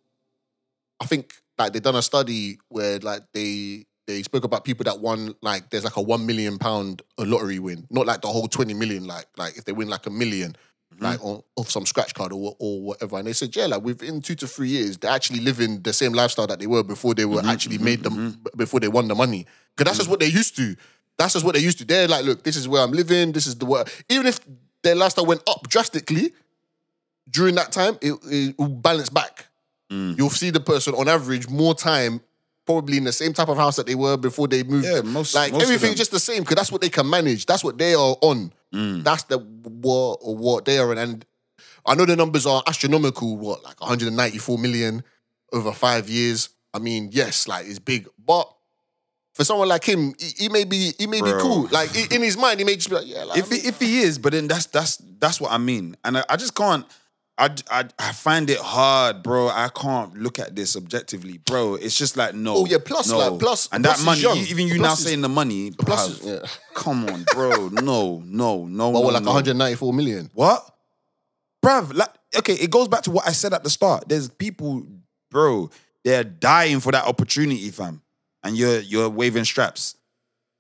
I 1.01 1.05
think 1.05 1.33
like 1.57 1.73
they 1.73 1.79
done 1.79 1.95
a 1.95 2.01
study 2.01 2.59
where 2.69 2.99
like 2.99 3.23
they 3.33 3.85
they 4.07 4.23
spoke 4.23 4.43
about 4.43 4.63
people 4.63 4.83
that 4.85 4.99
won 4.99 5.35
like 5.41 5.69
there's 5.69 5.83
like 5.83 5.97
a 5.97 6.01
one 6.01 6.25
million 6.25 6.57
pound 6.57 7.01
a 7.17 7.25
lottery 7.25 7.59
win, 7.59 7.87
not 7.89 8.05
like 8.05 8.21
the 8.21 8.27
whole 8.27 8.47
twenty 8.47 8.73
million. 8.73 9.05
Like 9.05 9.25
like 9.35 9.57
if 9.57 9.65
they 9.65 9.73
win 9.73 9.89
like 9.89 10.05
a 10.05 10.09
1000000 10.09 10.55
Mm-hmm. 11.01 11.11
like 11.13 11.23
on, 11.25 11.41
off 11.55 11.69
some 11.69 11.85
scratch 11.85 12.13
card 12.13 12.31
or 12.31 12.55
or 12.59 12.81
whatever. 12.81 13.17
And 13.17 13.27
they 13.27 13.33
said, 13.33 13.55
yeah, 13.55 13.65
like 13.65 13.81
within 13.83 14.21
two 14.21 14.35
to 14.35 14.47
three 14.47 14.69
years, 14.69 14.97
they're 14.97 15.11
actually 15.11 15.39
living 15.39 15.81
the 15.81 15.93
same 15.93 16.13
lifestyle 16.13 16.47
that 16.47 16.59
they 16.59 16.67
were 16.67 16.83
before 16.83 17.13
they 17.13 17.25
were 17.25 17.41
Mm-hmm, 17.41 17.49
actually 17.49 17.77
made 17.79 18.03
them 18.03 18.31
b- 18.43 18.51
before 18.55 18.79
they 18.79 18.87
won 18.87 19.07
the 19.07 19.15
money. 19.15 19.45
Because 19.75 19.89
that's 19.89 19.97
just 19.97 20.09
what 20.09 20.19
they're 20.19 20.29
used 20.29 20.55
to. 20.57 20.75
That's 21.17 21.33
just 21.33 21.43
what 21.45 21.53
they're 21.55 21.63
used 21.63 21.77
to. 21.79 21.85
They're 21.85 22.07
like, 22.07 22.23
look, 22.25 22.43
this 22.43 22.55
is 22.55 22.67
where 22.67 22.81
I'm 22.83 22.91
living. 22.91 23.31
This 23.31 23.47
is 23.47 23.55
the 23.55 23.65
work. 23.65 23.91
Even 24.09 24.27
if 24.27 24.39
their 24.83 24.95
lifestyle 24.95 25.25
went 25.25 25.41
up 25.49 25.67
drastically 25.69 26.33
during 27.29 27.55
that 27.55 27.71
time, 27.71 27.97
it, 28.01 28.13
it 28.25 28.57
will 28.59 28.67
balance 28.67 29.09
back. 29.09 29.47
Mm. 29.91 30.17
You'll 30.17 30.29
see 30.29 30.49
the 30.49 30.59
person 30.59 30.93
on 30.95 31.07
average 31.07 31.49
more 31.49 31.73
time 31.75 32.21
probably 32.65 32.97
in 32.97 33.03
the 33.05 33.11
same 33.11 33.33
type 33.33 33.49
of 33.49 33.57
house 33.57 33.75
that 33.75 33.87
they 33.87 33.95
were 33.95 34.17
before 34.17 34.47
they 34.47 34.63
moved. 34.63 34.85
Yeah, 34.85 35.01
most- 35.01 35.33
like 35.35 35.51
most 35.51 35.63
everything 35.63 35.95
just 35.95 36.11
the 36.11 36.19
same 36.19 36.41
because 36.43 36.55
that's 36.55 36.71
what 36.71 36.81
they 36.81 36.89
can 36.89 37.09
manage. 37.09 37.45
That's 37.45 37.63
what 37.63 37.77
they 37.77 37.93
are 37.95 38.15
on. 38.21 38.53
Mm. 38.73 39.03
That's 39.03 39.23
the 39.23 39.37
what 39.37 40.19
or 40.21 40.35
what 40.35 40.65
they 40.65 40.77
are. 40.77 40.93
And 40.93 41.25
I 41.85 41.95
know 41.95 42.05
the 42.05 42.15
numbers 42.15 42.45
are 42.45 42.63
astronomical. 42.67 43.37
What 43.37 43.63
like 43.63 43.79
194 43.81 44.57
million 44.57 45.03
over 45.51 45.71
five 45.71 46.09
years. 46.09 46.49
I 46.73 46.79
mean, 46.79 47.09
yes, 47.11 47.47
like 47.47 47.65
it's 47.67 47.79
big, 47.79 48.07
but. 48.25 48.51
For 49.33 49.45
someone 49.45 49.69
like 49.69 49.85
him, 49.85 50.13
he, 50.19 50.43
he 50.43 50.49
may 50.49 50.65
be 50.65 50.91
he 50.99 51.07
may 51.07 51.21
Bro. 51.21 51.33
be 51.33 51.41
cool. 51.41 51.67
Like 51.71 51.95
in 52.11 52.21
his 52.21 52.35
mind, 52.35 52.59
he 52.59 52.65
may 52.65 52.75
just 52.75 52.89
be 52.89 52.95
like, 52.95 53.07
yeah. 53.07 53.23
Like, 53.23 53.37
if 53.37 53.49
he, 53.49 53.55
if 53.65 53.79
he 53.79 54.01
is, 54.01 54.19
but 54.19 54.33
then 54.33 54.49
that's 54.49 54.65
that's 54.65 54.97
that's 55.19 55.39
what 55.39 55.53
I 55.53 55.57
mean, 55.57 55.95
and 56.03 56.17
I, 56.17 56.25
I 56.27 56.35
just 56.35 56.53
can't. 56.53 56.85
I, 57.37 57.49
I 57.71 57.85
I 57.97 58.11
find 58.11 58.49
it 58.49 58.59
hard, 58.59 59.23
bro. 59.23 59.47
I 59.47 59.69
can't 59.73 60.15
look 60.17 60.37
at 60.37 60.55
this 60.55 60.75
objectively, 60.75 61.39
bro. 61.39 61.75
It's 61.75 61.97
just 61.97 62.15
like 62.17 62.35
no. 62.35 62.57
Oh, 62.57 62.65
yeah, 62.65 62.77
plus, 62.83 63.09
no. 63.09 63.17
like, 63.17 63.39
plus- 63.39 63.67
and 63.71 63.83
plus 63.83 63.99
that 63.99 64.05
money. 64.05 64.21
young. 64.21 64.37
Even 64.37 64.67
you 64.67 64.75
The 64.75 64.79
now 64.81 64.93
is- 64.93 64.99
saying 65.03 65.21
the 65.21 65.29
money, 65.29 65.71
plus 65.71 66.09
is- 66.19 66.25
yeah. 66.25 66.39
come 66.75 67.05
on, 67.09 67.25
bro. 67.33 67.69
No, 67.69 68.21
no, 68.25 68.65
no, 68.65 68.91
but 68.91 68.99
no, 68.99 68.99
what, 68.99 69.13
like 69.13 69.23
no. 69.23 69.29
194 69.31 69.93
million. 69.93 70.29
What? 70.33 70.63
Bruv, 71.65 71.93
like, 71.95 72.09
okay, 72.37 72.53
it 72.53 72.69
goes 72.71 72.87
back 72.87 73.03
to 73.03 73.11
what 73.11 73.27
I 73.27 73.31
said 73.31 73.53
at 73.53 73.63
the 73.63 73.69
start. 73.69 74.07
There's 74.09 74.29
people, 74.29 74.83
bro, 75.29 75.69
they're 76.03 76.23
dying 76.23 76.79
for 76.79 76.91
that 76.91 77.05
opportunity, 77.05 77.69
fam. 77.69 78.01
And 78.43 78.57
you're 78.57 78.79
you're 78.79 79.09
waving 79.09 79.45
straps. 79.45 79.95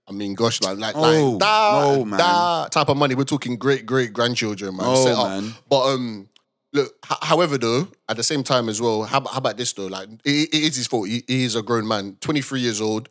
I 0.07 0.13
mean, 0.13 0.33
gosh, 0.35 0.61
like 0.61 0.77
like, 0.77 0.95
No, 0.95 1.01
like 1.31 1.39
that, 1.39 1.81
no, 1.97 2.05
man. 2.05 2.17
that 2.17 2.71
type 2.71 2.89
of 2.89 2.97
money. 2.97 3.15
We're 3.15 3.23
talking 3.23 3.55
great 3.57 3.85
great 3.85 4.13
grandchildren, 4.13 4.77
man. 4.77 4.85
Up. 4.87 5.27
man. 5.43 5.53
But 5.69 5.93
um, 5.93 6.29
look. 6.73 6.93
H- 7.09 7.17
however, 7.21 7.57
though, 7.57 7.87
at 8.07 8.17
the 8.17 8.23
same 8.23 8.43
time 8.43 8.69
as 8.69 8.81
well, 8.81 9.03
how, 9.03 9.21
how 9.25 9.37
about 9.37 9.57
this 9.57 9.73
though? 9.73 9.87
Like, 9.87 10.09
it, 10.23 10.49
it 10.53 10.53
is 10.53 10.75
his 10.75 10.87
fault. 10.87 11.07
He, 11.07 11.23
he 11.27 11.43
is 11.43 11.55
a 11.55 11.61
grown 11.61 11.87
man, 11.87 12.17
23 12.21 12.59
years 12.59 12.81
old. 12.81 13.09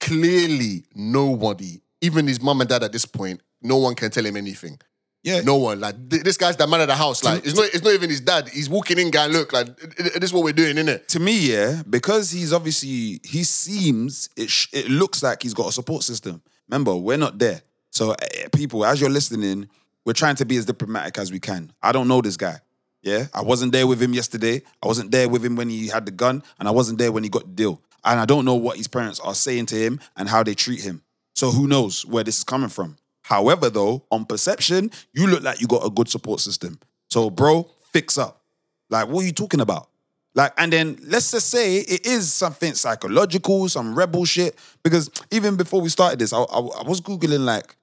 Clearly, 0.00 0.84
nobody, 0.94 1.80
even 2.00 2.26
his 2.26 2.40
mum 2.42 2.60
and 2.60 2.68
dad 2.68 2.82
at 2.82 2.92
this 2.92 3.06
point, 3.06 3.40
no 3.62 3.76
one 3.78 3.94
can 3.94 4.10
tell 4.10 4.24
him 4.26 4.36
anything. 4.36 4.78
Yeah. 5.22 5.40
No 5.40 5.56
one. 5.56 5.80
Like 5.80 6.10
th- 6.10 6.22
this 6.22 6.36
guy's 6.36 6.56
the 6.56 6.66
man 6.66 6.82
of 6.82 6.88
the 6.88 6.94
house. 6.94 7.24
Like 7.24 7.46
it's 7.46 7.56
not. 7.56 7.64
It's 7.72 7.82
not 7.82 7.94
even 7.94 8.10
his 8.10 8.20
dad. 8.20 8.46
He's 8.50 8.68
walking 8.68 8.98
in, 8.98 9.10
guy, 9.10 9.26
look, 9.26 9.54
like 9.54 9.74
this 9.96 10.24
is 10.24 10.32
what 10.34 10.44
we're 10.44 10.52
doing, 10.52 10.76
innit? 10.76 11.06
to 11.06 11.20
me, 11.20 11.50
yeah, 11.50 11.82
because 11.88 12.30
he's 12.30 12.52
obviously 12.52 13.20
he 13.24 13.42
seems 13.42 14.28
it 14.36 14.50
sh- 14.50 14.68
it 14.74 14.90
looks 14.90 15.22
like 15.22 15.42
he's 15.42 15.54
got 15.54 15.68
a 15.68 15.72
support 15.72 16.02
system. 16.02 16.42
Remember, 16.68 16.94
we're 16.94 17.16
not 17.16 17.38
there. 17.38 17.62
So 17.90 18.12
eh, 18.12 18.48
people, 18.54 18.84
as 18.84 19.00
you're 19.00 19.08
listening, 19.08 19.70
we're 20.04 20.12
trying 20.12 20.36
to 20.36 20.44
be 20.44 20.56
as 20.56 20.66
diplomatic 20.66 21.18
as 21.18 21.32
we 21.32 21.40
can. 21.40 21.72
I 21.82 21.92
don't 21.92 22.08
know 22.08 22.20
this 22.20 22.36
guy. 22.36 22.58
Yeah, 23.02 23.26
I 23.34 23.42
wasn't 23.42 23.72
there 23.72 23.86
with 23.86 24.00
him 24.00 24.14
yesterday. 24.14 24.62
I 24.82 24.86
wasn't 24.86 25.10
there 25.10 25.28
with 25.28 25.44
him 25.44 25.56
when 25.56 25.68
he 25.68 25.88
had 25.88 26.06
the 26.06 26.12
gun, 26.12 26.42
and 26.58 26.66
I 26.66 26.70
wasn't 26.70 26.98
there 26.98 27.12
when 27.12 27.22
he 27.22 27.28
got 27.28 27.42
the 27.42 27.52
deal. 27.52 27.82
And 28.02 28.18
I 28.18 28.24
don't 28.24 28.44
know 28.44 28.54
what 28.54 28.76
his 28.76 28.88
parents 28.88 29.20
are 29.20 29.34
saying 29.34 29.66
to 29.66 29.76
him 29.76 30.00
and 30.16 30.28
how 30.28 30.42
they 30.42 30.54
treat 30.54 30.82
him. 30.82 31.02
So 31.34 31.50
who 31.50 31.66
knows 31.66 32.06
where 32.06 32.24
this 32.24 32.38
is 32.38 32.44
coming 32.44 32.68
from? 32.68 32.96
However, 33.22 33.70
though, 33.70 34.04
on 34.10 34.24
perception, 34.26 34.90
you 35.12 35.26
look 35.26 35.42
like 35.42 35.60
you 35.60 35.66
got 35.66 35.84
a 35.84 35.90
good 35.90 36.08
support 36.08 36.40
system. 36.40 36.78
So, 37.08 37.30
bro, 37.30 37.70
fix 37.92 38.18
up. 38.18 38.42
Like, 38.90 39.08
what 39.08 39.22
are 39.22 39.26
you 39.26 39.32
talking 39.32 39.60
about? 39.60 39.88
Like, 40.34 40.52
and 40.58 40.72
then 40.72 40.98
let's 41.06 41.30
just 41.30 41.48
say 41.48 41.78
it 41.78 42.04
is 42.04 42.32
something 42.32 42.74
psychological, 42.74 43.68
some 43.68 43.94
rebel 43.94 44.24
shit. 44.24 44.58
Because 44.82 45.10
even 45.30 45.56
before 45.56 45.80
we 45.80 45.88
started 45.88 46.18
this, 46.18 46.32
I, 46.32 46.38
I, 46.38 46.58
I 46.58 46.82
was 46.82 47.00
Googling 47.00 47.44
like 47.44 47.76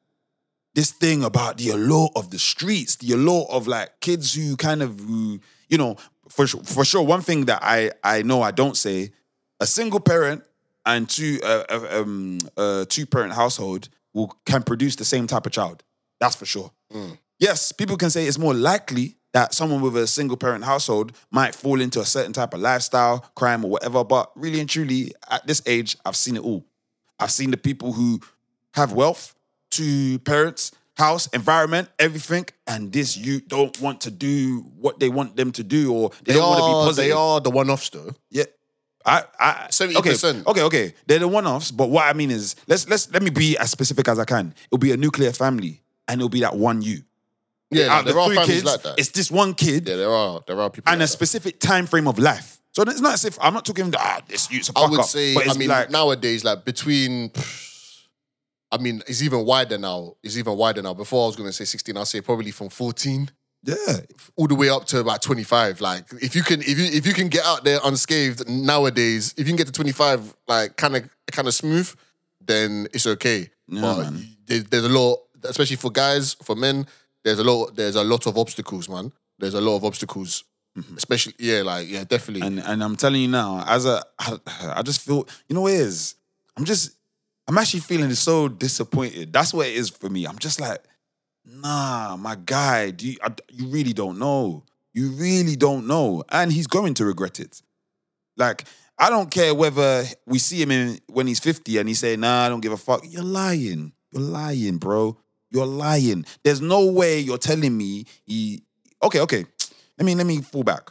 this 0.73 0.91
thing 0.91 1.23
about 1.23 1.57
the 1.57 1.69
allure 1.69 2.09
of 2.15 2.29
the 2.29 2.39
streets, 2.39 2.95
the 2.97 3.13
allure 3.13 3.45
of 3.49 3.67
like 3.67 3.99
kids 3.99 4.33
who 4.33 4.55
kind 4.55 4.81
of, 4.81 4.99
who, 4.99 5.39
you 5.67 5.77
know, 5.77 5.97
for 6.29 6.47
sure, 6.47 6.63
for 6.63 6.85
sure, 6.85 7.01
one 7.01 7.21
thing 7.21 7.45
that 7.45 7.59
I, 7.61 7.91
I 8.03 8.21
know 8.21 8.41
I 8.41 8.51
don't 8.51 8.77
say, 8.77 9.11
a 9.59 9.67
single 9.67 9.99
parent 9.99 10.43
and 10.85 11.09
two, 11.09 11.39
uh, 11.43 11.63
uh, 11.69 12.01
um, 12.01 12.39
uh, 12.57 12.85
two 12.87 13.05
parent 13.05 13.33
household 13.33 13.89
will 14.13 14.35
can 14.45 14.63
produce 14.63 14.95
the 14.95 15.05
same 15.05 15.27
type 15.27 15.45
of 15.45 15.51
child. 15.51 15.83
That's 16.19 16.35
for 16.35 16.45
sure. 16.45 16.71
Yes, 17.39 17.71
people 17.71 17.97
can 17.97 18.09
say 18.09 18.25
it's 18.27 18.37
more 18.37 18.53
likely 18.53 19.15
that 19.33 19.53
someone 19.53 19.81
with 19.81 19.95
a 19.95 20.07
single 20.07 20.37
parent 20.37 20.63
household 20.63 21.13
might 21.31 21.55
fall 21.55 21.79
into 21.81 21.99
a 21.99 22.05
certain 22.05 22.33
type 22.33 22.53
of 22.53 22.59
lifestyle, 22.59 23.19
crime, 23.35 23.63
or 23.63 23.71
whatever. 23.71 24.03
But 24.03 24.31
really 24.35 24.59
and 24.59 24.69
truly, 24.69 25.13
at 25.29 25.47
this 25.47 25.61
age, 25.65 25.95
I've 26.05 26.15
seen 26.15 26.35
it 26.35 26.43
all. 26.43 26.65
I've 27.19 27.31
seen 27.31 27.51
the 27.51 27.57
people 27.57 27.93
who 27.93 28.19
have 28.73 28.93
wealth, 28.93 29.35
two 29.71 30.19
parents, 30.19 30.71
house, 30.97 31.27
environment, 31.27 31.89
everything, 31.97 32.45
and 32.67 32.91
this 32.93 33.17
you 33.17 33.41
don't 33.41 33.79
want 33.81 34.01
to 34.01 34.11
do 34.11 34.59
what 34.77 34.99
they 34.99 35.09
want 35.09 35.35
them 35.35 35.51
to 35.53 35.63
do, 35.63 35.91
or 35.93 36.09
they, 36.23 36.33
They, 36.33 36.39
don't 36.39 36.47
want 36.49 36.59
to 36.59 36.65
be 36.67 36.73
are. 36.73 36.85
positive. 36.85 37.05
They 37.09 37.11
are 37.11 37.39
the 37.41 37.49
one-offs 37.49 37.89
though. 37.89 38.11
Yeah. 38.29 38.43
I, 39.03 39.23
I 39.39 39.53
70%. 39.71 39.95
Okay, 40.45 40.45
okay, 40.51 40.61
okay. 40.61 40.93
They're 41.07 41.17
the 41.17 41.27
one-offs, 41.27 41.71
but 41.71 41.89
what 41.89 42.05
I 42.07 42.13
mean 42.13 42.29
is, 42.29 42.55
let's 42.67 42.87
let's 42.87 43.11
let 43.11 43.23
me 43.23 43.31
be 43.31 43.57
as 43.57 43.71
specific 43.71 44.07
as 44.07 44.19
I 44.19 44.25
can. 44.25 44.53
It'll 44.67 44.77
be 44.77 44.91
a 44.91 44.97
nuclear 44.97 45.31
family, 45.31 45.81
and 46.07 46.21
it'll 46.21 46.29
be 46.29 46.41
that 46.41 46.55
one 46.55 46.83
you. 46.83 46.99
Yeah, 47.71 47.85
Out 47.85 47.89
like, 47.89 47.99
of 48.01 48.05
the 48.05 48.11
there 48.13 48.19
are 48.21 48.27
three 48.27 48.35
families 48.35 48.55
kids, 48.61 48.65
like 48.65 48.81
that. 48.83 48.99
it's 48.99 49.09
this 49.09 49.31
one 49.31 49.53
kid 49.55 49.87
yeah, 49.87 49.95
there 49.95 50.09
are. 50.11 50.41
There 50.45 50.59
are 50.61 50.69
people. 50.69 50.91
and 50.91 50.99
like 50.99 51.07
a 51.07 51.09
that. 51.09 51.17
specific 51.17 51.59
time 51.59 51.87
frame 51.87 52.07
of 52.07 52.19
life. 52.19 52.59
So 52.73 52.83
it's 52.83 53.01
not 53.01 53.13
as 53.15 53.25
if 53.25 53.39
I'm 53.41 53.53
not 53.53 53.65
talking 53.65 53.91
ah 53.97 54.21
this 54.27 54.51
youth's 54.51 54.69
a 54.69 54.73
I 54.77 54.87
would 54.87 54.99
up, 54.99 55.05
say, 55.07 55.35
I 55.35 55.53
mean, 55.55 55.69
like 55.69 55.89
nowadays, 55.89 56.43
like 56.43 56.63
between, 56.63 57.31
I 58.71 58.77
mean, 58.77 59.03
it's 59.07 59.21
even 59.21 59.45
wider 59.45 59.77
now. 59.77 60.15
It's 60.23 60.37
even 60.37 60.55
wider 60.55 60.81
now. 60.81 60.93
Before 60.93 61.25
I 61.25 61.27
was 61.27 61.35
gonna 61.35 61.51
say 61.51 61.65
16, 61.65 61.97
I'll 61.97 62.05
say 62.05 62.21
probably 62.21 62.51
from 62.51 62.69
14 62.69 63.29
yeah, 63.63 63.75
all 64.35 64.47
the 64.47 64.55
way 64.55 64.69
up 64.69 64.85
to 64.85 64.99
about 64.99 65.21
25. 65.21 65.81
Like, 65.81 66.05
if 66.21 66.35
you 66.35 66.41
can, 66.41 66.61
if 66.61 66.79
you 66.79 66.85
if 66.85 67.05
you 67.05 67.13
can 67.13 67.27
get 67.27 67.45
out 67.45 67.63
there 67.63 67.79
unscathed 67.83 68.49
nowadays, 68.49 69.33
if 69.37 69.39
you 69.39 69.51
can 69.51 69.55
get 69.55 69.67
to 69.67 69.73
25, 69.73 70.35
like 70.47 70.77
kind 70.77 70.95
of 70.95 71.09
kind 71.31 71.47
of 71.47 71.53
smooth, 71.53 71.93
then 72.43 72.87
it's 72.93 73.05
okay. 73.05 73.49
Yeah, 73.67 73.81
but 73.81 73.97
man. 73.97 74.27
there's, 74.45 74.63
there's 74.65 74.85
a 74.85 74.89
lot, 74.89 75.19
especially 75.43 75.75
for 75.75 75.91
guys, 75.91 76.33
for 76.33 76.55
men. 76.55 76.87
There's 77.23 77.37
a 77.37 77.43
lot. 77.43 77.75
There's 77.75 77.95
a 77.95 78.03
lot 78.03 78.25
of 78.25 78.35
obstacles, 78.37 78.89
man. 78.89 79.11
There's 79.37 79.53
a 79.53 79.61
lot 79.61 79.75
of 79.75 79.85
obstacles, 79.85 80.43
especially 80.97 81.35
yeah, 81.37 81.61
like 81.61 81.87
yeah, 81.87 82.03
definitely. 82.03 82.47
Mm-hmm. 82.47 82.59
and 82.59 82.67
and 82.67 82.83
I'm 82.83 82.95
telling 82.95 83.21
you 83.21 83.27
now, 83.27 83.63
as 83.67 83.85
a 83.85 84.03
I, 84.17 84.37
I 84.77 84.81
just 84.81 85.01
feel 85.01 85.27
you 85.47 85.53
know 85.53 85.61
what 85.61 85.73
it 85.73 85.81
is. 85.81 86.15
I'm 86.57 86.65
just 86.65 86.95
I'm 87.51 87.57
actually 87.57 87.81
feeling 87.81 88.13
so 88.13 88.47
disappointed. 88.47 89.33
That's 89.33 89.53
what 89.53 89.67
it 89.67 89.75
is 89.75 89.89
for 89.89 90.07
me. 90.07 90.25
I'm 90.25 90.39
just 90.39 90.61
like, 90.61 90.81
nah, 91.45 92.15
my 92.15 92.37
guy, 92.45 92.93
you, 92.97 93.17
I, 93.21 93.33
you 93.51 93.67
really 93.67 93.91
don't 93.91 94.17
know. 94.17 94.63
You 94.93 95.11
really 95.11 95.57
don't 95.57 95.85
know, 95.85 96.23
and 96.29 96.49
he's 96.49 96.67
going 96.67 96.93
to 96.93 97.05
regret 97.05 97.41
it. 97.41 97.61
Like 98.37 98.63
I 98.97 99.09
don't 99.09 99.29
care 99.29 99.53
whether 99.53 100.05
we 100.25 100.39
see 100.39 100.61
him 100.61 100.71
in 100.71 100.99
when 101.07 101.27
he's 101.27 101.41
50 101.41 101.77
and 101.77 101.89
he 101.89 101.93
say, 101.93 102.15
nah, 102.15 102.45
I 102.45 102.47
don't 102.47 102.61
give 102.61 102.71
a 102.71 102.77
fuck. 102.77 103.03
You're 103.05 103.21
lying. 103.21 103.91
You're 104.13 104.23
lying, 104.23 104.77
bro. 104.77 105.17
You're 105.49 105.65
lying. 105.65 106.25
There's 106.45 106.61
no 106.61 106.89
way 106.89 107.19
you're 107.19 107.37
telling 107.37 107.75
me 107.75 108.05
he 108.25 108.63
okay, 109.03 109.19
okay. 109.19 109.43
Let 109.97 110.05
me 110.05 110.15
let 110.15 110.25
me 110.25 110.39
fall 110.41 110.63
back. 110.63 110.89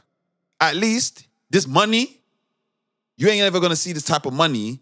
At 0.61 0.77
least 0.77 1.27
this 1.49 1.67
money, 1.67 2.21
you 3.17 3.29
ain't 3.29 3.45
ever 3.45 3.61
gonna 3.61 3.77
see 3.77 3.95
this 3.95 4.05
type 4.05 4.27
of 4.27 4.35
money 4.35 4.81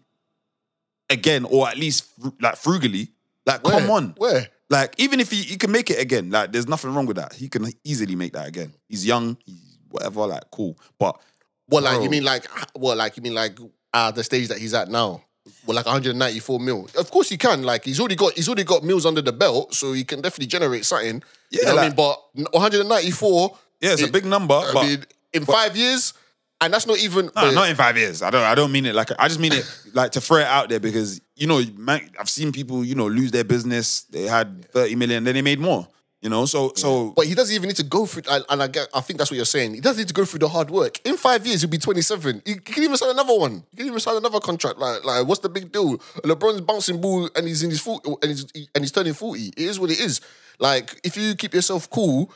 again, 1.09 1.45
or 1.45 1.67
at 1.67 1.77
least 1.77 2.05
like 2.41 2.55
frugally. 2.57 3.09
Like, 3.45 3.63
Where? 3.63 3.79
come 3.79 3.89
on. 3.91 4.13
Where? 4.17 4.47
Like, 4.69 4.93
even 4.99 5.19
if 5.19 5.31
he, 5.31 5.41
he 5.41 5.57
can 5.57 5.71
make 5.71 5.89
it 5.89 5.99
again, 5.99 6.29
like, 6.29 6.51
there's 6.51 6.67
nothing 6.67 6.93
wrong 6.93 7.07
with 7.07 7.17
that. 7.17 7.33
He 7.33 7.49
can 7.49 7.65
easily 7.83 8.15
make 8.15 8.33
that 8.33 8.47
again. 8.47 8.73
He's 8.87 9.05
young, 9.05 9.37
he's 9.43 9.77
whatever, 9.89 10.27
like, 10.27 10.43
cool. 10.51 10.77
But 10.99 11.19
What 11.67 11.81
like 11.83 11.95
Bro. 11.95 12.03
you 12.03 12.09
mean 12.11 12.23
like 12.23 12.45
what 12.73 12.97
like 12.97 13.17
you 13.17 13.23
mean 13.23 13.33
like 13.33 13.57
uh 13.93 14.11
the 14.11 14.23
stage 14.23 14.47
that 14.49 14.57
he's 14.59 14.73
at 14.73 14.89
now? 14.89 15.23
Well, 15.65 15.75
like 15.75 15.85
194 15.87 16.59
mil. 16.59 16.87
Of 16.95 17.09
course 17.09 17.29
he 17.29 17.37
can. 17.37 17.63
Like 17.63 17.83
he's 17.85 17.99
already 17.99 18.15
got 18.15 18.33
he's 18.33 18.47
already 18.47 18.63
got 18.63 18.83
mills 18.83 19.05
under 19.05 19.21
the 19.21 19.31
belt, 19.33 19.73
so 19.73 19.93
he 19.93 20.03
can 20.03 20.21
definitely 20.21 20.47
generate 20.47 20.85
something. 20.85 21.23
you 21.49 21.59
Yeah, 21.63 21.69
know 21.69 21.75
what 21.75 21.83
I 21.83 21.87
mean? 21.87 21.95
But 21.95 22.19
194. 22.51 23.57
yeah, 23.81 23.93
it's 23.93 24.03
a 24.03 24.11
big 24.11 24.25
number. 24.25 24.53
I 24.53 24.71
but 24.73 24.83
mean, 24.85 25.03
in 25.33 25.45
five 25.45 25.75
years, 25.75 26.13
and 26.61 26.73
that's 26.73 26.85
not 26.85 26.99
even. 26.99 27.29
No, 27.35 27.51
not 27.51 27.69
in 27.69 27.75
five 27.75 27.97
years. 27.97 28.21
I 28.21 28.29
don't. 28.29 28.43
I 28.43 28.55
don't 28.55 28.71
mean 28.71 28.85
it 28.85 28.95
like. 28.95 29.09
I 29.17 29.27
just 29.27 29.39
mean 29.39 29.53
it 29.53 29.65
like 29.93 30.11
to 30.11 30.21
throw 30.21 30.37
it 30.37 30.47
out 30.47 30.69
there 30.69 30.79
because 30.79 31.21
you 31.35 31.47
know, 31.47 31.61
man, 31.77 32.09
I've 32.19 32.29
seen 32.29 32.51
people 32.51 32.83
you 32.83 32.95
know 32.95 33.07
lose 33.07 33.31
their 33.31 33.43
business. 33.43 34.01
They 34.03 34.23
had 34.23 34.65
thirty 34.71 34.95
million, 34.95 35.23
then 35.23 35.35
they 35.35 35.41
made 35.41 35.59
more. 35.59 35.87
You 36.21 36.29
know, 36.29 36.45
so 36.45 36.73
so 36.75 37.13
But 37.15 37.27
he 37.27 37.33
doesn't 37.33 37.55
even 37.55 37.69
need 37.69 37.77
to 37.77 37.83
go 37.83 38.05
through, 38.05 38.23
and, 38.29 38.43
and 38.49 38.61
I, 38.61 38.67
get, 38.67 38.89
I 38.93 38.99
think 38.99 39.19
that's 39.19 39.31
what 39.31 39.37
you're 39.37 39.45
saying. 39.45 39.75
He 39.75 39.79
doesn't 39.79 40.01
need 40.01 40.09
to 40.09 40.13
go 40.13 40.25
through 40.25 40.39
the 40.39 40.49
hard 40.49 40.69
work. 40.69 40.99
In 41.07 41.15
five 41.15 41.47
years, 41.47 41.61
he'll 41.61 41.69
be 41.69 41.77
27. 41.77 42.41
He, 42.45 42.51
he 42.51 42.59
can 42.59 42.83
even 42.83 42.97
sign 42.97 43.11
another 43.11 43.37
one. 43.37 43.63
He 43.71 43.77
can 43.77 43.85
even 43.87 44.01
sign 44.01 44.17
another 44.17 44.41
contract. 44.41 44.79
Like, 44.79 45.05
like 45.05 45.25
what's 45.25 45.39
the 45.39 45.47
big 45.47 45.71
deal? 45.71 45.97
LeBron's 46.25 46.59
bouncing 46.59 46.99
ball 46.99 47.29
and 47.37 47.47
he's 47.47 47.63
in 47.63 47.69
his 47.69 47.79
40, 47.79 48.15
and 48.21 48.31
he's, 48.31 48.45
and 48.75 48.83
he's 48.83 48.91
turning 48.91 49.13
40. 49.13 49.47
It 49.47 49.57
is 49.59 49.79
what 49.79 49.91
it 49.91 49.99
is. 50.01 50.19
Like, 50.59 50.99
if 51.05 51.15
you 51.15 51.35
keep 51.35 51.53
yourself 51.53 51.89
cool, 51.89 52.33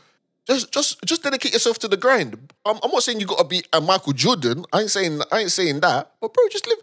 just 0.48 0.72
just 0.72 1.02
just 1.06 1.24
dedicate 1.24 1.54
yourself 1.54 1.80
to 1.80 1.88
the 1.88 1.98
grind. 1.98 2.36
I'm, 2.66 2.78
I'm 2.84 2.92
not 2.92 3.04
saying 3.04 3.20
you 3.20 3.26
got 3.26 3.38
to 3.40 3.46
be 3.46 3.64
a 3.72 3.80
Michael 3.82 4.14
Jordan. 4.14 4.66
I 4.74 4.82
ain't 4.82 4.92
saying 4.92 5.22
I 5.32 5.40
ain't 5.40 5.52
saying 5.52 5.80
that. 5.82 6.12
But 6.20 6.34
bro, 6.34 6.44
just 6.52 6.68
live, 6.68 6.78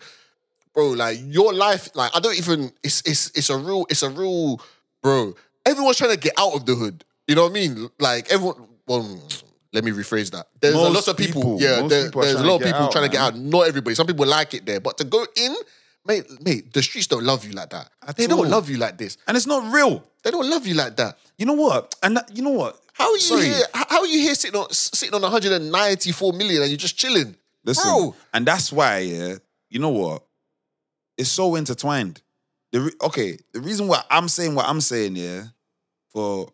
bro. 0.75 0.91
Like 0.91 1.19
your 1.23 1.53
life, 1.53 1.89
like 1.95 2.11
I 2.15 2.21
don't 2.21 2.37
even. 2.39 2.73
It's 2.83 3.03
it's 3.07 3.31
it's 3.35 3.51
a 3.51 3.57
real 3.59 3.87
it's 3.91 4.03
a 4.03 4.11
real, 4.11 4.61
bro. 5.03 5.35
Everyone's 5.67 5.99
trying 5.99 6.13
to 6.13 6.17
get 6.19 6.33
out 6.39 6.55
of 6.55 6.67
the 6.67 6.75
hood. 6.75 7.05
You 7.29 7.35
know 7.35 7.43
what 7.43 7.51
I 7.51 7.55
mean? 7.55 7.89
Like 7.99 8.31
everyone. 8.33 8.67
Well, 8.87 9.21
let 9.73 9.85
me 9.85 9.93
rephrase 9.93 10.31
that. 10.33 10.47
There's 10.61 10.75
a 10.75 10.79
lot 10.79 11.07
of 11.07 11.17
people. 11.17 11.43
people- 11.43 11.59
yeah, 11.61 11.87
there- 11.87 12.07
people 12.07 12.23
there's 12.23 12.35
a 12.41 12.43
lot 12.45 12.57
of 12.57 12.67
people 12.67 12.81
out, 12.83 12.93
trying 12.93 13.05
to 13.05 13.11
get 13.11 13.21
out. 13.21 13.37
Not 13.37 13.69
everybody. 13.69 13.95
Some 13.95 14.07
people 14.07 14.27
like 14.27 14.55
it 14.55 14.67
there, 14.67 14.81
but 14.81 14.99
to 14.99 15.05
go 15.05 15.25
in, 15.37 15.55
mate, 16.07 16.25
mate, 16.43 16.73
the 16.73 16.83
streets 16.83 17.07
don't 17.07 17.23
love 17.23 17.45
you 17.45 17.53
like 17.53 17.71
that. 17.71 17.89
At 18.09 18.17
they 18.17 18.27
don't 18.27 18.49
love 18.49 18.69
you 18.69 18.79
like 18.79 18.99
this. 18.99 19.17
and 19.29 19.37
it's 19.37 19.47
not 19.47 19.73
real. 19.73 20.03
They 20.25 20.31
don't 20.33 20.49
love 20.51 20.67
you 20.67 20.75
like 20.75 20.97
that. 20.97 21.19
You 21.39 21.47
know 21.47 21.53
what? 21.55 21.95
And 22.03 22.17
that, 22.17 22.37
you 22.37 22.43
know 22.43 22.51
what? 22.51 22.81
How 23.01 23.07
are 23.07 23.15
you 23.15 23.21
Sorry. 23.21 23.45
here? 23.47 23.65
How 23.73 24.01
are 24.01 24.07
you 24.07 24.21
here 24.21 24.35
sitting 24.35 24.61
on 24.61 24.71
sitting 24.73 25.15
on 25.15 25.23
194 25.23 26.33
million 26.35 26.61
and 26.61 26.71
you're 26.71 26.77
just 26.77 26.99
chilling? 26.99 27.35
Listen, 27.65 27.91
Bro. 27.91 28.15
and 28.35 28.45
that's 28.45 28.71
why, 28.71 28.99
yeah, 28.99 29.37
you 29.71 29.79
know 29.79 29.89
what? 29.89 30.27
It's 31.17 31.31
so 31.31 31.55
intertwined. 31.55 32.21
The 32.73 32.83
re- 32.83 32.93
okay, 33.01 33.39
the 33.55 33.61
reason 33.63 33.89
why 33.89 34.03
I'm 34.11 34.29
saying 34.29 34.55
what 34.55 34.67
I'm 34.69 34.83
saying, 34.83 35.17
yeah, 35.17 35.45
for 36.13 36.53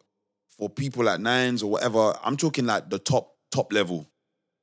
for 0.57 0.71
people 0.71 1.03
like 1.03 1.19
Nines 1.19 1.65
or 1.65 1.71
whatever, 1.73 2.15
I'm 2.23 2.37
talking 2.37 2.65
like 2.65 2.91
the 2.91 3.01
top 3.01 3.35
top 3.51 3.73
level. 3.73 4.07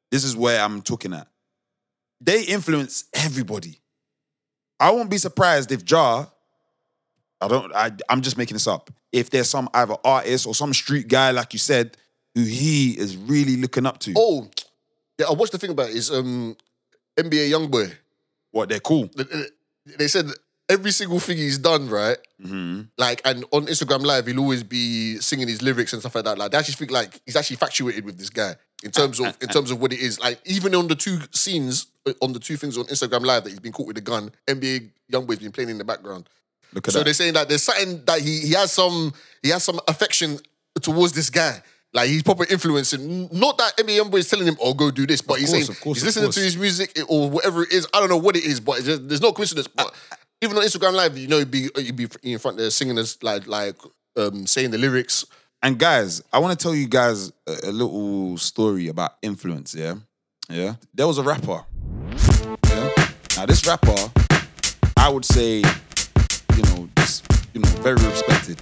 This 0.09 0.23
is 0.23 0.37
where 0.37 0.61
I'm 0.61 0.81
talking 0.81 1.11
at. 1.13 1.27
They 2.21 2.43
influence 2.43 3.05
everybody. 3.13 3.81
I 4.79 4.91
won't 4.91 5.09
be 5.09 5.17
surprised 5.17 5.69
if 5.73 5.89
Ja, 5.89 6.27
I 7.43 7.47
don't, 7.47 7.73
I, 7.75 7.91
I'm 8.09 8.21
just 8.21 8.37
making 8.37 8.55
this 8.55 8.67
up. 8.67 8.89
If 9.11 9.29
there's 9.29 9.49
some 9.49 9.69
either 9.73 9.95
artist 10.03 10.47
or 10.47 10.55
some 10.55 10.73
street 10.73 11.07
guy, 11.07 11.31
like 11.31 11.53
you 11.53 11.59
said, 11.59 11.97
who 12.35 12.41
he 12.43 12.91
is 12.97 13.15
really 13.17 13.57
looking 13.57 13.85
up 13.85 13.99
to. 13.99 14.13
Oh, 14.17 14.49
yeah. 15.19 15.27
I 15.29 15.33
watched 15.33 15.51
the 15.51 15.57
thing 15.59 15.71
about 15.71 15.89
it 15.89 15.95
is 15.95 16.09
um 16.11 16.55
NBA 17.17 17.49
YoungBoy. 17.51 17.93
What 18.51 18.69
they're 18.69 18.79
cool. 18.79 19.09
They- 19.15 19.47
They 19.97 20.07
said 20.07 20.27
every 20.69 20.91
single 20.91 21.19
thing 21.19 21.35
he's 21.37 21.57
done, 21.57 21.89
right? 21.89 22.17
Mm-hmm. 22.41 22.81
Like, 22.97 23.21
and 23.25 23.43
on 23.51 23.65
Instagram 23.67 24.03
Live, 24.05 24.27
he'll 24.27 24.39
always 24.39 24.63
be 24.63 25.17
singing 25.17 25.49
his 25.49 25.61
lyrics 25.61 25.91
and 25.91 26.01
stuff 26.01 26.15
like 26.15 26.23
that. 26.23 26.37
Like, 26.37 26.51
they 26.51 26.57
actually 26.57 26.75
think 26.75 26.91
like 26.91 27.19
he's 27.25 27.35
actually 27.35 27.55
infatuated 27.55 28.05
with 28.05 28.17
this 28.17 28.29
guy 28.29 28.55
in 28.83 28.91
terms 28.91 29.19
of 29.19 29.37
in 29.41 29.49
terms 29.49 29.71
of 29.71 29.81
what 29.81 29.91
it 29.91 29.99
is. 29.99 30.19
Like, 30.21 30.39
even 30.45 30.73
on 30.73 30.87
the 30.87 30.95
two 30.95 31.19
scenes, 31.33 31.87
on 32.21 32.31
the 32.31 32.39
two 32.39 32.55
things 32.55 32.77
on 32.77 32.85
Instagram 32.85 33.25
Live 33.25 33.43
that 33.43 33.49
he's 33.49 33.59
been 33.59 33.73
caught 33.73 33.87
with 33.87 33.97
a 33.97 34.01
gun, 34.01 34.31
NBA 34.47 34.89
YoungBoy's 35.11 35.39
been 35.39 35.51
playing 35.51 35.69
in 35.69 35.77
the 35.77 35.83
background. 35.83 36.29
Look 36.73 36.87
at 36.87 36.93
So 36.93 36.99
that. 36.99 37.05
they're 37.05 37.13
saying 37.13 37.33
that 37.33 37.49
there's 37.49 37.63
something 37.63 38.03
that 38.05 38.19
he 38.21 38.39
he 38.41 38.53
has 38.53 38.71
some 38.71 39.13
he 39.41 39.49
has 39.49 39.63
some 39.63 39.79
affection 39.87 40.39
towards 40.81 41.13
this 41.13 41.29
guy. 41.29 41.61
Like 41.95 42.09
he's 42.09 42.23
proper 42.23 42.45
influencing. 42.49 43.29
Not 43.31 43.57
that 43.59 43.77
NBA 43.77 44.01
Youngboy 44.01 44.17
is 44.19 44.29
telling 44.29 44.47
him, 44.47 44.57
"Oh, 44.59 44.73
go 44.73 44.89
do 44.89 45.05
this," 45.05 45.21
but 45.21 45.35
Of 45.35 45.39
he's 45.41 45.49
course, 45.51 45.65
saying 45.67 45.77
course, 45.79 45.97
he's 45.99 46.05
listening 46.05 46.31
to 46.31 46.39
his 46.39 46.57
music 46.57 46.97
or 47.07 47.29
whatever 47.29 47.61
it 47.63 47.71
is. 47.71 47.87
I 47.93 47.99
don't 47.99 48.09
know 48.09 48.17
what 48.17 48.35
it 48.35 48.43
is, 48.43 48.59
but 48.59 48.83
just, 48.83 49.07
there's 49.07 49.21
no 49.21 49.31
coincidence. 49.31 49.67
But 49.67 49.93
even 50.41 50.57
on 50.57 50.63
Instagram 50.63 50.93
Live, 50.93 51.15
you 51.17 51.27
know, 51.27 51.37
you'd 51.37 51.51
be 51.51 51.69
you'd 51.77 51.95
be 51.95 52.07
in 52.23 52.39
front 52.39 52.57
there 52.57 52.71
singing 52.71 52.95
this 52.95 53.21
like 53.21 53.45
like 53.47 53.75
um 54.17 54.47
saying 54.47 54.71
the 54.71 54.79
lyrics. 54.79 55.23
And 55.61 55.77
guys, 55.77 56.23
I 56.33 56.39
want 56.39 56.57
to 56.57 56.61
tell 56.61 56.73
you 56.73 56.87
guys 56.87 57.31
a, 57.47 57.69
a 57.69 57.71
little 57.71 58.37
story 58.39 58.87
about 58.87 59.11
influence. 59.21 59.75
Yeah, 59.75 59.95
yeah. 60.49 60.75
There 60.95 61.05
was 61.05 61.19
a 61.19 61.23
rapper. 61.23 61.63
Yeah. 62.69 62.89
Now 63.37 63.45
this 63.45 63.65
rapper, 63.67 63.95
I 64.97 65.09
would 65.09 65.25
say, 65.25 65.61
you 67.53 67.61
know, 67.61 67.69
you 67.69 67.75
know, 67.75 67.81
very 67.81 67.95
respected, 68.07 68.59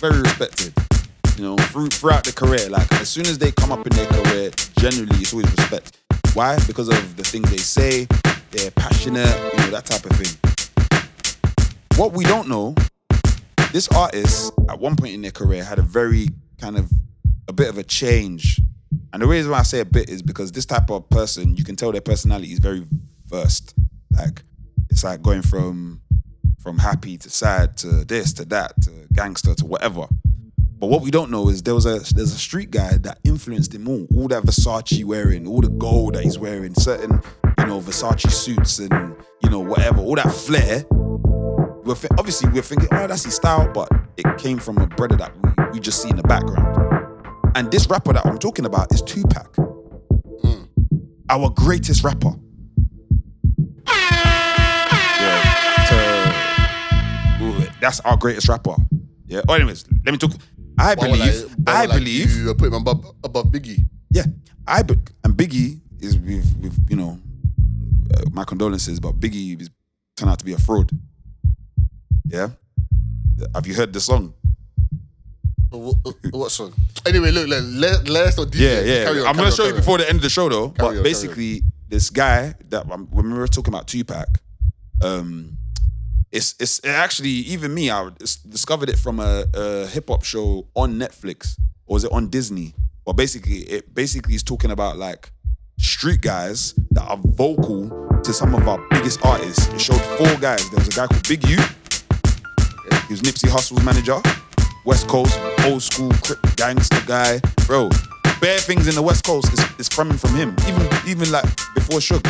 very 0.00 0.20
respected. 0.20 0.72
You 1.36 1.44
know, 1.44 1.56
through, 1.56 1.88
throughout 1.88 2.24
the 2.24 2.32
career, 2.32 2.68
like 2.68 2.90
as 2.94 3.08
soon 3.08 3.26
as 3.26 3.38
they 3.38 3.50
come 3.50 3.72
up 3.72 3.84
in 3.86 3.96
their 3.96 4.06
career, 4.06 4.50
generally 4.78 5.16
it's 5.16 5.32
always 5.32 5.50
respect. 5.50 5.98
Why? 6.34 6.58
Because 6.66 6.88
of 6.88 7.16
the 7.16 7.24
things 7.24 7.50
they 7.50 7.56
say, 7.56 8.06
they're 8.50 8.70
passionate, 8.70 9.34
you 9.52 9.58
know, 9.58 9.70
that 9.70 9.84
type 9.86 10.04
of 10.04 10.12
thing. 10.16 10.38
What 11.96 12.12
we 12.12 12.24
don't 12.24 12.48
know 12.48 12.74
this 13.74 13.88
artist 13.88 14.52
at 14.68 14.78
one 14.78 14.94
point 14.94 15.14
in 15.14 15.22
their 15.22 15.32
career 15.32 15.64
had 15.64 15.80
a 15.80 15.82
very 15.82 16.28
kind 16.60 16.76
of 16.76 16.88
a 17.48 17.52
bit 17.52 17.68
of 17.68 17.76
a 17.76 17.82
change 17.82 18.60
and 19.12 19.20
the 19.20 19.26
reason 19.26 19.50
why 19.50 19.58
i 19.58 19.62
say 19.64 19.80
a 19.80 19.84
bit 19.84 20.08
is 20.08 20.22
because 20.22 20.52
this 20.52 20.64
type 20.64 20.88
of 20.90 21.10
person 21.10 21.56
you 21.56 21.64
can 21.64 21.74
tell 21.74 21.90
their 21.90 22.00
personality 22.00 22.52
is 22.52 22.60
very 22.60 22.86
versed 23.26 23.74
like 24.12 24.44
it's 24.90 25.02
like 25.02 25.22
going 25.22 25.42
from 25.42 26.00
from 26.58 26.78
happy 26.78 27.16
to 27.18 27.30
sad 27.30 27.76
to 27.76 28.04
this 28.04 28.32
to 28.32 28.44
that 28.44 28.72
to 28.82 28.90
gangster 29.12 29.54
to 29.54 29.66
whatever 29.66 30.06
but 30.78 30.88
what 30.88 31.02
we 31.02 31.10
don't 31.10 31.30
know 31.30 31.48
is 31.48 31.62
there 31.62 31.74
was 31.74 31.86
a 31.86 31.98
there's 32.14 32.32
a 32.32 32.38
street 32.38 32.70
guy 32.70 32.96
that 32.98 33.18
influenced 33.24 33.74
him 33.74 33.88
all 33.88 34.06
all 34.16 34.28
that 34.28 34.42
versace 34.42 35.04
wearing 35.04 35.46
all 35.46 35.60
the 35.60 35.68
gold 35.68 36.14
that 36.14 36.24
he's 36.24 36.38
wearing 36.38 36.74
certain 36.74 37.20
you 37.58 37.66
know 37.66 37.80
versace 37.80 38.30
suits 38.30 38.78
and 38.78 38.92
you 39.42 39.50
know 39.50 39.60
whatever 39.60 40.00
all 40.00 40.14
that 40.14 40.32
flair 40.32 40.84
we're 41.84 41.94
thi- 41.94 42.08
obviously 42.18 42.50
we're 42.50 42.62
thinking, 42.62 42.88
oh, 42.92 43.06
that's 43.06 43.24
his 43.24 43.34
style, 43.34 43.70
but 43.72 43.88
it 44.16 44.26
came 44.38 44.58
from 44.58 44.78
a 44.78 44.86
brother 44.86 45.16
that 45.16 45.32
we, 45.42 45.50
we 45.74 45.80
just 45.80 46.02
see 46.02 46.08
in 46.08 46.16
the 46.16 46.22
background. 46.22 46.76
And 47.54 47.70
this 47.70 47.88
rapper 47.88 48.12
that 48.14 48.26
I'm 48.26 48.38
talking 48.38 48.64
about 48.64 48.92
is 48.92 49.02
Tupac, 49.02 49.54
hmm. 49.56 50.64
our 51.28 51.50
greatest 51.50 52.02
rapper. 52.02 52.32
That's 57.84 58.00
our 58.00 58.16
greatest 58.16 58.48
rapper. 58.48 58.74
Yeah. 59.26 59.42
Oh, 59.46 59.52
anyways, 59.54 59.84
let 60.04 60.12
me 60.12 60.18
talk. 60.18 60.32
I 60.78 60.94
would 60.94 61.00
believe. 61.00 61.42
why 61.64 61.72
I 61.74 61.86
would 61.86 61.94
believe. 61.96 62.34
you 62.34 62.54
put 62.54 62.68
him 62.68 62.74
above 62.74 63.04
above 63.22 63.46
Biggie. 63.46 63.80
Yeah, 64.10 64.24
I 64.66 64.82
be- 64.82 64.94
and 65.22 65.34
Biggie 65.34 65.80
is 66.00 66.16
with 66.18 66.56
with 66.62 66.74
you 66.88 66.96
know 66.96 67.18
uh, 68.16 68.22
my 68.32 68.44
condolences, 68.44 68.98
but 69.00 69.20
Biggie 69.20 69.60
is 69.60 69.68
turned 70.16 70.30
out 70.30 70.38
to 70.38 70.44
be 70.46 70.54
a 70.54 70.58
fraud. 70.58 70.90
Yeah, 72.26 72.48
have 73.54 73.66
you 73.66 73.74
heard 73.74 73.92
the 73.92 74.00
song? 74.00 74.32
What, 75.70 75.96
what 76.30 76.50
song? 76.50 76.72
Anyway, 77.04 77.32
look, 77.32 77.48
let, 77.48 77.62
let, 77.64 78.08
let's 78.08 78.36
not. 78.38 78.54
Yeah, 78.54 78.80
yeah. 78.80 79.04
Carry 79.04 79.20
on, 79.20 79.26
I'm 79.26 79.34
carry 79.34 79.36
gonna 79.36 79.44
on, 79.46 79.52
show 79.52 79.64
you 79.64 79.68
carry 79.68 79.72
on. 79.72 79.80
before 79.80 79.98
the 79.98 80.08
end 80.08 80.16
of 80.16 80.22
the 80.22 80.30
show 80.30 80.48
though. 80.48 80.68
Carry 80.70 80.88
but 80.88 80.90
carry 80.92 81.02
basically, 81.02 81.62
this 81.88 82.08
guy 82.10 82.54
that 82.70 82.90
um, 82.90 83.08
when 83.10 83.30
we 83.30 83.38
were 83.38 83.46
talking 83.48 83.74
about 83.74 83.88
Tupac, 83.88 84.28
um, 85.02 85.58
it's 86.34 86.56
it's 86.58 86.80
it 86.80 86.88
actually 86.88 87.30
even 87.30 87.72
me. 87.72 87.90
I 87.90 88.10
discovered 88.48 88.88
it 88.88 88.98
from 88.98 89.20
a, 89.20 89.46
a 89.54 89.86
hip 89.86 90.08
hop 90.08 90.24
show 90.24 90.66
on 90.74 90.98
Netflix, 90.98 91.56
or 91.86 91.94
was 91.94 92.04
it 92.04 92.12
on 92.12 92.28
Disney? 92.28 92.74
But 93.06 93.12
basically, 93.12 93.58
it 93.58 93.94
basically 93.94 94.34
is 94.34 94.42
talking 94.42 94.72
about 94.72 94.96
like 94.96 95.30
street 95.78 96.22
guys 96.22 96.74
that 96.90 97.04
are 97.04 97.18
vocal 97.22 97.88
to 98.24 98.32
some 98.32 98.54
of 98.54 98.66
our 98.66 98.84
biggest 98.90 99.24
artists. 99.24 99.68
It 99.68 99.80
showed 99.80 100.00
four 100.18 100.34
guys. 100.40 100.68
There 100.70 100.78
was 100.78 100.88
a 100.88 100.90
guy 100.90 101.06
called 101.06 101.28
Big 101.28 101.46
U. 101.48 101.56
He 103.06 103.12
was 103.12 103.22
Nipsey 103.22 103.48
Hussle's 103.48 103.84
manager. 103.84 104.20
West 104.84 105.06
Coast, 105.06 105.38
old 105.64 105.82
school 105.82 106.10
gangster 106.56 107.00
guy. 107.06 107.40
Bro, 107.66 107.90
bare 108.40 108.58
things 108.58 108.88
in 108.88 108.96
the 108.96 109.02
West 109.02 109.24
Coast 109.24 109.52
is, 109.52 109.60
is 109.78 109.88
coming 109.88 110.18
from 110.18 110.34
him. 110.34 110.56
Even 110.66 110.88
even 111.06 111.30
like 111.30 111.44
before 111.76 112.00
Suge. 112.00 112.28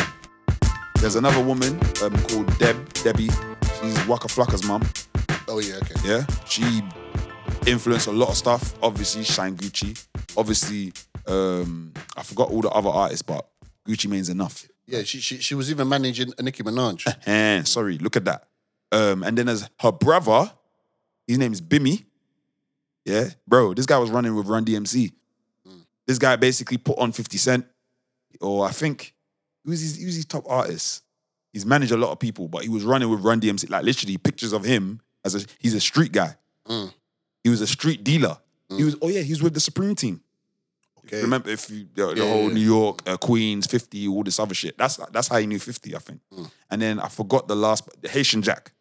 There's 0.99 1.15
another 1.15 1.43
woman 1.43 1.79
um, 2.03 2.15
called 2.27 2.57
Deb, 2.59 2.93
Debbie. 3.03 3.29
She's 3.85 4.07
Waka 4.07 4.27
Flocka's 4.27 4.65
mum. 4.65 4.81
Oh 5.47 5.59
yeah, 5.59 5.75
okay. 5.75 5.93
Yeah. 6.03 6.25
She 6.47 6.81
influenced 7.67 8.07
a 8.07 8.11
lot 8.11 8.29
of 8.29 8.35
stuff. 8.35 8.73
Obviously, 8.81 9.23
Shine 9.23 9.55
Gucci. 9.55 10.03
Obviously, 10.35 10.91
um, 11.27 11.93
I 12.17 12.23
forgot 12.23 12.49
all 12.49 12.61
the 12.61 12.69
other 12.69 12.89
artists, 12.89 13.21
but 13.21 13.47
Gucci 13.87 14.09
Mane's 14.09 14.29
enough. 14.29 14.67
Yeah, 14.87 15.03
she 15.03 15.19
she, 15.19 15.37
she 15.37 15.53
was 15.53 15.69
even 15.69 15.87
managing 15.87 16.33
Nicki 16.39 16.63
Minaj. 16.63 17.15
And 17.27 17.67
sorry, 17.75 17.99
look 17.99 18.15
at 18.15 18.25
that. 18.25 18.47
Um, 18.91 19.21
and 19.21 19.37
then 19.37 19.45
there's 19.45 19.69
her 19.79 19.91
brother. 19.91 20.51
His 21.27 21.37
name 21.37 21.53
is 21.53 21.61
Bimmy. 21.61 22.05
Yeah, 23.05 23.29
bro, 23.47 23.75
this 23.75 23.85
guy 23.85 23.99
was 23.99 24.09
running 24.09 24.33
with 24.35 24.47
Run 24.47 24.65
DMC. 24.65 25.11
This 26.07 26.17
guy 26.17 26.37
basically 26.37 26.77
put 26.77 26.97
on 26.97 27.11
50 27.11 27.37
Cent, 27.37 27.67
or 28.41 28.65
I 28.65 28.71
think 28.71 29.13
who's 29.63 29.81
his, 29.81 30.03
was 30.03 30.15
his 30.15 30.25
top 30.25 30.45
artist. 30.49 31.03
He's 31.55 31.65
managed 31.65 31.93
a 31.93 31.97
lot 31.97 32.11
of 32.11 32.19
people, 32.19 32.49
but 32.49 32.63
he 32.63 32.69
was 32.69 32.83
running 32.83 33.09
with 33.09 33.21
Run 33.21 33.39
DMC. 33.39 33.69
Like 33.69 33.85
literally 33.85 34.17
pictures 34.17 34.51
of 34.51 34.65
him 34.65 34.99
as 35.23 35.35
a 35.35 35.47
he's 35.57 35.73
a 35.73 35.79
street 35.79 36.11
guy. 36.11 36.35
Mm. 36.67 36.93
He 37.45 37.49
was 37.49 37.61
a 37.61 37.67
street 37.67 38.03
dealer. 38.03 38.37
He 38.75 38.83
was 38.83 38.97
oh 39.01 39.07
yeah, 39.07 39.21
he 39.21 39.31
was 39.31 39.41
with 39.41 39.53
the 39.53 39.61
Supreme 39.61 39.95
team. 39.95 40.19
Okay. 41.05 41.21
Remember 41.21 41.49
if 41.49 41.69
you 41.69 41.87
the, 41.93 42.07
the 42.07 42.15
Yeah, 42.25 42.29
whole 42.29 42.49
yeah. 42.49 42.55
New 42.55 42.59
York, 42.59 43.07
uh, 43.07 43.15
Queens, 43.15 43.67
50, 43.67 44.05
all 44.09 44.23
this 44.23 44.37
other 44.37 44.53
shit. 44.53 44.77
That's 44.77 44.97
that's 45.13 45.29
how 45.29 45.37
he 45.37 45.47
knew 45.47 45.59
50, 45.59 45.95
I 45.95 45.99
think. 45.99 46.19
Mm. 46.33 46.51
And 46.71 46.81
then 46.81 46.99
I 46.99 47.07
forgot 47.07 47.47
the 47.47 47.55
last 47.55 47.87
the 48.01 48.09
Haitian 48.09 48.41
Jack. 48.41 48.73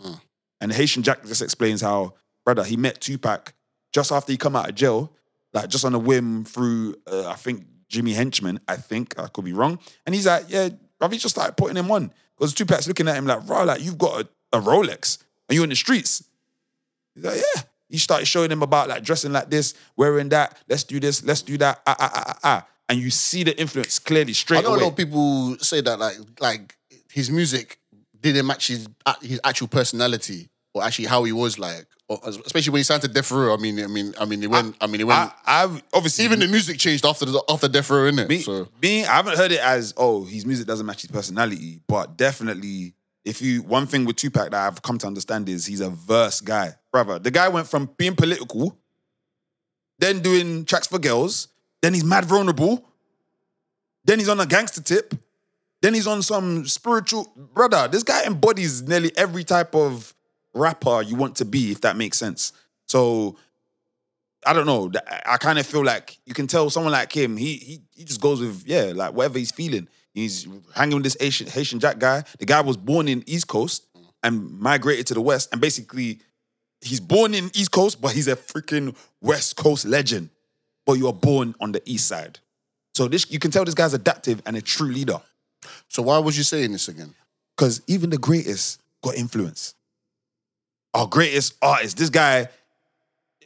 Mm. 0.00 0.20
And 0.60 0.70
the 0.70 0.76
Haitian 0.76 1.02
Jack 1.02 1.24
just 1.26 1.42
explains 1.42 1.80
how, 1.80 2.14
brother, 2.44 2.62
he 2.62 2.76
met 2.76 3.00
Tupac 3.00 3.54
just 3.92 4.12
after 4.12 4.30
he 4.30 4.38
come 4.38 4.54
out 4.54 4.68
of 4.68 4.76
jail, 4.76 5.12
like 5.52 5.68
just 5.68 5.84
on 5.84 5.94
a 5.94 5.98
whim 5.98 6.44
through, 6.44 6.94
uh, 7.10 7.26
I 7.26 7.34
think 7.34 7.64
Jimmy 7.88 8.12
Henchman, 8.12 8.60
I 8.68 8.76
think 8.76 9.18
I 9.18 9.26
could 9.26 9.44
be 9.44 9.52
wrong, 9.52 9.80
and 10.06 10.14
he's 10.14 10.26
like, 10.26 10.44
yeah, 10.48 10.68
he 11.10 11.18
just 11.18 11.34
started 11.34 11.56
putting 11.56 11.76
him 11.76 11.90
on 11.90 12.12
because 12.36 12.54
Tupac's 12.54 12.88
looking 12.88 13.08
at 13.08 13.16
him 13.16 13.26
like, 13.26 13.46
bro, 13.46 13.64
like 13.64 13.82
you've 13.82 13.98
got 13.98 14.22
a, 14.22 14.58
a 14.58 14.60
Rolex 14.60 15.18
and 15.48 15.54
you're 15.54 15.64
in 15.64 15.70
the 15.70 15.76
streets. 15.76 16.24
He's 17.14 17.24
like, 17.24 17.36
yeah. 17.36 17.62
He 17.88 17.96
started 17.96 18.26
showing 18.26 18.50
him 18.50 18.62
about 18.62 18.88
like 18.88 19.02
dressing 19.02 19.32
like 19.32 19.48
this, 19.48 19.74
wearing 19.96 20.28
that. 20.28 20.58
Let's 20.68 20.84
do 20.84 21.00
this. 21.00 21.24
Let's 21.24 21.40
do 21.40 21.56
that. 21.58 21.80
Ah 21.86 21.96
ah 21.98 22.10
ah 22.14 22.24
ah. 22.26 22.38
ah. 22.44 22.66
And 22.90 22.98
you 22.98 23.10
see 23.10 23.44
the 23.44 23.58
influence 23.58 23.98
clearly 23.98 24.32
straight 24.32 24.58
away. 24.58 24.66
I 24.66 24.68
know 24.68 24.74
away. 24.74 24.80
a 24.80 24.84
lot 24.84 24.90
of 24.90 24.96
people 24.96 25.56
say 25.58 25.80
that 25.80 25.98
like 25.98 26.16
like 26.40 26.76
his 27.10 27.30
music 27.30 27.78
didn't 28.20 28.46
match 28.46 28.68
his 28.68 28.88
his 29.22 29.40
actual 29.42 29.68
personality 29.68 30.48
or 30.74 30.84
actually 30.84 31.06
how 31.06 31.24
he 31.24 31.32
was 31.32 31.58
like, 31.58 31.86
especially 32.08 32.72
when 32.72 32.80
he 32.80 32.84
signed 32.84 33.02
to 33.02 33.08
Death 33.08 33.30
Row. 33.30 33.52
I 33.52 33.56
mean, 33.58 33.82
I 33.82 33.86
mean, 33.86 34.14
I 34.18 34.24
mean, 34.24 34.42
it 34.42 34.50
went. 34.50 34.76
I, 34.80 34.86
mean, 34.86 35.00
it 35.00 35.06
went. 35.06 35.18
I, 35.18 35.64
I 35.64 35.82
obviously 35.92 36.24
even 36.24 36.38
the 36.40 36.48
music 36.48 36.78
changed 36.78 37.04
after 37.04 37.24
the 37.24 37.42
after 37.48 37.68
Death 37.68 37.90
Row, 37.90 38.10
innit? 38.10 38.28
Me, 38.28 38.38
so 38.38 38.68
me, 38.80 39.04
I 39.04 39.16
haven't 39.16 39.36
heard 39.36 39.52
it 39.52 39.60
as 39.60 39.94
oh 39.96 40.24
his 40.24 40.46
music 40.46 40.66
doesn't 40.66 40.86
match 40.86 41.02
his 41.02 41.10
personality, 41.10 41.80
but 41.86 42.16
definitely 42.16 42.94
if 43.24 43.42
you 43.42 43.62
one 43.62 43.86
thing 43.86 44.04
with 44.04 44.16
Tupac 44.16 44.50
that 44.50 44.66
I've 44.66 44.82
come 44.82 44.98
to 44.98 45.06
understand 45.06 45.48
is 45.48 45.66
he's 45.66 45.80
a 45.80 45.90
verse 45.90 46.40
guy, 46.40 46.74
brother. 46.90 47.18
The 47.18 47.30
guy 47.30 47.48
went 47.48 47.66
from 47.66 47.90
being 47.98 48.16
political, 48.16 48.78
then 49.98 50.20
doing 50.20 50.64
tracks 50.64 50.86
for 50.86 50.98
girls, 50.98 51.48
then 51.82 51.92
he's 51.94 52.04
mad 52.04 52.24
vulnerable, 52.24 52.84
then 54.04 54.18
he's 54.18 54.30
on 54.30 54.40
a 54.40 54.46
gangster 54.46 54.80
tip, 54.80 55.14
then 55.82 55.92
he's 55.92 56.06
on 56.06 56.22
some 56.22 56.66
spiritual 56.66 57.30
brother. 57.52 57.86
This 57.88 58.02
guy 58.02 58.24
embodies 58.24 58.82
nearly 58.82 59.12
every 59.16 59.44
type 59.44 59.74
of 59.74 60.14
rapper 60.54 61.02
you 61.02 61.16
want 61.16 61.36
to 61.36 61.44
be, 61.44 61.70
if 61.72 61.80
that 61.82 61.96
makes 61.96 62.18
sense. 62.18 62.52
So 62.86 63.36
I 64.46 64.52
don't 64.52 64.66
know. 64.66 64.90
I 65.26 65.36
kind 65.36 65.58
of 65.58 65.66
feel 65.66 65.84
like 65.84 66.18
you 66.24 66.34
can 66.34 66.46
tell 66.46 66.70
someone 66.70 66.92
like 66.92 67.12
him, 67.12 67.36
he 67.36 67.56
he 67.56 67.80
he 67.94 68.04
just 68.04 68.20
goes 68.20 68.40
with 68.40 68.64
yeah, 68.66 68.92
like 68.94 69.12
whatever 69.12 69.38
he's 69.38 69.50
feeling. 69.50 69.88
He's 70.14 70.48
hanging 70.74 70.96
with 70.96 71.04
this 71.04 71.16
Haitian, 71.20 71.48
Haitian 71.48 71.80
Jack 71.80 71.98
guy. 71.98 72.24
The 72.38 72.46
guy 72.46 72.60
was 72.60 72.76
born 72.76 73.08
in 73.08 73.22
East 73.26 73.46
Coast 73.46 73.86
mm. 73.96 74.04
and 74.22 74.58
migrated 74.58 75.06
to 75.08 75.14
the 75.14 75.20
West, 75.20 75.50
and 75.52 75.60
basically 75.60 76.20
he's 76.80 77.00
born 77.00 77.34
in 77.34 77.50
East 77.54 77.70
Coast, 77.70 78.00
but 78.00 78.12
he's 78.12 78.28
a 78.28 78.36
freaking 78.36 78.96
West 79.20 79.56
Coast 79.56 79.84
legend. 79.84 80.30
But 80.86 80.94
you 80.94 81.06
are 81.08 81.12
born 81.12 81.54
on 81.60 81.72
the 81.72 81.82
East 81.84 82.08
Side, 82.08 82.38
so 82.94 83.08
this 83.08 83.30
you 83.30 83.38
can 83.38 83.50
tell 83.50 83.64
this 83.64 83.74
guy's 83.74 83.94
adaptive 83.94 84.40
and 84.46 84.56
a 84.56 84.62
true 84.62 84.88
leader. 84.88 85.20
so 85.88 86.02
why 86.02 86.18
was 86.18 86.38
you 86.38 86.44
saying 86.44 86.72
this 86.72 86.88
again? 86.88 87.14
Because 87.56 87.82
even 87.86 88.10
the 88.10 88.18
greatest 88.18 88.80
got 89.02 89.16
influence. 89.16 89.74
Our 90.94 91.06
greatest 91.06 91.54
artist, 91.62 91.96
this 91.98 92.10
guy, 92.10 92.48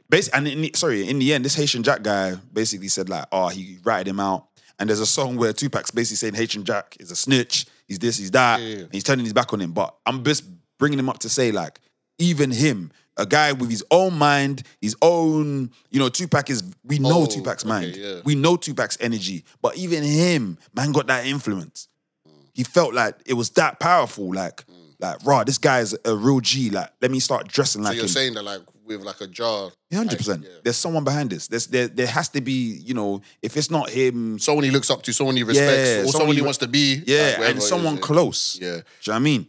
basically, 0.09 0.39
and 0.39 0.49
in 0.49 0.63
the, 0.63 0.73
sorry, 0.75 1.09
in 1.09 1.19
the 1.19 1.35
end, 1.35 1.45
this 1.45 1.55
Haitian 1.55 1.83
Jack 1.83 2.03
guy 2.03 2.35
basically 2.53 2.89
said 2.89 3.09
like, 3.09 3.27
oh, 3.33 3.49
he 3.49 3.79
ratted 3.85 4.09
him 4.09 4.21
out. 4.21 4.47
And 4.79 4.89
there's 4.89 5.01
a 5.01 5.07
song 5.07 5.37
where 5.37 5.53
Tupac's 5.53 5.91
basically 5.91 6.17
saying 6.17 6.35
Haitian 6.35 6.65
Jack 6.65 6.97
is 6.99 7.11
a 7.11 7.17
snitch, 7.17 7.67
he's 7.87 7.99
this, 7.99 8.17
he's 8.19 8.31
that, 8.33 8.61
Yeah, 8.61 8.67
yeah. 8.69 8.83
and 8.85 8.93
he's 8.93 9.05
turning 9.05 9.25
his 9.25 9.33
back 9.33 9.53
on 9.53 9.61
him. 9.61 9.73
But 9.73 9.95
I'm 10.07 10.25
just 10.25 10.45
bringing 10.79 10.99
him 10.99 11.09
up 11.09 11.19
to 11.21 11.29
say 11.29 11.53
like, 11.53 11.81
even 12.19 12.51
him, 12.51 12.91
a 13.17 13.27
guy 13.27 13.53
with 13.53 13.71
his 13.71 13.85
own 13.91 14.15
mind, 14.19 14.63
his 14.81 14.97
own, 15.03 15.71
you 15.91 15.99
know, 15.99 16.09
Tupac 16.09 16.49
is, 16.49 16.63
we 16.85 16.99
know 16.99 17.23
Oh, 17.23 17.27
Tupac's 17.27 17.65
okay, 17.65 17.69
mind. 17.69 17.97
yeah. 17.97 18.21
We 18.25 18.35
know 18.35 18.57
Tupac's 18.57 18.97
energy. 19.01 19.45
But 19.61 19.77
even 19.77 20.03
him, 20.03 20.59
man, 20.75 20.93
got 20.93 21.07
that 21.09 21.27
influence 21.27 21.89
mm. 22.27 22.33
he 22.55 22.65
felt 22.65 22.95
like 22.95 23.17
it 23.27 23.35
was 23.35 23.51
that 23.51 23.79
powerful. 23.81 24.33
Like, 24.35 24.65
like, 25.03 25.19
raw, 25.25 25.45
this 25.45 25.59
guy 25.59 25.81
is 25.81 25.97
a 26.05 26.17
real 26.17 26.41
G. 26.41 26.71
Like, 26.71 26.91
let 27.03 27.11
me 27.11 27.21
start 27.21 27.49
dressing 27.49 27.83
like 27.83 27.93
So 27.93 27.97
you're 27.97 28.03
him. 28.05 28.09
saying 28.09 28.35
that 28.35 28.43
like 28.45 28.61
with 28.87 29.03
like 29.03 29.21
a 29.21 29.29
Ja, 29.29 29.71
Yeah, 29.91 29.99
hundred 29.99 30.19
percent. 30.19 30.45
yeah. 30.45 30.59
There's 30.65 30.77
someone 30.77 31.05
behind 31.05 31.31
this. 31.31 31.49
There's 31.49 31.67
there 31.67 31.89
there 31.89 32.07
has 32.07 32.29
to 32.31 32.41
be, 32.41 32.81
you 32.85 32.95
know, 32.95 33.21
if 33.43 33.57
it's 33.57 33.71
not 33.71 33.91
him, 33.91 34.39
someone 34.39 34.65
he 34.65 34.71
looks 34.71 34.91
up 34.91 35.03
to, 35.03 35.13
someone 35.13 35.37
he 35.37 35.43
respects, 35.43 35.89
Yeah, 35.89 35.95
or 36.03 36.07
someone 36.07 36.13
someone 36.13 36.29
he 36.29 36.35
he- 36.37 36.43
wants 36.43 36.59
to 36.59 36.69
be. 36.69 37.03
yeah, 37.07 37.41
it 37.41 37.51
and 37.51 37.59
is, 37.59 37.69
someone 37.69 37.95
yeah. 37.97 38.01
close. 38.01 38.59
Yeah, 38.61 38.69
Do 38.69 38.77
you 38.77 38.83
know 39.09 39.13
what 39.13 39.17
I 39.17 39.19
mean? 39.21 39.47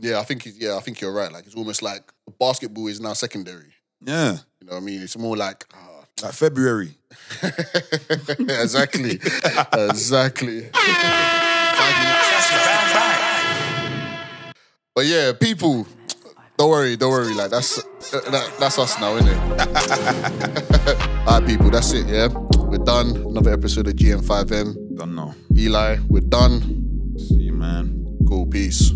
yeah. 0.00 0.18
I 0.20 0.24
think 0.24 0.42
he- 0.42 0.52
yeah, 0.58 0.76
I 0.76 0.80
think 0.80 1.00
you're 1.00 1.12
right. 1.12 1.32
Like 1.32 1.46
it's 1.46 1.54
almost 1.54 1.82
like 1.82 2.02
basketball 2.38 2.88
is 2.88 3.00
now 3.00 3.12
secondary. 3.14 3.72
Yeah. 4.04 4.38
You 4.60 4.66
know 4.66 4.74
what 4.74 4.82
I 4.82 4.84
mean? 4.84 5.02
It's 5.02 5.16
more 5.16 5.36
like. 5.36 5.64
ah. 5.74 5.90
Like 6.22 6.32
February. 6.34 6.96
exactly, 8.38 9.18
exactly. 9.72 10.68
But 14.94 15.06
yeah, 15.06 15.32
people, 15.32 15.88
don't 16.56 16.70
worry, 16.70 16.96
don't 16.96 17.10
worry. 17.10 17.34
Like 17.34 17.50
that's 17.50 17.82
that, 18.12 18.54
that's 18.60 18.78
us 18.78 19.00
now, 19.00 19.16
isn't 19.16 19.28
it? 19.28 19.38
All 21.26 21.40
right, 21.40 21.48
people, 21.48 21.68
that's 21.68 21.92
it. 21.92 22.06
Yeah, 22.06 22.28
we're 22.60 22.78
done. 22.78 23.16
Another 23.16 23.52
episode 23.52 23.88
of 23.88 23.94
GM5M. 23.94 24.96
Done 24.96 25.14
now. 25.16 25.34
Eli, 25.56 25.96
we're 26.08 26.20
done. 26.20 27.16
See 27.18 27.34
you, 27.34 27.54
man. 27.54 28.18
Cool, 28.28 28.46
peace. 28.46 28.92